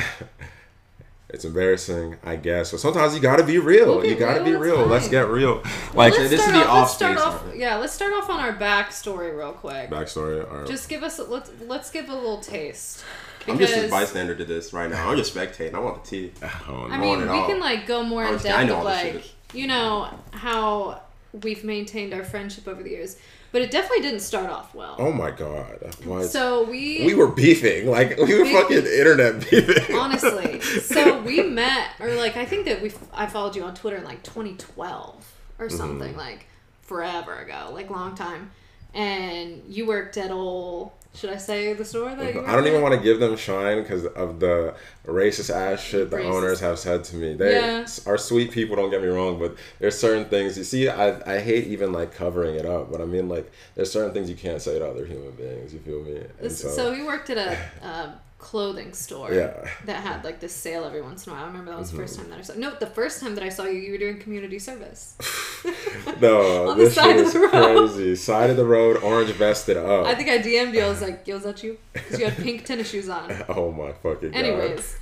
it's 1.31 1.45
embarrassing, 1.47 2.17
I 2.23 2.37
guess, 2.37 2.71
but 2.71 2.81
sometimes 2.81 3.15
you 3.15 3.21
gotta 3.21 3.45
be 3.45 3.59
real. 3.59 3.99
We'll 3.99 4.07
you 4.07 4.15
gotta 4.15 4.43
real, 4.43 4.61
be 4.61 4.67
real. 4.67 4.87
Let's 4.87 5.07
fine. 5.07 5.13
get 5.13 5.29
real. 5.29 5.63
Like 5.95 6.13
let's 6.19 6.31
this 6.31 6.41
is 6.41 6.53
the 6.53 6.59
off, 6.59 6.69
off 6.69 6.79
let's 6.81 6.93
start 6.95 7.19
off. 7.19 7.45
Yeah, 7.55 7.77
let's 7.77 7.95
start 7.95 8.13
off 8.13 8.29
on 8.29 8.41
our 8.41 8.53
backstory 8.53 9.35
real 9.35 9.53
quick. 9.53 9.89
backstory. 9.89 10.51
All 10.51 10.59
right. 10.59 10.69
Just 10.69 10.91
give 10.91 11.03
us 11.03 11.19
a, 11.19 11.25
let's 11.25 11.51
let's 11.67 11.91
give 11.91 12.11
a 12.11 12.15
little 12.15 12.41
taste. 12.41 13.05
I'm 13.51 13.59
just 13.59 13.77
a 13.77 13.89
bystander 13.89 14.35
to 14.35 14.45
this 14.45 14.73
right 14.73 14.91
now. 14.91 15.09
I'm 15.11 15.17
just 15.17 15.35
spectating. 15.35 15.75
I 15.75 15.79
want 15.79 16.05
the 16.05 16.11
tea. 16.11 16.33
Oh, 16.69 16.87
I 16.91 16.97
no. 16.97 17.03
mean, 17.03 17.21
we 17.23 17.29
all. 17.29 17.47
can 17.47 17.61
like 17.61 17.87
go 17.87 18.03
more 18.03 18.25
in 18.25 18.37
depth 18.39 18.69
know 18.69 18.79
of 18.79 18.85
like 18.85 19.25
you 19.55 19.67
know 19.67 20.09
how 20.33 21.01
we've 21.43 21.63
maintained 21.65 22.13
our 22.15 22.25
friendship 22.25 22.67
over 22.69 22.83
the 22.83 22.91
years, 22.91 23.17
but 23.53 23.63
it 23.63 23.71
definitely 23.71 24.01
didn't 24.03 24.21
start 24.21 24.49
off 24.51 24.75
well. 24.75 24.97
Oh 24.99 25.13
my 25.13 25.31
god! 25.31 25.79
What? 26.05 26.25
So 26.27 26.65
we 26.65 27.05
we 27.07 27.15
were 27.15 27.29
beefing, 27.29 27.87
like 27.87 28.17
we 28.19 28.35
were 28.35 28.45
We- 28.45 28.53
fucking 28.53 28.77
internet 28.87 29.49
beefing. 29.51 29.95
honestly, 29.97 30.61
so 30.83 31.21
we 31.23 31.43
met, 31.43 31.91
or 32.01 32.11
like 32.15 32.37
I 32.37 32.45
think 32.45 32.67
that 32.67 32.83
we 32.83 32.93
I 33.15 33.27
followed 33.27 33.57
you 33.57 33.63
on 33.65 33.75
Twitter 33.75 33.97
in 33.97 34.05
like 34.05 34.23
2012 34.23 35.33
or 35.59 35.69
something 35.71 36.11
Mm-hmm. 36.11 36.19
like 36.19 36.47
forever 36.83 37.35
ago, 37.37 37.71
like 37.73 37.91
long 37.91 38.15
time, 38.15 38.51
and 38.95 39.63
you 39.69 39.87
worked 39.87 40.17
at 40.17 40.31
old. 40.31 40.93
Should 41.19 41.31
I 41.31 41.37
say 41.37 41.73
the 41.73 41.85
store 41.85 42.15
that? 42.15 42.37
I 42.47 42.55
don't 42.55 42.67
even 42.69 42.81
want 42.81 42.95
to 42.95 43.01
give 43.01 43.19
them 43.19 43.37
shine 43.37 43.83
because 43.83 44.07
of 44.07 44.39
the 44.39 44.75
racist 45.05 45.53
ass 45.53 45.81
shit 45.83 46.11
the 46.11 46.19
Racist. 46.19 46.25
owners 46.33 46.61
have 46.61 46.79
said 46.79 47.03
to 47.05 47.17
me. 47.17 47.35
They 47.35 47.57
Yeah. 47.57 47.87
are 48.07 48.17
sweet 48.17 48.53
people. 48.53 48.77
Don't 48.77 48.91
get 48.91 49.03
me 49.03 49.09
wrong, 49.09 49.37
but 49.39 49.57
there's 49.81 49.99
certain 49.99 50.27
things 50.27 50.57
you 50.57 50.63
see. 50.63 50.89
I 50.89 51.21
I 51.37 51.41
hate 51.41 51.67
even 51.67 51.93
like 51.93 52.15
covering 52.15 52.55
it 52.55 52.65
up, 52.65 52.93
but 52.93 53.01
I 53.01 53.05
mean 53.05 53.29
like 53.29 53.51
there's 53.75 53.91
certain 53.91 54.13
things 54.15 54.31
you 54.31 54.37
can't 54.37 54.63
say 54.63 54.79
to 54.79 54.87
other 54.89 55.05
human 55.07 55.33
beings. 55.33 55.73
You 55.75 55.81
feel 55.81 56.03
me? 56.03 56.21
This, 56.41 56.61
so, 56.61 56.93
he 56.93 57.03
worked 57.03 57.31
at 57.31 57.39
a, 57.39 57.59
a 57.85 58.21
clothing 58.39 58.93
store 58.93 59.33
Yeah. 59.33 59.69
that 59.87 60.01
had 60.05 60.23
like 60.25 60.39
this 60.39 60.55
sale 60.55 60.85
every 60.85 61.03
once 61.03 61.27
in 61.27 61.33
a 61.33 61.35
while. 61.35 61.45
I 61.45 61.47
remember 61.49 61.73
that 61.73 61.79
was 61.79 61.91
the 61.91 61.97
first 61.99 62.15
Mm-hmm. 62.15 62.23
time 62.23 62.31
that 62.31 62.39
I 62.39 62.43
saw. 62.43 62.55
No, 62.55 62.75
the 62.79 62.87
first 62.87 63.21
time 63.21 63.35
that 63.35 63.43
I 63.45 63.49
saw 63.49 63.65
you, 63.65 63.81
you 63.81 63.93
were 63.93 63.99
doing 63.99 64.19
community 64.21 64.59
service. 64.61 65.17
no, 66.21 66.69
On 66.71 66.79
the 66.79 66.85
this 66.85 66.95
side 66.95 67.17
of 67.19 67.27
is 67.27 67.33
the 67.33 67.41
road. 67.41 67.89
crazy. 67.91 68.15
Side 68.17 68.51
of 68.51 68.57
the 68.57 68.65
road, 68.65 69.03
orange 69.03 69.31
vested 69.33 69.77
up. 69.77 70.07
I 70.07 70.15
think 70.15 70.29
I 70.29 70.39
DM'd 70.39 70.75
you. 70.75 70.83
I 70.83 70.89
was 70.89 71.03
like, 71.09 71.27
"Yo, 71.27 71.37
is 71.37 71.43
that 71.43 71.63
you?" 71.63 71.79
Because 71.93 72.19
you 72.19 72.25
had 72.27 72.37
pink 72.37 72.65
tennis 72.65 72.89
shoes 72.91 73.09
on. 73.09 73.33
oh 73.49 73.73
my 73.73 73.93
fucking 73.93 74.31
god. 74.31 74.39
Anyways, 74.39 74.97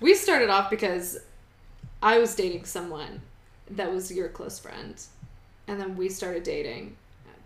we 0.00 0.14
started 0.14 0.50
off 0.50 0.68
because 0.68 1.18
I 2.02 2.18
was 2.18 2.34
dating 2.34 2.64
someone 2.64 3.22
that 3.70 3.92
was 3.92 4.10
your 4.12 4.28
close 4.28 4.58
friend, 4.58 5.00
and 5.68 5.80
then 5.80 5.96
we 5.96 6.08
started 6.08 6.42
dating 6.42 6.96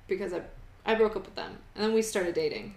because 0.08 0.32
I 0.32 0.40
I 0.86 0.94
broke 0.94 1.14
up 1.16 1.26
with 1.26 1.34
them, 1.34 1.58
and 1.74 1.84
then 1.84 1.92
we 1.92 2.00
started 2.00 2.34
dating. 2.34 2.74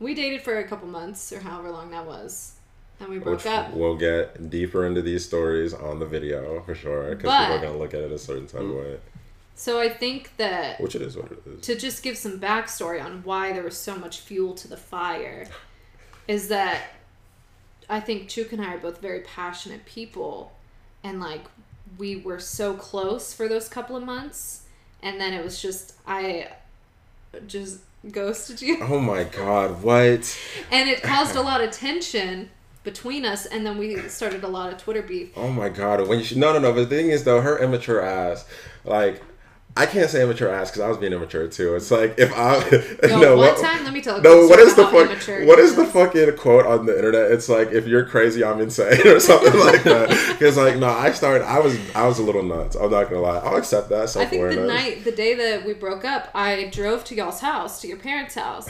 We 0.00 0.14
dated 0.14 0.42
for 0.42 0.58
a 0.58 0.64
couple 0.64 0.88
months 0.88 1.32
or 1.32 1.40
however 1.40 1.70
long 1.70 1.90
that 1.92 2.06
was, 2.06 2.54
and 3.00 3.08
we 3.08 3.18
broke 3.18 3.38
Which 3.38 3.46
up. 3.46 3.72
we'll 3.72 3.96
get 3.96 4.50
deeper 4.50 4.86
into 4.86 5.02
these 5.02 5.24
stories 5.24 5.72
on 5.72 5.98
the 6.00 6.06
video 6.06 6.60
for 6.62 6.74
sure, 6.74 7.10
because 7.10 7.24
But- 7.24 7.40
people 7.46 7.56
are 7.56 7.62
gonna 7.62 7.78
look 7.78 7.94
at 7.94 8.00
it 8.00 8.12
a 8.12 8.18
certain 8.18 8.46
type 8.46 8.60
of 8.62 8.66
mm. 8.68 8.78
way, 8.78 9.00
So 9.54 9.80
I 9.80 9.88
think 9.88 10.36
that 10.36 10.80
which 10.80 10.96
it 10.96 11.02
is 11.02 11.16
what 11.16 11.30
it 11.30 11.42
is. 11.46 11.60
to 11.66 11.76
just 11.76 12.02
give 12.02 12.18
some 12.18 12.40
backstory 12.40 13.02
on 13.02 13.22
why 13.22 13.52
there 13.52 13.62
was 13.62 13.76
so 13.76 13.96
much 13.96 14.18
fuel 14.20 14.54
to 14.54 14.66
the 14.68 14.76
fire 14.76 15.46
is 16.28 16.48
that 16.48 16.82
I 17.88 18.00
think 18.00 18.28
Chuk 18.28 18.52
and 18.52 18.60
I 18.60 18.74
are 18.74 18.78
both 18.78 19.00
very 19.00 19.20
passionate 19.20 19.84
people 19.86 20.52
and 21.04 21.20
like 21.20 21.44
we 21.98 22.16
were 22.16 22.40
so 22.40 22.74
close 22.74 23.32
for 23.32 23.46
those 23.46 23.68
couple 23.68 23.94
of 23.94 24.02
months 24.02 24.62
and 25.02 25.20
then 25.20 25.32
it 25.32 25.44
was 25.44 25.60
just 25.62 25.94
I 26.06 26.48
just 27.46 27.80
ghosted 28.10 28.60
you 28.62 28.78
Oh 28.82 28.98
my 29.00 29.24
god, 29.24 29.82
what? 29.82 30.38
and 30.70 30.88
it 30.88 31.02
caused 31.02 31.36
a 31.36 31.40
lot 31.42 31.62
of 31.62 31.70
tension 31.70 32.50
between 32.82 33.24
us 33.24 33.46
and 33.46 33.64
then 33.66 33.78
we 33.78 33.96
started 34.08 34.44
a 34.44 34.48
lot 34.48 34.72
of 34.72 34.78
Twitter 34.78 35.02
beef. 35.02 35.30
Oh 35.36 35.50
my 35.50 35.68
god, 35.70 36.06
when 36.06 36.18
you 36.18 36.24
should, 36.24 36.36
no 36.36 36.52
no 36.52 36.58
no. 36.58 36.72
But 36.72 36.88
the 36.90 36.96
thing 36.96 37.08
is 37.10 37.24
though, 37.24 37.40
her 37.40 37.58
immature 37.58 38.00
ass, 38.00 38.46
like. 38.84 39.22
I 39.76 39.86
can't 39.86 40.08
say 40.08 40.22
immature 40.22 40.48
ass 40.48 40.70
because 40.70 40.82
I 40.82 40.88
was 40.88 40.98
being 40.98 41.12
immature 41.12 41.48
too. 41.48 41.74
It's 41.74 41.90
like 41.90 42.14
if 42.16 42.32
I 42.32 42.60
No, 43.08 43.20
no 43.20 43.36
one 43.36 43.48
what, 43.48 43.58
time 43.58 43.82
let 43.82 43.92
me 43.92 44.00
tell 44.00 44.16
a 44.16 44.22
no 44.22 44.46
what 44.46 44.60
is 44.60 44.76
the 44.76 44.84
fuck 44.84 45.08
what 45.46 45.58
is 45.58 45.74
the 45.74 45.84
fucking 45.84 46.36
quote 46.36 46.64
on 46.64 46.86
the 46.86 46.96
internet? 46.96 47.32
It's 47.32 47.48
like 47.48 47.72
if 47.72 47.86
you're 47.86 48.04
crazy, 48.04 48.44
I'm 48.44 48.60
insane 48.60 49.00
or 49.06 49.18
something 49.18 49.58
like 49.58 49.82
that. 49.82 50.10
Because 50.38 50.56
like 50.56 50.76
no, 50.76 50.86
I 50.86 51.10
started. 51.10 51.44
I 51.44 51.58
was 51.58 51.76
I 51.94 52.06
was 52.06 52.20
a 52.20 52.22
little 52.22 52.44
nuts. 52.44 52.76
I'm 52.76 52.90
not 52.90 53.10
gonna 53.10 53.22
lie. 53.22 53.38
I'll 53.38 53.56
accept 53.56 53.88
that 53.88 54.16
I 54.16 54.26
think 54.26 54.48
the 54.54 54.66
night, 54.66 55.02
the 55.02 55.12
day 55.12 55.34
that 55.34 55.64
we 55.64 55.72
broke 55.72 56.04
up, 56.04 56.30
I 56.34 56.64
drove 56.72 57.02
to 57.04 57.14
y'all's 57.16 57.40
house, 57.40 57.80
to 57.80 57.88
your 57.88 57.96
parents' 57.96 58.36
house, 58.36 58.68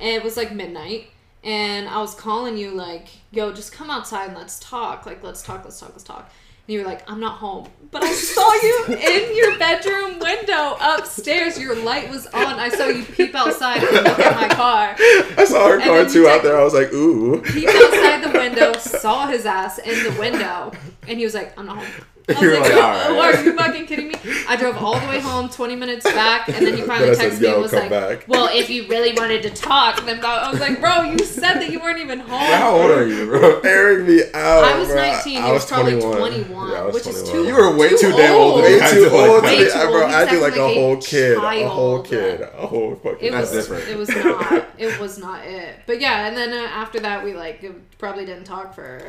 and 0.00 0.10
it 0.10 0.24
was 0.24 0.36
like 0.36 0.54
midnight. 0.54 1.10
and 1.44 1.88
I 1.88 1.98
was 1.98 2.14
calling 2.14 2.56
you 2.56 2.70
like, 2.70 3.08
"Yo, 3.32 3.52
just 3.52 3.72
come 3.72 3.90
outside 3.90 4.28
and 4.28 4.36
let's 4.38 4.58
talk. 4.60 5.04
Like, 5.04 5.22
let's 5.22 5.42
talk, 5.42 5.64
let's 5.64 5.78
talk, 5.78 5.90
let's 5.90 6.04
talk." 6.04 6.20
And 6.20 6.30
you 6.68 6.80
were 6.80 6.84
like, 6.84 7.10
"I'm 7.10 7.18
not 7.18 7.38
home," 7.38 7.66
but 7.90 8.04
I 8.04 8.12
saw 8.12 8.52
you 8.62 8.84
in 8.88 9.36
your 9.36 9.58
bedroom 9.58 10.18
window 10.18 10.76
upstairs. 10.80 11.58
Your 11.58 11.74
light 11.74 12.10
was 12.10 12.26
on. 12.26 12.60
I 12.60 12.68
saw 12.68 12.86
you 12.86 13.04
peep 13.04 13.34
outside 13.34 13.82
and 13.82 13.92
look 13.92 14.18
at 14.18 14.36
my 14.36 14.54
car. 14.54 14.94
I 14.98 15.44
saw 15.44 15.68
her 15.68 15.80
car 15.80 16.04
too 16.04 16.28
out 16.28 16.42
there. 16.42 16.58
I 16.58 16.62
was 16.62 16.74
like, 16.74 16.92
ooh. 16.92 17.40
Peeped 17.40 17.74
outside 17.74 18.22
the 18.22 18.38
window, 18.38 18.74
saw 18.74 19.26
his 19.26 19.46
ass 19.46 19.78
in 19.78 20.04
the 20.04 20.20
window, 20.20 20.72
and 21.06 21.18
he 21.18 21.24
was 21.24 21.34
like, 21.34 21.58
"I'm 21.58 21.66
not 21.66 21.78
home." 21.78 22.04
I 22.28 22.32
was 22.32 22.42
You're 22.42 22.52
like, 22.60 22.62
like, 22.64 22.72
"Yo, 22.72 22.78
"Alright." 22.82 23.34
are 23.36 23.42
you 23.44 23.56
fucking 23.56 23.86
kidding 23.86 24.08
me?" 24.08 24.14
I 24.48 24.56
drove 24.56 24.76
all 24.76 24.98
the 25.00 25.06
way 25.06 25.18
home, 25.20 25.48
20 25.48 25.76
minutes 25.76 26.04
back, 26.04 26.48
and 26.48 26.66
then 26.66 26.76
you 26.76 26.84
finally 26.86 27.10
Then 27.10 27.20
I 27.20 27.30
said, 27.30 27.32
texted 27.32 27.40
me 27.40 27.52
and 27.52 27.62
was 27.62 27.72
like, 27.72 27.90
back." 27.90 28.24
"Well, 28.28 28.48
if 28.52 28.68
you 28.70 28.86
really 28.88 29.12
wanted 29.14 29.42
to 29.44 29.50
talk, 29.50 30.04
then 30.04 30.22
I 30.24 30.50
was 30.50 30.60
like, 30.60 30.80
bro, 30.80 31.02
you 31.04 31.18
said 31.20 31.54
that 31.54 31.70
you 31.70 31.80
weren't 31.80 32.00
even 32.00 32.18
home." 32.20 32.38
How 32.40 32.76
old 32.76 32.90
are 32.90 33.06
you, 33.06 33.26
bro? 33.26 33.60
Airing 33.64 34.06
me 34.06 34.22
out. 34.34 34.64
I 34.64 34.78
was 34.78 34.88
bro. 34.88 34.96
19. 34.96 35.42
I 35.42 35.46
He 35.46 35.52
was 35.52 35.66
probably 35.66 35.92
21. 36.00 36.18
21, 36.18 36.70
Yeah, 36.72 36.82
was 36.82 36.94
which 36.94 37.06
is 37.06 37.22
21. 37.22 37.32
too- 37.44 37.48
You 37.48 37.54
were 37.56 37.76
way 37.76 37.88
Too 37.96 38.12
damn 38.12 38.34
old. 38.34 38.54
old. 38.54 38.64
to 38.64 38.68
be 38.68 38.78
Way 38.80 38.90
too 38.90 39.08
old. 39.10 39.42
Way 39.44 39.64
too 39.64 39.70
I, 39.78 39.86
bro, 39.86 40.02
old. 40.02 40.12
I 40.12 40.30
do 40.30 40.40
like 40.40 40.56
a 40.56 40.60
like 40.62 40.70
a 40.70 40.74
whole 40.74 40.96
kid, 40.98 41.36
a 41.38 41.68
whole 41.68 42.02
kid, 42.02 42.40
a 42.42 42.66
whole 42.66 42.94
fucking. 42.96 43.18
It 43.28 43.32
That's 43.32 43.54
was 43.54 43.66
different. 43.68 43.88
it 43.88 43.96
was 43.96 44.08
not 44.10 44.66
it 44.78 45.00
was 45.00 45.18
not 45.18 45.46
it. 45.46 45.76
But 45.86 46.00
yeah, 46.00 46.26
and 46.28 46.36
then 46.36 46.52
uh, 46.52 46.66
after 46.68 47.00
that 47.00 47.24
we 47.24 47.32
like 47.34 47.64
probably 47.98 48.24
didn't 48.26 48.44
talk 48.44 48.74
for 48.74 49.00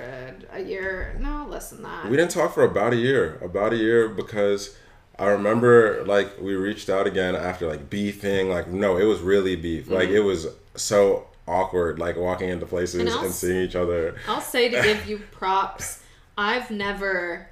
a 0.52 0.62
year. 0.62 1.16
No, 1.20 1.46
less 1.50 1.70
than 1.70 1.84
that. 1.84 2.10
We 2.10 2.16
didn't 2.18 2.32
talk 2.32 2.54
for 2.54 2.64
about 2.64 2.94
a 2.94 2.96
year. 2.96 3.09
About 3.42 3.74
a 3.74 3.78
year 3.78 4.08
because 4.10 4.76
I 5.18 5.28
remember 5.28 6.04
like 6.06 6.40
we 6.40 6.56
reached 6.56 6.90
out 6.90 7.08
again 7.08 7.36
after 7.36 7.68
like 7.68 7.90
beefing. 7.90 8.50
Like 8.50 8.68
no, 8.68 8.98
it 8.98 9.06
was 9.06 9.20
really 9.22 9.56
beef. 9.56 9.90
Like 9.90 10.10
it 10.10 10.22
was 10.22 10.48
so 10.76 11.28
awkward. 11.48 12.00
Like 12.00 12.16
walking 12.18 12.50
into 12.50 12.66
places 12.66 13.02
Mm-hmm. 13.02 13.16
And 13.18 13.26
and, 13.26 13.34
seeing 13.34 13.58
each 13.64 13.76
other. 13.76 14.16
I'll 14.28 14.42
say 14.42 14.70
to 14.70 14.82
give 14.82 15.08
you 15.08 15.18
props. 15.32 16.02
I've 16.38 16.72
never 16.72 17.48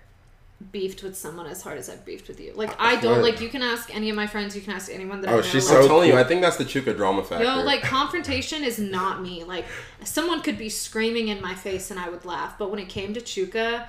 beefed 0.72 1.04
with 1.04 1.16
someone 1.16 1.46
as 1.46 1.62
hard 1.62 1.78
as 1.78 1.88
I've 1.88 2.04
beefed 2.04 2.28
with 2.28 2.40
you. 2.40 2.52
Like 2.56 2.74
I 2.80 2.96
don't 2.96 3.22
like 3.22 3.42
you 3.42 3.50
can 3.50 3.62
ask 3.62 3.94
any 3.94 4.10
of 4.10 4.16
my 4.16 4.26
friends, 4.26 4.56
you 4.56 4.62
can 4.62 4.74
ask 4.74 4.90
anyone 4.92 5.22
that 5.22 5.30
I 5.30 5.34
Oh, 5.34 5.36
know. 5.38 5.42
she's 5.44 5.68
like, 5.70 5.78
I'm 5.78 5.84
so 5.84 5.88
telling 5.88 6.10
you. 6.10 6.18
I 6.18 6.24
think 6.24 6.42
that's 6.42 6.56
the 6.58 6.64
Chuka 6.66 6.96
drama 6.96 7.24
factor. 7.24 7.44
Yo, 7.46 7.62
like 7.64 7.82
confrontation 7.98 8.64
is 8.64 8.80
not 8.80 9.22
me. 9.22 9.44
Like 9.44 9.66
someone 10.04 10.42
could 10.42 10.58
be 10.58 10.70
screaming 10.70 11.28
in 11.28 11.42
my 11.42 11.54
face 11.54 11.92
and 11.92 12.00
I 12.00 12.10
would 12.10 12.26
laugh, 12.26 12.58
but 12.58 12.72
when 12.72 12.80
it 12.80 12.90
came 12.90 13.14
to 13.14 13.22
Chuka, 13.22 13.88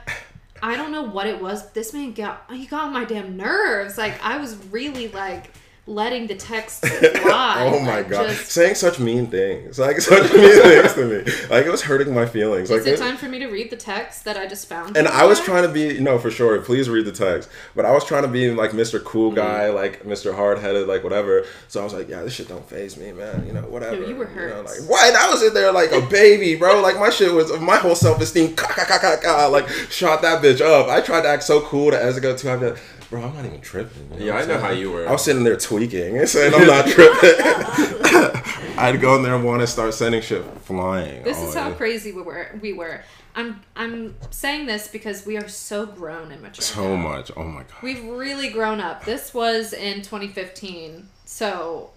I 0.63 0.77
don't 0.77 0.93
know 0.93 1.03
what 1.03 1.27
it 1.27 1.41
was. 1.41 1.71
This 1.73 1.93
man 1.93 2.13
got 2.13 2.51
he 2.51 2.67
got 2.67 2.85
on 2.85 2.93
my 2.93 3.05
damn 3.05 3.37
nerves. 3.37 3.99
Like 3.99 4.23
I 4.23 4.39
was 4.39 4.57
really 4.71 5.09
like 5.09 5.53
letting 5.89 6.27
the 6.27 6.35
text 6.35 6.87
fly. 6.87 7.71
Oh 7.73 7.81
my 7.81 7.97
like, 7.97 8.09
god, 8.09 8.29
just- 8.29 8.51
saying 8.51 8.75
such 8.75 9.01
mean 9.01 9.27
things, 9.27 9.79
like 9.79 10.01
such 10.01 10.33
mean 10.33 10.63
things 10.63 10.93
to 10.95 11.05
me, 11.05 11.33
like 11.49 11.67
it 11.67 11.71
was 11.71 11.83
hurting 11.83 12.15
my 12.15 12.27
feelings. 12.27 12.71
Like 12.71 12.81
is 12.81 12.87
it 12.87 12.91
this- 12.91 13.01
time 13.01 13.17
for 13.17 13.29
me 13.29 13.39
to 13.39 13.47
read 13.49 13.71
the 13.71 13.77
text 13.77 14.25
that 14.25 14.37
I 14.37 14.47
just 14.47 14.69
found? 14.69 14.97
And 14.97 15.09
I 15.09 15.25
was 15.25 15.41
trying 15.41 15.63
to 15.63 15.69
be 15.69 15.99
no 15.99 16.19
for 16.19 16.31
sure. 16.31 16.61
Please 16.61 16.89
read 16.89 17.07
the 17.07 17.13
text. 17.13 17.49
But 17.75 17.87
I 17.87 17.93
was 17.93 18.05
trying 18.05 18.23
to 18.23 18.29
be 18.29 18.51
like 18.51 18.73
Mr. 18.73 19.03
Cool 19.03 19.31
mm-hmm. 19.31 19.37
guy, 19.37 19.71
like 19.71 20.05
Mr. 20.05 20.35
Hard 20.35 20.59
headed, 20.59 20.87
like 20.87 21.03
whatever. 21.03 21.45
So 21.69 21.81
I 21.81 21.85
was 21.85 21.95
like, 21.95 22.09
yeah, 22.09 22.23
this 22.23 22.35
shit 22.35 22.49
don't 22.49 22.69
phase 22.69 22.97
me, 22.97 23.13
man. 23.13 23.47
You 23.47 23.55
know, 23.55 23.63
whatever. 23.63 24.03
Yo, 24.03 24.09
you 24.09 24.17
were 24.17 24.27
know, 24.27 24.31
hurt. 24.31 24.65
like 24.67 24.89
what? 24.89 25.15
I 25.15 25.31
was 25.31 25.43
in 25.43 25.55
there 25.55 25.73
like 25.73 25.93
a 25.93 26.03
baby, 26.03 26.55
bro. 26.57 26.81
Like 26.81 26.99
my 26.99 27.11
shit 27.11 27.33
was 27.33 27.59
my 27.61 27.77
whole 27.77 27.95
self 27.95 28.21
esteem. 28.21 28.55
Like 28.59 29.69
shot 29.91 30.23
that 30.23 30.43
bitch 30.43 30.61
up. 30.61 30.89
I 30.89 31.01
tried 31.01 31.23
to 31.23 31.29
act 31.29 31.45
so 31.45 31.63
cool 31.63 31.91
to 31.91 31.97
Ezugo 31.97 32.39
too. 32.39 32.51
I'm 32.51 32.61
like, 32.61 32.79
bro, 33.11 33.23
I'm 33.23 33.35
not 33.35 33.45
even 33.45 33.61
tripping. 33.61 34.11
you 34.19 34.27
Yeah, 34.27 34.35
I 34.37 34.41
know 34.41 34.47
saying? 34.47 34.61
how 34.61 34.71
you 34.71 34.91
were. 34.93 35.09
I 35.09 35.13
was 35.13 35.23
sitting 35.25 35.45
there 35.45 35.57
tweaking 35.57 36.19
and 36.19 36.29
saying 36.29 36.53
I'm 36.55 36.67
not 36.67 36.87
tripping. 36.87 37.31
I'd 38.79 39.01
go 39.01 39.17
in 39.17 39.23
there 39.23 39.35
and 39.35 39.45
want 39.45 39.61
to 39.61 39.67
start 39.67 39.95
sending 39.95 40.21
shit 40.23 40.45
flying. 40.63 41.23
This 41.25 41.39
Oh, 41.41 41.49
is 41.49 41.55
how 41.55 41.73
crazy 41.73 42.13
we 42.13 42.23
were. 42.23 42.51
We 42.61 42.73
were. 42.73 43.03
I'm 43.35 43.61
I'm 43.77 44.15
saying 44.31 44.67
this 44.67 44.89
because 44.89 45.25
we 45.27 45.37
are 45.37 45.49
so 45.49 45.87
grown 45.87 46.33
and 46.33 46.43
mature. 46.43 46.63
so 46.63 46.97
now. 46.97 47.03
much. 47.09 47.31
Oh 47.37 47.45
my 47.45 47.61
god. 47.63 47.83
We've 47.83 48.05
really 48.05 48.51
grown 48.51 48.81
up. 48.81 49.05
This 49.05 49.33
was 49.35 49.73
in 49.73 50.03
2015, 50.03 51.09
so 51.25 51.91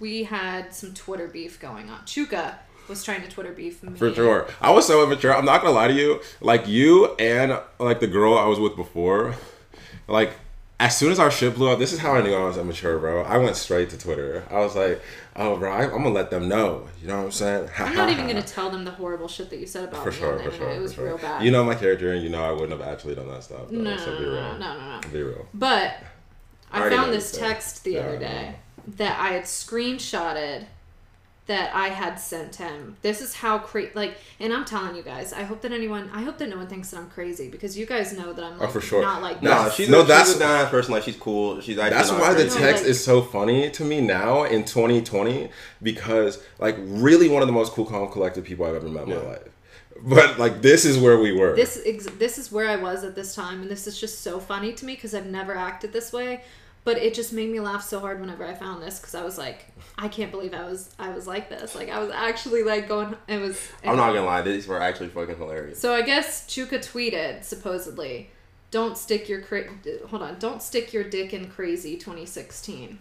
we 0.00 0.24
had 0.24 0.72
some 0.74 0.94
Twitter 0.94 1.28
beef 1.28 1.60
going 1.60 1.90
on. 1.90 2.00
Chuka 2.00 2.54
was 2.88 3.04
trying 3.04 3.22
to 3.22 3.28
Twitter 3.28 3.52
beef 3.52 3.82
me. 3.82 3.96
For 3.98 4.12
sure. 4.12 4.48
I 4.60 4.70
was 4.70 4.86
so 4.86 5.02
immature. 5.04 5.34
I'm 5.36 5.44
not 5.44 5.60
gonna 5.62 5.74
lie 5.74 5.88
to 5.88 5.94
you. 5.94 6.20
Like 6.40 6.66
you 6.68 7.14
and 7.16 7.58
like 7.78 8.00
the 8.00 8.06
girl 8.08 8.36
I 8.38 8.46
was 8.46 8.58
with 8.60 8.74
before, 8.76 9.34
like 10.08 10.32
as 10.82 10.96
soon 10.96 11.12
as 11.12 11.20
our 11.20 11.30
shit 11.30 11.54
blew 11.54 11.70
up, 11.70 11.78
this 11.78 11.92
is 11.92 12.00
how 12.00 12.14
I 12.14 12.22
knew 12.22 12.34
I 12.34 12.42
was 12.42 12.58
immature, 12.58 12.98
bro. 12.98 13.22
I 13.22 13.38
went 13.38 13.54
straight 13.54 13.90
to 13.90 13.98
Twitter. 13.98 14.44
I 14.50 14.58
was 14.58 14.74
like, 14.74 15.00
oh, 15.36 15.56
bro, 15.56 15.72
I, 15.72 15.84
I'm 15.84 15.90
gonna 15.90 16.08
let 16.08 16.30
them 16.30 16.48
know. 16.48 16.88
You 17.00 17.06
know 17.06 17.18
what 17.18 17.24
I'm 17.26 17.30
saying? 17.30 17.70
I'm 17.78 17.94
not 17.94 18.10
even 18.10 18.26
gonna 18.26 18.42
tell 18.42 18.68
them 18.68 18.84
the 18.84 18.90
horrible 18.90 19.28
shit 19.28 19.48
that 19.50 19.60
you 19.60 19.66
said 19.66 19.84
about 19.84 20.02
For 20.02 20.10
me 20.10 20.16
sure, 20.16 20.38
for 20.40 20.50
sure. 20.50 20.70
It 20.70 20.80
was 20.80 20.94
sure. 20.94 21.06
real 21.06 21.18
bad. 21.18 21.44
You 21.44 21.52
know 21.52 21.62
my 21.62 21.76
character, 21.76 22.12
and 22.12 22.20
you 22.24 22.30
know 22.30 22.42
I 22.42 22.50
wouldn't 22.50 22.72
have 22.72 22.80
actually 22.80 23.14
done 23.14 23.28
that 23.28 23.44
stuff. 23.44 23.68
Though, 23.70 23.76
no, 23.76 23.96
so 23.96 24.12
no, 24.12 24.18
be 24.18 24.24
no, 24.24 24.32
real. 24.32 24.42
no, 24.42 24.58
no, 24.58 24.78
no, 24.78 25.00
no. 25.00 25.08
Be 25.12 25.22
real. 25.22 25.46
But 25.54 25.98
I 26.72 26.86
I 26.86 26.90
found 26.90 27.12
this 27.12 27.30
text 27.30 27.84
the 27.84 27.92
Yeah, 27.92 28.00
other 28.00 28.18
day 28.18 28.56
that 28.96 29.20
I 29.20 29.34
had 29.34 29.44
screenshotted 29.44 30.66
that 31.52 31.74
I 31.74 31.88
had 31.88 32.16
sent 32.16 32.56
him. 32.56 32.96
This 33.02 33.20
is 33.20 33.34
how 33.34 33.58
crazy, 33.58 33.90
like, 33.94 34.14
and 34.40 34.52
I'm 34.54 34.64
telling 34.64 34.96
you 34.96 35.02
guys, 35.02 35.34
I 35.34 35.42
hope 35.42 35.60
that 35.62 35.70
anyone, 35.72 36.10
I 36.14 36.22
hope 36.22 36.38
that 36.38 36.48
no 36.48 36.56
one 36.56 36.66
thinks 36.66 36.90
that 36.90 36.96
I'm 36.98 37.10
crazy 37.10 37.50
because 37.50 37.76
you 37.76 37.84
guys 37.84 38.12
know 38.16 38.32
that 38.32 38.42
I'm 38.42 38.58
like 38.58 38.68
Oh, 38.70 38.72
for 38.72 38.80
sure. 38.80 39.02
not 39.02 39.20
like 39.20 39.42
Nah, 39.42 39.64
this. 39.64 39.74
she's 39.74 39.88
No, 39.90 40.00
a, 40.00 40.04
that's- 40.04 40.28
she's 40.28 40.36
a 40.36 40.38
down 40.40 40.66
person. 40.68 40.92
Like 40.94 41.02
she's 41.02 41.16
cool. 41.16 41.60
She's 41.60 41.76
actually 41.76 41.96
That's 41.98 42.10
not 42.10 42.20
why 42.20 42.32
the 42.32 42.44
crazy. 42.44 42.58
text 42.58 42.82
like- 42.84 42.90
is 42.90 43.04
so 43.04 43.20
funny 43.20 43.70
to 43.70 43.84
me 43.84 44.00
now 44.00 44.44
in 44.44 44.64
2020 44.64 45.50
because 45.82 46.42
like 46.58 46.76
really 46.78 47.28
one 47.28 47.42
of 47.42 47.48
the 47.48 47.52
most 47.52 47.72
cool, 47.72 47.84
calm, 47.84 48.10
collected 48.10 48.44
people 48.44 48.64
I've 48.64 48.74
ever 48.74 48.88
met 48.88 49.04
in 49.04 49.10
my 49.10 49.16
life. 49.16 49.42
But 50.04 50.38
like 50.38 50.62
this 50.62 50.84
is 50.86 50.98
where 50.98 51.18
we 51.18 51.32
were. 51.32 51.54
this 51.54 51.80
ex- 51.84 52.06
this 52.18 52.38
is 52.38 52.50
where 52.50 52.68
I 52.68 52.76
was 52.76 53.04
at 53.04 53.14
this 53.14 53.34
time, 53.34 53.60
and 53.60 53.70
this 53.70 53.86
is 53.86 54.00
just 54.00 54.22
so 54.22 54.40
funny 54.40 54.72
to 54.72 54.84
me 54.86 54.94
because 54.94 55.14
I've 55.14 55.26
never 55.26 55.54
acted 55.54 55.92
this 55.92 56.12
way. 56.14 56.42
But 56.84 56.96
it 56.98 57.14
just 57.14 57.32
made 57.32 57.48
me 57.48 57.60
laugh 57.60 57.84
so 57.84 58.00
hard 58.00 58.18
whenever 58.20 58.44
I 58.44 58.54
found 58.54 58.82
this 58.82 58.98
because 58.98 59.14
I 59.14 59.22
was 59.22 59.38
like, 59.38 59.66
I 59.98 60.08
can't 60.08 60.30
believe 60.30 60.54
I 60.54 60.64
was 60.64 60.94
I 60.98 61.10
was 61.10 61.26
like 61.26 61.48
this. 61.48 61.74
Like 61.74 61.90
I 61.90 61.98
was 61.98 62.10
actually 62.10 62.62
like 62.62 62.88
going. 62.88 63.14
It 63.28 63.38
was. 63.38 63.60
I'm 63.84 63.96
not 63.96 64.12
gonna 64.12 64.24
lie. 64.24 64.42
These 64.42 64.66
were 64.66 64.80
actually 64.80 65.08
fucking 65.08 65.36
hilarious. 65.36 65.78
So 65.78 65.94
I 65.94 66.02
guess 66.02 66.46
Chuka 66.46 66.78
tweeted 66.78 67.44
supposedly, 67.44 68.30
"Don't 68.70 68.96
stick 68.96 69.28
your 69.28 69.40
cra- 69.42 69.68
hold 70.08 70.22
on, 70.22 70.38
don't 70.38 70.62
stick 70.62 70.92
your 70.92 71.04
dick 71.04 71.32
in 71.34 71.48
crazy 71.48 71.96
2016." 71.96 72.98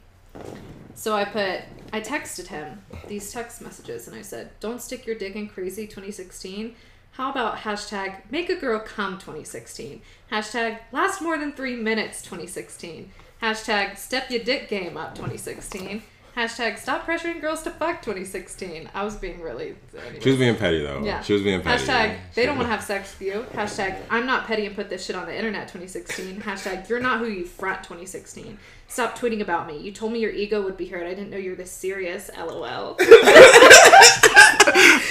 So 0.95 1.15
I 1.15 1.25
put 1.25 1.61
I 1.93 2.01
texted 2.01 2.47
him 2.47 2.83
these 3.07 3.31
text 3.31 3.61
messages 3.61 4.07
and 4.07 4.15
I 4.15 4.21
said, 4.21 4.51
"Don't 4.59 4.81
stick 4.81 5.05
your 5.05 5.15
dick 5.15 5.35
in 5.35 5.47
crazy 5.47 5.87
2016." 5.87 6.75
How 7.15 7.29
about 7.29 7.57
hashtag 7.57 8.21
make 8.31 8.49
a 8.49 8.55
girl 8.55 8.79
come 8.79 9.17
2016? 9.17 10.01
Hashtag 10.31 10.79
last 10.93 11.21
more 11.21 11.37
than 11.37 11.51
three 11.51 11.75
minutes 11.75 12.21
2016. 12.21 13.11
Hashtag 13.41 13.97
step 13.97 14.29
your 14.29 14.43
dick 14.43 14.69
game 14.69 14.95
up 14.95 15.15
2016. 15.15 16.03
Hashtag 16.35 16.77
stop 16.77 17.05
pressuring 17.05 17.41
girls 17.41 17.61
to 17.63 17.71
fuck 17.71 18.01
2016. 18.01 18.89
I 18.93 19.03
was 19.03 19.15
being 19.15 19.41
really. 19.41 19.75
she 20.21 20.29
was 20.29 20.39
being 20.39 20.55
petty 20.55 20.81
though. 20.81 21.03
Yeah. 21.03 21.21
She 21.21 21.33
was 21.33 21.41
being 21.41 21.61
petty. 21.61 21.83
Hashtag 21.83 22.17
they 22.35 22.45
don't 22.45 22.55
want 22.55 22.67
to 22.67 22.71
have 22.71 22.83
sex 22.83 23.13
with 23.19 23.27
you. 23.27 23.45
Hashtag 23.53 23.97
I'm 24.09 24.25
not 24.25 24.47
petty 24.47 24.65
and 24.65 24.75
put 24.75 24.89
this 24.89 25.05
shit 25.05 25.15
on 25.15 25.25
the 25.25 25.35
internet 25.35 25.67
2016. 25.67 26.41
Hashtag 26.41 26.87
you're 26.87 27.01
not 27.01 27.19
who 27.19 27.25
you 27.25 27.45
front 27.45 27.83
2016. 27.83 28.57
Stop 28.87 29.17
tweeting 29.17 29.41
about 29.41 29.67
me. 29.67 29.77
You 29.77 29.91
told 29.91 30.13
me 30.13 30.19
your 30.19 30.31
ego 30.31 30.61
would 30.61 30.77
be 30.77 30.87
hurt. 30.87 31.05
I 31.05 31.09
didn't 31.09 31.29
know 31.29 31.37
you 31.37 31.51
were 31.51 31.55
this 31.55 31.71
serious. 31.71 32.29
LOL. 32.37 32.97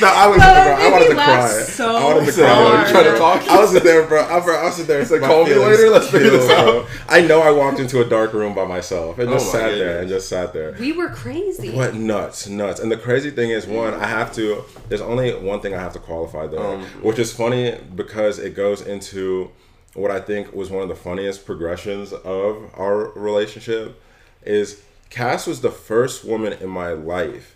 No, 0.01 0.07
I 0.07 0.27
was, 0.29 0.39
Bro, 0.39 0.47
bro, 0.55 0.75
I 0.75 0.91
wanted 0.91 1.09
to 1.09 1.15
cry. 1.15 1.49
so 1.63 1.97
I 1.97 2.05
wanted 2.05 2.27
to 2.27 2.33
So, 2.33 2.43
cry. 2.45 2.85
you 2.87 2.91
trying 2.91 3.05
to 3.13 3.19
talk? 3.19 3.49
I 3.49 3.61
was 3.61 3.73
there, 3.83 4.07
bro. 4.07 4.23
I, 4.25 4.41
bro, 4.41 4.57
I 4.57 4.65
was 4.65 4.87
there. 4.87 5.01
It's 5.01 5.11
like 5.11 5.21
Call 5.21 5.45
me 5.45 5.55
later, 5.55 5.91
let's 5.91 6.09
figure 6.11 6.31
this 6.31 6.51
out. 6.51 6.87
I 7.09 7.21
know 7.21 7.41
I 7.43 7.51
walked 7.51 7.79
into 7.81 8.01
a 8.01 8.05
dark 8.09 8.33
room 8.33 8.55
by 8.55 8.65
myself 8.65 9.19
and 9.19 9.29
Oh 9.29 9.35
just 9.35 9.53
my 9.53 9.61
sat 9.61 9.71
there 9.73 10.01
and 10.01 10.09
just 10.09 10.29
sat 10.29 10.53
there. 10.53 10.75
We 10.79 10.93
were 10.93 11.09
crazy. 11.11 11.71
What 11.71 11.95
nuts, 11.95 12.49
nuts. 12.49 12.81
And 12.81 12.91
the 12.91 12.97
crazy 12.97 13.31
thing 13.31 13.51
is, 13.51 13.67
one, 13.67 13.93
I 13.95 14.07
have 14.07 14.33
to. 14.35 14.65
There's 14.89 15.01
only 15.03 15.35
one 15.35 15.61
thing 15.61 15.75
I 15.75 15.81
have 15.81 15.93
to 15.95 15.99
qualify 16.01 16.47
though, 16.47 16.75
Um, 16.75 16.83
which 17.03 17.19
is 17.19 17.33
funny 17.33 17.79
because 17.95 18.39
it 18.39 18.55
goes 18.55 18.81
into 18.81 19.51
what 19.95 20.11
I 20.11 20.21
think 20.21 20.53
was 20.55 20.71
one 20.71 20.83
of 20.83 20.89
the 20.89 20.95
funniest 20.95 21.45
progressions 21.45 22.13
of 22.13 22.71
our 22.77 23.11
relationship. 23.17 24.01
Is 24.45 24.83
Cass 25.11 25.47
was 25.47 25.61
the 25.61 25.71
first 25.71 26.25
woman 26.25 26.55
in 26.55 26.71
my 26.71 26.93
life 26.93 27.55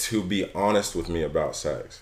to 0.00 0.22
be 0.22 0.50
honest 0.54 0.96
with 0.96 1.08
me 1.08 1.22
about 1.22 1.54
sex. 1.54 2.00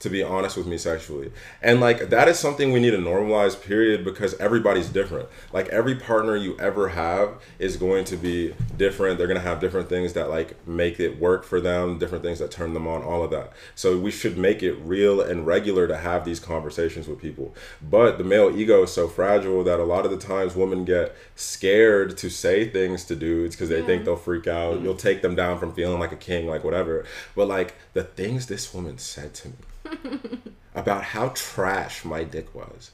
To 0.00 0.10
be 0.10 0.22
honest 0.22 0.56
with 0.56 0.66
me 0.66 0.76
sexually. 0.76 1.32
And 1.62 1.80
like 1.80 2.10
that 2.10 2.28
is 2.28 2.38
something 2.38 2.70
we 2.72 2.80
need 2.80 2.90
to 2.90 2.98
normalize 2.98 3.60
period 3.60 4.04
because 4.04 4.34
everybody's 4.34 4.88
different. 4.90 5.28
Like 5.52 5.68
every 5.68 5.94
partner 5.94 6.36
you 6.36 6.56
ever 6.58 6.88
have 6.88 7.30
is 7.58 7.76
going 7.76 8.04
to 8.06 8.16
be 8.16 8.54
different. 8.76 9.16
They're 9.16 9.26
going 9.26 9.40
to 9.40 9.46
have 9.46 9.58
different 9.60 9.88
things 9.88 10.12
that 10.12 10.28
like 10.28 10.66
make 10.66 11.00
it 11.00 11.18
work 11.18 11.44
for 11.44 11.60
them, 11.60 11.98
different 11.98 12.22
things 12.22 12.38
that 12.40 12.50
turn 12.50 12.74
them 12.74 12.86
on, 12.86 13.02
all 13.02 13.22
of 13.24 13.30
that. 13.30 13.52
So 13.74 13.98
we 13.98 14.10
should 14.10 14.36
make 14.36 14.62
it 14.62 14.74
real 14.74 15.20
and 15.20 15.46
regular 15.46 15.88
to 15.88 15.96
have 15.96 16.24
these 16.24 16.40
conversations 16.40 17.08
with 17.08 17.18
people. 17.20 17.54
But 17.80 18.18
the 18.18 18.24
male 18.24 18.54
ego 18.54 18.82
is 18.82 18.92
so 18.92 19.08
fragile 19.08 19.64
that 19.64 19.80
a 19.80 19.84
lot 19.84 20.04
of 20.04 20.10
the 20.10 20.18
times 20.18 20.54
women 20.54 20.84
get 20.84 21.14
scared 21.36 22.18
to 22.18 22.28
say 22.28 22.68
things 22.68 23.04
to 23.04 23.16
dudes 23.16 23.56
because 23.56 23.70
they 23.70 23.80
Yeah. 23.80 23.86
think 23.86 24.04
they'll 24.04 24.16
freak 24.16 24.46
out. 24.46 24.82
You'll 24.82 24.94
take 24.94 25.22
them 25.22 25.34
down 25.34 25.58
from 25.58 25.72
feeling 25.72 26.00
like 26.00 26.12
a 26.12 26.16
king, 26.16 26.46
like 26.46 26.64
whatever. 26.64 27.04
But 27.34 27.48
like 27.48 27.74
the 27.94 28.04
things 28.04 28.46
this 28.46 28.74
woman 28.74 28.98
said 28.98 29.32
to 29.34 29.48
me 29.48 29.54
about 30.74 31.02
how 31.02 31.28
trash 31.30 32.04
my 32.04 32.24
dick 32.24 32.54
was. 32.54 32.92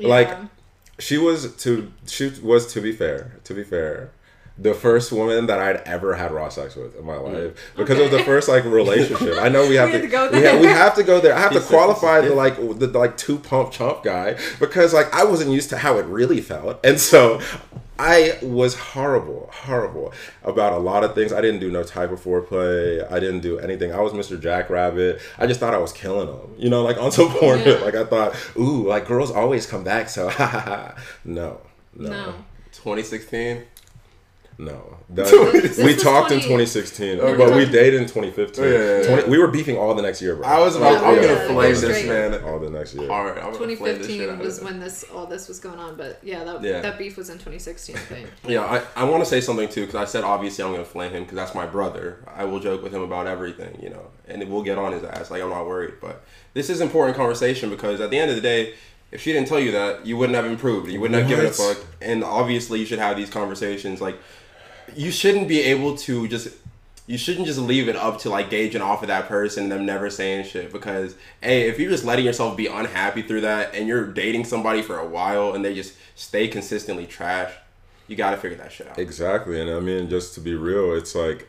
Like 0.00 0.36
she 0.98 1.18
was 1.18 1.54
to 1.56 1.92
she 2.06 2.32
was 2.42 2.72
to 2.72 2.80
be 2.80 2.92
fair, 2.92 3.38
to 3.44 3.54
be 3.54 3.64
fair, 3.64 4.12
the 4.56 4.72
first 4.72 5.10
woman 5.10 5.46
that 5.46 5.58
I'd 5.58 5.76
ever 5.78 6.14
had 6.14 6.30
raw 6.30 6.48
sex 6.48 6.76
with 6.76 6.96
in 6.96 7.04
my 7.04 7.16
life 7.16 7.34
mm. 7.34 7.56
because 7.76 7.98
it 7.98 8.02
was 8.02 8.12
the 8.12 8.24
first 8.24 8.48
like 8.48 8.64
relationship. 8.64 9.36
I 9.38 9.48
know 9.48 9.62
we 9.68 9.74
have 9.74 9.90
had 9.90 10.02
to, 10.02 10.02
to 10.02 10.08
go 10.08 10.30
we, 10.30 10.42
have, 10.42 10.60
we 10.60 10.66
there. 10.66 10.76
have 10.76 10.94
to 10.94 11.02
go 11.02 11.20
there. 11.20 11.34
I 11.34 11.40
have 11.40 11.52
to 11.52 11.60
qualify 11.60 12.20
the 12.20 12.34
like 12.34 12.56
the 12.56 12.86
like 12.86 13.16
two 13.16 13.38
pump 13.38 13.72
chump 13.72 14.04
guy 14.04 14.38
because 14.60 14.94
like 14.94 15.12
I 15.12 15.24
wasn't 15.24 15.50
used 15.50 15.70
to 15.70 15.78
how 15.78 15.98
it 15.98 16.06
really 16.06 16.40
felt, 16.40 16.78
and 16.84 17.00
so 17.00 17.40
I 17.98 18.38
was 18.42 18.74
horrible, 18.74 19.50
horrible 19.52 20.12
about 20.42 20.72
a 20.72 20.78
lot 20.78 21.04
of 21.04 21.14
things. 21.14 21.32
I 21.32 21.40
didn't 21.40 21.60
do 21.60 21.70
no 21.70 21.84
type 21.84 22.10
of 22.10 22.22
foreplay. 22.22 23.10
I 23.10 23.20
didn't 23.20 23.40
do 23.40 23.58
anything. 23.60 23.92
I 23.92 24.00
was 24.00 24.12
Mr. 24.12 24.40
Jackrabbit. 24.40 25.20
I 25.38 25.46
just 25.46 25.60
thought 25.60 25.74
I 25.74 25.78
was 25.78 25.92
killing 25.92 26.26
them. 26.26 26.54
You 26.58 26.70
know, 26.70 26.82
like 26.82 26.96
on 26.98 27.12
some 27.12 27.28
porn. 27.38 27.60
Yeah. 27.60 27.74
Like 27.74 27.94
I 27.94 28.04
thought, 28.04 28.34
ooh, 28.56 28.88
like 28.88 29.06
girls 29.06 29.30
always 29.30 29.66
come 29.66 29.84
back. 29.84 30.08
So 30.08 30.28
ha 30.28 30.46
ha 30.46 30.60
ha. 30.60 31.02
No, 31.24 31.60
no, 31.94 32.10
No. 32.10 32.34
2016. 32.72 33.62
No. 34.58 34.90
That- 35.10 35.26
This 35.52 35.76
we 35.78 35.94
was 35.94 36.02
talked 36.02 36.30
in 36.32 36.38
2016, 36.40 37.20
Okay. 37.20 37.36
but 37.36 37.54
we 37.54 37.66
dated 37.66 38.00
in 38.00 38.06
2015. 38.08 38.64
Oh, 38.64 38.66
yeah, 38.66 38.74
yeah, 38.78 39.00
yeah. 39.02 39.06
20 39.20 39.28
we 39.30 39.38
were 39.38 39.48
beefing 39.48 39.76
all 39.76 39.94
the 39.94 40.02
next 40.02 40.22
year, 40.22 40.34
bro. 40.34 40.46
I 40.46 40.58
was 40.58 40.76
about. 40.76 41.04
I'm 41.04 41.16
gonna 41.16 41.26
yeah, 41.26 41.46
flame 41.48 41.74
this 41.74 42.06
man 42.06 42.42
all 42.42 42.58
the 42.58 42.70
next 42.70 42.94
year. 42.94 43.06
hard. 43.06 43.36
I'm 43.38 43.52
gonna 43.52 43.76
flame 43.76 43.98
this 43.98 44.06
2015 44.08 44.38
was 44.38 44.60
when 44.62 44.80
this 44.80 45.04
all 45.14 45.26
this 45.26 45.46
was 45.46 45.60
going 45.60 45.78
on, 45.78 45.96
but 45.96 46.18
yeah, 46.22 46.42
that 46.44 46.62
Yeah. 46.64 46.80
that 46.80 46.98
beef 46.98 47.16
was 47.18 47.28
in 47.28 47.34
2016, 47.36 47.96
I 47.96 47.98
think. 47.98 48.28
Yeah, 48.48 48.62
I, 48.64 49.02
I 49.02 49.04
want 49.04 49.22
to 49.22 49.28
say 49.28 49.40
something 49.40 49.68
too 49.68 49.82
because 49.82 49.94
I 49.94 50.06
said 50.06 50.24
obviously 50.24 50.64
I'm 50.64 50.72
gonna 50.72 50.84
flame 50.84 51.12
him 51.12 51.24
because 51.24 51.36
that's 51.36 51.54
my 51.54 51.66
brother. 51.66 52.24
I 52.26 52.44
will 52.44 52.58
joke 52.60 52.82
with 52.82 52.92
him 52.94 53.02
about 53.02 53.26
everything, 53.26 53.78
you 53.82 53.90
know, 53.90 54.06
and 54.26 54.42
we'll 54.50 54.62
get 54.64 54.78
on 54.78 54.92
his 54.92 55.04
ass. 55.04 55.30
Like 55.30 55.42
I'm 55.42 55.50
not 55.50 55.66
worried, 55.66 55.94
but 56.00 56.24
this 56.54 56.70
is 56.70 56.80
important 56.80 57.16
conversation 57.16 57.68
because 57.70 58.00
at 58.00 58.10
the 58.10 58.18
end 58.18 58.30
of 58.30 58.36
the 58.36 58.42
day, 58.42 58.74
if 59.12 59.20
she 59.20 59.32
didn't 59.32 59.46
tell 59.48 59.60
you 59.60 59.70
that, 59.72 60.06
you 60.06 60.16
wouldn't 60.16 60.34
have 60.34 60.46
improved. 60.46 60.90
You 60.90 61.00
wouldn't 61.00 61.20
have 61.20 61.28
given 61.28 61.46
a 61.46 61.50
fuck. 61.50 61.78
And 62.00 62.24
obviously, 62.24 62.80
you 62.80 62.86
should 62.86 62.98
have 62.98 63.16
these 63.16 63.30
conversations. 63.30 64.00
Like 64.00 64.16
you 64.96 65.10
shouldn't 65.10 65.48
be 65.48 65.60
able 65.60 65.96
to 65.98 66.28
just. 66.28 66.48
You 67.06 67.18
shouldn't 67.18 67.46
just 67.46 67.58
leave 67.58 67.86
it 67.86 67.96
up 67.96 68.20
to 68.20 68.30
like 68.30 68.48
gauging 68.48 68.80
off 68.80 69.02
of 69.02 69.08
that 69.08 69.28
person 69.28 69.64
and 69.64 69.72
them 69.72 69.84
never 69.84 70.08
saying 70.08 70.46
shit 70.46 70.72
because 70.72 71.14
hey, 71.42 71.68
if 71.68 71.78
you're 71.78 71.90
just 71.90 72.02
letting 72.02 72.24
yourself 72.24 72.56
be 72.56 72.66
unhappy 72.66 73.20
through 73.20 73.42
that 73.42 73.74
and 73.74 73.86
you're 73.86 74.06
dating 74.06 74.46
somebody 74.46 74.80
for 74.80 74.98
a 74.98 75.06
while 75.06 75.52
and 75.52 75.62
they 75.62 75.74
just 75.74 75.96
stay 76.14 76.48
consistently 76.48 77.06
trash, 77.06 77.52
you 78.08 78.16
got 78.16 78.30
to 78.30 78.38
figure 78.38 78.56
that 78.56 78.72
shit 78.72 78.88
out. 78.88 78.98
Exactly. 78.98 79.60
And 79.60 79.68
I 79.68 79.80
mean, 79.80 80.08
just 80.08 80.32
to 80.36 80.40
be 80.40 80.54
real, 80.54 80.94
it's 80.94 81.14
like 81.14 81.46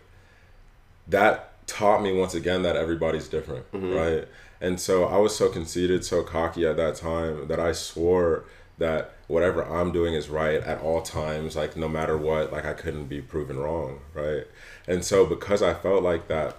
that 1.08 1.66
taught 1.68 2.02
me 2.02 2.12
once 2.12 2.34
again 2.34 2.64
that 2.64 2.76
everybody's 2.76 3.28
different, 3.28 3.72
mm-hmm. 3.72 3.94
right? 3.94 4.28
And 4.62 4.80
so 4.80 5.06
I 5.06 5.18
was 5.18 5.36
so 5.36 5.50
conceited, 5.50 6.06
so 6.06 6.24
cocky 6.24 6.66
at 6.66 6.78
that 6.78 6.96
time 6.96 7.48
that 7.48 7.60
I 7.60 7.72
swore 7.72 8.46
that 8.78 9.12
whatever 9.28 9.64
I'm 9.64 9.92
doing 9.92 10.14
is 10.14 10.30
right 10.30 10.62
at 10.62 10.82
all 10.82 11.02
times, 11.02 11.56
like 11.56 11.76
no 11.76 11.88
matter 11.88 12.18
what, 12.18 12.52
like 12.52 12.66
I 12.66 12.74
couldn't 12.74 13.06
be 13.06 13.22
proven 13.22 13.58
wrong, 13.58 14.00
right? 14.14 14.44
And 14.88 15.04
so 15.04 15.26
because 15.26 15.62
I 15.62 15.74
felt 15.74 16.04
like 16.04 16.28
that, 16.28 16.58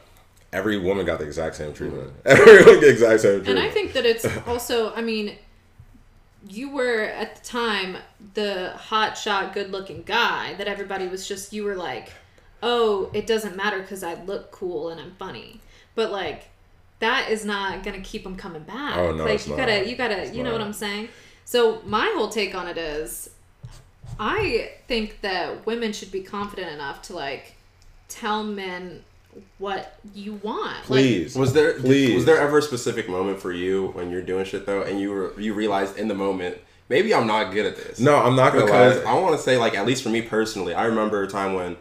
every 0.52 0.78
woman 0.78 1.04
got 1.04 1.18
the 1.18 1.26
exact 1.26 1.56
same 1.56 1.72
treatment. 1.74 2.12
Everyone 2.24 2.64
got 2.74 2.80
the 2.80 2.90
exact 2.90 3.20
same 3.20 3.44
treatment. 3.44 3.58
And 3.58 3.66
I 3.66 3.70
think 3.70 3.92
that 3.92 4.06
it's 4.06 4.26
also, 4.46 4.94
I 4.94 5.02
mean, 5.02 5.36
you 6.48 6.70
were 6.70 7.00
at 7.02 7.36
the 7.36 7.44
time 7.44 7.98
the 8.34 8.70
hot 8.70 9.18
shot, 9.18 9.52
good 9.52 9.70
looking 9.70 10.02
guy 10.02 10.54
that 10.54 10.66
everybody 10.68 11.08
was 11.08 11.28
just, 11.28 11.52
you 11.52 11.64
were 11.64 11.76
like, 11.76 12.12
oh, 12.62 13.10
it 13.12 13.26
doesn't 13.26 13.56
matter 13.56 13.80
because 13.80 14.02
I 14.02 14.14
look 14.24 14.50
cool 14.50 14.88
and 14.88 15.00
I'm 15.00 15.12
funny. 15.18 15.60
But 15.94 16.10
like, 16.10 16.48
that 17.00 17.30
is 17.30 17.44
not 17.44 17.82
gonna 17.82 18.00
keep 18.00 18.22
them 18.22 18.36
coming 18.36 18.62
back. 18.62 18.96
Oh, 18.96 19.12
no, 19.12 19.24
like 19.24 19.46
you 19.46 19.56
gotta, 19.56 19.86
you 19.88 19.96
gotta, 19.96 20.22
It's 20.22 20.34
you 20.34 20.42
know 20.42 20.50
not. 20.52 20.60
what 20.60 20.66
I'm 20.66 20.72
saying. 20.72 21.08
So 21.46 21.80
my 21.86 22.12
whole 22.16 22.28
take 22.28 22.54
on 22.54 22.66
it 22.66 22.76
is, 22.76 23.30
I 24.18 24.72
think 24.88 25.20
that 25.20 25.64
women 25.64 25.92
should 25.92 26.10
be 26.10 26.20
confident 26.20 26.72
enough 26.72 27.02
to 27.02 27.14
like 27.14 27.54
tell 28.08 28.42
men 28.42 29.04
what 29.58 29.98
you 30.12 30.34
want. 30.42 30.74
Like, 30.74 30.86
Please. 30.86 31.36
Was 31.36 31.52
there 31.52 31.78
Please. 31.78 32.16
was 32.16 32.24
there 32.24 32.38
ever 32.38 32.58
a 32.58 32.62
specific 32.62 33.08
moment 33.08 33.40
for 33.40 33.52
you 33.52 33.88
when 33.88 34.10
you're 34.10 34.22
doing 34.22 34.44
shit 34.44 34.66
though, 34.66 34.82
and 34.82 35.00
you 35.00 35.10
were 35.10 35.40
you 35.40 35.54
realized 35.54 35.96
in 35.96 36.08
the 36.08 36.14
moment 36.14 36.58
maybe 36.88 37.14
I'm 37.14 37.28
not 37.28 37.52
good 37.52 37.64
at 37.64 37.76
this? 37.76 38.00
no, 38.00 38.16
I'm 38.16 38.34
not 38.34 38.52
gonna 38.52 38.64
because 38.64 39.04
lie. 39.04 39.12
I 39.12 39.20
want 39.20 39.36
to 39.36 39.42
say 39.42 39.56
like 39.56 39.74
at 39.76 39.86
least 39.86 40.02
for 40.02 40.08
me 40.08 40.22
personally, 40.22 40.74
I 40.74 40.86
remember 40.86 41.22
a 41.22 41.28
time 41.28 41.54
when 41.54 41.76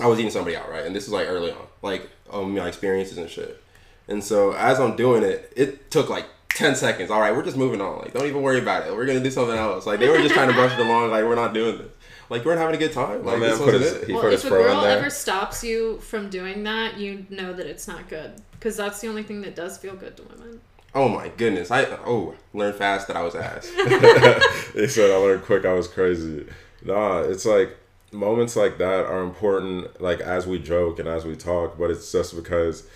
I 0.00 0.06
was 0.06 0.20
eating 0.20 0.30
somebody 0.30 0.56
out, 0.56 0.70
right, 0.70 0.86
and 0.86 0.94
this 0.94 1.04
is 1.06 1.12
like 1.12 1.26
early 1.26 1.50
on, 1.50 1.66
like 1.82 2.08
um 2.30 2.54
my 2.54 2.68
experiences 2.68 3.18
and 3.18 3.28
shit. 3.28 3.60
And 4.06 4.22
so 4.22 4.52
as 4.52 4.78
I'm 4.78 4.94
doing 4.94 5.24
it, 5.24 5.52
it 5.56 5.90
took 5.90 6.08
like. 6.08 6.26
10 6.54 6.74
seconds. 6.74 7.10
All 7.10 7.20
right, 7.20 7.34
we're 7.34 7.44
just 7.44 7.56
moving 7.56 7.80
on. 7.80 7.98
Like, 7.98 8.12
don't 8.12 8.26
even 8.26 8.42
worry 8.42 8.58
about 8.58 8.86
it. 8.86 8.94
We're 8.94 9.06
going 9.06 9.18
to 9.18 9.24
do 9.24 9.30
something 9.30 9.56
else. 9.56 9.86
Like, 9.86 10.00
they 10.00 10.08
were 10.08 10.18
just 10.18 10.34
trying 10.34 10.48
to 10.48 10.54
brush 10.54 10.72
it 10.72 10.80
along. 10.80 11.10
Like, 11.10 11.24
we're 11.24 11.34
not 11.34 11.54
doing 11.54 11.78
this. 11.78 11.92
Like, 12.30 12.44
we're 12.44 12.56
having 12.56 12.74
a 12.74 12.78
good 12.78 12.92
time. 12.92 13.24
Like, 13.24 13.38
man 13.38 13.50
this 13.50 13.58
put 13.58 13.74
wasn't 13.74 13.84
his, 13.84 13.92
it. 13.94 14.06
he 14.06 14.12
well, 14.12 14.22
put 14.22 14.32
if 14.32 14.42
his 14.42 14.44
a 14.44 14.48
pro 14.48 14.60
in 14.60 14.66
girl 14.66 14.80
there. 14.82 14.98
ever 14.98 15.10
stops 15.10 15.64
you 15.64 15.98
from 15.98 16.28
doing 16.28 16.64
that, 16.64 16.98
you 16.98 17.26
know 17.30 17.52
that 17.52 17.66
it's 17.66 17.88
not 17.88 18.08
good 18.08 18.42
because 18.52 18.76
that's 18.76 19.00
the 19.00 19.08
only 19.08 19.22
thing 19.22 19.40
that 19.42 19.54
does 19.54 19.78
feel 19.78 19.94
good 19.94 20.16
to 20.16 20.22
women. 20.24 20.60
Oh 20.94 21.08
my 21.08 21.28
goodness! 21.28 21.70
I 21.70 21.84
oh 22.06 22.34
learned 22.54 22.76
fast 22.76 23.08
that 23.08 23.16
I 23.16 23.22
was 23.22 23.34
ass. 23.34 23.70
they 24.74 24.88
said 24.88 25.10
I 25.10 25.16
learned 25.16 25.44
quick. 25.44 25.64
I 25.64 25.74
was 25.74 25.86
crazy. 25.86 26.46
Nah, 26.82 27.20
it's 27.20 27.44
like 27.44 27.76
moments 28.10 28.56
like 28.56 28.78
that 28.78 29.04
are 29.06 29.22
important. 29.22 30.00
Like 30.00 30.20
as 30.20 30.46
we 30.46 30.58
joke 30.58 30.98
and 30.98 31.06
as 31.06 31.24
we 31.24 31.36
talk, 31.36 31.78
but 31.78 31.90
it's 31.90 32.10
just 32.10 32.34
because 32.34 32.86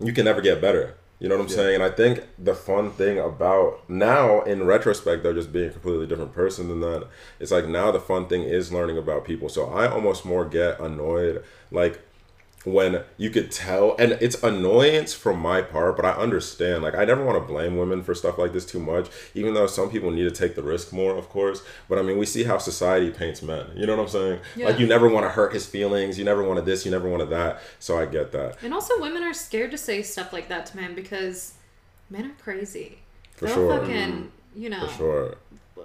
you 0.00 0.12
can 0.12 0.24
never 0.24 0.40
get 0.40 0.60
better. 0.60 0.94
You 1.22 1.28
know 1.28 1.36
what 1.36 1.42
I'm 1.44 1.48
Yeah. 1.50 1.56
saying? 1.56 1.74
And 1.76 1.84
I 1.84 1.90
think 1.90 2.24
the 2.36 2.52
fun 2.52 2.90
thing 2.90 3.16
about 3.20 3.88
now, 3.88 4.42
in 4.42 4.66
retrospect, 4.66 5.22
though, 5.22 5.32
just 5.32 5.52
being 5.52 5.68
a 5.68 5.70
completely 5.70 6.04
different 6.08 6.34
person 6.34 6.66
than 6.66 6.80
that, 6.80 7.06
it's 7.38 7.52
like 7.52 7.68
now 7.68 7.92
the 7.92 8.00
fun 8.00 8.26
thing 8.26 8.42
is 8.42 8.72
learning 8.72 8.98
about 8.98 9.24
people. 9.24 9.48
So 9.48 9.66
I 9.66 9.86
almost 9.86 10.24
more 10.24 10.44
get 10.44 10.80
annoyed, 10.80 11.44
like 11.70 12.00
when 12.64 13.02
you 13.16 13.28
could 13.30 13.50
tell 13.50 13.96
and 13.98 14.12
it's 14.20 14.40
annoyance 14.42 15.12
from 15.12 15.38
my 15.38 15.60
part 15.60 15.96
but 15.96 16.04
i 16.04 16.10
understand 16.12 16.82
like 16.82 16.94
i 16.94 17.04
never 17.04 17.24
want 17.24 17.36
to 17.36 17.52
blame 17.52 17.76
women 17.76 18.02
for 18.02 18.14
stuff 18.14 18.38
like 18.38 18.52
this 18.52 18.64
too 18.64 18.78
much 18.78 19.08
even 19.34 19.52
though 19.54 19.66
some 19.66 19.90
people 19.90 20.10
need 20.10 20.22
to 20.24 20.30
take 20.30 20.54
the 20.54 20.62
risk 20.62 20.92
more 20.92 21.16
of 21.16 21.28
course 21.28 21.62
but 21.88 21.98
i 21.98 22.02
mean 22.02 22.18
we 22.18 22.26
see 22.26 22.44
how 22.44 22.58
society 22.58 23.10
paints 23.10 23.42
men 23.42 23.66
you 23.74 23.86
know 23.86 23.96
what 23.96 24.02
i'm 24.02 24.08
saying 24.08 24.40
Yeah. 24.54 24.66
like 24.66 24.78
you 24.78 24.86
never 24.86 25.08
want 25.08 25.26
to 25.26 25.30
hurt 25.30 25.52
his 25.52 25.66
feelings 25.66 26.18
you 26.18 26.24
never 26.24 26.42
wanted 26.42 26.64
this 26.64 26.84
you 26.84 26.90
never 26.90 27.08
wanted 27.08 27.30
that 27.30 27.60
so 27.80 27.98
i 27.98 28.06
get 28.06 28.32
that 28.32 28.62
And 28.62 28.72
also, 28.72 29.00
women 29.00 29.22
are 29.22 29.34
scared 29.34 29.70
to 29.72 29.78
say 29.78 30.02
stuff 30.02 30.32
like 30.32 30.48
that 30.48 30.66
to 30.66 30.76
men 30.76 30.94
because 30.94 31.54
men 32.10 32.26
are 32.26 32.42
crazy. 32.42 32.98
For 33.34 33.46
They'll 33.46 33.54
sure. 33.54 33.78
fucking, 33.80 33.94
mm-hmm. 33.94 34.62
you 34.62 34.70
know, 34.70 34.86
for 34.88 34.94
sure 34.96 35.36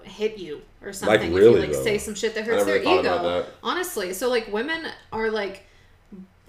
hit 0.03 0.37
you 0.37 0.61
or 0.81 0.93
something 0.93 1.31
if 1.31 1.35
really, 1.35 1.55
you 1.55 1.59
like 1.59 1.71
though. 1.71 1.83
say 1.83 1.97
some 1.97 2.15
shit 2.15 2.33
that 2.35 2.45
hurts 2.45 2.65
their 2.65 2.77
ego. 2.77 3.45
Honestly, 3.63 4.13
so 4.13 4.29
like 4.29 4.51
women 4.51 4.85
are 5.11 5.29
like 5.29 5.66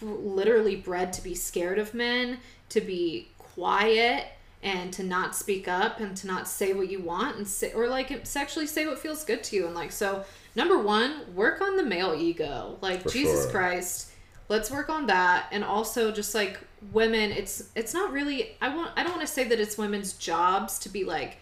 literally 0.01 0.77
bred 0.77 1.12
to 1.15 1.23
be 1.23 1.35
scared 1.35 1.79
of 1.79 1.95
men, 1.95 2.39
to 2.70 2.81
be 2.81 3.29
quiet 3.39 4.27
and 4.62 4.93
to 4.93 5.03
not 5.05 5.37
speak 5.37 5.69
up 5.69 6.01
and 6.01 6.16
to 6.16 6.27
not 6.27 6.49
say 6.49 6.73
what 6.73 6.91
you 6.91 7.01
want 7.01 7.37
and 7.37 7.47
say 7.47 7.73
or 7.73 7.89
like 7.89 8.27
sexually 8.27 8.66
say 8.66 8.87
what 8.87 8.99
feels 8.99 9.25
good 9.25 9.43
to 9.45 9.55
you 9.55 9.66
and 9.66 9.75
like 9.75 9.93
so 9.93 10.25
number 10.57 10.79
1, 10.79 11.35
work 11.35 11.61
on 11.61 11.77
the 11.77 11.83
male 11.85 12.15
ego. 12.19 12.77
Like 12.81 13.03
For 13.03 13.09
Jesus 13.11 13.43
sure. 13.45 13.53
Christ, 13.53 14.11
let's 14.49 14.70
work 14.70 14.89
on 14.91 15.07
that 15.07 15.47
and 15.53 15.62
also 15.62 16.11
just 16.11 16.35
like 16.35 16.59
women 16.93 17.31
it's 17.33 17.70
it's 17.77 17.95
not 17.95 18.12
really 18.12 18.57
I 18.61 18.75
want 18.75 18.91
I 18.97 19.03
don't 19.03 19.12
want 19.16 19.27
to 19.27 19.33
say 19.33 19.45
that 19.45 19.61
it's 19.61 19.79
women's 19.79 20.15
jobs 20.15 20.79
to 20.81 20.89
be 20.89 21.05
like 21.05 21.39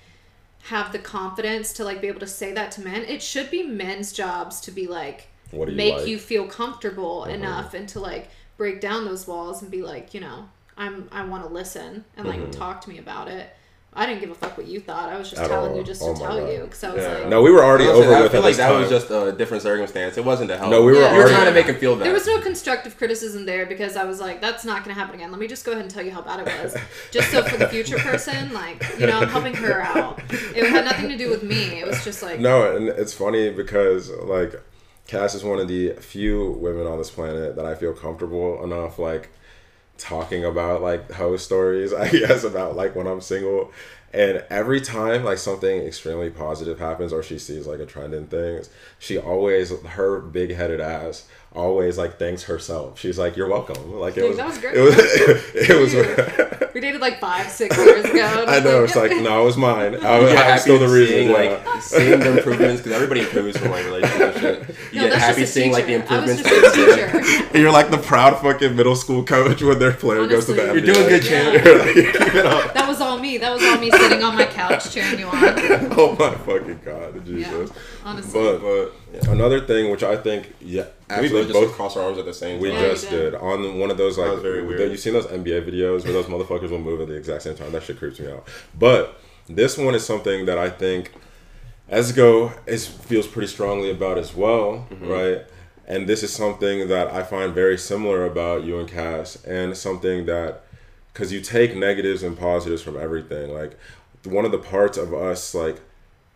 have 0.64 0.92
the 0.92 0.98
confidence 0.98 1.72
to 1.74 1.84
like 1.84 2.00
be 2.00 2.08
able 2.08 2.20
to 2.20 2.26
say 2.26 2.52
that 2.52 2.72
to 2.72 2.80
men. 2.82 3.02
It 3.04 3.22
should 3.22 3.50
be 3.50 3.62
men's 3.62 4.12
jobs 4.12 4.60
to 4.62 4.70
be 4.70 4.86
like 4.86 5.28
you 5.52 5.64
make 5.66 5.94
like? 5.98 6.06
you 6.08 6.18
feel 6.18 6.46
comfortable 6.46 7.24
Mhm. 7.26 7.34
enough 7.34 7.72
and 7.74 7.88
to 7.90 8.00
like 8.00 8.28
break 8.56 8.80
down 8.80 9.04
those 9.04 9.26
walls 9.26 9.62
and 9.62 9.70
be 9.70 9.82
like, 9.82 10.14
you 10.14 10.20
know, 10.20 10.48
I'm 10.76 11.08
I 11.12 11.24
want 11.24 11.44
to 11.46 11.52
listen 11.52 12.04
and 12.16 12.26
like 12.28 12.40
Mhm. 12.40 12.52
talk 12.52 12.80
to 12.82 12.90
me 12.90 12.98
about 12.98 13.28
it. 13.28 13.48
I 13.98 14.04
didn't 14.04 14.20
give 14.20 14.30
a 14.30 14.34
fuck 14.34 14.58
what 14.58 14.66
you 14.66 14.78
thought. 14.78 15.08
I 15.08 15.16
was 15.16 15.30
just 15.30 15.40
At 15.40 15.48
telling 15.48 15.70
all. 15.72 15.78
you 15.78 15.82
just 15.82 16.02
Oh 16.02 16.12
to 16.12 16.20
tell 16.20 16.38
God. 16.38 16.52
you 16.52 16.60
because 16.64 16.84
I 16.84 16.90
was 16.92 17.02
Yeah. 17.02 17.14
like, 17.14 17.28
No, 17.28 17.40
we 17.40 17.50
were 17.50 17.64
already 17.64 17.84
Honestly, 17.86 18.04
over 18.04 18.14
I 18.14 18.20
with 18.20 18.32
feel 18.32 18.42
like 18.42 18.56
that 18.56 18.68
time. 18.68 18.80
was 18.82 18.90
just 18.90 19.10
a 19.10 19.32
different 19.32 19.62
circumstance. 19.62 20.18
It 20.18 20.24
wasn't 20.26 20.50
to 20.50 20.58
help. 20.58 20.70
No, 20.70 20.82
we 20.82 20.92
were 20.92 20.98
Yeah. 20.98 21.12
You 21.12 21.16
were 21.16 21.20
already. 21.22 21.34
trying 21.34 21.46
to 21.46 21.52
make 21.54 21.64
him 21.64 21.76
feel 21.76 21.96
bad. 21.96 22.04
There 22.04 22.12
was 22.12 22.26
no 22.26 22.38
constructive 22.42 22.98
criticism 22.98 23.46
there 23.46 23.64
because 23.64 23.96
I 23.96 24.04
was 24.04 24.20
like, 24.20 24.42
that's 24.42 24.66
not 24.66 24.84
going 24.84 24.94
to 24.94 25.00
happen 25.00 25.14
again. 25.14 25.30
Let 25.30 25.40
me 25.40 25.46
just 25.46 25.64
go 25.64 25.72
ahead 25.72 25.82
and 25.82 25.90
tell 25.90 26.04
you 26.04 26.10
how 26.10 26.20
bad 26.20 26.46
it 26.46 26.62
was. 26.62 26.76
just 27.10 27.30
so 27.30 27.42
for 27.42 27.56
the 27.56 27.68
future 27.68 27.96
person, 27.96 28.52
like, 28.52 28.84
you 28.98 29.06
know, 29.06 29.18
I'm 29.18 29.28
helping 29.30 29.54
her 29.54 29.80
out. 29.80 30.20
It 30.30 30.66
had 30.66 30.84
nothing 30.84 31.08
to 31.08 31.16
do 31.16 31.30
with 31.30 31.42
me. 31.42 31.80
It 31.80 31.86
was 31.86 32.04
just 32.04 32.22
like, 32.22 32.38
No, 32.38 32.76
and 32.76 32.90
it's 32.90 33.14
funny 33.14 33.48
because 33.48 34.10
like 34.10 34.60
Cass 35.06 35.34
is 35.34 35.44
one 35.44 35.58
of 35.58 35.68
the 35.68 35.90
few 35.92 36.52
women 36.52 36.86
on 36.86 36.98
this 36.98 37.10
planet 37.10 37.56
that 37.56 37.64
I 37.64 37.74
feel 37.74 37.92
comfortable 37.92 38.62
enough 38.64 38.98
like 38.98 39.30
talking 39.98 40.44
about 40.44 40.82
like 40.82 41.10
hoe 41.12 41.36
stories, 41.36 41.92
I 41.94 42.08
guess, 42.08 42.44
about 42.44 42.76
like 42.76 42.94
when 42.94 43.06
I'm 43.06 43.20
single. 43.20 43.72
And 44.16 44.44
every 44.48 44.80
time 44.80 45.24
like 45.24 45.38
something 45.38 45.82
extremely 45.82 46.30
positive 46.30 46.78
happens 46.78 47.12
or 47.12 47.22
she 47.22 47.38
sees 47.38 47.66
like 47.66 47.80
a 47.80 47.86
trend 47.86 48.14
in 48.14 48.26
things, 48.28 48.70
she 48.98 49.18
always 49.18 49.70
her 49.84 50.20
big 50.20 50.54
headed 50.54 50.80
ass 50.80 51.26
always 51.54 51.96
like 51.96 52.18
thanks 52.18 52.44
herself. 52.44 52.98
She's 52.98 53.18
like, 53.18 53.36
You're 53.36 53.48
welcome. 53.48 53.92
Like 53.98 54.16
it 54.16 54.20
Dude, 54.20 54.28
was 54.30 54.36
that 54.38 54.46
was 54.46 54.58
great. 54.58 54.74
it 54.76 54.80
was 54.80 54.94
it 55.94 56.60
was 56.60 56.72
we 56.74 56.80
dated 56.82 57.00
like 57.00 57.18
five, 57.20 57.50
six 57.50 57.74
years 57.78 58.04
ago. 58.04 58.20
I 58.48 58.56
was 58.56 58.64
know, 58.64 58.84
it's 58.84 58.96
like 58.96 59.10
no, 59.12 59.42
it 59.42 59.44
was 59.44 59.56
mine. 59.56 59.94
I 60.04 60.18
was, 60.18 60.30
You 60.30 60.36
get 60.36 60.46
I 60.46 60.50
was 60.52 60.60
happy 60.60 60.60
still 60.60 60.78
the 60.78 60.88
reason. 60.88 61.14
seeing, 61.14 61.30
yeah. 61.30 61.62
like 61.64 61.82
seeing 61.82 62.20
the 62.20 62.36
improvements 62.38 62.80
because 62.82 62.92
everybody 62.92 63.20
improves 63.20 63.56
from 63.58 63.70
like 63.70 63.84
relationship 63.86 64.34
shit. 64.38 64.76
You 64.92 65.00
No, 65.00 65.08
get 65.08 65.10
that's 65.12 65.24
happy 65.24 65.40
just 65.42 65.50
a 65.56 65.60
seeing 65.60 65.72
like 65.72 65.86
the 65.86 65.98
teacher. 65.98 66.14
I 66.14 66.20
was 66.20 66.30
improvements. 66.40 66.76
just 66.76 67.22
a 67.26 67.30
teacher. 67.48 67.58
You're 67.58 67.72
like 67.72 67.90
the 67.90 67.98
proud 67.98 68.38
fucking 68.42 68.76
middle 68.76 68.96
school 68.96 69.24
coach 69.24 69.62
when 69.62 69.78
their 69.78 69.92
player 69.94 70.26
goes 70.26 70.44
to 70.46 70.52
the 70.52 70.70
Honestly. 70.70 70.86
You're 70.86 70.94
doing 70.94 71.08
good, 71.08 71.24
Yeah. 71.24 71.62
Chan. 71.62 71.78
Like, 71.86 71.94
keep 71.94 72.34
it 72.34 72.46
up. 72.46 72.74
That 72.74 72.86
was 72.86 73.00
all 73.00 73.18
me. 73.18 73.38
That 73.38 73.52
was 73.54 73.62
all 73.64 73.78
me 73.78 73.90
sitting 74.08 74.24
on 74.24 74.34
my 74.36 74.46
couch 74.46 74.92
cheering 74.92 75.18
you 75.18 75.26
on. 75.26 75.36
Oh 75.98 76.16
my 76.18 76.34
fucking 76.34 76.80
god, 76.84 77.24
Jesus! 77.26 77.70
honestly. 78.04 78.40
But 78.40 78.92
but 79.12 79.28
another 79.28 79.60
thing 79.60 79.90
which 79.90 80.02
I 80.02 80.16
think 80.16 80.54
yeah, 80.60 80.86
we 81.08 81.14
actually 81.14 81.44
both 81.44 81.52
both 81.52 81.72
cross 81.72 81.96
our 81.96 82.04
arms 82.04 82.18
at 82.18 82.24
the 82.24 82.34
same 82.34 82.60
we 82.60 82.70
time. 82.70 82.82
Yeah, 82.82 82.88
just 82.90 83.04
we 83.10 83.16
did. 83.16 83.30
did 83.32 83.34
on 83.40 83.78
one 83.78 83.90
of 83.90 83.96
those 83.96 84.18
like 84.18 84.30
was 84.30 84.42
very 84.42 84.64
weird. 84.66 84.90
you 84.90 84.96
seen 84.96 85.12
those 85.14 85.26
NBA 85.26 85.66
videos 85.68 86.04
where 86.04 86.12
those 86.12 86.26
motherfuckers 86.26 86.70
will 86.70 86.78
move 86.78 87.00
at 87.00 87.08
the 87.08 87.14
exact 87.14 87.42
same 87.42 87.54
time. 87.56 87.72
That 87.72 87.82
shit 87.82 87.98
creeps 87.98 88.18
me 88.20 88.30
out. 88.30 88.46
But 88.78 89.18
this 89.48 89.78
one 89.78 89.94
is 89.94 90.04
something 90.04 90.46
that 90.46 90.58
I 90.58 90.68
think 90.70 91.12
Esgo 91.90 92.52
is 92.66 92.86
feels 92.86 93.26
pretty 93.26 93.46
strongly 93.48 93.90
about 93.90 94.18
as 94.18 94.34
well, 94.34 94.86
Mm-hmm. 94.90 95.08
right? 95.08 95.44
And 95.88 96.08
this 96.08 96.24
is 96.24 96.32
something 96.34 96.88
that 96.88 97.08
I 97.08 97.22
find 97.22 97.54
very 97.54 97.78
similar 97.78 98.26
about 98.26 98.64
you 98.64 98.80
and 98.80 98.88
Cass, 98.88 99.36
and 99.44 99.76
something 99.76 100.26
that 100.26 100.62
because 101.12 101.32
you 101.32 101.40
take 101.40 101.76
negatives 101.76 102.22
and 102.24 102.36
positives 102.36 102.82
from 102.82 102.96
everything. 103.00 103.54
Like 103.54 103.78
one 104.26 104.44
of 104.44 104.52
the 104.52 104.58
parts 104.58 104.98
of 104.98 105.14
us 105.14 105.54
like 105.54 105.80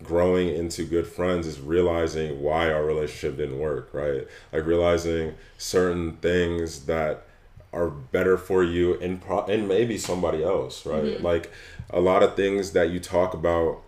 growing 0.03 0.49
into 0.49 0.85
good 0.85 1.07
friends 1.07 1.47
is 1.47 1.61
realizing 1.61 2.41
why 2.43 2.73
our 2.73 2.85
relationship 2.85 3.37
didn't 3.37 3.59
work, 3.59 3.91
right? 3.93 4.27
Like 4.53 4.67
realizing 4.67 5.35
certain 5.59 6.17
things 6.17 6.87
that 6.87 7.25
are 7.73 7.91
better 7.91 8.37
for 8.37 8.65
you 8.65 8.99
and 9.01 9.21
pro- 9.21 9.45
and 9.45 9.69
maybe 9.69 9.99
somebody 9.99 10.43
else, 10.43 10.85
right? 10.87 11.05
Mm-hmm. 11.05 11.25
Like 11.25 11.53
a 11.91 12.01
lot 12.01 12.23
of 12.23 12.35
things 12.35 12.73
that 12.73 12.91
you 12.91 12.99
talk 12.99 13.35
about 13.35 13.83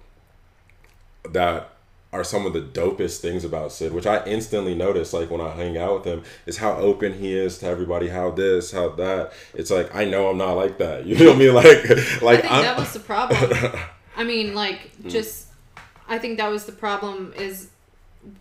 that 1.31 1.72
are 2.13 2.23
some 2.25 2.45
of 2.45 2.53
the 2.53 2.61
dopest 2.61 3.21
things 3.21 3.43
about 3.45 3.73
Sid, 3.73 3.93
which 3.93 4.07
I 4.07 4.23
instantly 4.27 4.75
notice 4.75 5.13
like 5.15 5.31
when 5.31 5.41
I 5.41 5.51
hang 5.51 5.79
out 5.79 5.95
with 5.95 6.05
him, 6.05 6.23
is 6.45 6.59
how 6.59 6.73
open 6.77 7.15
he 7.15 7.35
is 7.35 7.59
to 7.59 7.67
everybody, 7.67 8.09
how 8.09 8.31
this, 8.31 8.71
how 8.73 8.91
that. 8.91 9.33
It's 9.55 9.71
like 9.71 9.95
I 9.95 10.05
know 10.05 10.29
I'm 10.29 10.37
not 10.39 10.53
like 10.53 10.79
that. 10.79 11.07
You 11.07 11.17
feel 11.17 11.35
me? 11.35 11.51
Like 11.51 11.67
I 11.67 11.95
like 12.21 12.41
think 12.43 12.53
I'm 12.53 12.63
that 12.65 12.77
was 12.79 12.93
the 12.93 13.01
problem. 13.01 13.51
I 14.17 14.25
mean, 14.25 14.55
like, 14.55 14.91
Hmm. 14.97 15.09
just 15.09 15.47
I 16.07 16.19
think 16.19 16.37
that 16.39 16.51
was 16.51 16.67
the 16.67 16.73
problem 16.73 17.33
is 17.37 17.69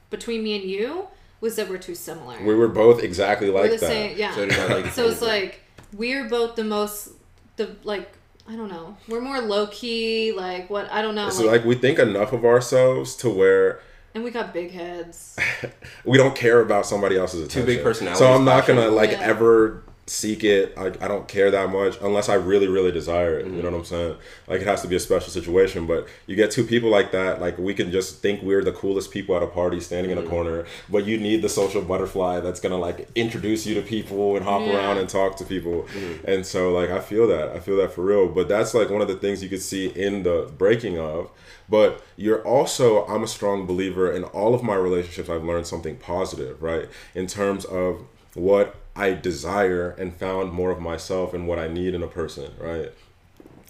between 0.10 0.44
me 0.44 0.56
and 0.60 0.70
you 0.70 1.08
was 1.40 1.56
that 1.56 1.70
we're 1.70 1.78
too 1.78 1.96
similar. 1.96 2.38
we 2.44 2.54
were 2.54 2.68
both 2.68 3.02
exactly 3.02 3.50
We're 3.50 3.62
like 3.62 3.72
the 3.72 3.78
that. 3.78 3.86
same, 3.88 4.18
yeah. 4.18 4.36
So 4.36 4.44
like 4.46 4.86
So 4.94 5.08
it's 5.08 5.22
like 5.22 5.62
we're 5.94 6.28
both 6.30 6.56
the 6.56 6.64
most 6.66 7.14
the 7.56 7.76
like 7.84 8.12
I 8.52 8.58
don't 8.58 8.70
know. 8.70 8.98
We're 9.08 9.22
more 9.22 9.40
low 9.40 9.68
key, 9.68 10.34
like 10.34 10.70
what 10.70 10.92
I 10.92 11.02
don't 11.02 11.16
know. 11.16 11.30
So 11.30 11.44
like, 11.44 11.62
like 11.62 11.66
we 11.66 11.76
think 11.76 12.00
enough 12.00 12.34
of 12.34 12.44
ourselves 12.44 13.16
to 13.18 13.30
where 13.30 13.80
and 14.14 14.26
we 14.26 14.32
got 14.32 14.54
big 14.54 14.72
heads. 14.72 15.38
we 16.06 16.18
don't 16.18 16.36
care 16.36 16.60
about 16.60 16.86
somebody 16.86 17.18
else's 17.18 17.46
attention. 17.46 17.62
Too 17.62 17.76
big 17.78 17.84
personalities 17.84 18.20
So 18.20 18.34
I'm 18.34 18.44
not 18.44 18.68
gonna 18.68 18.90
like 18.90 19.12
Yeah. 19.12 19.22
ever 19.22 19.84
seek 20.08 20.44
it. 20.44 20.74
I, 20.78 20.88
I 20.88 21.08
don't 21.08 21.28
care 21.28 21.52
that 21.52 21.70
much 21.70 21.98
unless 22.02 22.28
I 22.28 22.34
really 22.36 22.68
really 22.68 22.92
desire 22.92 23.40
it. 23.40 23.46
You 23.46 23.52
know 23.52 23.58
mm-hmm. 23.58 23.72
what 23.72 23.80
I'm 23.80 23.86
saying? 23.86 24.18
Like 24.48 24.62
it 24.62 24.68
has 24.68 24.82
to 24.82 24.88
be 24.88 24.96
a 24.96 25.00
special 25.00 25.30
situation. 25.30 25.86
But 25.88 26.08
you 26.28 26.36
get 26.36 26.52
two 26.52 26.64
people 26.64 26.90
like 26.90 27.12
that. 27.12 27.40
Like 27.40 27.58
we 27.58 27.74
can 27.74 27.92
just 27.92 28.22
think 28.22 28.42
we're 28.42 28.64
the 28.64 28.74
coolest 28.74 29.12
people 29.12 29.36
at 29.36 29.44
a 29.44 29.48
party 29.48 29.80
standing 29.80 30.12
in 30.12 30.18
a 30.18 30.22
mm-hmm. 30.22 30.30
corner, 30.30 30.66
but 30.90 31.06
you 31.06 31.18
need 31.18 31.42
the 31.42 31.50
social 31.50 31.82
butterfly 31.82 32.40
that's 32.40 32.60
gonna 32.60 32.78
like 32.78 33.10
introduce 33.16 33.66
you 33.66 33.76
to 33.76 33.82
people 33.82 34.36
and 34.36 34.46
hop 34.46 34.62
Yeah. 34.62 34.76
around 34.76 34.98
and 34.98 35.08
talk 35.08 35.38
to 35.38 35.46
people. 35.46 35.84
Mm-hmm. 35.84 36.30
And 36.30 36.46
so 36.46 36.72
like 36.72 36.90
I 36.90 37.00
feel 37.00 37.28
that 37.28 37.50
I 37.50 37.60
feel 37.60 37.78
that 37.78 37.94
for 37.94 38.04
real. 38.04 38.28
But 38.28 38.48
that's 38.48 38.74
like 38.74 38.90
one 38.90 39.02
of 39.02 39.08
the 39.08 39.16
things 39.16 39.42
you 39.42 39.50
could 39.50 39.62
see 39.62 39.88
in 39.88 40.24
the 40.24 40.52
breaking 40.58 41.00
of. 41.00 41.30
But 41.70 42.04
you're 42.18 42.46
also, 42.46 43.06
I'm 43.06 43.24
a 43.24 43.28
strong 43.28 43.66
believer 43.66 44.12
in 44.12 44.26
all 44.26 44.54
of 44.54 44.62
my 44.62 44.76
relationships. 44.76 45.30
I've 45.30 45.46
learned 45.46 45.66
something 45.66 45.96
positive, 45.96 46.62
right? 46.62 46.90
In 47.16 47.28
terms 47.28 47.64
of 47.64 48.02
what 48.34 48.76
I 48.96 49.14
desire 49.14 49.92
and 49.92 50.16
found 50.16 50.52
more 50.52 50.72
of 50.72 50.80
myself 50.80 51.34
and 51.34 51.48
what 51.48 51.60
I 51.60 51.68
need 51.68 51.94
in 51.94 52.04
a 52.04 52.08
person, 52.08 52.52
right? 52.60 52.92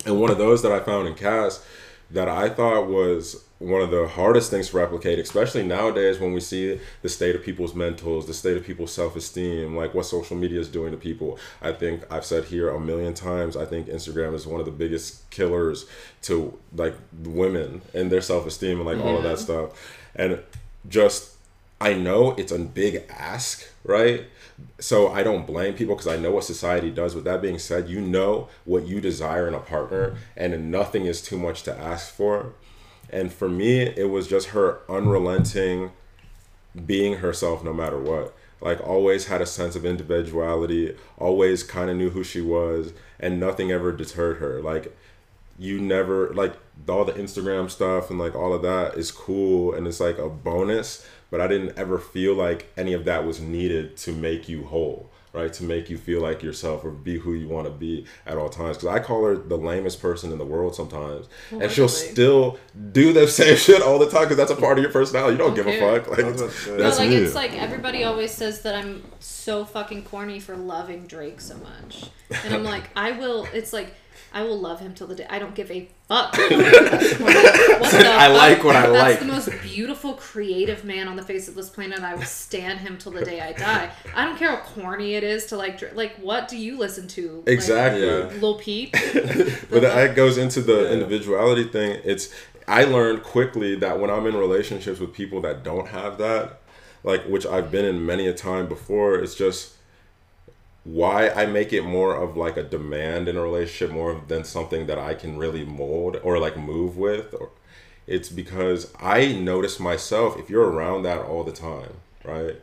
And 0.05 0.19
one 0.19 0.31
of 0.31 0.37
those 0.37 0.63
that 0.63 0.71
I 0.71 0.79
found 0.79 1.07
in 1.07 1.15
Cass 1.15 1.63
that 2.09 2.27
I 2.27 2.49
thought 2.49 2.87
was 2.87 3.43
one 3.59 3.81
of 3.81 3.91
the 3.91 4.07
hardest 4.07 4.49
things 4.49 4.69
to 4.69 4.77
replicate, 4.77 5.19
especially 5.19 5.63
nowadays 5.63 6.19
when 6.19 6.33
we 6.33 6.39
see 6.39 6.79
the 7.03 7.09
state 7.09 7.35
of 7.35 7.43
people's 7.43 7.73
mentals, 7.73 8.25
the 8.25 8.33
state 8.33 8.57
of 8.57 8.65
people's 8.65 8.91
self 8.91 9.15
esteem, 9.15 9.75
like 9.75 9.93
what 9.93 10.05
social 10.05 10.35
media 10.35 10.59
is 10.59 10.67
doing 10.67 10.91
to 10.91 10.97
people. 10.97 11.37
I 11.61 11.71
think 11.71 12.03
I've 12.11 12.25
said 12.25 12.45
here 12.45 12.69
a 12.69 12.79
million 12.79 13.13
times, 13.13 13.55
I 13.55 13.65
think 13.65 13.87
Instagram 13.87 14.33
is 14.33 14.47
one 14.47 14.59
of 14.59 14.65
the 14.65 14.71
biggest 14.71 15.29
killers 15.29 15.85
to 16.23 16.57
like 16.75 16.95
women 17.23 17.81
and 17.93 18.11
their 18.11 18.21
self 18.21 18.47
esteem 18.47 18.79
and 18.79 18.85
like 18.85 18.97
all 18.97 19.17
of 19.17 19.23
that 19.23 19.37
mm-hmm. 19.37 19.43
stuff. 19.43 19.99
And 20.15 20.39
just, 20.89 21.30
I 21.81 21.95
know 21.95 22.35
it's 22.37 22.51
a 22.51 22.59
big 22.59 23.05
ask, 23.09 23.67
right? 23.83 24.25
So 24.79 25.11
I 25.11 25.23
don't 25.23 25.47
blame 25.47 25.73
people 25.73 25.95
because 25.95 26.13
I 26.13 26.15
know 26.15 26.29
what 26.29 26.43
society 26.43 26.91
does. 26.91 27.15
With 27.15 27.23
that 27.23 27.41
being 27.41 27.57
said, 27.57 27.89
you 27.89 27.99
know 27.99 28.49
what 28.65 28.85
you 28.85 29.01
desire 29.01 29.47
in 29.47 29.55
a 29.55 29.59
partner, 29.59 30.15
and 30.37 30.69
nothing 30.69 31.07
is 31.07 31.23
too 31.23 31.39
much 31.39 31.63
to 31.63 31.75
ask 31.75 32.13
for. 32.13 32.53
And 33.09 33.33
for 33.33 33.49
me, 33.49 33.79
it 33.81 34.11
was 34.11 34.27
just 34.27 34.49
her 34.49 34.81
unrelenting 34.87 35.89
being 36.85 37.17
herself 37.17 37.63
no 37.63 37.73
matter 37.73 37.99
what. 37.99 38.37
Like 38.61 38.79
always 38.79 39.25
had 39.25 39.41
a 39.41 39.47
sense 39.47 39.75
of 39.75 39.83
individuality, 39.83 40.95
always 41.17 41.63
kind 41.63 41.89
of 41.89 41.97
knew 41.97 42.11
who 42.11 42.23
she 42.23 42.41
was, 42.41 42.93
and 43.19 43.39
nothing 43.39 43.71
ever 43.71 43.91
deterred 43.91 44.37
her. 44.37 44.61
Like 44.61 44.95
you 45.61 45.79
never 45.79 46.33
like 46.33 46.55
all 46.89 47.05
the 47.05 47.13
Instagram 47.13 47.69
stuff 47.69 48.09
and 48.09 48.17
like 48.17 48.33
all 48.33 48.51
of 48.51 48.63
that 48.63 48.95
is 48.95 49.11
cool 49.11 49.75
and 49.75 49.85
it's 49.85 49.99
like 49.99 50.17
a 50.17 50.27
bonus, 50.27 51.05
but 51.29 51.39
I 51.39 51.45
didn't 51.45 51.77
ever 51.77 51.99
feel 51.99 52.33
like 52.33 52.73
any 52.75 52.93
of 52.93 53.05
that 53.05 53.25
was 53.27 53.39
needed 53.39 53.95
to 53.97 54.11
make 54.11 54.49
you 54.49 54.63
whole, 54.65 55.11
right? 55.33 55.53
To 55.53 55.63
make 55.63 55.87
you 55.87 55.99
feel 55.99 56.19
like 56.19 56.41
yourself 56.41 56.83
or 56.83 56.89
be 56.89 57.19
who 57.19 57.33
you 57.35 57.47
want 57.47 57.67
to 57.67 57.71
be 57.71 58.07
at 58.25 58.39
all 58.39 58.49
times. 58.49 58.77
Because 58.77 58.89
I 58.89 58.99
call 59.03 59.23
her 59.23 59.35
the 59.37 59.55
lamest 59.55 60.01
person 60.01 60.31
in 60.31 60.39
the 60.39 60.45
world 60.45 60.73
sometimes, 60.73 61.27
and 61.51 61.71
she'll 61.71 61.85
Allegedly. 61.85 62.11
still 62.11 62.57
do 62.91 63.13
the 63.13 63.27
same 63.39 63.55
shit 63.55 63.83
all 63.83 63.99
the 63.99 64.09
time 64.09 64.23
because 64.23 64.37
that's 64.37 64.51
a 64.51 64.55
part 64.55 64.79
of 64.79 64.81
your 64.83 64.91
personality. 64.91 65.33
You 65.33 65.37
don't 65.37 65.53
give 65.53 65.67
a 65.67 65.79
fuck. 65.79 66.09
Like 66.09 66.25
I 66.25 66.31
was 66.31 66.41
about 66.41 66.77
that's 66.79 66.97
no, 66.97 67.03
like 67.03 67.09
me. 67.11 67.17
it's 67.17 67.35
like 67.35 67.53
everybody 67.53 68.03
always 68.03 68.31
says 68.31 68.63
that 68.63 68.73
I'm 68.73 69.03
so 69.19 69.63
fucking 69.63 70.05
corny 70.05 70.39
for 70.39 70.57
loving 70.57 71.05
Drake 71.05 71.39
so 71.39 71.55
much, 71.57 72.05
and 72.45 72.51
I'm 72.55 72.63
like, 72.63 72.89
I 72.95 73.11
will. 73.11 73.47
It's 73.53 73.73
like 73.73 73.93
I 74.33 74.43
will 74.43 74.57
love 74.59 74.79
him 74.79 74.93
till 74.93 75.07
the 75.07 75.15
day. 75.15 75.27
I 75.29 75.39
don't 75.39 75.53
give 75.53 75.69
a 75.71 75.89
fuck. 76.07 76.31
what 76.37 76.49
the 76.49 78.05
I 78.07 78.27
like 78.27 78.63
what 78.63 78.75
I 78.75 78.87
That's 78.89 78.93
like. 78.93 79.19
the 79.19 79.25
most 79.25 79.49
beautiful, 79.61 80.13
creative 80.13 80.85
man 80.85 81.07
on 81.07 81.15
the 81.17 81.23
face 81.23 81.47
of 81.49 81.55
this 81.55 81.69
planet. 81.69 81.99
I 81.99 82.15
will 82.15 82.23
stand 82.23 82.79
him 82.79 82.97
till 82.97 83.11
the 83.11 83.25
day 83.25 83.41
I 83.41 83.51
die. 83.51 83.91
I 84.15 84.23
don't 84.25 84.37
care 84.37 84.55
how 84.55 84.61
corny 84.61 85.15
it 85.15 85.23
is 85.23 85.47
to 85.47 85.57
like. 85.57 85.95
Like, 85.95 86.15
what 86.15 86.47
do 86.47 86.57
you 86.57 86.77
listen 86.77 87.07
to? 87.09 87.37
Like, 87.45 87.49
exactly. 87.49 88.05
Yeah. 88.05 88.29
Lil 88.39 88.55
Peep. 88.59 88.91
but 89.13 89.81
that 89.81 90.13
goes 90.15 90.37
into 90.37 90.61
the 90.61 90.83
Yeah. 90.83 90.91
individuality 90.91 91.65
thing. 91.65 91.99
It's 92.05 92.33
I 92.67 92.85
learned 92.85 93.23
quickly 93.23 93.75
that 93.75 93.99
when 93.99 94.09
I'm 94.09 94.25
in 94.27 94.35
relationships 94.37 94.99
with 94.99 95.13
people 95.13 95.41
that 95.41 95.63
don't 95.63 95.89
have 95.89 96.17
that, 96.19 96.61
like 97.03 97.23
which 97.25 97.45
I've 97.45 97.69
been 97.69 97.83
in 97.85 98.05
many 98.05 98.27
a 98.27 98.33
time 98.33 98.67
before, 98.67 99.15
it's 99.15 99.35
just 99.35 99.73
why 100.83 101.29
I 101.29 101.45
make 101.45 101.73
it 101.73 101.83
more 101.83 102.15
of 102.15 102.35
like 102.35 102.57
a 102.57 102.63
demand 102.63 103.27
in 103.27 103.37
a 103.37 103.41
relationship 103.41 103.91
more 103.91 104.21
than 104.27 104.43
something 104.43 104.87
that 104.87 104.97
I 104.97 105.13
can 105.13 105.37
really 105.37 105.63
mold 105.63 106.17
or 106.23 106.39
like 106.39 106.57
move 106.57 106.97
with. 106.97 107.33
Or 107.33 107.49
it's 108.07 108.29
because 108.29 108.91
I 108.99 109.31
notice 109.33 109.79
myself 109.79 110.39
if 110.39 110.49
you're 110.49 110.69
around 110.69 111.03
that 111.03 111.21
all 111.21 111.43
the 111.43 111.51
time, 111.51 111.97
right? 112.23 112.61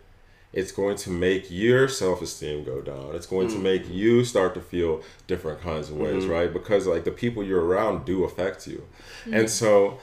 it's 0.53 0.73
going 0.73 0.97
to 0.97 1.11
make 1.11 1.51
your 1.51 1.89
self-esteem 1.89 2.65
go 2.65 2.81
down 2.81 3.15
it's 3.15 3.27
going 3.27 3.49
to 3.49 3.57
mm. 3.57 3.63
make 3.63 3.89
you 3.91 4.25
start 4.25 4.55
to 4.55 4.61
feel 4.61 5.03
different 5.27 5.61
kinds 5.61 5.91
of 5.91 5.97
ways 5.97 6.25
mm-hmm. 6.25 6.33
right 6.33 6.53
because 6.53 6.87
like 6.87 7.05
the 7.05 7.11
people 7.11 7.45
you're 7.45 7.65
around 7.65 8.05
do 8.05 8.25
affect 8.25 8.67
you 8.67 8.83
and 9.25 9.35
mm-hmm. 9.35 9.47
so 9.47 9.99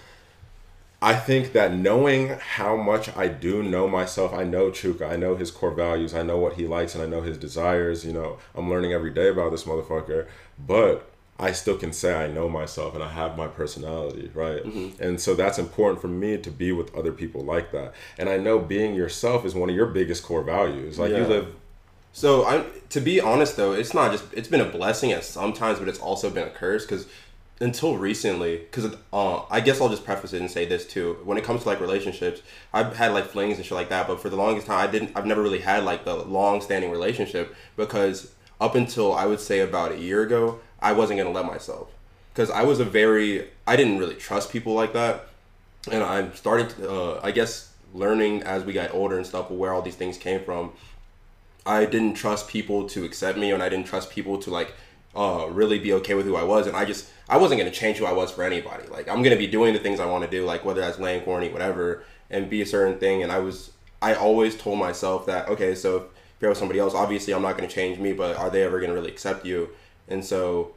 I 1.06 1.14
think 1.14 1.53
that 1.53 1.72
knowing 1.72 2.30
how 2.30 2.76
much 2.76 3.15
I 3.15 3.27
do 3.27 3.61
know 3.61 3.88
myself, 3.88 4.34
I 4.34 4.44
know 4.44 4.72
Chuka, 4.72 5.07
I 5.07 5.18
know 5.18 5.36
his 5.36 5.52
core 5.52 5.69
values, 5.69 6.15
I 6.15 6.23
know 6.23 6.40
what 6.40 6.53
he 6.53 6.65
likes, 6.65 6.95
and 6.95 7.03
I 7.03 7.06
know 7.06 7.22
his 7.22 7.38
desires. 7.38 8.03
You 8.03 8.11
know, 8.11 8.40
I'm 8.56 8.72
learning 8.72 8.91
every 8.91 9.11
day 9.11 9.30
about 9.30 9.52
this 9.52 9.65
motherfucker, 9.65 10.26
but 10.57 11.07
I 11.38 11.52
still 11.52 11.77
can 11.77 11.94
say 11.94 12.15
I 12.15 12.26
know 12.26 12.49
myself 12.49 12.95
and 12.95 13.03
I 13.03 13.10
have 13.10 13.38
my 13.38 13.45
personality, 13.45 14.32
right? 14.34 14.64
Mm-hmm. 14.64 15.03
And 15.03 15.22
so 15.22 15.36
that's 15.36 15.60
important 15.60 16.02
for 16.02 16.07
me 16.07 16.40
to 16.40 16.49
be 16.49 16.72
with 16.72 16.95
other 16.95 17.11
people 17.11 17.41
like 17.41 17.72
that. 17.73 17.94
And 18.18 18.27
I 18.27 18.38
know 18.38 18.57
being 18.57 18.95
yourself 18.95 19.45
is 19.45 19.53
one 19.53 19.69
of 19.69 19.76
your 19.76 19.86
biggest 19.86 20.23
core 20.23 20.41
values. 20.44 20.98
Like 20.98 21.11
you 21.11 21.23
live 21.26 21.53
So 22.14 22.45
I'm 22.48 22.65
to 22.90 23.02
be 23.02 23.19
honest 23.19 23.57
though, 23.57 23.73
it's 23.73 23.94
not 23.94 24.11
just 24.11 24.23
it's 24.34 24.48
been 24.48 24.61
a 24.61 24.69
blessing 24.69 25.11
at 25.11 25.23
sometimes, 25.23 25.77
but 25.77 25.88
it's 25.88 25.99
also 25.99 26.32
been 26.32 26.48
a 26.48 26.52
curse 26.52 26.84
because 26.84 27.06
until 27.60 27.98
recently, 27.98 28.57
because 28.57 28.95
uh, 29.14 29.44
I 29.49 29.61
guess 29.61 29.80
I'll 29.80 29.90
just 29.90 30.03
preface 30.03 30.34
it 30.34 30.41
and 30.41 30.52
say 30.52 30.65
this 30.65 30.86
too. 30.86 31.18
When 31.23 31.38
it 31.38 31.44
comes 31.44 31.64
to 31.64 31.69
like 31.69 31.80
relationships, 31.80 32.41
I've 32.73 32.95
had 32.98 33.14
like 33.14 33.26
flings 33.26 33.57
and 33.57 33.65
shit 33.65 33.76
like 33.76 33.90
that, 33.90 34.07
but 34.07 34.22
for 34.22 34.30
the 34.30 34.36
longest 34.36 34.68
time, 34.68 34.88
I 34.88 34.91
didn't. 34.91 35.11
I've 35.15 35.26
never 35.26 35.41
really 35.41 35.60
had 35.60 35.84
like 35.84 36.03
the 36.03 36.15
long 36.15 36.61
standing 36.61 36.91
relationship 36.91 37.56
because 37.77 38.34
up 38.60 38.76
until 38.76 39.14
I 39.14 39.26
would 39.26 39.40
say 39.40 39.60
about 39.60 39.94
a 39.94 39.98
year 39.98 40.22
ago, 40.22 40.60
I 40.82 40.91
wasn't 40.91 41.19
gonna 41.19 41.32
let 41.32 41.45
myself 41.45 41.90
because 42.34 42.49
I 42.49 42.64
was 42.64 42.80
a 42.80 42.86
very 42.86 43.48
I 43.65 43.76
didn't 43.77 43.99
really 43.99 44.15
trust 44.15 44.52
people 44.52 44.73
like 44.73 44.94
that, 44.94 45.30
and 45.90 46.03
I'm 46.03 46.36
starting 46.36 46.68
to 46.68 46.91
uh, 46.91 47.19
I 47.23 47.32
guess 47.32 47.73
learning 47.94 48.44
as 48.44 48.65
we 48.65 48.73
got 48.73 48.94
older 48.94 49.15
and 49.15 49.26
stuff 49.26 49.49
where 49.49 49.72
all 49.72 49.82
these 49.82 49.95
things 49.95 50.18
came 50.18 50.44
from. 50.44 50.73
I 51.65 51.86
didn't 51.86 52.14
trust 52.14 52.48
people 52.48 52.88
to 52.90 53.06
accept 53.06 53.38
me, 53.38 53.52
and 53.52 53.64
I 53.64 53.69
didn't 53.69 53.88
trust 53.88 54.11
people 54.11 54.38
to 54.40 54.52
like 54.52 54.73
uh, 55.16 55.48
really 55.50 55.80
be 55.80 55.94
okay 55.94 56.14
with 56.14 56.26
who 56.26 56.36
I 56.36 56.44
was, 56.44 56.68
and 56.68 56.76
I 56.76 56.86
just 56.86 57.10
I 57.30 57.38
wasn't 57.38 57.60
gonna 57.60 57.72
change 57.72 57.98
who 57.98 58.06
I 58.06 58.14
was 58.14 58.32
for 58.32 58.44
anybody. 58.44 58.88
Like 58.88 59.08
I'm 59.08 59.24
gonna 59.24 59.36
be 59.36 59.48
doing 59.48 59.74
the 59.74 59.80
things 59.80 60.00
I 60.00 60.06
want 60.06 60.24
to 60.26 60.30
do, 60.30 60.46
like 60.46 60.66
whether 60.66 60.82
that's 60.82 61.00
laying 61.00 61.24
corny, 61.24 61.50
whatever, 61.50 62.04
and 62.30 62.50
be 62.50 62.62
a 62.62 62.66
certain 62.66 63.00
thing. 63.00 63.24
And 63.24 63.32
I 63.32 63.40
was 63.40 63.72
I 64.02 64.14
always 64.14 64.58
told 64.58 64.80
myself 64.80 65.26
that 65.28 65.48
okay, 65.50 65.74
so 65.76 65.98
if 65.98 66.04
you're 66.42 66.50
with 66.50 66.58
somebody 66.58 66.80
else, 66.80 66.94
obviously 66.94 67.34
I'm 67.34 67.42
not 67.42 67.58
gonna 67.58 67.70
change 67.70 67.98
me, 67.98 68.14
but 68.14 68.36
are 68.36 68.50
they 68.50 68.64
ever 68.64 68.80
gonna 68.80 68.94
really 68.94 69.12
accept 69.12 69.46
you? 69.46 69.70
And 70.08 70.24
so 70.24 70.74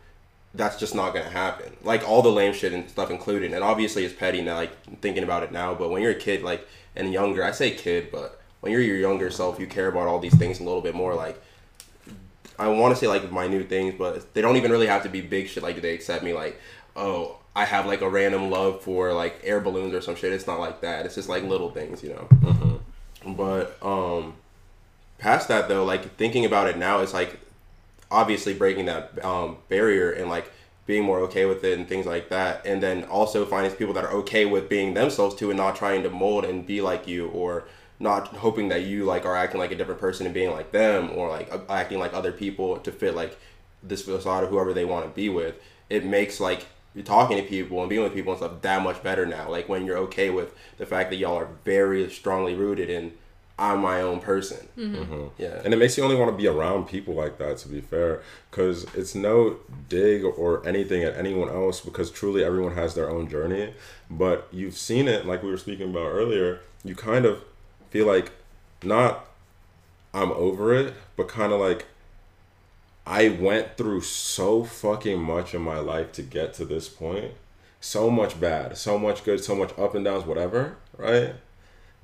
that's 0.55 0.79
just 0.79 0.95
not 0.95 1.13
gonna 1.15 1.29
happen. 1.29 1.77
Like 1.83 2.09
all 2.09 2.23
the 2.23 2.31
lame 2.31 2.55
shit 2.55 2.73
and 2.73 2.89
stuff 2.89 3.11
included. 3.11 3.53
And 3.53 3.65
obviously 3.65 4.05
it's 4.05 4.15
petty 4.15 4.41
now, 4.41 4.55
like 4.55 5.01
thinking 5.01 5.25
about 5.25 5.43
it 5.43 5.53
now. 5.53 5.75
But 5.75 5.91
when 5.91 6.01
you're 6.01 6.13
a 6.13 6.15
kid, 6.15 6.43
like 6.43 6.67
and 6.95 7.13
younger, 7.13 7.45
I 7.45 7.51
say 7.51 7.73
kid, 7.73 8.11
but 8.13 8.41
when 8.61 8.73
you're 8.73 8.81
your 8.81 8.97
younger 8.97 9.31
self, 9.31 9.59
you 9.59 9.67
care 9.67 9.89
about 9.89 10.07
all 10.07 10.19
these 10.19 10.37
things 10.37 10.61
a 10.61 10.65
little 10.65 10.81
bit 10.81 10.95
more. 10.95 11.15
Like 11.15 11.43
I 12.59 12.69
want 12.69 12.95
to 12.95 13.01
say 13.01 13.07
like 13.07 13.31
minute 13.31 13.69
things, 13.69 13.95
but 13.97 14.35
they 14.35 14.41
don't 14.41 14.57
even 14.57 14.71
really 14.71 14.89
have 14.89 15.03
to 15.05 15.09
be 15.09 15.21
big 15.21 15.49
shit. 15.49 15.63
Like 15.63 15.77
do 15.77 15.81
they 15.81 15.95
accept 15.95 16.25
me? 16.25 16.33
Like 16.33 16.61
oh, 16.97 17.39
I 17.55 17.65
have 17.65 17.87
like 17.87 18.01
a 18.01 18.09
random 18.09 18.51
love 18.51 18.83
for 18.83 19.13
like 19.13 19.41
air 19.45 19.61
balloons 19.61 19.95
or 19.95 20.01
some 20.01 20.17
shit. 20.17 20.33
It's 20.33 20.47
not 20.47 20.61
like 20.61 20.81
that. 20.83 21.07
It's 21.07 21.15
just 21.15 21.29
like 21.29 21.45
little 21.45 21.71
things, 21.71 22.03
you 22.03 22.11
know. 22.11 22.81
But 23.27 23.77
um, 23.83 24.35
past 25.19 25.49
that 25.49 25.69
though, 25.69 25.85
like 25.85 26.17
thinking 26.17 26.45
about 26.45 26.69
it 26.69 26.77
now, 26.77 27.01
it's 27.01 27.15
like 27.15 27.39
obviously 28.11 28.55
breaking 28.55 28.87
that 28.87 29.23
um, 29.25 29.59
barrier 29.69 30.11
and 30.11 30.29
like 30.29 30.53
being 30.87 31.05
more 31.05 31.21
okay 31.21 31.45
with 31.45 31.63
it 31.65 31.79
and 31.79 31.87
things 31.87 32.07
like 32.07 32.31
that 32.31 32.65
and 32.65 32.83
then 32.83 33.05
also 33.05 33.45
finding 33.45 33.71
people 33.73 33.93
that 33.93 34.05
are 34.05 34.13
okay 34.13 34.47
with 34.47 34.71
being 34.71 34.95
themselves 34.95 35.35
too 35.35 35.51
and 35.51 35.59
not 35.59 35.77
trying 35.77 36.03
to 36.03 36.09
mold 36.09 36.47
and 36.47 36.67
be 36.67 36.81
like 36.81 37.07
you 37.07 37.29
or 37.29 37.69
not 38.01 38.29
hoping 38.29 38.69
that 38.69 38.83
you 38.83 39.05
like 39.05 39.25
are 39.25 39.37
acting 39.37 39.59
like 39.59 39.73
a 39.73 39.75
different 39.75 40.01
person 40.01 40.27
and 40.27 40.35
being 40.35 40.51
like 40.51 40.71
them 40.73 41.11
or 41.15 41.29
like 41.29 41.53
uh, 41.53 41.59
acting 41.69 41.99
like 41.99 42.15
other 42.15 42.33
people 42.33 42.79
to 42.79 42.93
fit 42.93 43.15
like 43.15 43.39
this 43.83 44.03
facade 44.03 44.45
of 44.45 44.51
whoever 44.51 44.73
they 44.73 44.85
want 44.85 45.05
to 45.05 45.11
be 45.11 45.29
with 45.29 45.57
it 45.91 46.05
makes 46.05 46.41
like 46.41 46.67
you're 46.95 47.05
talking 47.05 47.37
to 47.37 47.43
people 47.43 47.81
and 47.81 47.89
being 47.89 48.03
with 48.03 48.15
people 48.15 48.33
and 48.33 48.41
stuff 48.41 48.61
that 48.63 48.83
much 48.83 49.03
better 49.03 49.25
now. 49.27 49.49
Like 49.49 49.69
when 49.69 49.87
you're 49.87 49.99
okay 49.99 50.31
with 50.31 50.55
the 50.79 50.87
fact 50.87 51.11
that 51.11 51.17
y'all 51.17 51.37
are 51.37 51.49
very 51.65 52.11
strongly 52.11 52.55
rooted 52.55 52.91
in 52.91 53.13
i'm 53.59 53.81
my 53.81 54.01
own 54.01 54.21
person. 54.21 54.69
Yeah. 55.37 55.61
And 55.65 55.75
it 55.75 55.79
makes 55.79 55.97
you 55.99 56.05
only 56.05 56.17
want 56.17 56.31
to 56.31 56.37
be 56.37 56.47
around 56.47 56.87
people 56.87 57.15
like 57.15 57.39
that, 57.39 57.59
to 57.59 57.69
be 57.69 57.81
fair, 57.81 58.23
because 58.51 58.85
it's 58.95 59.15
no 59.15 59.57
dig 59.89 60.25
or 60.25 60.67
anything 60.67 61.03
at 61.03 61.17
anyone 61.17 61.49
else, 61.49 61.81
because 61.81 62.11
truly 62.11 62.45
everyone 62.45 62.75
has 62.75 62.95
their 62.95 63.11
own 63.11 63.29
journey. 63.29 63.75
But 64.09 64.49
you've 64.53 64.77
seen 64.77 65.09
it, 65.09 65.27
like 65.27 65.43
we 65.43 65.51
were 65.51 65.57
speaking 65.57 65.91
about 65.91 66.07
earlier, 66.07 66.61
you 66.85 66.95
kind 66.95 67.25
of 67.25 67.43
feel 67.91 68.07
like 68.07 68.33
not 68.83 69.27
I'm 70.15 70.33
over 70.33 70.75
it, 70.75 70.95
but 71.17 71.29
kind 71.29 71.53
of 71.53 71.61
like 71.61 71.87
I 73.07 73.29
went 73.29 73.77
through 73.77 74.03
so 74.03 74.65
fucking 74.65 75.21
much 75.23 75.55
in 75.55 75.63
my 75.63 75.79
life 75.79 76.13
to 76.13 76.23
get 76.23 76.55
to 76.55 76.65
this 76.65 76.89
point. 76.89 77.33
So 77.81 78.11
much 78.11 78.41
bad, 78.41 78.77
so 78.77 78.99
much 78.99 79.25
good, 79.25 79.43
so 79.43 79.55
much 79.55 79.71
up 79.79 79.95
and 79.95 80.05
downs, 80.05 80.25
whatever, 80.25 80.77
right? 80.97 81.35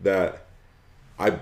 That 0.01 0.47
I 1.19 1.39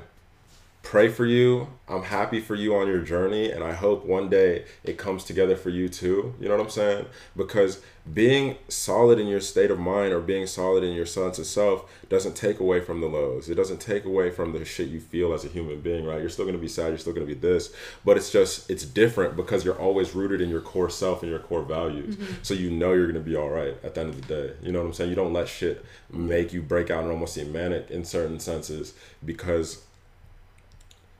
pray 0.82 1.08
for 1.08 1.24
you. 1.24 1.68
I'm 1.88 2.02
happy 2.02 2.40
for 2.40 2.54
you 2.54 2.74
on 2.74 2.86
your 2.86 3.00
journey, 3.00 3.50
and 3.50 3.62
I 3.62 3.72
hope 3.72 4.04
one 4.04 4.28
day 4.28 4.64
it 4.82 4.98
comes 4.98 5.24
together 5.24 5.56
for 5.56 5.70
you 5.70 5.88
too. 5.88 6.34
You 6.40 6.48
know 6.48 6.56
what 6.56 6.64
I'm 6.64 6.70
saying? 6.70 7.06
Because 7.36 7.82
being 8.12 8.56
solid 8.68 9.20
in 9.20 9.28
your 9.28 9.40
state 9.40 9.70
of 9.70 9.78
mind 9.78 10.12
or 10.12 10.20
being 10.20 10.46
solid 10.46 10.82
in 10.82 10.92
your 10.92 11.06
sense 11.06 11.38
of 11.38 11.46
self 11.46 11.88
doesn't 12.08 12.34
take 12.34 12.58
away 12.58 12.80
from 12.80 13.00
the 13.00 13.06
lows. 13.06 13.48
It 13.48 13.54
doesn't 13.54 13.80
take 13.80 14.04
away 14.04 14.30
from 14.30 14.52
the 14.52 14.64
shit 14.64 14.88
you 14.88 14.98
feel 14.98 15.32
as 15.32 15.44
a 15.44 15.48
human 15.48 15.80
being, 15.80 16.04
right? 16.04 16.20
You're 16.20 16.30
still 16.30 16.46
gonna 16.46 16.58
be 16.58 16.66
sad, 16.66 16.88
you're 16.88 16.98
still 16.98 17.12
gonna 17.12 17.26
be 17.26 17.34
this, 17.34 17.72
but 18.04 18.16
it's 18.16 18.32
just 18.32 18.68
it's 18.68 18.84
different 18.84 19.36
because 19.36 19.64
you're 19.64 19.78
always 19.78 20.14
rooted 20.14 20.40
in 20.40 20.48
your 20.48 20.60
core 20.60 20.90
self 20.90 21.22
and 21.22 21.30
your 21.30 21.40
core 21.40 21.62
values. 21.62 22.16
Mm-hmm. 22.16 22.34
So 22.42 22.54
you 22.54 22.70
know 22.70 22.92
you're 22.92 23.06
gonna 23.06 23.20
be 23.20 23.36
all 23.36 23.50
right 23.50 23.76
at 23.84 23.94
the 23.94 24.00
end 24.00 24.10
of 24.10 24.20
the 24.20 24.26
day. 24.26 24.54
You 24.62 24.72
know 24.72 24.80
what 24.80 24.86
I'm 24.86 24.94
saying? 24.94 25.10
You 25.10 25.16
don't 25.16 25.32
let 25.32 25.46
shit 25.46 25.84
make 26.10 26.52
you 26.52 26.60
break 26.60 26.90
out 26.90 27.04
and 27.04 27.12
almost 27.12 27.34
seem 27.34 27.52
manic 27.52 27.90
in 27.90 28.04
certain 28.04 28.40
senses 28.40 28.94
because 29.24 29.84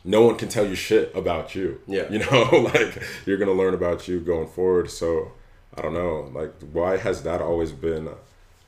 no 0.04 0.22
one 0.22 0.36
can 0.36 0.48
tell 0.48 0.66
you 0.66 0.74
shit 0.74 1.14
about 1.14 1.54
you. 1.54 1.80
Yeah. 1.86 2.10
You 2.10 2.20
know, 2.20 2.42
like 2.74 3.02
you're 3.26 3.38
gonna 3.38 3.52
learn 3.52 3.74
about 3.74 4.08
you 4.08 4.20
going 4.20 4.48
forward. 4.48 4.90
So 4.90 5.32
I 5.76 5.82
don't 5.82 5.94
know, 5.94 6.30
like 6.32 6.52
why 6.72 6.96
has 6.96 7.22
that 7.22 7.40
always 7.40 7.72
been 7.72 8.08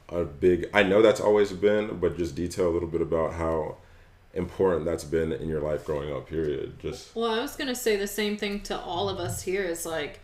a 0.09 0.25
big 0.25 0.69
I 0.73 0.83
know 0.83 1.03
that's 1.03 1.21
always 1.21 1.53
been, 1.53 1.99
but 1.99 2.17
just 2.17 2.35
detail 2.35 2.69
a 2.69 2.73
little 2.73 2.89
bit 2.89 3.01
about 3.01 3.35
how 3.35 3.77
important 4.33 4.85
that's 4.85 5.05
been 5.05 5.33
in 5.33 5.49
your 5.49 5.61
life 5.61 5.85
growing 5.85 6.13
up, 6.13 6.29
period. 6.29 6.79
Just 6.81 7.15
Well, 7.15 7.31
I 7.31 7.41
was 7.41 7.57
gonna 7.57 7.75
say 7.75 7.97
the 7.97 8.07
same 8.07 8.37
thing 8.37 8.61
to 8.63 8.79
all 8.79 9.09
of 9.09 9.19
us 9.19 9.43
here. 9.43 9.65
Is 9.65 9.87
like, 9.87 10.21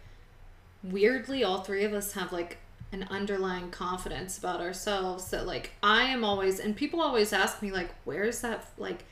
weirdly, 0.83 1.45
all 1.45 1.63
three 1.63 1.85
of 1.85 1.93
us 1.93 2.13
have 2.13 2.33
like 2.33 2.59
an 2.93 3.07
underlying 3.09 3.71
confidence 3.71 4.37
about 4.37 4.61
ourselves 4.61 5.31
that 5.31 5.47
like 5.47 5.73
I 5.83 6.05
am 6.05 6.25
always, 6.25 6.59
and 6.59 6.77
people 6.77 7.01
always 7.01 7.33
ask 7.33 7.63
me 7.63 7.71
like, 7.71 7.91
where 8.05 8.25
is 8.25 8.41
that 8.41 8.67
like, 8.79 9.05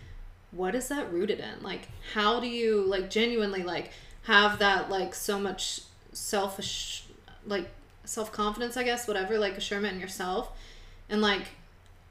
what 0.50 0.74
is 0.74 0.88
that 0.88 1.12
rooted 1.12 1.40
in? 1.40 1.62
Like, 1.62 1.88
how 2.14 2.40
do 2.40 2.46
you 2.46 2.82
like 2.82 3.10
genuinely 3.10 3.62
like 3.62 3.90
have 4.24 4.58
that 4.58 4.90
like 4.90 5.14
so 5.14 5.38
much 5.38 5.80
selfish 6.12 7.04
like 7.46 7.68
self 8.04 8.32
confidence, 8.32 8.76
I 8.76 8.82
guess, 8.82 9.06
whatever, 9.06 9.38
like 9.38 9.56
assurement 9.56 9.94
in 9.94 10.00
yourself, 10.00 10.50
and 11.08 11.20
like 11.20 11.42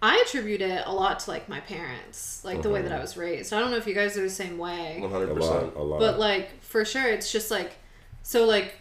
I 0.01 0.23
attribute 0.25 0.61
it 0.61 0.83
a 0.85 0.93
lot 0.93 1.19
to 1.21 1.31
like 1.31 1.49
my 1.49 1.59
parents, 1.61 2.43
like 2.43 2.61
the 2.61 2.69
way 2.69 2.81
that 2.81 2.91
I 2.91 2.95
mm-hmm. 2.95 3.01
was 3.01 3.17
raised. 3.17 3.51
I 3.51 3.59
don't 3.59 3.71
know 3.71 3.77
if 3.77 3.87
you 3.87 3.95
guys 3.95 4.17
are 4.17 4.21
the 4.21 4.29
same 4.29 4.57
way. 4.57 4.97
One 4.99 5.09
a 5.09 5.13
hundred 5.13 5.29
lot, 5.29 5.35
percent. 5.35 5.75
a 5.75 5.81
lot. 5.81 5.99
But 5.99 6.19
like 6.19 6.61
for 6.61 6.85
sure, 6.85 7.09
it's 7.09 7.31
just 7.31 7.49
like 7.49 7.73
so 8.21 8.45
like 8.45 8.75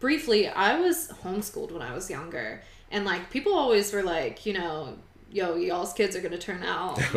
briefly, 0.00 0.48
I 0.48 0.78
was 0.78 1.08
homeschooled 1.22 1.72
when 1.72 1.82
I 1.82 1.94
was 1.94 2.10
younger, 2.10 2.62
and 2.90 3.06
like 3.06 3.30
people 3.30 3.54
always 3.54 3.92
were 3.92 4.02
like, 4.02 4.44
you 4.44 4.52
know, 4.52 4.98
yo, 5.30 5.54
y'all's 5.54 5.92
kids 5.92 6.16
are 6.16 6.20
gonna 6.20 6.38
turn 6.38 6.62
out 6.62 6.96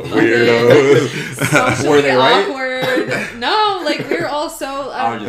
Weirdos. 0.57 1.89
Were 1.89 2.01
they 2.01 2.15
right? 2.15 2.47
awkward. 2.47 3.39
no, 3.39 3.81
like 3.83 4.07
we're 4.09 4.27
all 4.27 4.49
so. 4.49 4.81
Um, 4.93 5.25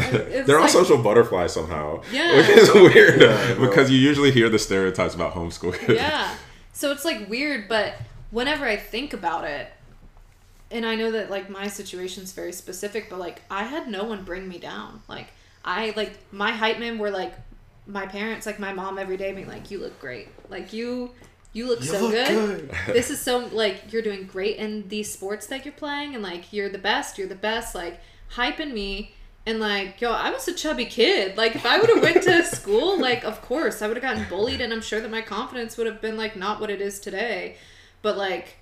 They're 0.47 0.59
all 0.61 0.69
social 0.69 0.99
butterflies 0.99 1.53
somehow. 1.55 2.03
Yeah. 2.13 2.37
Which 2.37 2.49
is 2.49 2.73
weird. 2.75 3.21
Yeah, 3.21 3.55
because 3.59 3.91
you 3.91 3.99
usually 3.99 4.31
hear 4.31 4.49
the 4.49 4.59
stereotypes 4.59 5.15
about 5.15 5.35
homeschool 5.35 5.77
kids. 5.79 5.99
yeah. 5.99 6.35
So 6.73 6.93
it's 6.93 7.05
like 7.05 7.29
weird, 7.29 7.69
but 7.69 7.95
whenever 8.31 8.67
I 8.67 8.77
think 8.77 9.13
about 9.15 9.45
it, 9.45 9.69
and 10.71 10.85
I 10.85 10.95
know 10.97 11.11
that 11.13 11.31
like 11.31 11.49
my 11.51 11.67
situation's 11.69 12.33
very 12.33 12.53
specific, 12.53 13.09
but 13.09 13.19
like 13.19 13.43
I 13.51 13.65
had 13.65 13.89
no 13.89 14.05
one 14.05 14.23
bring 14.25 14.47
me 14.49 14.59
down. 14.59 15.03
Like 15.09 15.29
I 15.65 15.93
like 15.97 16.13
my 16.33 16.51
hype 16.51 16.79
men 16.79 16.99
were 16.99 17.11
like 17.11 17.35
my 17.87 18.07
parents, 18.07 18.45
like 18.47 18.59
my 18.59 18.73
mom 18.73 18.99
every 18.99 19.17
day 19.17 19.33
being 19.33 19.49
like, 19.49 19.71
You 19.71 19.79
look 19.79 19.99
great. 20.01 20.29
Like 20.51 20.73
you 20.73 21.11
you 21.55 21.67
look 21.69 21.83
so 21.83 22.01
look 22.09 22.13
good. 22.13 22.71
this 22.89 23.11
is 23.11 23.21
so 23.29 23.47
like 23.53 23.91
you're 23.93 24.03
doing 24.03 24.27
great 24.27 24.57
in 24.57 24.87
these 24.89 25.11
sports 25.11 25.47
that 25.47 25.65
you're 25.65 25.73
playing 25.73 26.15
and 26.15 26.23
like 26.23 26.53
you're 26.53 26.69
the 26.69 26.79
best, 26.79 27.17
you're 27.17 27.29
the 27.29 27.35
best, 27.35 27.75
like 27.75 28.01
hyping 28.35 28.73
me 28.73 29.15
and 29.47 29.61
like 29.61 30.01
yo, 30.01 30.11
I 30.13 30.31
was 30.31 30.47
a 30.49 30.53
chubby 30.53 30.85
kid. 30.85 31.37
Like 31.37 31.55
if 31.55 31.65
I 31.65 31.79
would 31.79 31.89
have 31.89 32.03
went 32.03 32.23
to 32.25 32.43
school, 32.57 33.01
like 33.01 33.25
of 33.25 33.41
course 33.41 33.81
I 33.81 33.87
would 33.87 33.97
have 33.97 34.03
gotten 34.03 34.29
bullied 34.29 34.61
and 34.61 34.73
I'm 34.73 34.83
sure 34.83 35.01
that 35.01 35.11
my 35.11 35.23
confidence 35.23 35.77
would 35.79 35.87
have 35.87 36.01
been 36.03 36.17
like 36.17 36.37
not 36.37 36.61
what 36.61 36.71
it 36.71 36.81
is 36.81 36.99
today. 37.01 37.57
But 38.03 38.19
like 38.19 38.57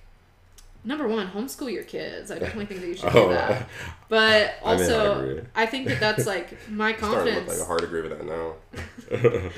number 0.85 1.07
one, 1.07 1.29
homeschool 1.29 1.71
your 1.71 1.83
kids. 1.83 2.29
I 2.29 2.37
definitely 2.39 2.65
think 2.67 2.81
that 2.81 2.87
you 2.87 2.95
should 2.95 3.09
Oh, 3.15 3.29
do 3.29 3.33
that. 3.33 3.69
But 4.09 4.55
I 4.63 4.75
mean, 4.75 4.81
I 4.81 4.83
also. 4.83 5.45
I 5.55 5.65
think 5.65 5.87
that 5.87 5.99
that's 5.99 6.27
like 6.27 6.69
my 6.69 6.91
It's 6.91 6.99
starting 6.99 7.33
to 7.33 7.39
look 7.39 7.49
like 7.49 7.57
a 7.59 7.65
hard 7.65 7.83
agree 7.83 8.01
with 8.01 8.11
that 8.11 8.25
now. 8.25 9.49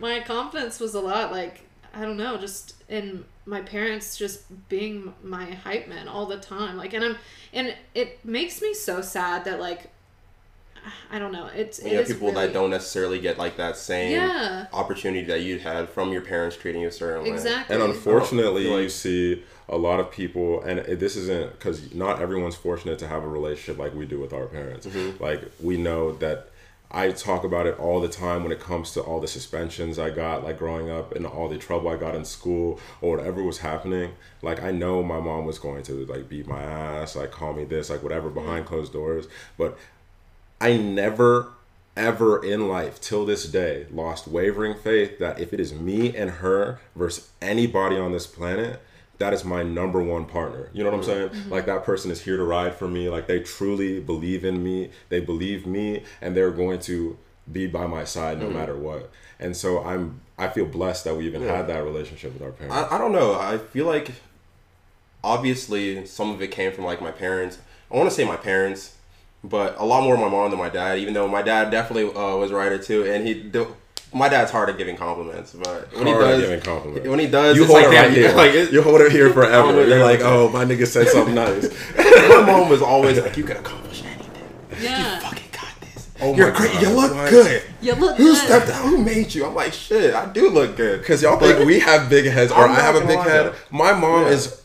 my 0.00 0.20
confidence 0.20 0.80
was 0.80 0.94
a 0.94 1.00
lot 1.00 1.32
like 1.32 1.62
I 1.96 2.02
don't 2.02 2.16
know, 2.16 2.36
just 2.36 2.74
in 2.88 3.24
my 3.46 3.60
parents 3.60 4.16
just 4.16 4.68
being 4.68 5.14
my 5.22 5.44
hype 5.46 5.88
man 5.88 6.08
all 6.08 6.26
the 6.26 6.38
time. 6.38 6.76
Like, 6.76 6.92
and 6.94 7.04
I'm, 7.04 7.16
and 7.52 7.74
it 7.94 8.24
makes 8.24 8.60
me 8.62 8.74
so 8.74 9.00
sad 9.00 9.44
that 9.44 9.60
like, 9.60 9.90
I 11.10 11.18
don't 11.18 11.32
know. 11.32 11.46
It's 11.54 11.78
it 11.78 11.92
You 11.92 12.02
people 12.02 12.28
really- 12.28 12.46
that 12.46 12.52
don't 12.52 12.68
necessarily 12.70 13.18
get 13.18 13.38
like 13.38 13.56
that 13.56 13.76
same 13.76 14.12
Yeah. 14.12 14.66
opportunity 14.72 15.24
that 15.26 15.40
you 15.40 15.58
had 15.58 15.88
from 15.88 16.12
your 16.12 16.20
parents 16.20 16.56
treating 16.56 16.82
you 16.82 16.88
a 16.88 16.92
certain 16.92 17.22
way. 17.24 17.30
Exactly. 17.30 17.74
And 17.74 17.82
unfortunately, 17.84 18.68
I 18.68 18.74
like- 18.74 18.82
you 18.82 18.88
see 18.90 19.42
a 19.68 19.78
lot 19.78 19.98
of 19.98 20.10
people, 20.10 20.62
and 20.62 20.80
this 20.98 21.16
isn't 21.16 21.52
because 21.52 21.94
not 21.94 22.20
everyone's 22.20 22.56
fortunate 22.56 22.98
to 22.98 23.08
have 23.08 23.22
a 23.24 23.28
relationship 23.28 23.78
like 23.78 23.94
we 23.94 24.04
do 24.04 24.18
with 24.20 24.34
our 24.34 24.44
parents. 24.46 24.86
Mm-hmm. 24.86 25.22
Like 25.22 25.40
we 25.62 25.78
know 25.78 26.12
that 26.16 26.50
I 26.94 27.10
talk 27.10 27.42
about 27.42 27.66
it 27.66 27.76
all 27.78 28.00
the 28.00 28.08
time 28.08 28.44
when 28.44 28.52
it 28.52 28.60
comes 28.60 28.92
to 28.92 29.00
all 29.00 29.20
the 29.20 29.26
suspensions 29.26 29.98
I 29.98 30.10
got, 30.10 30.44
like 30.44 30.58
growing 30.58 30.90
up, 30.90 31.12
and 31.12 31.26
all 31.26 31.48
the 31.48 31.58
trouble 31.58 31.88
I 31.88 31.96
got 31.96 32.14
in 32.14 32.24
school 32.24 32.78
or 33.00 33.16
whatever 33.16 33.42
was 33.42 33.58
happening. 33.58 34.12
Like 34.42 34.62
I 34.62 34.70
know 34.70 35.02
my 35.02 35.18
mom 35.18 35.44
was 35.44 35.58
going 35.58 35.82
to 35.84 36.06
like 36.06 36.28
beat 36.28 36.46
my 36.46 36.62
ass, 36.62 37.16
like 37.16 37.32
call 37.32 37.52
me 37.52 37.64
this, 37.64 37.90
like 37.90 38.02
whatever 38.02 38.30
behind 38.30 38.66
closed 38.66 38.92
doors, 38.92 39.26
but 39.58 39.76
I 40.60 40.76
never 40.76 41.48
ever 41.96 42.44
in 42.44 42.68
life 42.68 43.00
till 43.00 43.24
this 43.24 43.44
day 43.46 43.86
lost 43.92 44.26
wavering 44.26 44.74
faith 44.74 45.18
that 45.18 45.38
if 45.38 45.52
it 45.52 45.60
is 45.60 45.72
me 45.72 46.16
and 46.16 46.28
her 46.30 46.80
versus 46.96 47.30
anybody 47.40 47.96
on 47.96 48.10
this 48.10 48.26
planet 48.26 48.80
that 49.18 49.32
is 49.32 49.44
my 49.44 49.62
number 49.62 50.02
one 50.02 50.24
partner 50.24 50.68
you 50.72 50.82
know 50.82 50.90
what 50.90 50.96
i'm 50.96 51.02
mm-hmm. 51.02 51.10
saying 51.10 51.28
mm-hmm. 51.28 51.52
like 51.52 51.66
that 51.66 51.84
person 51.84 52.10
is 52.10 52.22
here 52.22 52.36
to 52.36 52.44
ride 52.44 52.74
for 52.74 52.88
me 52.88 53.08
like 53.08 53.26
they 53.26 53.40
truly 53.40 54.00
believe 54.00 54.44
in 54.44 54.62
me 54.62 54.90
they 55.08 55.20
believe 55.20 55.66
me 55.66 56.02
and 56.20 56.36
they're 56.36 56.50
going 56.50 56.78
to 56.78 57.16
be 57.50 57.66
by 57.66 57.86
my 57.86 58.04
side 58.04 58.38
no 58.38 58.46
mm-hmm. 58.46 58.56
matter 58.56 58.76
what 58.76 59.10
and 59.38 59.56
so 59.56 59.84
i'm 59.84 60.20
i 60.38 60.48
feel 60.48 60.66
blessed 60.66 61.04
that 61.04 61.14
we 61.14 61.26
even 61.26 61.42
Yeah. 61.42 61.56
had 61.56 61.66
that 61.68 61.84
relationship 61.84 62.32
with 62.32 62.42
our 62.42 62.52
parents 62.52 62.74
I, 62.74 62.96
I 62.96 62.98
don't 62.98 63.12
know. 63.12 63.34
I 63.38 63.58
feel 63.58 63.86
like 63.86 64.12
obviously 65.24 66.06
some 66.06 66.30
of 66.30 66.40
it 66.42 66.50
came 66.50 66.70
from 66.70 66.84
like 66.84 67.00
my 67.00 67.10
parents. 67.10 67.58
I 67.90 67.96
want 67.96 68.08
to 68.08 68.14
say 68.14 68.24
my 68.24 68.36
parents, 68.36 68.94
but 69.42 69.74
a 69.78 69.84
lot 69.84 70.04
more 70.04 70.16
my 70.16 70.28
mom 70.28 70.50
than 70.50 70.58
my 70.58 70.68
dad. 70.68 70.98
Even 70.98 71.14
though 71.14 71.26
my 71.26 71.42
dad 71.42 71.70
definitely 71.70 72.12
uh, 72.14 72.36
was 72.36 72.50
a 72.50 72.54
writer 72.54 72.78
too, 72.78 73.04
and 73.04 73.26
he 73.26 73.34
do, 73.34 73.74
my 74.14 74.28
dad's 74.28 74.50
hard 74.50 74.70
at 74.70 74.78
giving 74.78 74.96
compliments, 74.96 75.52
but 75.52 75.92
when 75.92 76.06
Hard 76.06 76.22
he 76.22 76.28
does, 76.30 76.40
giving 76.42 76.60
compliments. 76.60 77.08
when 77.08 77.18
he 77.18 77.26
does, 77.26 77.56
you 77.56 77.64
it's 77.64 77.72
hold 77.72 77.84
like, 77.84 77.92
it 77.92 77.96
right 78.00 78.10
here. 78.12 78.32
like 78.32 78.54
it, 78.54 78.72
you 78.72 78.80
hold 78.82 79.00
it 79.00 79.10
here 79.12 79.30
forever. 79.32 79.72
know 79.72 79.84
You're 79.84 79.98
like, 80.04 80.20
what 80.20 80.28
oh, 80.32 80.48
my 80.50 80.64
nigga 80.64 80.86
said 80.86 81.08
something 81.08 81.34
nice. 81.34 81.68
my 81.96 82.42
mom 82.46 82.68
was 82.68 82.80
always 82.80 83.18
like, 83.20 83.36
"You 83.36 83.44
can 83.44 83.56
accomplish 83.58 84.02
anything. 84.04 84.30
Yeah. 84.80 85.18
Fucking 85.18 85.48
got 85.52 85.80
this. 85.80 86.10
Oh 86.20 86.34
You're 86.34 86.52
great. 86.52 86.72
God, 86.74 86.82
You 86.82 86.88
look 86.90 87.12
what? 87.14 87.30
good. 87.30 87.62
You 87.82 87.94
look 87.94 88.16
Who 88.16 88.24
good. 88.32 88.36
stepped 88.36 88.70
out? 88.70 88.84
Who 88.84 88.98
made 89.02 89.34
you? 89.34 89.44
I'm 89.46 89.54
like, 89.54 89.72
shit. 89.72 90.14
I 90.14 90.26
do 90.32 90.48
look 90.48 90.76
good. 90.76 91.00
Because 91.00 91.20
y'all 91.22 91.38
think 91.38 91.66
we 91.66 91.80
have 91.80 92.08
big 92.08 92.26
heads, 92.26 92.52
or 92.52 92.58
I'm 92.64 92.70
I 92.70 92.74
not 92.74 92.82
have 92.82 92.96
a 92.96 93.06
big 93.06 93.18
head. 93.18 93.46
though. 93.46 93.54
My 93.70 93.92
mom 93.92 94.22
Yeah. 94.22 94.28
is 94.30 94.62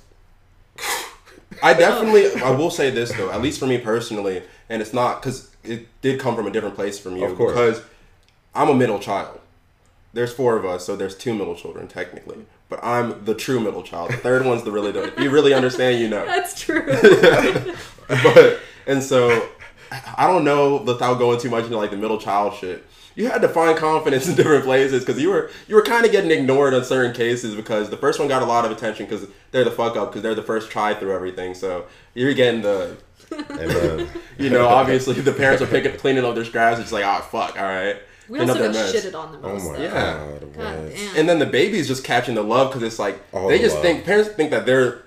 I 1.63 1.73
definitely, 1.73 2.41
I 2.41 2.51
will 2.51 2.69
say 2.71 2.89
this 2.89 3.11
though, 3.13 3.31
at 3.31 3.41
least 3.41 3.59
for 3.59 3.65
me 3.67 3.77
personally, 3.79 4.43
and 4.69 4.81
it's 4.81 4.93
not 4.93 5.21
because 5.21 5.49
it 5.63 5.87
did 6.01 6.19
come 6.19 6.35
from 6.35 6.47
a 6.47 6.51
different 6.51 6.75
place 6.75 6.97
from 6.99 7.17
you. 7.17 7.25
Of 7.25 7.35
course. 7.37 7.51
Because 7.53 7.81
I'm 8.55 8.69
a 8.69 8.73
middle 8.73 8.99
child. 8.99 9.38
There's 10.13 10.33
four 10.33 10.57
of 10.57 10.65
us, 10.65 10.85
so 10.85 10.95
there's 10.95 11.15
two 11.15 11.33
middle 11.33 11.55
children 11.55 11.87
technically. 11.87 12.45
But 12.67 12.83
I'm 12.83 13.25
the 13.25 13.35
true 13.35 13.59
middle 13.59 13.83
child. 13.83 14.11
The 14.11 14.17
third 14.17 14.45
one's 14.45 14.63
the 14.63 14.71
really. 14.71 14.91
If 14.91 15.19
you 15.19 15.29
really 15.29 15.53
understand, 15.53 15.99
you 15.99 16.07
know. 16.07 16.25
That's 16.25 16.59
true. 16.59 16.85
but 18.07 18.59
and 18.87 19.03
so 19.03 19.49
I 20.15 20.27
don't 20.27 20.43
know 20.43 20.77
without 20.77 21.15
going 21.15 21.39
too 21.39 21.49
much 21.49 21.65
into 21.65 21.77
like 21.77 21.91
the 21.91 21.97
middle 21.97 22.19
child 22.19 22.55
shit. 22.55 22.85
You 23.15 23.27
had 23.27 23.41
to 23.41 23.49
find 23.49 23.77
confidence 23.77 24.27
in 24.27 24.35
different 24.35 24.63
places 24.63 25.03
because 25.03 25.21
you 25.21 25.29
were 25.29 25.49
you 25.67 25.75
were 25.75 25.81
kind 25.81 26.05
of 26.05 26.11
getting 26.11 26.31
ignored 26.31 26.73
on 26.73 26.83
certain 26.83 27.13
cases 27.13 27.55
because 27.55 27.89
the 27.89 27.97
first 27.97 28.19
one 28.19 28.27
got 28.27 28.41
a 28.41 28.45
lot 28.45 28.65
of 28.65 28.71
attention 28.71 29.05
because 29.05 29.27
they're 29.51 29.63
the 29.63 29.71
fuck 29.71 29.95
up 29.95 30.09
because 30.09 30.21
they're 30.21 30.35
the 30.35 30.43
first 30.43 30.71
try 30.71 30.93
through 30.93 31.13
everything. 31.13 31.53
So 31.53 31.85
you're 32.13 32.33
getting 32.33 32.61
the 32.61 32.97
and 33.31 33.69
then 33.71 34.09
you 34.37 34.49
know 34.49 34.67
obviously 34.67 35.15
the 35.15 35.33
parents 35.33 35.61
are 35.61 35.67
picking 35.67 35.97
cleaning 35.97 36.23
up 36.23 36.35
their 36.35 36.45
scraps. 36.45 36.79
It's 36.79 36.91
like 36.91 37.03
oh 37.03 37.21
fuck 37.21 37.57
all 37.57 37.63
right. 37.63 37.97
We 38.29 38.39
also 38.39 38.53
up 38.53 38.59
got 38.59 38.73
mess. 38.73 38.93
shitted 38.93 39.15
on 39.15 39.31
the 39.31 39.39
oh 39.47 39.55
my 39.59 39.77
though. 39.77 39.81
Yeah. 39.83 39.91
god, 40.39 40.53
God. 40.53 40.91
And 41.17 41.27
then 41.27 41.39
the 41.39 41.45
baby's 41.45 41.87
just 41.87 42.03
catching 42.03 42.35
the 42.35 42.43
love 42.43 42.69
because 42.69 42.83
it's 42.83 42.99
like 42.99 43.19
All 43.33 43.47
they 43.47 43.57
the 43.57 43.63
just 43.63 43.75
love. 43.75 43.83
think 43.83 44.05
parents 44.05 44.29
think 44.31 44.51
that 44.51 44.65
they're 44.65 45.03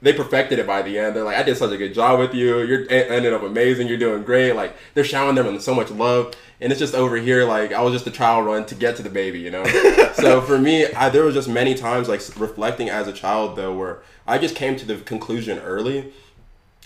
they 0.00 0.12
perfected 0.12 0.58
it 0.58 0.66
by 0.66 0.82
the 0.82 0.98
end. 0.98 1.14
They're 1.14 1.22
like, 1.22 1.36
I 1.36 1.44
did 1.44 1.56
such 1.56 1.70
a 1.70 1.76
good 1.76 1.94
job 1.94 2.18
with 2.18 2.34
you. 2.34 2.60
You're 2.62 2.90
ended 2.90 3.32
up 3.32 3.42
amazing. 3.42 3.86
You're 3.86 3.98
doing 3.98 4.24
great. 4.24 4.52
Like 4.54 4.74
they're 4.94 5.04
showering 5.04 5.36
them 5.36 5.46
with 5.46 5.62
so 5.62 5.74
much 5.74 5.90
love, 5.92 6.34
and 6.60 6.72
it's 6.72 6.80
just 6.80 6.94
over 6.94 7.16
here 7.16 7.44
like 7.44 7.72
I 7.72 7.82
was 7.82 7.92
just 7.92 8.06
a 8.08 8.10
trial 8.10 8.42
run 8.42 8.66
to 8.66 8.74
get 8.74 8.96
to 8.96 9.02
the 9.02 9.10
baby, 9.10 9.38
you 9.38 9.50
know. 9.50 9.64
so 10.14 10.40
for 10.40 10.58
me, 10.58 10.86
I, 10.92 11.08
there 11.08 11.22
was 11.24 11.34
just 11.34 11.48
many 11.48 11.74
times 11.74 12.08
like 12.08 12.20
reflecting 12.36 12.88
as 12.90 13.06
a 13.06 13.12
child 13.12 13.54
though, 13.56 13.72
where 13.76 14.02
I 14.26 14.38
just 14.38 14.56
came 14.56 14.74
to 14.76 14.84
the 14.84 14.96
conclusion 14.96 15.58
early 15.60 16.12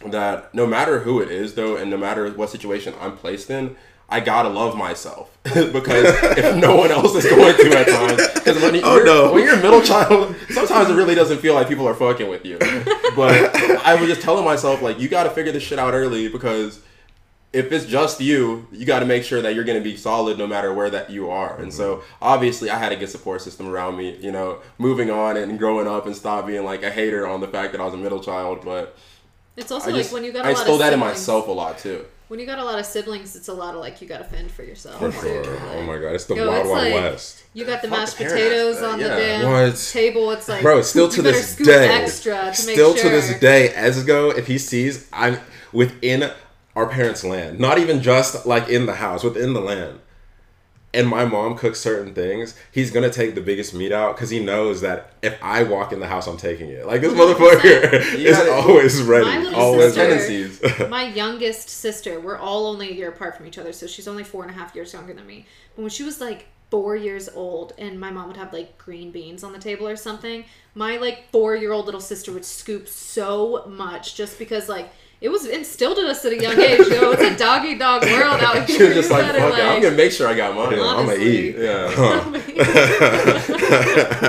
that 0.04 0.54
no 0.54 0.66
matter 0.66 1.00
who 1.00 1.20
it 1.22 1.30
is 1.30 1.54
though, 1.54 1.74
and 1.76 1.90
no 1.90 1.96
matter 1.96 2.30
what 2.30 2.50
situation 2.50 2.92
I'm 3.00 3.16
placed 3.16 3.48
in. 3.50 3.76
I 4.08 4.20
gotta 4.20 4.48
love 4.48 4.76
myself 4.76 5.36
because 5.44 6.04
if 6.38 6.56
no 6.56 6.76
one 6.76 6.90
else 6.90 7.14
is 7.16 7.24
going 7.24 7.56
to 7.56 7.78
at 7.78 7.88
times, 7.88 8.28
because 8.34 8.62
when, 8.62 8.80
Oh, 8.84 8.96
you're, 8.96 9.04
no. 9.04 9.32
when 9.32 9.42
you're 9.44 9.58
a 9.58 9.62
middle 9.62 9.82
child, 9.82 10.36
sometimes 10.50 10.90
it 10.90 10.94
really 10.94 11.14
doesn't 11.14 11.38
feel 11.38 11.54
like 11.54 11.68
people 11.68 11.88
are 11.88 11.94
fucking 11.94 12.28
with 12.28 12.44
you. 12.44 12.58
But 13.16 13.56
I 13.84 13.96
was 13.98 14.08
just 14.08 14.20
telling 14.20 14.44
myself 14.44 14.82
like, 14.82 15.00
you 15.00 15.08
gotta 15.08 15.30
figure 15.30 15.52
this 15.52 15.62
shit 15.62 15.78
out 15.78 15.94
early 15.94 16.28
because 16.28 16.80
if 17.52 17.72
it's 17.72 17.86
just 17.86 18.20
you, 18.20 18.66
you 18.70 18.84
got 18.84 19.00
to 19.00 19.06
make 19.06 19.24
sure 19.24 19.40
that 19.40 19.54
you're 19.54 19.64
going 19.64 19.78
to 19.78 19.84
be 19.84 19.96
solid 19.96 20.36
no 20.36 20.46
matter 20.46 20.74
where 20.74 20.90
that 20.90 21.08
you 21.08 21.30
are. 21.30 21.58
And 21.58 21.72
so 21.72 21.96
mm-hmm. 21.96 22.06
obviously, 22.20 22.68
I 22.68 22.78
had 22.78 22.92
a 22.92 22.96
good 22.96 23.08
support 23.08 23.40
system 23.40 23.68
around 23.68 23.96
me. 23.96 24.16
You 24.18 24.30
know, 24.30 24.58
moving 24.78 25.10
on 25.10 25.36
and 25.38 25.58
growing 25.58 25.86
up 25.86 26.06
and 26.06 26.14
stop 26.14 26.46
being 26.46 26.64
like 26.64 26.82
a 26.82 26.90
hater 26.90 27.26
on 27.26 27.40
the 27.40 27.48
fact 27.48 27.72
that 27.72 27.80
I 27.80 27.84
was 27.84 27.94
a 27.94 27.98
middle 27.98 28.20
child. 28.20 28.62
But 28.62 28.96
It's 29.56 29.72
also 29.72 29.88
I 29.88 29.92
like 29.92 30.02
just 30.02 30.12
when 30.12 30.24
you 30.24 30.32
got 30.32 30.44
a 30.44 30.48
I 30.48 30.52
lot 30.52 30.62
stole 30.62 30.74
of 30.74 30.80
that 30.80 30.92
in 30.92 30.98
myself 30.98 31.48
a 31.48 31.52
lot 31.52 31.78
too. 31.78 32.04
When 32.28 32.40
you 32.40 32.46
got 32.46 32.58
a 32.58 32.64
lot 32.64 32.78
of 32.80 32.86
siblings, 32.86 33.36
it's 33.36 33.46
a 33.48 33.52
lot 33.52 33.74
of 33.74 33.80
like 33.80 34.00
you 34.02 34.08
got 34.08 34.18
to 34.18 34.24
fend 34.24 34.50
for 34.50 34.64
yourself. 34.64 34.98
For 34.98 35.12
too, 35.12 35.18
sure. 35.20 35.42
like, 35.44 35.62
Oh 35.74 35.82
my 35.82 35.96
god, 35.98 36.14
it's 36.14 36.24
the 36.24 36.34
Yo, 36.34 36.48
wild 36.48 36.60
it's 36.62 36.68
wild 36.70 36.84
like- 36.92 36.94
west. 37.12 37.42
You 37.54 37.64
got 37.64 37.82
the 37.82 37.88
Fuck 37.88 37.98
mashed 38.00 38.18
the 38.18 38.24
parent 38.24 38.42
potatoes 38.42 38.82
on 38.82 39.00
yeah. 39.00 39.08
the 39.08 39.14
damn 39.16 39.50
What? 39.52 39.76
table. 39.92 40.30
It's 40.32 40.48
like, 40.48 40.62
Bro, 40.62 40.82
still 40.82 41.08
to 41.08 41.16
you 41.16 41.22
this 41.22 41.56
day, 41.56 41.88
extra 41.88 42.34
to 42.34 42.42
make 42.46 42.54
still 42.74 42.94
to 42.94 43.08
this 43.08 43.38
day, 43.38 43.72
Esgo, 43.76 44.36
if 44.36 44.46
he 44.48 44.58
sees 44.58 45.08
I'm 45.12 45.38
within 45.72 46.30
our 46.74 46.86
parents' 46.86 47.22
land, 47.24 47.58
not 47.60 47.78
even 47.78 48.02
just 48.02 48.44
like 48.44 48.68
in 48.68 48.86
the 48.86 48.96
house, 48.96 49.22
within 49.22 49.52
the 49.54 49.60
land, 49.60 50.00
and 50.96 51.06
my 51.06 51.26
mom 51.26 51.56
cooks 51.56 51.78
certain 51.78 52.14
things, 52.14 52.56
he's 52.72 52.90
gonna 52.90 53.10
take 53.10 53.34
the 53.34 53.40
biggest 53.40 53.74
meat 53.74 53.92
out 53.92 54.16
because 54.16 54.30
he 54.30 54.40
knows 54.40 54.80
that 54.80 55.12
if 55.22 55.38
I 55.42 55.62
walk 55.62 55.92
in 55.92 56.00
the 56.00 56.06
house, 56.06 56.26
I'm 56.26 56.38
taking 56.38 56.70
it. 56.70 56.86
Like 56.86 57.02
this 57.02 57.12
motherfucker 57.12 57.92
is 58.14 58.38
always 58.48 59.02
ready, 59.02 59.24
My 59.24 59.52
always. 59.54 59.94
Tendencies. 59.94 60.60
my 60.88 61.04
youngest 61.08 61.68
sister, 61.68 62.18
we're 62.18 62.38
all 62.38 62.66
only 62.66 62.90
a 62.90 62.94
year 62.94 63.10
apart 63.10 63.36
from 63.36 63.46
each 63.46 63.58
other, 63.58 63.72
so 63.72 63.86
she's 63.86 64.08
only 64.08 64.24
four 64.24 64.42
and 64.42 64.50
a 64.50 64.54
half 64.54 64.74
years 64.74 64.92
younger 64.94 65.12
than 65.12 65.26
me. 65.26 65.46
But 65.74 65.82
when 65.82 65.90
she 65.90 66.02
was 66.02 66.20
like 66.20 66.48
four 66.70 66.96
years 66.96 67.28
old 67.28 67.72
and 67.78 68.00
my 68.00 68.10
mom 68.10 68.26
would 68.26 68.36
have 68.36 68.52
like 68.52 68.76
green 68.76 69.12
beans 69.12 69.44
on 69.44 69.52
the 69.52 69.58
table 69.58 69.86
or 69.86 69.96
something, 69.96 70.44
my 70.74 70.96
like 70.96 71.30
four 71.30 71.54
year 71.54 71.72
old 71.72 71.84
little 71.84 72.00
sister 72.00 72.32
would 72.32 72.44
scoop 72.44 72.88
so 72.88 73.64
much 73.68 74.14
just 74.14 74.38
because 74.38 74.68
like 74.68 74.90
it 75.20 75.28
was 75.30 75.46
instilled 75.46 75.98
in 75.98 76.06
us 76.06 76.24
at 76.24 76.32
a 76.32 76.40
young 76.40 76.58
age. 76.60 76.78
You 76.80 76.90
know, 77.00 77.12
it's 77.12 77.22
a 77.22 77.36
doggy 77.36 77.76
dog 77.78 78.02
world 78.04 78.40
out 78.42 78.64
here. 78.68 78.76
She 78.78 78.82
was 78.84 78.94
just 78.94 79.08
You 79.10 79.16
like, 79.16 79.26
better, 79.26 79.38
fuck 79.40 79.58
it, 79.58 79.64
I'm 79.64 79.82
gonna 79.82 79.96
make 79.96 80.12
sure 80.12 80.28
I 80.28 80.34
got 80.34 80.54
mine. 80.54 80.72
Yeah, 80.76 80.84
I'm 80.84 81.06
gonna 81.06 81.18
eat. 81.18 81.56
Yeah. 81.56 81.88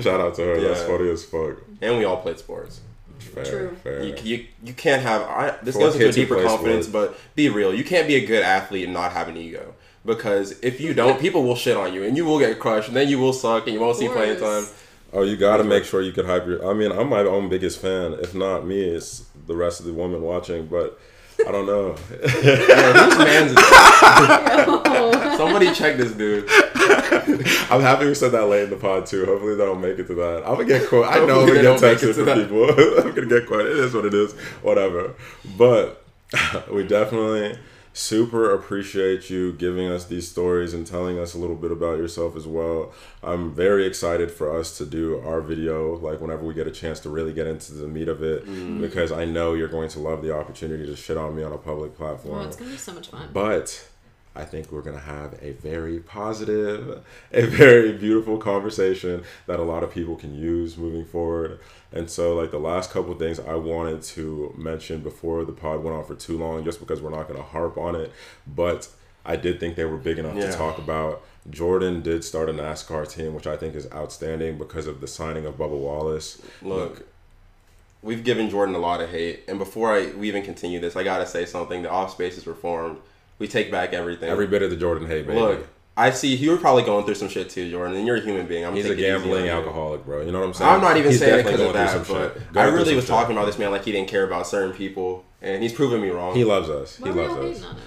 Shout 0.00 0.20
out 0.20 0.34
to 0.36 0.42
her. 0.42 0.60
That's 0.60 0.80
Yeah. 0.80 0.86
funny 0.86 1.10
as 1.10 1.24
fuck. 1.24 1.56
And 1.80 1.98
we 1.98 2.04
all 2.04 2.18
played 2.18 2.38
sports. 2.38 2.80
Fair, 3.18 3.44
True. 3.44 3.76
fair. 3.82 4.02
You, 4.04 4.14
you, 4.22 4.46
you 4.62 4.72
can't 4.74 5.02
have 5.02 5.22
I, 5.22 5.56
this 5.62 5.74
For 5.74 5.80
goes 5.80 5.94
into 5.94 6.08
a 6.08 6.12
deeper 6.12 6.42
confidence, 6.42 6.86
sports. 6.86 7.12
but 7.14 7.34
be 7.34 7.48
real. 7.48 7.74
You 7.74 7.84
can't 7.84 8.06
be 8.06 8.14
a 8.16 8.24
good 8.24 8.42
athlete 8.42 8.84
and 8.84 8.92
not 8.92 9.12
have 9.12 9.28
an 9.28 9.36
ego 9.36 9.74
because 10.04 10.58
if 10.62 10.80
you 10.80 10.94
don't, 10.94 11.20
people 11.20 11.42
will 11.42 11.56
shit 11.56 11.76
on 11.76 11.92
you 11.92 12.04
and 12.04 12.16
you 12.16 12.24
will 12.24 12.38
get 12.38 12.58
crushed 12.60 12.88
and 12.88 12.96
then 12.96 13.08
you 13.08 13.18
will 13.18 13.32
suck 13.32 13.66
and 13.66 13.74
you 13.74 13.80
won't 13.80 13.96
see 13.96 14.08
playing 14.08 14.38
time. 14.38 14.64
Oh, 15.12 15.22
you 15.22 15.36
got 15.36 15.56
to 15.58 15.64
make 15.64 15.84
sure 15.84 16.02
you 16.02 16.12
can 16.12 16.26
hype 16.26 16.46
your. 16.46 16.68
I 16.68 16.74
mean, 16.74 16.90
I'm 16.92 17.08
my 17.08 17.20
own 17.20 17.48
biggest 17.48 17.80
fan. 17.80 18.14
If 18.14 18.34
not 18.34 18.66
me, 18.66 18.80
it's 18.82 19.24
the 19.46 19.56
rest 19.56 19.80
of 19.80 19.86
the 19.86 19.92
women 19.92 20.22
watching. 20.22 20.66
But 20.66 20.98
I 21.46 21.50
don't 21.52 21.66
know. 21.66 21.96
Yeah, 22.20 22.92
whose 22.92 23.18
man's 23.18 23.50
is 23.50 23.56
that? 23.56 25.34
Somebody 25.36 25.72
check 25.72 25.96
this 25.96 26.12
dude. 26.12 26.48
I'm 27.70 27.80
happy 27.80 28.06
we 28.06 28.14
said 28.14 28.32
that 28.32 28.46
late 28.46 28.64
in 28.64 28.70
the 28.70 28.76
pod 28.76 29.06
too. 29.06 29.24
Hopefully 29.26 29.54
they 29.56 29.64
don't 29.64 29.80
make 29.80 29.98
it 29.98 30.06
to 30.08 30.14
that. 30.14 30.42
I'm 30.46 30.54
gonna 30.56 30.64
get 30.66 30.88
quote. 30.88 31.06
I 31.06 31.18
know 31.26 31.40
Hopefully 31.40 31.52
we 31.52 31.56
they 31.58 31.62
get 31.62 31.80
texted 31.80 32.00
to 32.00 32.14
from 32.14 32.24
that. 32.26 32.36
people. 32.36 32.70
I'm 33.00 33.14
gonna 33.14 33.26
get 33.26 33.46
quote. 33.46 33.66
It 33.66 33.76
is 33.78 33.94
what 33.94 34.04
it 34.04 34.14
is. 34.14 34.32
Whatever. 34.62 35.14
But 35.58 36.04
we 36.70 36.86
definitely 36.86 37.58
super 37.96 38.52
appreciate 38.52 39.30
you 39.30 39.52
giving 39.52 39.86
us 39.88 40.04
these 40.06 40.28
stories 40.28 40.74
and 40.74 40.84
telling 40.86 41.16
us 41.18 41.32
a 41.32 41.38
little 41.38 41.54
bit 41.56 41.70
about 41.70 41.96
yourself 41.96 42.34
as 42.36 42.44
well. 42.46 42.92
I'm 43.22 43.54
very 43.54 43.86
excited 43.86 44.30
for 44.32 44.54
us 44.58 44.76
to 44.78 44.84
do 44.84 45.20
our 45.24 45.40
video, 45.40 45.96
like 45.98 46.20
whenever 46.20 46.42
we 46.44 46.54
get 46.54 46.66
a 46.66 46.72
chance 46.72 46.98
to 47.00 47.08
really 47.08 47.32
get 47.32 47.46
into 47.46 47.72
the 47.72 47.86
meat 47.86 48.08
of 48.08 48.22
it, 48.22 48.44
Mm-hmm. 48.44 48.80
because 48.80 49.12
I 49.12 49.24
know 49.24 49.54
you're 49.54 49.68
going 49.68 49.88
to 49.90 50.00
love 50.00 50.22
the 50.22 50.34
opportunity 50.36 50.84
to 50.86 50.96
shit 50.96 51.16
on 51.16 51.34
me 51.36 51.42
on 51.44 51.52
a 51.52 51.58
public 51.58 51.96
platform. 51.96 52.36
Well, 52.38 52.46
it's 52.46 52.56
gonna 52.56 52.72
be 52.72 52.76
so 52.76 52.92
much 52.92 53.08
fun. 53.08 53.28
But 53.32 53.88
I 54.36 54.44
think 54.44 54.72
we're 54.72 54.82
going 54.82 54.96
to 54.96 55.02
have 55.02 55.34
a 55.40 55.52
very 55.52 56.00
positive, 56.00 57.04
a 57.32 57.42
very 57.46 57.92
beautiful 57.92 58.36
conversation 58.38 59.22
that 59.46 59.60
a 59.60 59.62
lot 59.62 59.84
of 59.84 59.92
people 59.92 60.16
can 60.16 60.34
use 60.34 60.76
moving 60.76 61.04
forward. 61.04 61.60
And 61.92 62.10
so, 62.10 62.34
like, 62.34 62.50
the 62.50 62.58
last 62.58 62.90
couple 62.90 63.14
things 63.14 63.38
I 63.38 63.54
wanted 63.54 64.02
to 64.02 64.52
mention 64.58 65.00
before 65.02 65.44
the 65.44 65.52
pod 65.52 65.84
went 65.84 65.96
on 65.96 66.04
for 66.04 66.16
too 66.16 66.36
long, 66.36 66.64
just 66.64 66.80
because 66.80 67.00
we're 67.00 67.10
not 67.10 67.28
going 67.28 67.38
to 67.38 67.44
harp 67.46 67.78
on 67.78 67.94
it, 67.94 68.10
but 68.46 68.88
I 69.24 69.36
did 69.36 69.60
think 69.60 69.76
they 69.76 69.84
were 69.84 69.96
big 69.96 70.18
enough 70.18 70.34
Yeah. 70.36 70.50
to 70.50 70.56
talk 70.56 70.78
about. 70.78 71.22
Jordan 71.48 72.02
did 72.02 72.24
start 72.24 72.48
a 72.48 72.52
NASCAR 72.52 73.08
team, 73.08 73.34
which 73.34 73.46
I 73.46 73.56
think 73.56 73.74
is 73.76 73.86
outstanding 73.92 74.58
because 74.58 74.86
of 74.88 75.00
the 75.00 75.06
signing 75.06 75.46
of 75.46 75.56
Bubba 75.58 75.78
Wallace. 75.78 76.42
Look, 76.60 77.06
we've 78.02 78.24
given 78.24 78.50
Jordan 78.50 78.74
a 78.74 78.78
lot 78.78 79.00
of 79.00 79.10
hate, 79.10 79.44
and 79.46 79.58
before 79.58 79.92
I 79.94 80.06
we 80.12 80.26
even 80.28 80.42
continue 80.42 80.80
this, 80.80 80.96
I 80.96 81.04
gotta 81.04 81.26
say 81.26 81.44
something. 81.46 81.82
The 81.82 81.90
off 81.90 82.10
space 82.12 82.36
is 82.36 82.46
reformed. 82.46 82.98
We 83.38 83.48
take 83.48 83.70
back 83.70 83.92
everything. 83.92 84.28
every 84.28 84.46
bit 84.46 84.62
of 84.62 84.70
the 84.70 84.76
Jordan 84.76 85.08
hate, 85.08 85.26
baby. 85.26 85.40
Look, 85.40 85.66
I 85.96 86.10
see 86.10 86.34
you 86.34 86.50
were 86.50 86.56
probably 86.56 86.82
going 86.82 87.04
through 87.04 87.14
some 87.14 87.28
shit 87.28 87.50
too, 87.50 87.70
Jordan, 87.70 87.96
and 87.96 88.06
you're 88.06 88.16
a 88.16 88.20
human 88.20 88.46
being. 88.46 88.64
I'm 88.64 88.74
He's 88.74 88.84
a 88.84 88.88
taking 88.88 89.04
it 89.04 89.06
easy 89.06 89.14
on 89.14 89.22
gambling 89.22 89.48
alcoholic, 89.48 90.04
bro. 90.04 90.22
You 90.22 90.32
know 90.32 90.40
what 90.40 90.46
I'm 90.46 90.54
saying? 90.54 90.70
I'm 90.70 90.80
not 90.80 90.96
even 90.96 91.10
He's 91.12 91.20
saying 91.20 91.40
it 91.40 91.44
because 91.44 91.60
of 91.60 91.72
that, 91.72 92.04
some 92.04 92.16
but 92.16 92.34
shit. 92.34 92.56
I 92.56 92.64
really 92.64 92.94
was 92.94 93.04
shit. 93.04 93.10
talking 93.10 93.36
about 93.36 93.46
this 93.46 93.58
man 93.58 93.70
like 93.70 93.84
he 93.84 93.92
didn't 93.92 94.08
care 94.08 94.24
about 94.24 94.46
certain 94.46 94.72
people, 94.72 95.24
and 95.40 95.62
he's 95.62 95.72
proven 95.72 96.00
me 96.00 96.10
wrong. 96.10 96.34
He 96.34 96.44
loves 96.44 96.68
us. 96.68 96.98
Why 96.98 97.08
he 97.08 97.14
loves 97.14 97.34
y'all 97.34 97.50
us. 97.50 97.78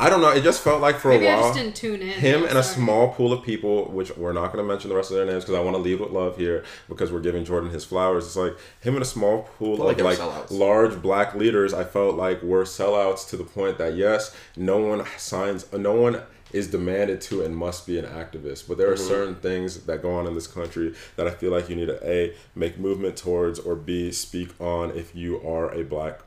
Hating 0.00 0.12
on 0.14 0.20
him? 0.20 0.24
I 0.24 0.28
don't 0.28 0.34
know. 0.34 0.40
It 0.40 0.42
just 0.44 0.62
felt 0.62 0.80
like 0.80 0.96
for 0.98 1.08
Maybe 1.08 1.26
a 1.26 1.32
I 1.32 1.36
while, 1.36 1.44
just 1.52 1.58
didn't 1.58 1.76
tune 1.76 2.02
in. 2.02 2.08
him 2.20 2.44
and 2.44 2.58
a 2.58 2.62
small 2.62 3.08
pool 3.14 3.32
of 3.32 3.42
people, 3.44 3.90
which 3.90 4.16
we're 4.16 4.32
not 4.32 4.52
going 4.52 4.64
to 4.64 4.68
mention 4.68 4.88
the 4.90 4.96
rest 4.96 5.10
of 5.10 5.16
their 5.16 5.26
names 5.26 5.44
because 5.44 5.56
I 5.56 5.60
want 5.62 5.76
to 5.76 5.82
leave 5.82 6.00
with 6.00 6.10
love 6.10 6.36
here 6.36 6.64
because 6.88 7.12
we're 7.12 7.20
giving 7.20 7.44
Jordan 7.44 7.70
his 7.70 7.84
flowers. 7.84 8.26
It's 8.26 8.36
like 8.36 8.56
him 8.80 8.94
and 8.94 9.02
a 9.02 9.06
small 9.06 9.42
pool 9.58 9.76
Felt 9.76 9.88
like 9.88 9.98
of 9.98 10.04
like 10.04 10.18
sellouts. 10.18 10.50
large 10.50 11.00
black 11.02 11.34
leaders. 11.34 11.72
I 11.74 11.84
felt 11.84 12.16
like 12.16 12.42
were 12.42 12.64
sellouts 12.64 13.28
to 13.30 13.36
the 13.36 13.44
point 13.44 13.78
that 13.78 13.94
yes, 13.94 14.34
no 14.56 14.78
one 14.78 15.04
signs, 15.16 15.70
no 15.72 15.92
one 15.94 16.20
is 16.52 16.66
demanded 16.66 17.20
to 17.20 17.44
and 17.44 17.56
must 17.56 17.86
be 17.86 17.96
an 17.96 18.04
activist. 18.04 18.66
But 18.66 18.76
there 18.76 18.90
are 18.90 18.94
Mm-hmm. 18.96 19.06
certain 19.08 19.34
things 19.36 19.84
that 19.86 20.02
go 20.02 20.12
on 20.14 20.26
in 20.26 20.34
this 20.34 20.48
country 20.48 20.94
that 21.14 21.28
I 21.28 21.30
feel 21.30 21.52
like 21.52 21.68
you 21.68 21.76
need 21.76 21.86
to 21.86 22.04
a 22.04 22.34
make 22.56 22.76
movement 22.76 23.16
towards 23.16 23.60
or 23.60 23.76
b 23.76 24.10
speak 24.10 24.60
on 24.60 24.90
if 24.90 25.14
you 25.14 25.40
are 25.48 25.72
a 25.72 25.84
black 25.84 26.18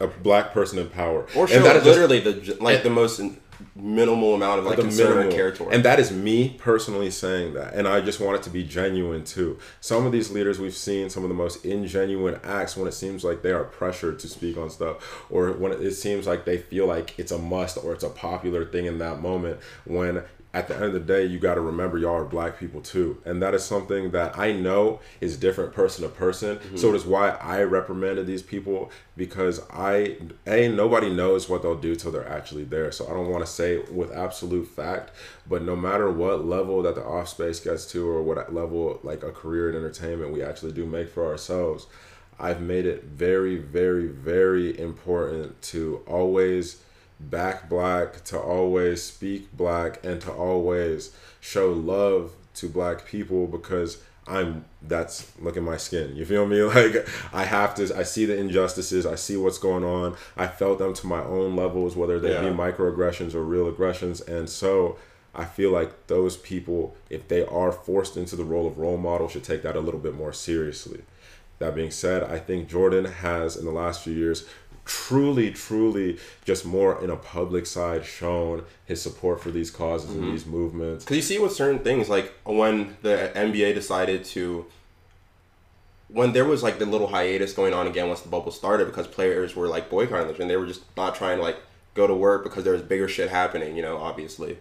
a 0.00 0.06
black 0.06 0.52
person 0.52 0.78
in 0.78 0.88
power. 0.88 1.26
or 1.36 1.44
And 1.44 1.50
show 1.52 1.62
that 1.62 1.76
is 1.76 1.84
just- 1.84 1.98
literally 1.98 2.20
the 2.20 2.56
like 2.62 2.82
the 2.82 2.90
most 2.90 3.20
minimal 3.76 4.34
amount 4.34 4.58
of 4.58 4.64
like 4.64 4.76
the 4.76 4.84
minimal. 4.84 5.30
towards. 5.30 5.74
And 5.74 5.84
that 5.84 6.00
is 6.00 6.10
me 6.10 6.56
personally 6.58 7.10
saying 7.10 7.52
that. 7.54 7.74
And 7.74 7.86
I 7.86 8.00
just 8.00 8.18
want 8.18 8.36
it 8.36 8.42
to 8.44 8.50
be 8.50 8.64
genuine 8.64 9.22
too. 9.24 9.58
Some 9.80 10.06
of 10.06 10.12
these 10.12 10.30
leaders 10.30 10.58
we've 10.58 10.74
seen 10.74 11.10
some 11.10 11.22
of 11.24 11.28
the 11.28 11.34
most 11.34 11.62
ingenuine 11.64 12.40
acts 12.44 12.76
when 12.76 12.88
it 12.88 12.92
seems 12.92 13.22
like 13.22 13.42
they 13.42 13.50
are 13.52 13.64
pressured 13.64 14.18
to 14.20 14.28
speak 14.28 14.56
on 14.56 14.70
stuff 14.70 15.24
or 15.30 15.52
when 15.52 15.72
it 15.72 15.90
seems 15.92 16.26
like 16.26 16.46
they 16.46 16.56
feel 16.58 16.86
like 16.86 17.18
it's 17.18 17.32
a 17.32 17.38
must 17.38 17.76
or 17.84 17.92
it's 17.92 18.04
a 18.04 18.08
popular 18.08 18.64
thing 18.64 18.86
in 18.86 18.98
that 18.98 19.20
moment 19.20 19.60
when 19.84 20.22
at 20.52 20.66
the 20.66 20.74
end 20.74 20.84
of 20.84 20.92
the 20.92 21.00
day, 21.00 21.24
you 21.24 21.38
got 21.38 21.54
to 21.54 21.60
remember 21.60 21.96
y'all 21.96 22.16
are 22.16 22.24
black 22.24 22.58
people 22.58 22.80
too. 22.80 23.22
And 23.24 23.40
that 23.40 23.54
is 23.54 23.64
something 23.64 24.10
that 24.10 24.36
I 24.36 24.50
know 24.50 24.98
is 25.20 25.36
different 25.36 25.72
person 25.72 26.02
to 26.02 26.08
person. 26.08 26.56
Mm-hmm. 26.56 26.76
So 26.76 26.88
it 26.88 26.96
is 26.96 27.06
why 27.06 27.30
I 27.30 27.62
reprimanded 27.62 28.26
these 28.26 28.42
people 28.42 28.90
because 29.16 29.60
I, 29.70 30.16
A, 30.48 30.68
nobody 30.68 31.08
knows 31.08 31.48
what 31.48 31.62
they'll 31.62 31.76
do 31.76 31.94
till 31.94 32.10
they're 32.10 32.28
actually 32.28 32.64
there. 32.64 32.90
So 32.90 33.06
I 33.06 33.10
don't 33.10 33.28
want 33.28 33.46
to 33.46 33.50
say 33.50 33.78
with 33.92 34.10
absolute 34.10 34.66
fact, 34.66 35.12
but 35.48 35.62
no 35.62 35.76
matter 35.76 36.10
what 36.10 36.44
level 36.44 36.82
that 36.82 36.96
the 36.96 37.04
off 37.04 37.28
space 37.28 37.60
gets 37.60 37.86
to 37.92 38.08
or 38.08 38.20
what 38.20 38.52
level 38.52 38.98
like 39.04 39.22
a 39.22 39.30
career 39.30 39.70
in 39.70 39.76
entertainment 39.76 40.32
we 40.32 40.42
actually 40.42 40.72
do 40.72 40.84
make 40.84 41.10
for 41.10 41.26
ourselves, 41.26 41.86
I've 42.40 42.60
made 42.60 42.86
it 42.86 43.04
very, 43.04 43.56
very, 43.56 44.08
very 44.08 44.76
important 44.76 45.60
to 45.62 46.02
always 46.08 46.82
back 47.20 47.68
black, 47.68 48.24
to 48.24 48.38
always 48.38 49.02
speak 49.02 49.54
black, 49.56 50.04
and 50.04 50.20
to 50.22 50.32
always 50.32 51.14
show 51.40 51.70
love 51.70 52.32
to 52.54 52.68
black 52.68 53.06
people 53.06 53.46
because 53.46 54.02
I'm 54.26 54.64
that's 54.82 55.30
look 55.40 55.56
at 55.56 55.62
my 55.62 55.76
skin. 55.76 56.14
You 56.16 56.24
feel 56.24 56.46
me? 56.46 56.62
Like 56.64 57.06
I 57.32 57.44
have 57.44 57.74
to 57.76 57.94
I 57.96 58.02
see 58.04 58.24
the 58.26 58.36
injustices, 58.36 59.04
I 59.06 59.14
see 59.16 59.36
what's 59.36 59.58
going 59.58 59.84
on. 59.84 60.16
I 60.36 60.46
felt 60.46 60.78
them 60.78 60.94
to 60.94 61.06
my 61.06 61.22
own 61.22 61.56
levels, 61.56 61.96
whether 61.96 62.18
they 62.20 62.32
Yeah. 62.32 62.42
be 62.42 62.54
microaggressions 62.54 63.34
or 63.34 63.42
real 63.42 63.68
aggressions. 63.68 64.20
And 64.20 64.48
so 64.48 64.98
I 65.34 65.44
feel 65.44 65.70
like 65.70 66.06
those 66.08 66.36
people, 66.36 66.96
if 67.08 67.28
they 67.28 67.44
are 67.46 67.70
forced 67.72 68.16
into 68.16 68.34
the 68.36 68.44
role 68.44 68.66
of 68.66 68.78
role 68.78 68.96
model, 68.96 69.28
should 69.28 69.44
take 69.44 69.62
that 69.62 69.76
a 69.76 69.80
little 69.80 70.00
bit 70.00 70.14
more 70.14 70.32
seriously. 70.32 71.02
That 71.60 71.74
being 71.74 71.90
said, 71.90 72.22
I 72.22 72.38
think 72.38 72.68
Jordan 72.68 73.04
has 73.04 73.54
in 73.56 73.64
the 73.64 73.70
last 73.70 74.02
few 74.02 74.14
years 74.14 74.44
truly, 74.90 75.52
truly 75.52 76.18
just 76.44 76.66
more 76.66 77.02
in 77.02 77.10
a 77.10 77.16
public 77.16 77.64
side 77.64 78.04
shown 78.04 78.64
his 78.86 79.00
support 79.00 79.40
for 79.40 79.52
these 79.52 79.70
causes 79.70 80.10
and 80.10 80.20
mm-hmm. 80.20 80.32
these 80.32 80.44
movements. 80.44 81.04
Because 81.04 81.16
you 81.16 81.22
see 81.22 81.38
with 81.38 81.52
certain 81.52 81.78
things, 81.78 82.08
like 82.08 82.34
when 82.42 82.96
the 83.02 83.30
NBA 83.36 83.74
decided 83.74 84.24
to, 84.24 84.66
when 86.08 86.32
there 86.32 86.44
was 86.44 86.64
like 86.64 86.80
the 86.80 86.86
little 86.86 87.06
hiatus 87.06 87.52
going 87.52 87.72
on 87.72 87.86
again 87.86 88.08
once 88.08 88.22
the 88.22 88.28
bubble 88.28 88.50
started 88.50 88.86
because 88.86 89.06
players 89.06 89.54
were 89.54 89.68
like 89.68 89.88
boycotting 89.88 90.34
and 90.40 90.50
they 90.50 90.56
were 90.56 90.66
just 90.66 90.82
not 90.96 91.14
trying 91.14 91.36
to 91.36 91.42
like 91.44 91.58
go 91.94 92.08
to 92.08 92.14
work 92.14 92.42
because 92.42 92.64
there 92.64 92.72
was 92.72 92.82
bigger 92.82 93.06
shit 93.06 93.30
happening, 93.30 93.76
you 93.76 93.82
know, 93.82 93.96
obviously. 93.96 94.58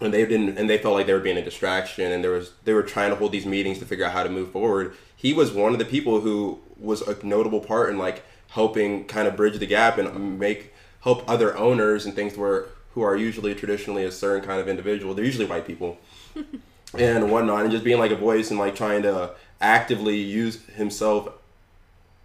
And 0.00 0.14
they 0.14 0.24
didn't, 0.24 0.56
and 0.56 0.70
they 0.70 0.78
felt 0.78 0.94
like 0.94 1.06
they 1.06 1.12
were 1.12 1.20
being 1.20 1.36
a 1.36 1.44
distraction, 1.44 2.12
and 2.12 2.24
there 2.24 2.30
was 2.30 2.52
they 2.64 2.72
were 2.72 2.82
trying 2.82 3.10
to 3.10 3.16
hold 3.16 3.32
these 3.32 3.44
meetings 3.44 3.78
to 3.80 3.84
figure 3.84 4.06
out 4.06 4.12
how 4.12 4.22
to 4.22 4.30
move 4.30 4.52
forward. 4.52 4.94
He 5.14 5.34
was 5.34 5.52
one 5.52 5.74
of 5.74 5.78
the 5.78 5.84
people 5.84 6.20
who 6.20 6.60
was 6.78 7.02
a 7.02 7.22
notable 7.26 7.60
part 7.60 7.90
in 7.90 7.98
like 7.98 8.24
helping 8.48 9.04
kind 9.04 9.28
of 9.28 9.36
bridge 9.36 9.58
the 9.58 9.66
gap 9.66 9.98
and 9.98 10.38
make 10.38 10.72
help 11.00 11.28
other 11.28 11.56
owners 11.56 12.04
and 12.04 12.14
things 12.14 12.36
where 12.36 12.66
who 12.92 13.02
are 13.02 13.16
usually 13.16 13.54
traditionally 13.54 14.04
a 14.04 14.10
certain 14.10 14.44
kind 14.44 14.60
of 14.60 14.68
individual. 14.68 15.14
They're 15.14 15.24
usually 15.24 15.46
white 15.46 15.66
people 15.66 15.98
and 16.94 17.30
whatnot, 17.30 17.62
and 17.62 17.70
just 17.70 17.84
being 17.84 17.98
like 17.98 18.10
a 18.10 18.16
voice 18.16 18.50
and 18.50 18.58
like 18.58 18.74
trying 18.74 19.02
to 19.02 19.32
actively 19.60 20.16
use 20.16 20.64
himself 20.66 21.28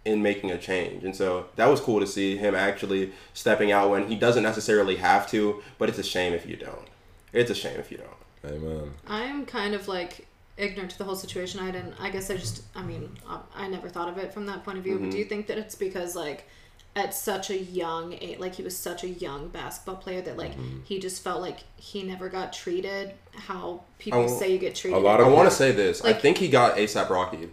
in 0.04 0.22
making 0.22 0.50
a 0.50 0.58
change. 0.58 1.04
And 1.04 1.16
so 1.16 1.46
that 1.56 1.66
was 1.66 1.80
cool 1.80 2.00
to 2.00 2.06
see 2.06 2.36
him 2.36 2.54
actually 2.54 3.12
stepping 3.32 3.72
out 3.72 3.90
when 3.90 4.08
he 4.08 4.16
doesn't 4.16 4.42
necessarily 4.42 4.96
have 4.96 5.30
to, 5.30 5.62
but 5.78 5.88
it's 5.88 5.98
a 5.98 6.02
shame 6.02 6.32
if 6.32 6.46
you 6.46 6.56
don't. 6.56 6.88
It's 7.32 7.50
a 7.50 7.54
shame 7.54 7.78
if 7.78 7.90
you 7.90 7.98
don't. 7.98 8.52
Amen. 8.52 8.92
I'm 9.06 9.46
kind 9.46 9.74
of 9.74 9.88
like 9.88 10.26
ignorant 10.56 10.90
to 10.92 10.98
the 10.98 11.04
whole 11.04 11.16
situation. 11.16 11.60
I 11.60 11.70
didn't. 11.70 11.94
I 11.98 12.10
guess 12.10 12.30
I 12.30 12.36
just. 12.36 12.62
I 12.74 12.82
mean, 12.82 13.16
I, 13.28 13.40
I 13.54 13.68
never 13.68 13.88
thought 13.88 14.08
of 14.08 14.18
it 14.18 14.32
from 14.32 14.46
that 14.46 14.64
point 14.64 14.78
of 14.78 14.84
view. 14.84 14.94
But 14.94 15.02
do 15.02 15.08
mm-hmm. 15.10 15.18
you 15.18 15.24
think 15.24 15.46
that 15.48 15.58
it's 15.58 15.74
because 15.74 16.14
like 16.14 16.48
at 16.96 17.12
such 17.12 17.50
a 17.50 17.58
young 17.58 18.14
age, 18.20 18.38
like 18.38 18.54
he 18.54 18.62
was 18.62 18.76
such 18.76 19.02
a 19.02 19.08
young 19.08 19.48
basketball 19.48 19.96
player 19.96 20.20
that 20.22 20.36
like 20.36 20.52
mm-hmm. 20.52 20.80
he 20.84 21.00
just 21.00 21.22
felt 21.22 21.40
like 21.40 21.60
he 21.76 22.02
never 22.02 22.28
got 22.28 22.52
treated 22.52 23.14
how 23.32 23.82
people 23.98 24.20
Oh, 24.20 24.38
say 24.38 24.52
you 24.52 24.58
get 24.58 24.74
treated. 24.74 24.96
A 24.96 25.00
lot 25.00 25.20
Of, 25.20 25.26
I 25.26 25.30
want 25.30 25.48
to 25.48 25.54
say 25.54 25.72
this. 25.72 26.04
I 26.04 26.08
Like- 26.08 26.20
think 26.20 26.38
he 26.38 26.48
got 26.48 26.76
ASAP 26.76 27.10
Rocky. 27.10 27.50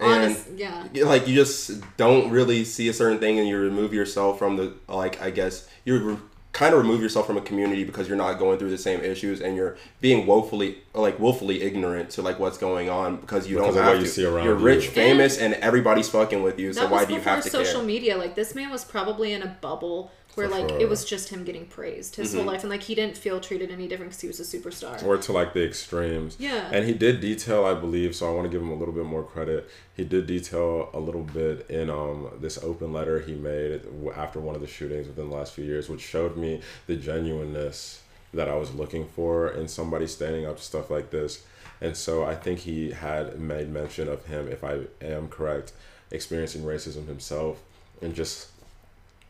And 0.00 0.12
Honest, 0.12 0.48
yeah. 0.56 0.88
Like 1.04 1.28
you 1.28 1.36
just 1.36 1.80
don't 1.96 2.30
really 2.30 2.64
see 2.64 2.88
a 2.88 2.92
certain 2.92 3.20
thing 3.20 3.38
and 3.38 3.46
you 3.46 3.58
remove 3.58 3.94
yourself 3.94 4.40
from 4.40 4.56
the 4.56 4.74
like 4.88 5.22
i 5.22 5.30
guess 5.30 5.68
you 5.84 6.20
kind 6.54 6.72
of 6.72 6.80
remove 6.80 7.02
yourself 7.02 7.26
from 7.26 7.36
a 7.36 7.40
community 7.42 7.82
because 7.84 8.08
you're 8.08 8.16
not 8.16 8.38
going 8.38 8.58
through 8.58 8.70
the 8.70 8.78
same 8.78 9.00
issues 9.00 9.40
and 9.42 9.56
you're 9.56 9.76
being 10.00 10.24
woefully 10.24 10.78
like 10.94 11.18
willfully 11.18 11.60
ignorant 11.62 12.08
to 12.10 12.22
like 12.22 12.38
what's 12.38 12.56
going 12.56 12.88
on 12.88 13.16
because 13.16 13.46
you 13.48 13.56
Because 13.56 13.74
don't 13.74 13.82
of 13.82 13.86
what 13.86 13.92
have 13.94 14.00
you 14.00 14.06
to 14.06 14.10
see 14.10 14.24
around 14.24 14.44
you're 14.44 14.58
you. 14.58 14.64
rich 14.64 14.86
famous 14.88 15.36
and 15.36 15.54
everybody's 15.54 16.08
fucking 16.08 16.42
with 16.44 16.58
you 16.58 16.72
so 16.72 16.86
why 16.88 17.04
do 17.04 17.12
you 17.12 17.20
have 17.20 17.42
to 17.42 17.50
social 17.50 17.80
care 17.80 17.82
media. 17.82 18.16
Like 18.16 18.36
this 18.36 18.54
man 18.54 18.70
was 18.70 18.84
probably 18.84 19.32
in 19.32 19.42
a 19.42 19.56
bubble 19.60 20.12
where 20.36 20.48
For 20.48 20.54
like 20.60 20.68
sure. 20.68 20.80
it 20.80 20.88
was 20.88 21.04
just 21.04 21.28
him 21.28 21.44
getting 21.44 21.66
praised 21.66 22.16
his 22.16 22.28
Mm-hmm. 22.30 22.38
whole 22.38 22.46
life, 22.46 22.62
and 22.62 22.70
like 22.70 22.82
he 22.82 22.94
didn't 22.94 23.16
feel 23.16 23.40
treated 23.40 23.70
any 23.70 23.86
different 23.88 24.10
because 24.10 24.20
he 24.20 24.28
was 24.28 24.40
a 24.40 24.42
superstar. 24.58 25.02
or 25.04 25.16
to 25.16 25.32
like 25.32 25.52
the 25.54 25.64
extremes. 25.64 26.36
Yeah. 26.38 26.68
And 26.72 26.84
he 26.86 26.92
did 26.94 27.20
detail, 27.20 27.64
I 27.64 27.74
believe, 27.74 28.14
so 28.16 28.28
I 28.30 28.34
want 28.34 28.44
to 28.46 28.50
give 28.50 28.62
him 28.62 28.70
a 28.70 28.74
little 28.74 28.94
bit 28.94 29.04
more 29.04 29.22
credit. 29.22 29.68
He 29.96 30.04
did 30.04 30.26
detail 30.26 30.90
a 30.92 30.98
little 30.98 31.22
bit 31.22 31.68
in 31.70 31.88
um, 31.90 32.28
this 32.40 32.62
open 32.62 32.92
letter 32.92 33.20
he 33.20 33.34
made 33.34 33.82
after 34.16 34.40
one 34.40 34.54
of 34.54 34.60
the 34.60 34.66
shootings 34.66 35.06
within 35.06 35.28
the 35.30 35.36
last 35.36 35.52
few 35.54 35.64
years, 35.64 35.88
which 35.88 36.00
showed 36.00 36.36
me 36.36 36.60
the 36.86 36.96
genuineness 36.96 38.02
that 38.32 38.48
I 38.48 38.56
was 38.56 38.74
looking 38.74 39.06
for 39.06 39.48
in 39.50 39.68
somebody 39.68 40.06
standing 40.06 40.44
up 40.46 40.56
to 40.56 40.62
stuff 40.62 40.90
like 40.90 41.10
this. 41.10 41.44
And 41.80 41.96
so 41.96 42.24
I 42.24 42.34
think 42.34 42.60
he 42.60 42.90
had 42.92 43.38
made 43.38 43.68
mention 43.68 44.08
of 44.08 44.24
him, 44.26 44.48
if 44.48 44.64
I 44.64 44.80
am 45.02 45.28
correct, 45.28 45.72
experiencing 46.10 46.62
racism 46.62 47.06
himself 47.06 47.60
and 48.02 48.14
just 48.14 48.48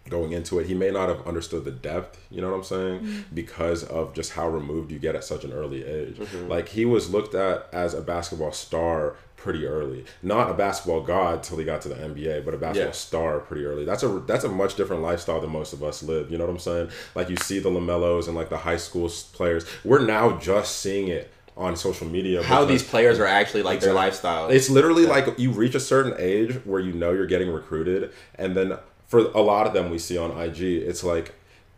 going 0.08 0.32
into 0.32 0.58
it. 0.58 0.66
He 0.66 0.74
may 0.74 0.90
not 0.90 1.08
have 1.08 1.26
understood 1.26 1.64
the 1.64 1.70
depth, 1.70 2.18
you 2.30 2.40
know 2.40 2.50
what 2.50 2.56
I'm 2.56 2.64
saying? 2.64 3.00
Mm-hmm. 3.00 3.34
Because 3.34 3.84
of 3.84 4.14
just 4.14 4.32
how 4.32 4.48
removed 4.48 4.90
you 4.92 4.98
get 4.98 5.14
at 5.14 5.24
such 5.24 5.44
an 5.44 5.52
early 5.52 5.84
age. 5.84 6.16
Mm-hmm. 6.16 6.48
Like 6.48 6.68
he 6.68 6.84
was 6.84 7.10
looked 7.10 7.34
at 7.34 7.68
as 7.72 7.94
a 7.94 8.00
basketball 8.02 8.52
star 8.52 9.16
pretty 9.36 9.66
early. 9.66 10.04
Not 10.22 10.50
a 10.50 10.54
basketball 10.54 11.02
god 11.02 11.42
till 11.42 11.58
he 11.58 11.64
got 11.64 11.80
to 11.82 11.88
the 11.88 11.94
NBA, 11.96 12.44
but 12.44 12.54
a 12.54 12.58
basketball 12.58 12.86
Yeah. 12.88 12.92
star 12.92 13.40
pretty 13.40 13.64
early. 13.64 13.84
That's 13.84 14.02
a 14.02 14.08
that's 14.26 14.44
a 14.44 14.48
much 14.48 14.74
different 14.74 15.02
lifestyle 15.02 15.40
than 15.40 15.50
most 15.50 15.72
of 15.72 15.82
us 15.82 16.02
live. 16.02 16.30
You 16.30 16.38
know 16.38 16.44
what 16.44 16.50
I'm 16.52 16.58
saying? 16.58 16.88
Like 17.14 17.28
you 17.30 17.36
see 17.36 17.58
the 17.58 17.70
LaMelos 17.70 18.26
and 18.26 18.36
like 18.36 18.48
the 18.50 18.58
high 18.58 18.76
school 18.78 19.10
players. 19.32 19.66
We're 19.84 20.04
now 20.04 20.38
just 20.38 20.80
seeing 20.80 21.08
it 21.08 21.30
on 21.56 21.76
social 21.76 22.06
media. 22.06 22.42
How 22.42 22.64
these 22.64 22.82
players 22.82 23.18
are 23.20 23.26
actually 23.26 23.62
like 23.62 23.80
their 23.80 23.92
lifestyle. 23.92 24.48
it's 24.48 24.68
literally 24.68 25.06
like 25.06 25.38
you 25.38 25.50
reach 25.50 25.74
a 25.74 25.80
certain 25.80 26.14
age 26.18 26.56
where 26.64 26.80
you 26.80 26.92
know 26.92 27.12
you're 27.12 27.26
getting 27.26 27.48
recruited, 27.50 28.12
and 28.36 28.56
then 28.56 28.76
for 29.06 29.18
a 29.20 29.40
lot 29.40 29.66
of 29.66 29.72
them 29.74 29.90
we 29.90 29.98
see 29.98 30.16
on 30.18 30.30
IG, 30.38 30.60
it's 30.62 31.04
like 31.04 31.34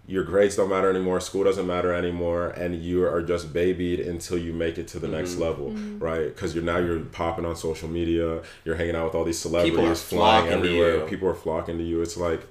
your 0.08 0.22
grades 0.22 0.54
don't 0.54 0.70
matter 0.70 0.88
anymore, 0.88 1.18
school 1.20 1.42
doesn't 1.42 1.66
matter 1.66 1.92
anymore, 1.92 2.50
and 2.50 2.80
you 2.80 3.04
are 3.04 3.20
just 3.22 3.52
babied 3.52 3.98
until 3.98 4.38
you 4.38 4.52
make 4.52 4.78
it 4.78 4.86
to 4.88 4.98
the 5.00 5.08
Mm-hmm. 5.08 5.16
next 5.16 5.36
level, 5.36 5.70
right? 5.98 6.26
Because 6.26 6.54
you're 6.54 6.62
now 6.62 6.78
you're 6.78 7.00
popping 7.00 7.44
on 7.44 7.56
social 7.56 7.88
media, 7.88 8.40
you're 8.64 8.76
hanging 8.76 8.94
out 8.94 9.06
with 9.06 9.14
all 9.16 9.24
these 9.24 9.38
celebrities, 9.38 10.02
flying 10.02 10.46
everywhere, 10.48 11.00
people 11.08 11.28
are 11.28 11.34
flocking 11.34 11.78
to 11.78 11.84
you. 11.84 12.02
It's 12.02 12.16
like 12.16 12.42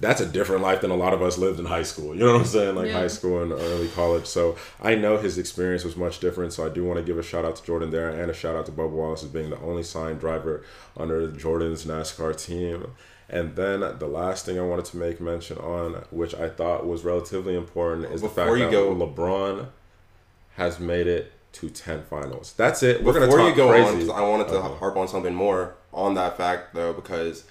that's 0.00 0.20
a 0.22 0.26
different 0.26 0.62
life 0.62 0.80
than 0.80 0.90
a 0.90 0.96
lot 0.96 1.12
of 1.12 1.20
us 1.20 1.36
lived 1.36 1.60
in 1.60 1.66
high 1.66 1.82
school. 1.82 2.14
You 2.14 2.20
know 2.24 2.32
what 2.32 2.40
I'm 2.40 2.46
saying? 2.46 2.74
Like 2.74 2.86
Yeah. 2.88 2.94
high 2.94 3.06
school 3.06 3.42
and 3.42 3.52
early 3.52 3.88
college. 3.88 4.24
So 4.26 4.56
I 4.80 4.94
know 4.94 5.18
his 5.18 5.36
experience 5.36 5.84
was 5.84 5.94
much 5.94 6.20
different. 6.20 6.54
So 6.54 6.64
I 6.64 6.70
do 6.70 6.84
want 6.84 6.96
to 6.98 7.04
give 7.04 7.18
a 7.18 7.22
shout 7.22 7.44
out 7.44 7.56
to 7.56 7.62
Jordan 7.62 7.90
there 7.90 8.08
and 8.08 8.30
a 8.30 8.34
shout 8.34 8.56
out 8.56 8.64
to 8.66 8.72
Bubba 8.72 8.88
Wallace 8.90 9.22
as 9.22 9.28
being 9.28 9.50
the 9.50 9.60
only 9.60 9.82
signed 9.82 10.18
driver 10.18 10.64
under 10.96 11.30
Jordan's 11.30 11.84
NASCAR 11.84 12.34
team. 12.34 12.86
And 13.32 13.54
then 13.54 13.80
the 13.98 14.08
last 14.08 14.44
thing 14.44 14.58
I 14.58 14.62
wanted 14.62 14.86
to 14.86 14.96
make 14.96 15.20
mention 15.20 15.56
on, 15.58 16.04
which 16.10 16.34
I 16.34 16.48
thought 16.48 16.84
was 16.86 17.04
relatively 17.04 17.54
important, 17.54 18.12
is 18.12 18.22
the 18.22 18.28
Before 18.28 18.46
fact 18.46 18.58
you 18.58 18.64
that 18.64 18.70
go- 18.72 18.94
LeBron 18.94 19.66
has 20.56 20.80
made 20.80 21.06
it 21.06 21.30
to 21.52 21.70
10 21.70 22.02
finals. 22.10 22.54
That's 22.56 22.82
it. 22.82 23.02
We're 23.04 23.12
going 23.12 23.30
to 23.30 23.36
talk 23.36 23.48
you 23.48 23.54
go 23.54 23.68
crazy. 23.68 24.10
on, 24.10 24.16
I 24.16 24.22
wanted 24.28 24.48
to 24.48 24.58
Uh-huh. 24.58 24.74
harp 24.74 24.96
on 24.96 25.06
something 25.08 25.34
more 25.34 25.74
on 25.92 26.14
that 26.14 26.36
fact 26.36 26.74
though, 26.74 26.92
because 26.92 27.44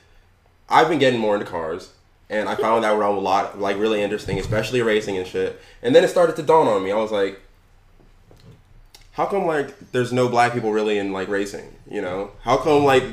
I've 0.70 0.90
been 0.90 1.00
getting 1.00 1.20
more 1.20 1.34
into 1.36 1.46
cars, 1.46 1.92
and 2.30 2.48
I 2.50 2.56
found 2.56 2.84
that 2.84 2.98
realm 2.98 3.18
a 3.18 3.22
lot 3.22 3.60
like 3.60 3.78
really 3.78 4.02
interesting, 4.02 4.38
especially 4.38 4.82
racing 4.82 5.18
and 5.18 5.26
shit. 5.26 5.60
And 5.82 5.96
then 5.96 6.04
it 6.04 6.10
started 6.10 6.36
to 6.36 6.44
dawn 6.44 6.68
on 6.68 6.84
me. 6.84 6.92
I 6.92 6.98
was 6.98 7.12
like, 7.12 7.40
how 9.14 9.26
come 9.26 9.46
like 9.46 9.92
there's 9.92 10.14
no 10.14 10.28
black 10.30 10.54
people 10.54 10.72
really 10.72 10.98
in 10.98 11.12
like 11.12 11.28
racing? 11.28 11.74
You 11.90 12.02
know, 12.02 12.32
how 12.44 12.58
come 12.58 12.84
like 12.86 13.04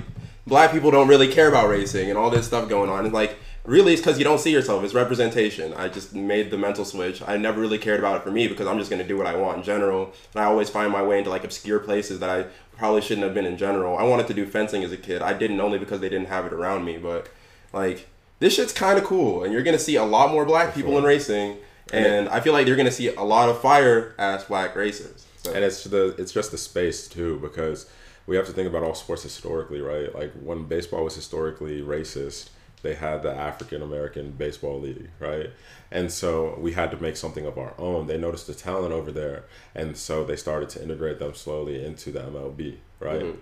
black 0.47 0.73
people 0.73 0.91
don't 0.91 1.09
really 1.09 1.29
care 1.29 1.49
about 1.49 1.69
racing 1.69 2.09
and 2.09 2.19
all 2.19 2.31
this 2.31 2.47
stuff 2.47 2.69
going 2.69 2.91
on? 2.91 3.05
And 3.05 3.15
like 3.15 3.37
really, 3.65 3.93
it's 3.93 4.01
because 4.01 4.19
you 4.19 4.25
don't 4.25 4.39
see 4.39 4.53
yourself. 4.53 4.85
It's 4.85 4.95
representation. 4.95 5.75
I 5.75 5.89
just 5.89 6.15
made 6.15 6.51
the 6.51 6.59
mental 6.59 6.85
switch. 6.85 7.23
I 7.27 7.37
never 7.37 7.61
really 7.61 7.79
cared 7.79 7.99
about 7.99 8.17
it 8.17 8.23
for 8.23 8.31
me 8.31 8.49
because 8.49 8.67
I'm 8.67 8.79
just 8.79 8.91
gonna 8.91 9.07
do 9.07 9.17
what 9.17 9.27
I 9.27 9.37
want 9.37 9.59
in 9.59 9.63
general. 9.65 10.13
And 10.35 10.43
I 10.43 10.45
always 10.45 10.71
find 10.71 10.93
my 10.93 11.03
way 11.03 11.19
into 11.19 11.31
like 11.31 11.45
obscure 11.45 11.81
places 11.81 12.21
that 12.21 12.31
I 12.31 12.47
probably 12.77 13.03
shouldn't 13.03 13.25
have 13.25 13.35
been 13.35 13.47
in 13.47 13.57
general. 13.57 13.97
I 13.99 14.05
wanted 14.05 14.27
to 14.29 14.35
do 14.35 14.47
fencing 14.47 14.85
as 14.85 14.93
a 14.93 14.97
kid. 14.97 15.23
I 15.23 15.33
didn't 15.33 15.61
only 15.61 15.79
because 15.79 16.01
they 16.01 16.09
didn't 16.09 16.29
have 16.29 16.47
it 16.47 16.53
around 16.53 16.85
me, 16.85 16.99
but 16.99 17.29
like 17.73 18.09
this 18.39 18.55
shit's 18.55 18.73
kind 18.73 18.99
of 18.99 19.05
cool, 19.05 19.45
and 19.45 19.53
you're 19.53 19.63
gonna 19.63 19.79
see 19.79 19.97
a 19.97 20.05
lot 20.05 20.31
more 20.31 20.45
black 20.45 20.75
people 20.75 20.97
in 20.99 21.05
racing. 21.05 21.57
And 21.93 22.29
I 22.29 22.41
feel 22.41 22.53
like 22.53 22.67
you're 22.67 22.77
gonna 22.77 22.91
see 22.91 23.15
a 23.15 23.23
lot 23.23 23.49
of 23.49 23.61
fire 23.61 24.15
ass 24.19 24.45
black 24.45 24.75
racers. 24.75 25.25
So. 25.43 25.53
and 25.53 25.65
it's 25.65 25.85
the 25.85 26.15
it's 26.19 26.33
just 26.33 26.51
the 26.51 26.59
space 26.59 27.07
too 27.07 27.39
because 27.41 27.89
we 28.27 28.37
have 28.37 28.47
to 28.47 28.53
think 28.53 28.69
about 28.69 28.83
all 28.83 28.95
sports 28.95 29.23
historically 29.23 29.81
right? 29.81 30.15
Like 30.15 30.33
when 30.35 30.65
baseball 30.65 31.05
was 31.05 31.15
historically 31.15 31.83
racist 31.83 32.51
they 32.83 32.95
had 32.95 33.23
the 33.23 33.33
african 33.33 33.83
american 33.83 34.33
baseball 34.33 34.81
league 34.81 35.11
right? 35.19 35.51
And 35.91 36.11
so 36.11 36.57
we 36.59 36.73
had 36.73 36.91
to 36.91 37.01
make 37.01 37.17
something 37.17 37.47
of 37.47 37.59
our 37.59 37.75
own. 37.79 38.09
They 38.09 38.19
noticed 38.19 38.49
the 38.49 38.55
talent 38.55 38.93
over 38.93 39.13
there 39.13 39.45
and 39.75 39.97
so 39.97 40.25
they 40.25 40.37
started 40.37 40.69
to 40.71 40.83
integrate 40.83 41.19
them 41.19 41.35
slowly 41.35 41.85
into 41.85 42.13
the 42.13 42.21
mlb 42.21 42.77
right? 43.01 43.23
Mm-hmm. 43.23 43.39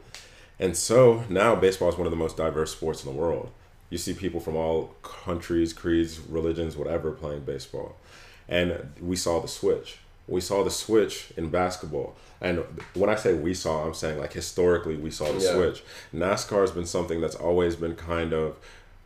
And 0.58 0.76
so 0.76 1.24
now 1.28 1.54
baseball 1.56 1.88
is 1.88 1.96
one 1.96 2.06
of 2.06 2.12
the 2.12 2.16
most 2.16 2.36
diverse 2.36 2.72
sports 2.72 3.04
in 3.04 3.12
the 3.12 3.18
world. 3.18 3.50
You 3.90 3.98
see 3.98 4.14
people 4.14 4.40
from 4.40 4.56
all 4.56 4.94
countries 5.02 5.72
creeds 5.72 6.20
religions 6.20 6.76
whatever 6.76 7.10
playing 7.12 7.44
baseball. 7.44 7.96
And 8.48 8.92
we 9.00 9.16
saw 9.16 9.40
the 9.40 9.48
switch. 9.48 9.98
We 10.26 10.40
saw 10.40 10.64
the 10.64 10.70
switch 10.70 11.32
in 11.36 11.50
basketball. 11.50 12.16
And 12.40 12.64
when 12.94 13.10
I 13.10 13.14
say 13.14 13.34
we 13.34 13.54
saw, 13.54 13.84
I'm 13.86 13.94
saying 13.94 14.18
like 14.18 14.32
historically 14.32 14.96
we 14.96 15.10
saw 15.10 15.30
the 15.32 15.38
Yeah. 15.44 15.52
switch. 15.54 15.84
NASCAR 16.14 16.60
has 16.62 16.70
been 16.70 16.86
something 16.86 17.20
that's 17.20 17.34
always 17.36 17.76
been 17.76 17.94
kind 17.94 18.32
of 18.32 18.56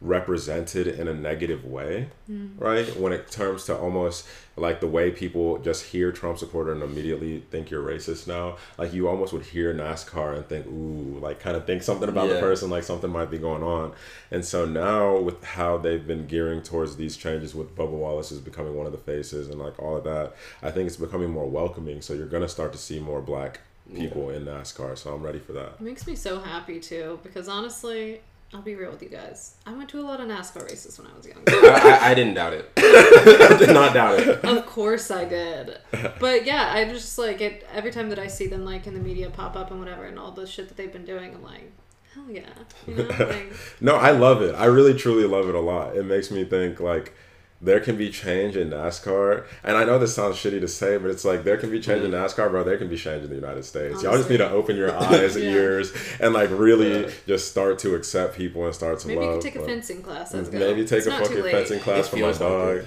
represented 0.00 0.86
in 0.86 1.08
a 1.08 1.14
negative 1.14 1.64
way, 1.64 2.08
hmm. 2.26 2.48
right? 2.56 2.96
When 2.96 3.12
it 3.12 3.30
comes 3.32 3.64
to 3.64 3.76
almost 3.76 4.26
like 4.56 4.80
the 4.80 4.86
way 4.86 5.10
people 5.10 5.58
just 5.58 5.86
hear 5.86 6.12
Trump 6.12 6.38
supporter 6.38 6.72
and 6.72 6.82
immediately 6.82 7.40
think 7.50 7.70
you're 7.70 7.82
racist 7.82 8.28
now. 8.28 8.56
Like 8.76 8.92
you 8.92 9.08
almost 9.08 9.32
would 9.32 9.46
hear 9.46 9.74
NASCAR 9.74 10.36
and 10.36 10.46
think, 10.46 10.66
ooh, 10.66 11.18
like 11.20 11.40
kind 11.40 11.56
of 11.56 11.66
think 11.66 11.82
something 11.82 12.08
about 12.08 12.28
the 12.28 12.38
person, 12.38 12.70
like 12.70 12.84
something 12.84 13.10
might 13.10 13.30
be 13.30 13.38
going 13.38 13.62
on. 13.62 13.92
And 14.30 14.44
so 14.44 14.64
now 14.64 15.18
with 15.18 15.42
how 15.42 15.78
they've 15.78 16.06
been 16.06 16.26
gearing 16.26 16.62
towards 16.62 16.96
these 16.96 17.16
changes 17.16 17.54
with 17.54 17.74
Bubba 17.74 17.90
Wallace 17.90 18.30
is 18.30 18.40
becoming 18.40 18.76
one 18.76 18.86
of 18.86 18.92
the 18.92 18.98
faces 18.98 19.48
and 19.48 19.58
like 19.58 19.78
all 19.80 19.96
of 19.96 20.04
that, 20.04 20.34
I 20.62 20.70
think 20.70 20.86
it's 20.86 20.96
becoming 20.96 21.30
more 21.30 21.46
welcoming. 21.46 22.02
So 22.02 22.14
you're 22.14 22.26
gonna 22.26 22.48
start 22.48 22.72
to 22.72 22.78
see 22.78 23.00
more 23.00 23.20
black 23.20 23.60
people 23.94 24.30
in 24.30 24.44
NASCAR. 24.44 24.96
So 24.96 25.12
I'm 25.12 25.22
ready 25.22 25.38
for 25.38 25.52
that. 25.54 25.74
It 25.74 25.80
makes 25.80 26.06
me 26.06 26.14
so 26.14 26.38
happy 26.38 26.78
too 26.78 27.18
because 27.22 27.48
honestly, 27.48 28.20
I'll 28.54 28.62
be 28.62 28.74
real 28.74 28.90
with 28.90 29.02
you 29.02 29.10
guys. 29.10 29.56
I 29.66 29.72
went 29.72 29.90
to 29.90 30.00
a 30.00 30.02
lot 30.02 30.20
of 30.20 30.26
NASCAR 30.28 30.64
races 30.64 30.98
when 30.98 31.06
I 31.06 31.14
was 31.14 31.26
younger. 31.26 31.42
I, 31.46 31.98
I, 32.00 32.10
I 32.10 32.14
didn't 32.14 32.34
doubt 32.34 32.54
it. 32.54 32.70
I 32.78 33.56
did 33.58 33.74
not 33.74 33.92
doubt 33.92 34.20
it. 34.20 34.42
of 34.42 34.64
course 34.64 35.10
I 35.10 35.26
did. 35.26 35.78
But 36.18 36.46
yeah, 36.46 36.70
I 36.72 36.84
just 36.86 37.18
like 37.18 37.42
it 37.42 37.66
every 37.72 37.90
time 37.90 38.08
that 38.08 38.18
I 38.18 38.26
see 38.26 38.46
them 38.46 38.64
like 38.64 38.86
in 38.86 38.94
the 38.94 39.00
media 39.00 39.28
pop 39.28 39.54
up 39.54 39.70
and 39.70 39.78
whatever 39.78 40.06
and 40.06 40.18
all 40.18 40.32
the 40.32 40.46
shit 40.46 40.68
that 40.68 40.78
they've 40.78 40.92
been 40.92 41.04
doing, 41.04 41.34
I'm 41.34 41.42
like, 41.42 41.70
hell 42.14 42.24
yeah. 42.30 42.48
You 42.86 42.94
know? 42.96 43.04
Like 43.18 43.52
No, 43.82 43.96
I 43.96 44.12
love 44.12 44.40
it. 44.40 44.54
I 44.54 44.64
really 44.64 44.94
truly 44.94 45.26
love 45.26 45.48
it 45.48 45.54
a 45.54 45.60
lot. 45.60 45.94
It 45.94 46.04
makes 46.04 46.30
me 46.30 46.44
think 46.44 46.80
like 46.80 47.14
there 47.60 47.80
can 47.80 47.96
be 47.96 48.08
change 48.10 48.56
in 48.56 48.70
NASCAR. 48.70 49.44
And 49.64 49.76
I 49.76 49.84
know 49.84 49.98
this 49.98 50.14
sounds 50.14 50.36
shitty 50.36 50.60
to 50.60 50.68
say, 50.68 50.96
but 50.96 51.10
it's 51.10 51.24
like 51.24 51.42
there 51.42 51.56
can 51.56 51.70
be 51.70 51.80
change 51.80 52.04
in 52.04 52.12
NASCAR, 52.12 52.50
bro. 52.50 52.62
There 52.62 52.78
can 52.78 52.88
be 52.88 52.96
change 52.96 53.24
in 53.24 53.30
the 53.30 53.34
United 53.34 53.64
States. 53.64 54.00
Y'all 54.02 54.16
just 54.16 54.30
need 54.30 54.36
to 54.36 54.48
open 54.50 54.76
your 54.76 54.94
eyes 54.96 55.34
and 55.34 55.44
Yeah. 55.44 55.50
ears 55.50 55.92
and 56.20 56.32
like 56.34 56.50
really 56.52 57.02
Yeah. 57.02 57.10
just 57.26 57.50
start 57.50 57.78
to 57.80 57.94
accept 57.96 58.36
people 58.36 58.64
and 58.64 58.74
start 58.74 59.00
to 59.00 59.08
maybe 59.08 59.20
love. 59.22 59.34
could 59.42 59.52
take 59.52 59.56
a 59.56 59.64
fencing 59.66 60.02
class. 60.02 60.32
Let's 60.32 60.48
go. 60.48 60.58
Maybe 60.58 60.84
take 60.84 60.98
It's 60.98 61.06
a 61.08 61.10
fucking 61.10 61.42
fencing 61.42 61.80
class 61.80 62.06
It 62.06 62.10
for 62.10 62.16
my 62.16 62.32
feels 62.32 62.40
like 62.40 62.48
dog. 62.48 62.84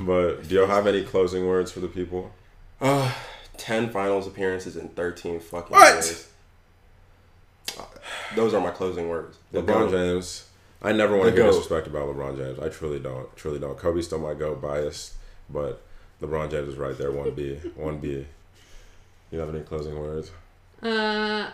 But 0.00 0.48
do 0.48 0.54
y'all 0.56 0.66
have 0.66 0.86
any 0.88 1.04
closing 1.04 1.46
words 1.46 1.70
for 1.70 1.78
the 1.80 1.88
people? 1.88 2.32
Uh, 2.80 3.12
10 3.58 3.90
finals 3.90 4.26
appearances 4.26 4.76
in 4.76 4.88
13 4.88 5.38
fucking 5.38 5.70
What? 5.76 5.94
years. 5.94 6.26
Uh, 7.78 7.82
Those 8.34 8.54
are 8.54 8.60
my 8.60 8.70
closing 8.70 9.08
words. 9.08 9.36
LeBron 9.54 9.66
GOAT. 9.66 9.90
James. 9.92 10.46
I 10.82 10.92
never 10.92 11.16
want 11.16 11.28
to 11.28 11.34
The 11.34 11.42
hear 11.42 11.50
disrespect 11.50 11.86
about 11.86 12.08
LeBron 12.08 12.36
James. 12.36 12.58
I 12.58 12.68
truly 12.68 12.98
don't. 12.98 13.34
Truly 13.36 13.58
don't. 13.58 13.76
Kobe 13.76 14.00
still 14.00 14.18
might 14.18 14.38
go 14.38 14.54
biased, 14.54 15.14
but 15.50 15.82
LeBron 16.22 16.50
James 16.50 16.68
is 16.68 16.76
right 16.76 16.96
there. 16.96 17.12
One 17.12 17.30
B. 17.32 17.56
One 17.76 17.98
B. 17.98 18.26
You 19.30 19.38
have 19.38 19.54
any 19.54 19.60
closing 19.60 19.98
words? 19.98 20.30
Uh 20.82 21.50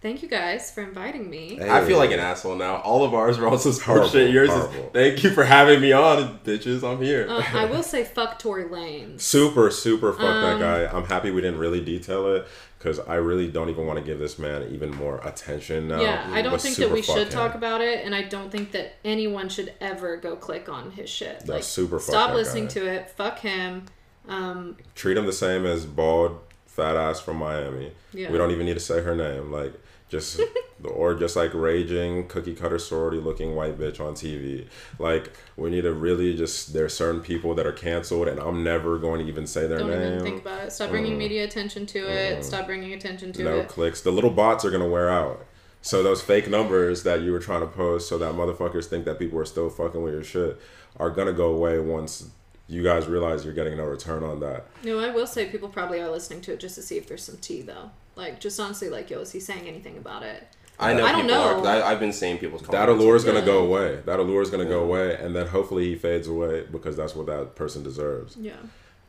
thank 0.00 0.22
you 0.22 0.28
guys 0.28 0.70
for 0.70 0.82
inviting 0.82 1.28
me. 1.28 1.56
Hey. 1.56 1.70
I 1.70 1.84
feel 1.84 1.98
like 1.98 2.10
an 2.12 2.20
asshole 2.20 2.56
now. 2.56 2.76
All 2.76 3.04
of 3.04 3.14
ours 3.14 3.38
are 3.38 3.46
also 3.48 3.72
Horrible, 3.72 4.08
sports 4.08 4.12
shit. 4.12 4.32
Yours 4.32 4.50
horrible. 4.50 4.74
is 4.74 4.90
thank 4.92 5.22
you 5.24 5.30
for 5.30 5.44
having 5.44 5.80
me 5.80 5.92
on, 5.92 6.38
bitches. 6.44 6.82
I'm 6.82 7.02
here. 7.02 7.26
Uh, 7.28 7.42
I 7.52 7.64
will 7.66 7.82
say 7.82 8.04
fuck 8.04 8.38
Tory 8.38 8.64
Lanez. 8.64 9.20
Super, 9.20 9.70
super 9.70 10.12
fuck 10.12 10.20
that 10.22 10.54
Um, 10.54 10.60
guy. 10.60 10.86
I'm 10.86 11.04
happy 11.04 11.30
we 11.30 11.40
didn't 11.40 11.58
really 11.58 11.84
detail 11.84 12.32
it 12.34 12.46
because 12.78 13.00
I 13.00 13.16
really 13.16 13.48
don't 13.48 13.68
even 13.70 13.86
want 13.86 13.98
to 13.98 14.04
give 14.04 14.18
this 14.20 14.38
man 14.38 14.68
even 14.70 14.90
more 14.94 15.20
attention 15.26 15.88
now. 15.88 16.00
Yeah, 16.00 16.28
I 16.32 16.42
don't 16.42 16.60
think 16.60 16.76
that 16.76 16.90
we 16.92 17.02
should 17.02 17.26
him. 17.26 17.32
talk 17.32 17.54
about 17.56 17.80
it, 17.80 18.04
and 18.04 18.14
I 18.14 18.22
don't 18.22 18.52
think 18.52 18.70
that 18.72 18.94
anyone 19.04 19.48
should 19.48 19.74
ever 19.80 20.16
go 20.16 20.36
click 20.36 20.68
on 20.68 20.92
his 20.92 21.10
shit. 21.10 21.38
That's 21.40 21.48
like, 21.48 21.62
super 21.64 21.98
fuck 21.98 22.10
stop 22.10 22.30
that 22.30 22.36
listening 22.36 22.64
guy. 22.66 22.70
to 22.74 22.86
it. 22.86 23.10
Fuck 23.10 23.40
him. 23.40 23.86
Um, 24.28 24.76
Treat 24.94 25.16
him 25.16 25.26
the 25.26 25.32
same 25.32 25.66
as 25.66 25.86
bald 25.86 26.38
fat 26.66 26.94
ass 26.96 27.18
from 27.18 27.38
Miami. 27.38 27.90
yeah. 28.12 28.30
We 28.30 28.38
don't 28.38 28.52
even 28.52 28.66
need 28.66 28.74
to 28.74 28.80
say 28.80 29.00
her 29.02 29.16
name. 29.16 29.50
Like 29.50 29.72
just 30.08 30.40
or 30.84 31.14
just 31.14 31.34
like 31.36 31.52
raging 31.54 32.26
cookie 32.28 32.54
cutter 32.54 32.78
sorority 32.78 33.18
looking 33.18 33.54
white 33.56 33.76
bitch 33.78 34.00
on 34.00 34.14
TV. 34.14 34.66
Like 34.98 35.32
we 35.56 35.70
need 35.70 35.82
to 35.82 35.92
really 35.92 36.34
just 36.36 36.72
there's 36.72 36.94
certain 36.94 37.20
people 37.20 37.54
that 37.56 37.66
are 37.66 37.72
canceled 37.72 38.28
and 38.28 38.38
I'm 38.38 38.62
never 38.62 38.96
going 38.98 39.20
to 39.20 39.26
even 39.26 39.46
say 39.46 39.66
their 39.66 39.78
Don't 39.78 39.90
name. 39.90 40.12
even 40.14 40.22
think 40.24 40.40
about 40.42 40.64
it. 40.64 40.72
Stop 40.72 40.90
bringing 40.90 41.14
Mm. 41.14 41.18
media 41.18 41.44
attention 41.44 41.84
to 41.86 41.98
it. 41.98 42.38
Mm. 42.40 42.44
Stop 42.44 42.66
bringing 42.66 42.92
attention 42.92 43.32
to 43.34 43.42
no 43.42 43.54
it. 43.54 43.56
No 43.58 43.64
clicks. 43.64 44.00
The 44.02 44.12
little 44.12 44.30
bots 44.30 44.64
are 44.64 44.70
gonna 44.70 44.88
wear 44.88 45.10
out. 45.10 45.44
So 45.82 46.02
those 46.02 46.22
fake 46.22 46.48
numbers 46.48 47.02
that 47.04 47.22
you 47.22 47.32
were 47.32 47.38
trying 47.38 47.60
to 47.60 47.66
post 47.66 48.08
so 48.08 48.18
that 48.18 48.34
motherfuckers 48.34 48.86
think 48.86 49.04
that 49.04 49.18
people 49.18 49.38
are 49.38 49.44
still 49.44 49.70
fucking 49.70 50.02
with 50.02 50.12
your 50.14 50.24
shit 50.24 50.58
are 50.96 51.10
gonna 51.10 51.32
go 51.32 51.48
away 51.54 51.78
once 51.78 52.30
you 52.68 52.82
guys 52.82 53.06
realize 53.06 53.44
you're 53.44 53.54
getting 53.54 53.76
no 53.78 53.84
return 53.84 54.22
on 54.22 54.40
that. 54.40 54.66
No, 54.84 54.98
I 55.00 55.10
will 55.10 55.26
say 55.26 55.46
people 55.46 55.68
probably 55.68 56.00
are 56.00 56.10
listening 56.10 56.40
to 56.42 56.52
it 56.52 56.60
just 56.60 56.74
to 56.76 56.82
see 56.82 56.96
if 56.98 57.08
there's 57.08 57.22
some 57.24 57.38
tea, 57.38 57.62
though. 57.62 57.90
Like, 58.14 58.40
just 58.40 58.60
honestly, 58.60 58.88
like, 58.90 59.10
yo, 59.10 59.20
is 59.20 59.32
he 59.32 59.40
saying 59.40 59.66
anything 59.66 59.96
about 59.96 60.22
it? 60.22 60.46
I 60.80 60.92
know 60.94 61.04
I 61.04 61.12
don't 61.12 61.22
people 61.22 61.36
are. 61.36 61.66
I, 61.66 61.82
I've 61.90 61.98
been 61.98 62.12
seeing 62.12 62.38
people's 62.38 62.62
that 62.62 62.88
allure 62.88 63.16
is 63.16 63.24
gonna 63.24 63.40
Yeah. 63.40 63.46
go 63.46 63.64
away. 63.64 64.00
That 64.06 64.20
allure 64.20 64.42
is 64.42 64.50
gonna 64.50 64.64
go 64.64 64.80
away, 64.84 65.16
and 65.16 65.34
then 65.34 65.48
hopefully 65.48 65.86
he 65.86 65.94
fades 65.96 66.28
away 66.28 66.66
because 66.70 66.96
that's 66.96 67.16
what 67.16 67.26
that 67.26 67.56
person 67.56 67.82
deserves. 67.82 68.36
Yeah. 68.36 68.52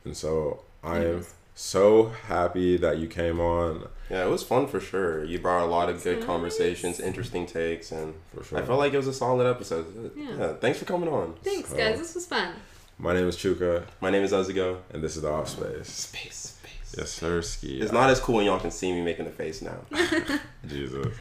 And 0.04 0.16
so 0.16 0.64
I 0.82 0.98
am 1.04 1.24
so 1.54 2.06
happy 2.26 2.76
that 2.78 2.98
you 2.98 3.06
came 3.06 3.38
on. 3.38 3.86
Yeah, 4.10 4.24
it 4.24 4.30
was 4.30 4.42
fun 4.42 4.66
for 4.66 4.80
sure. 4.80 5.22
You 5.22 5.38
brought 5.38 5.62
a 5.62 5.66
lot 5.70 5.88
of 5.88 6.02
good 6.02 6.18
Nice. 6.18 6.26
conversations, 6.26 6.98
interesting 6.98 7.46
takes, 7.46 7.92
and 7.92 8.14
For 8.34 8.42
sure. 8.42 8.58
I 8.58 8.62
felt 8.62 8.78
like 8.80 8.92
it 8.92 8.96
was 8.96 9.06
a 9.06 9.12
solid 9.12 9.46
episode. 9.48 10.10
Yeah. 10.16 10.36
Yeah. 10.38 10.52
thanks 10.54 10.78
for 10.80 10.86
coming 10.86 11.08
on. 11.08 11.34
Thanks, 11.44 11.70
So- 11.70 11.76
guys. 11.76 11.98
This 11.98 12.14
was 12.16 12.26
fun. 12.26 12.54
My 13.02 13.14
name 13.14 13.28
is 13.28 13.36
Chuka, 13.36 13.84
My 14.02 14.10
name 14.10 14.22
is 14.24 14.32
Ezugo. 14.32 14.76
and 14.92 15.02
this 15.02 15.16
is 15.16 15.22
the 15.22 15.30
Off 15.30 15.48
Space. 15.48 15.88
Space, 15.88 16.58
space. 16.60 16.94
Yes, 16.98 17.10
sir. 17.10 17.40
Ski. 17.40 17.80
It's 17.80 17.92
not 17.92 18.10
as 18.10 18.20
cool 18.20 18.36
when 18.36 18.44
y'all 18.44 18.60
can 18.60 18.70
see 18.70 18.92
me 18.92 19.00
making 19.00 19.24
the 19.24 19.30
face 19.30 19.62
now. 19.62 19.78
Jesus. 20.66 21.18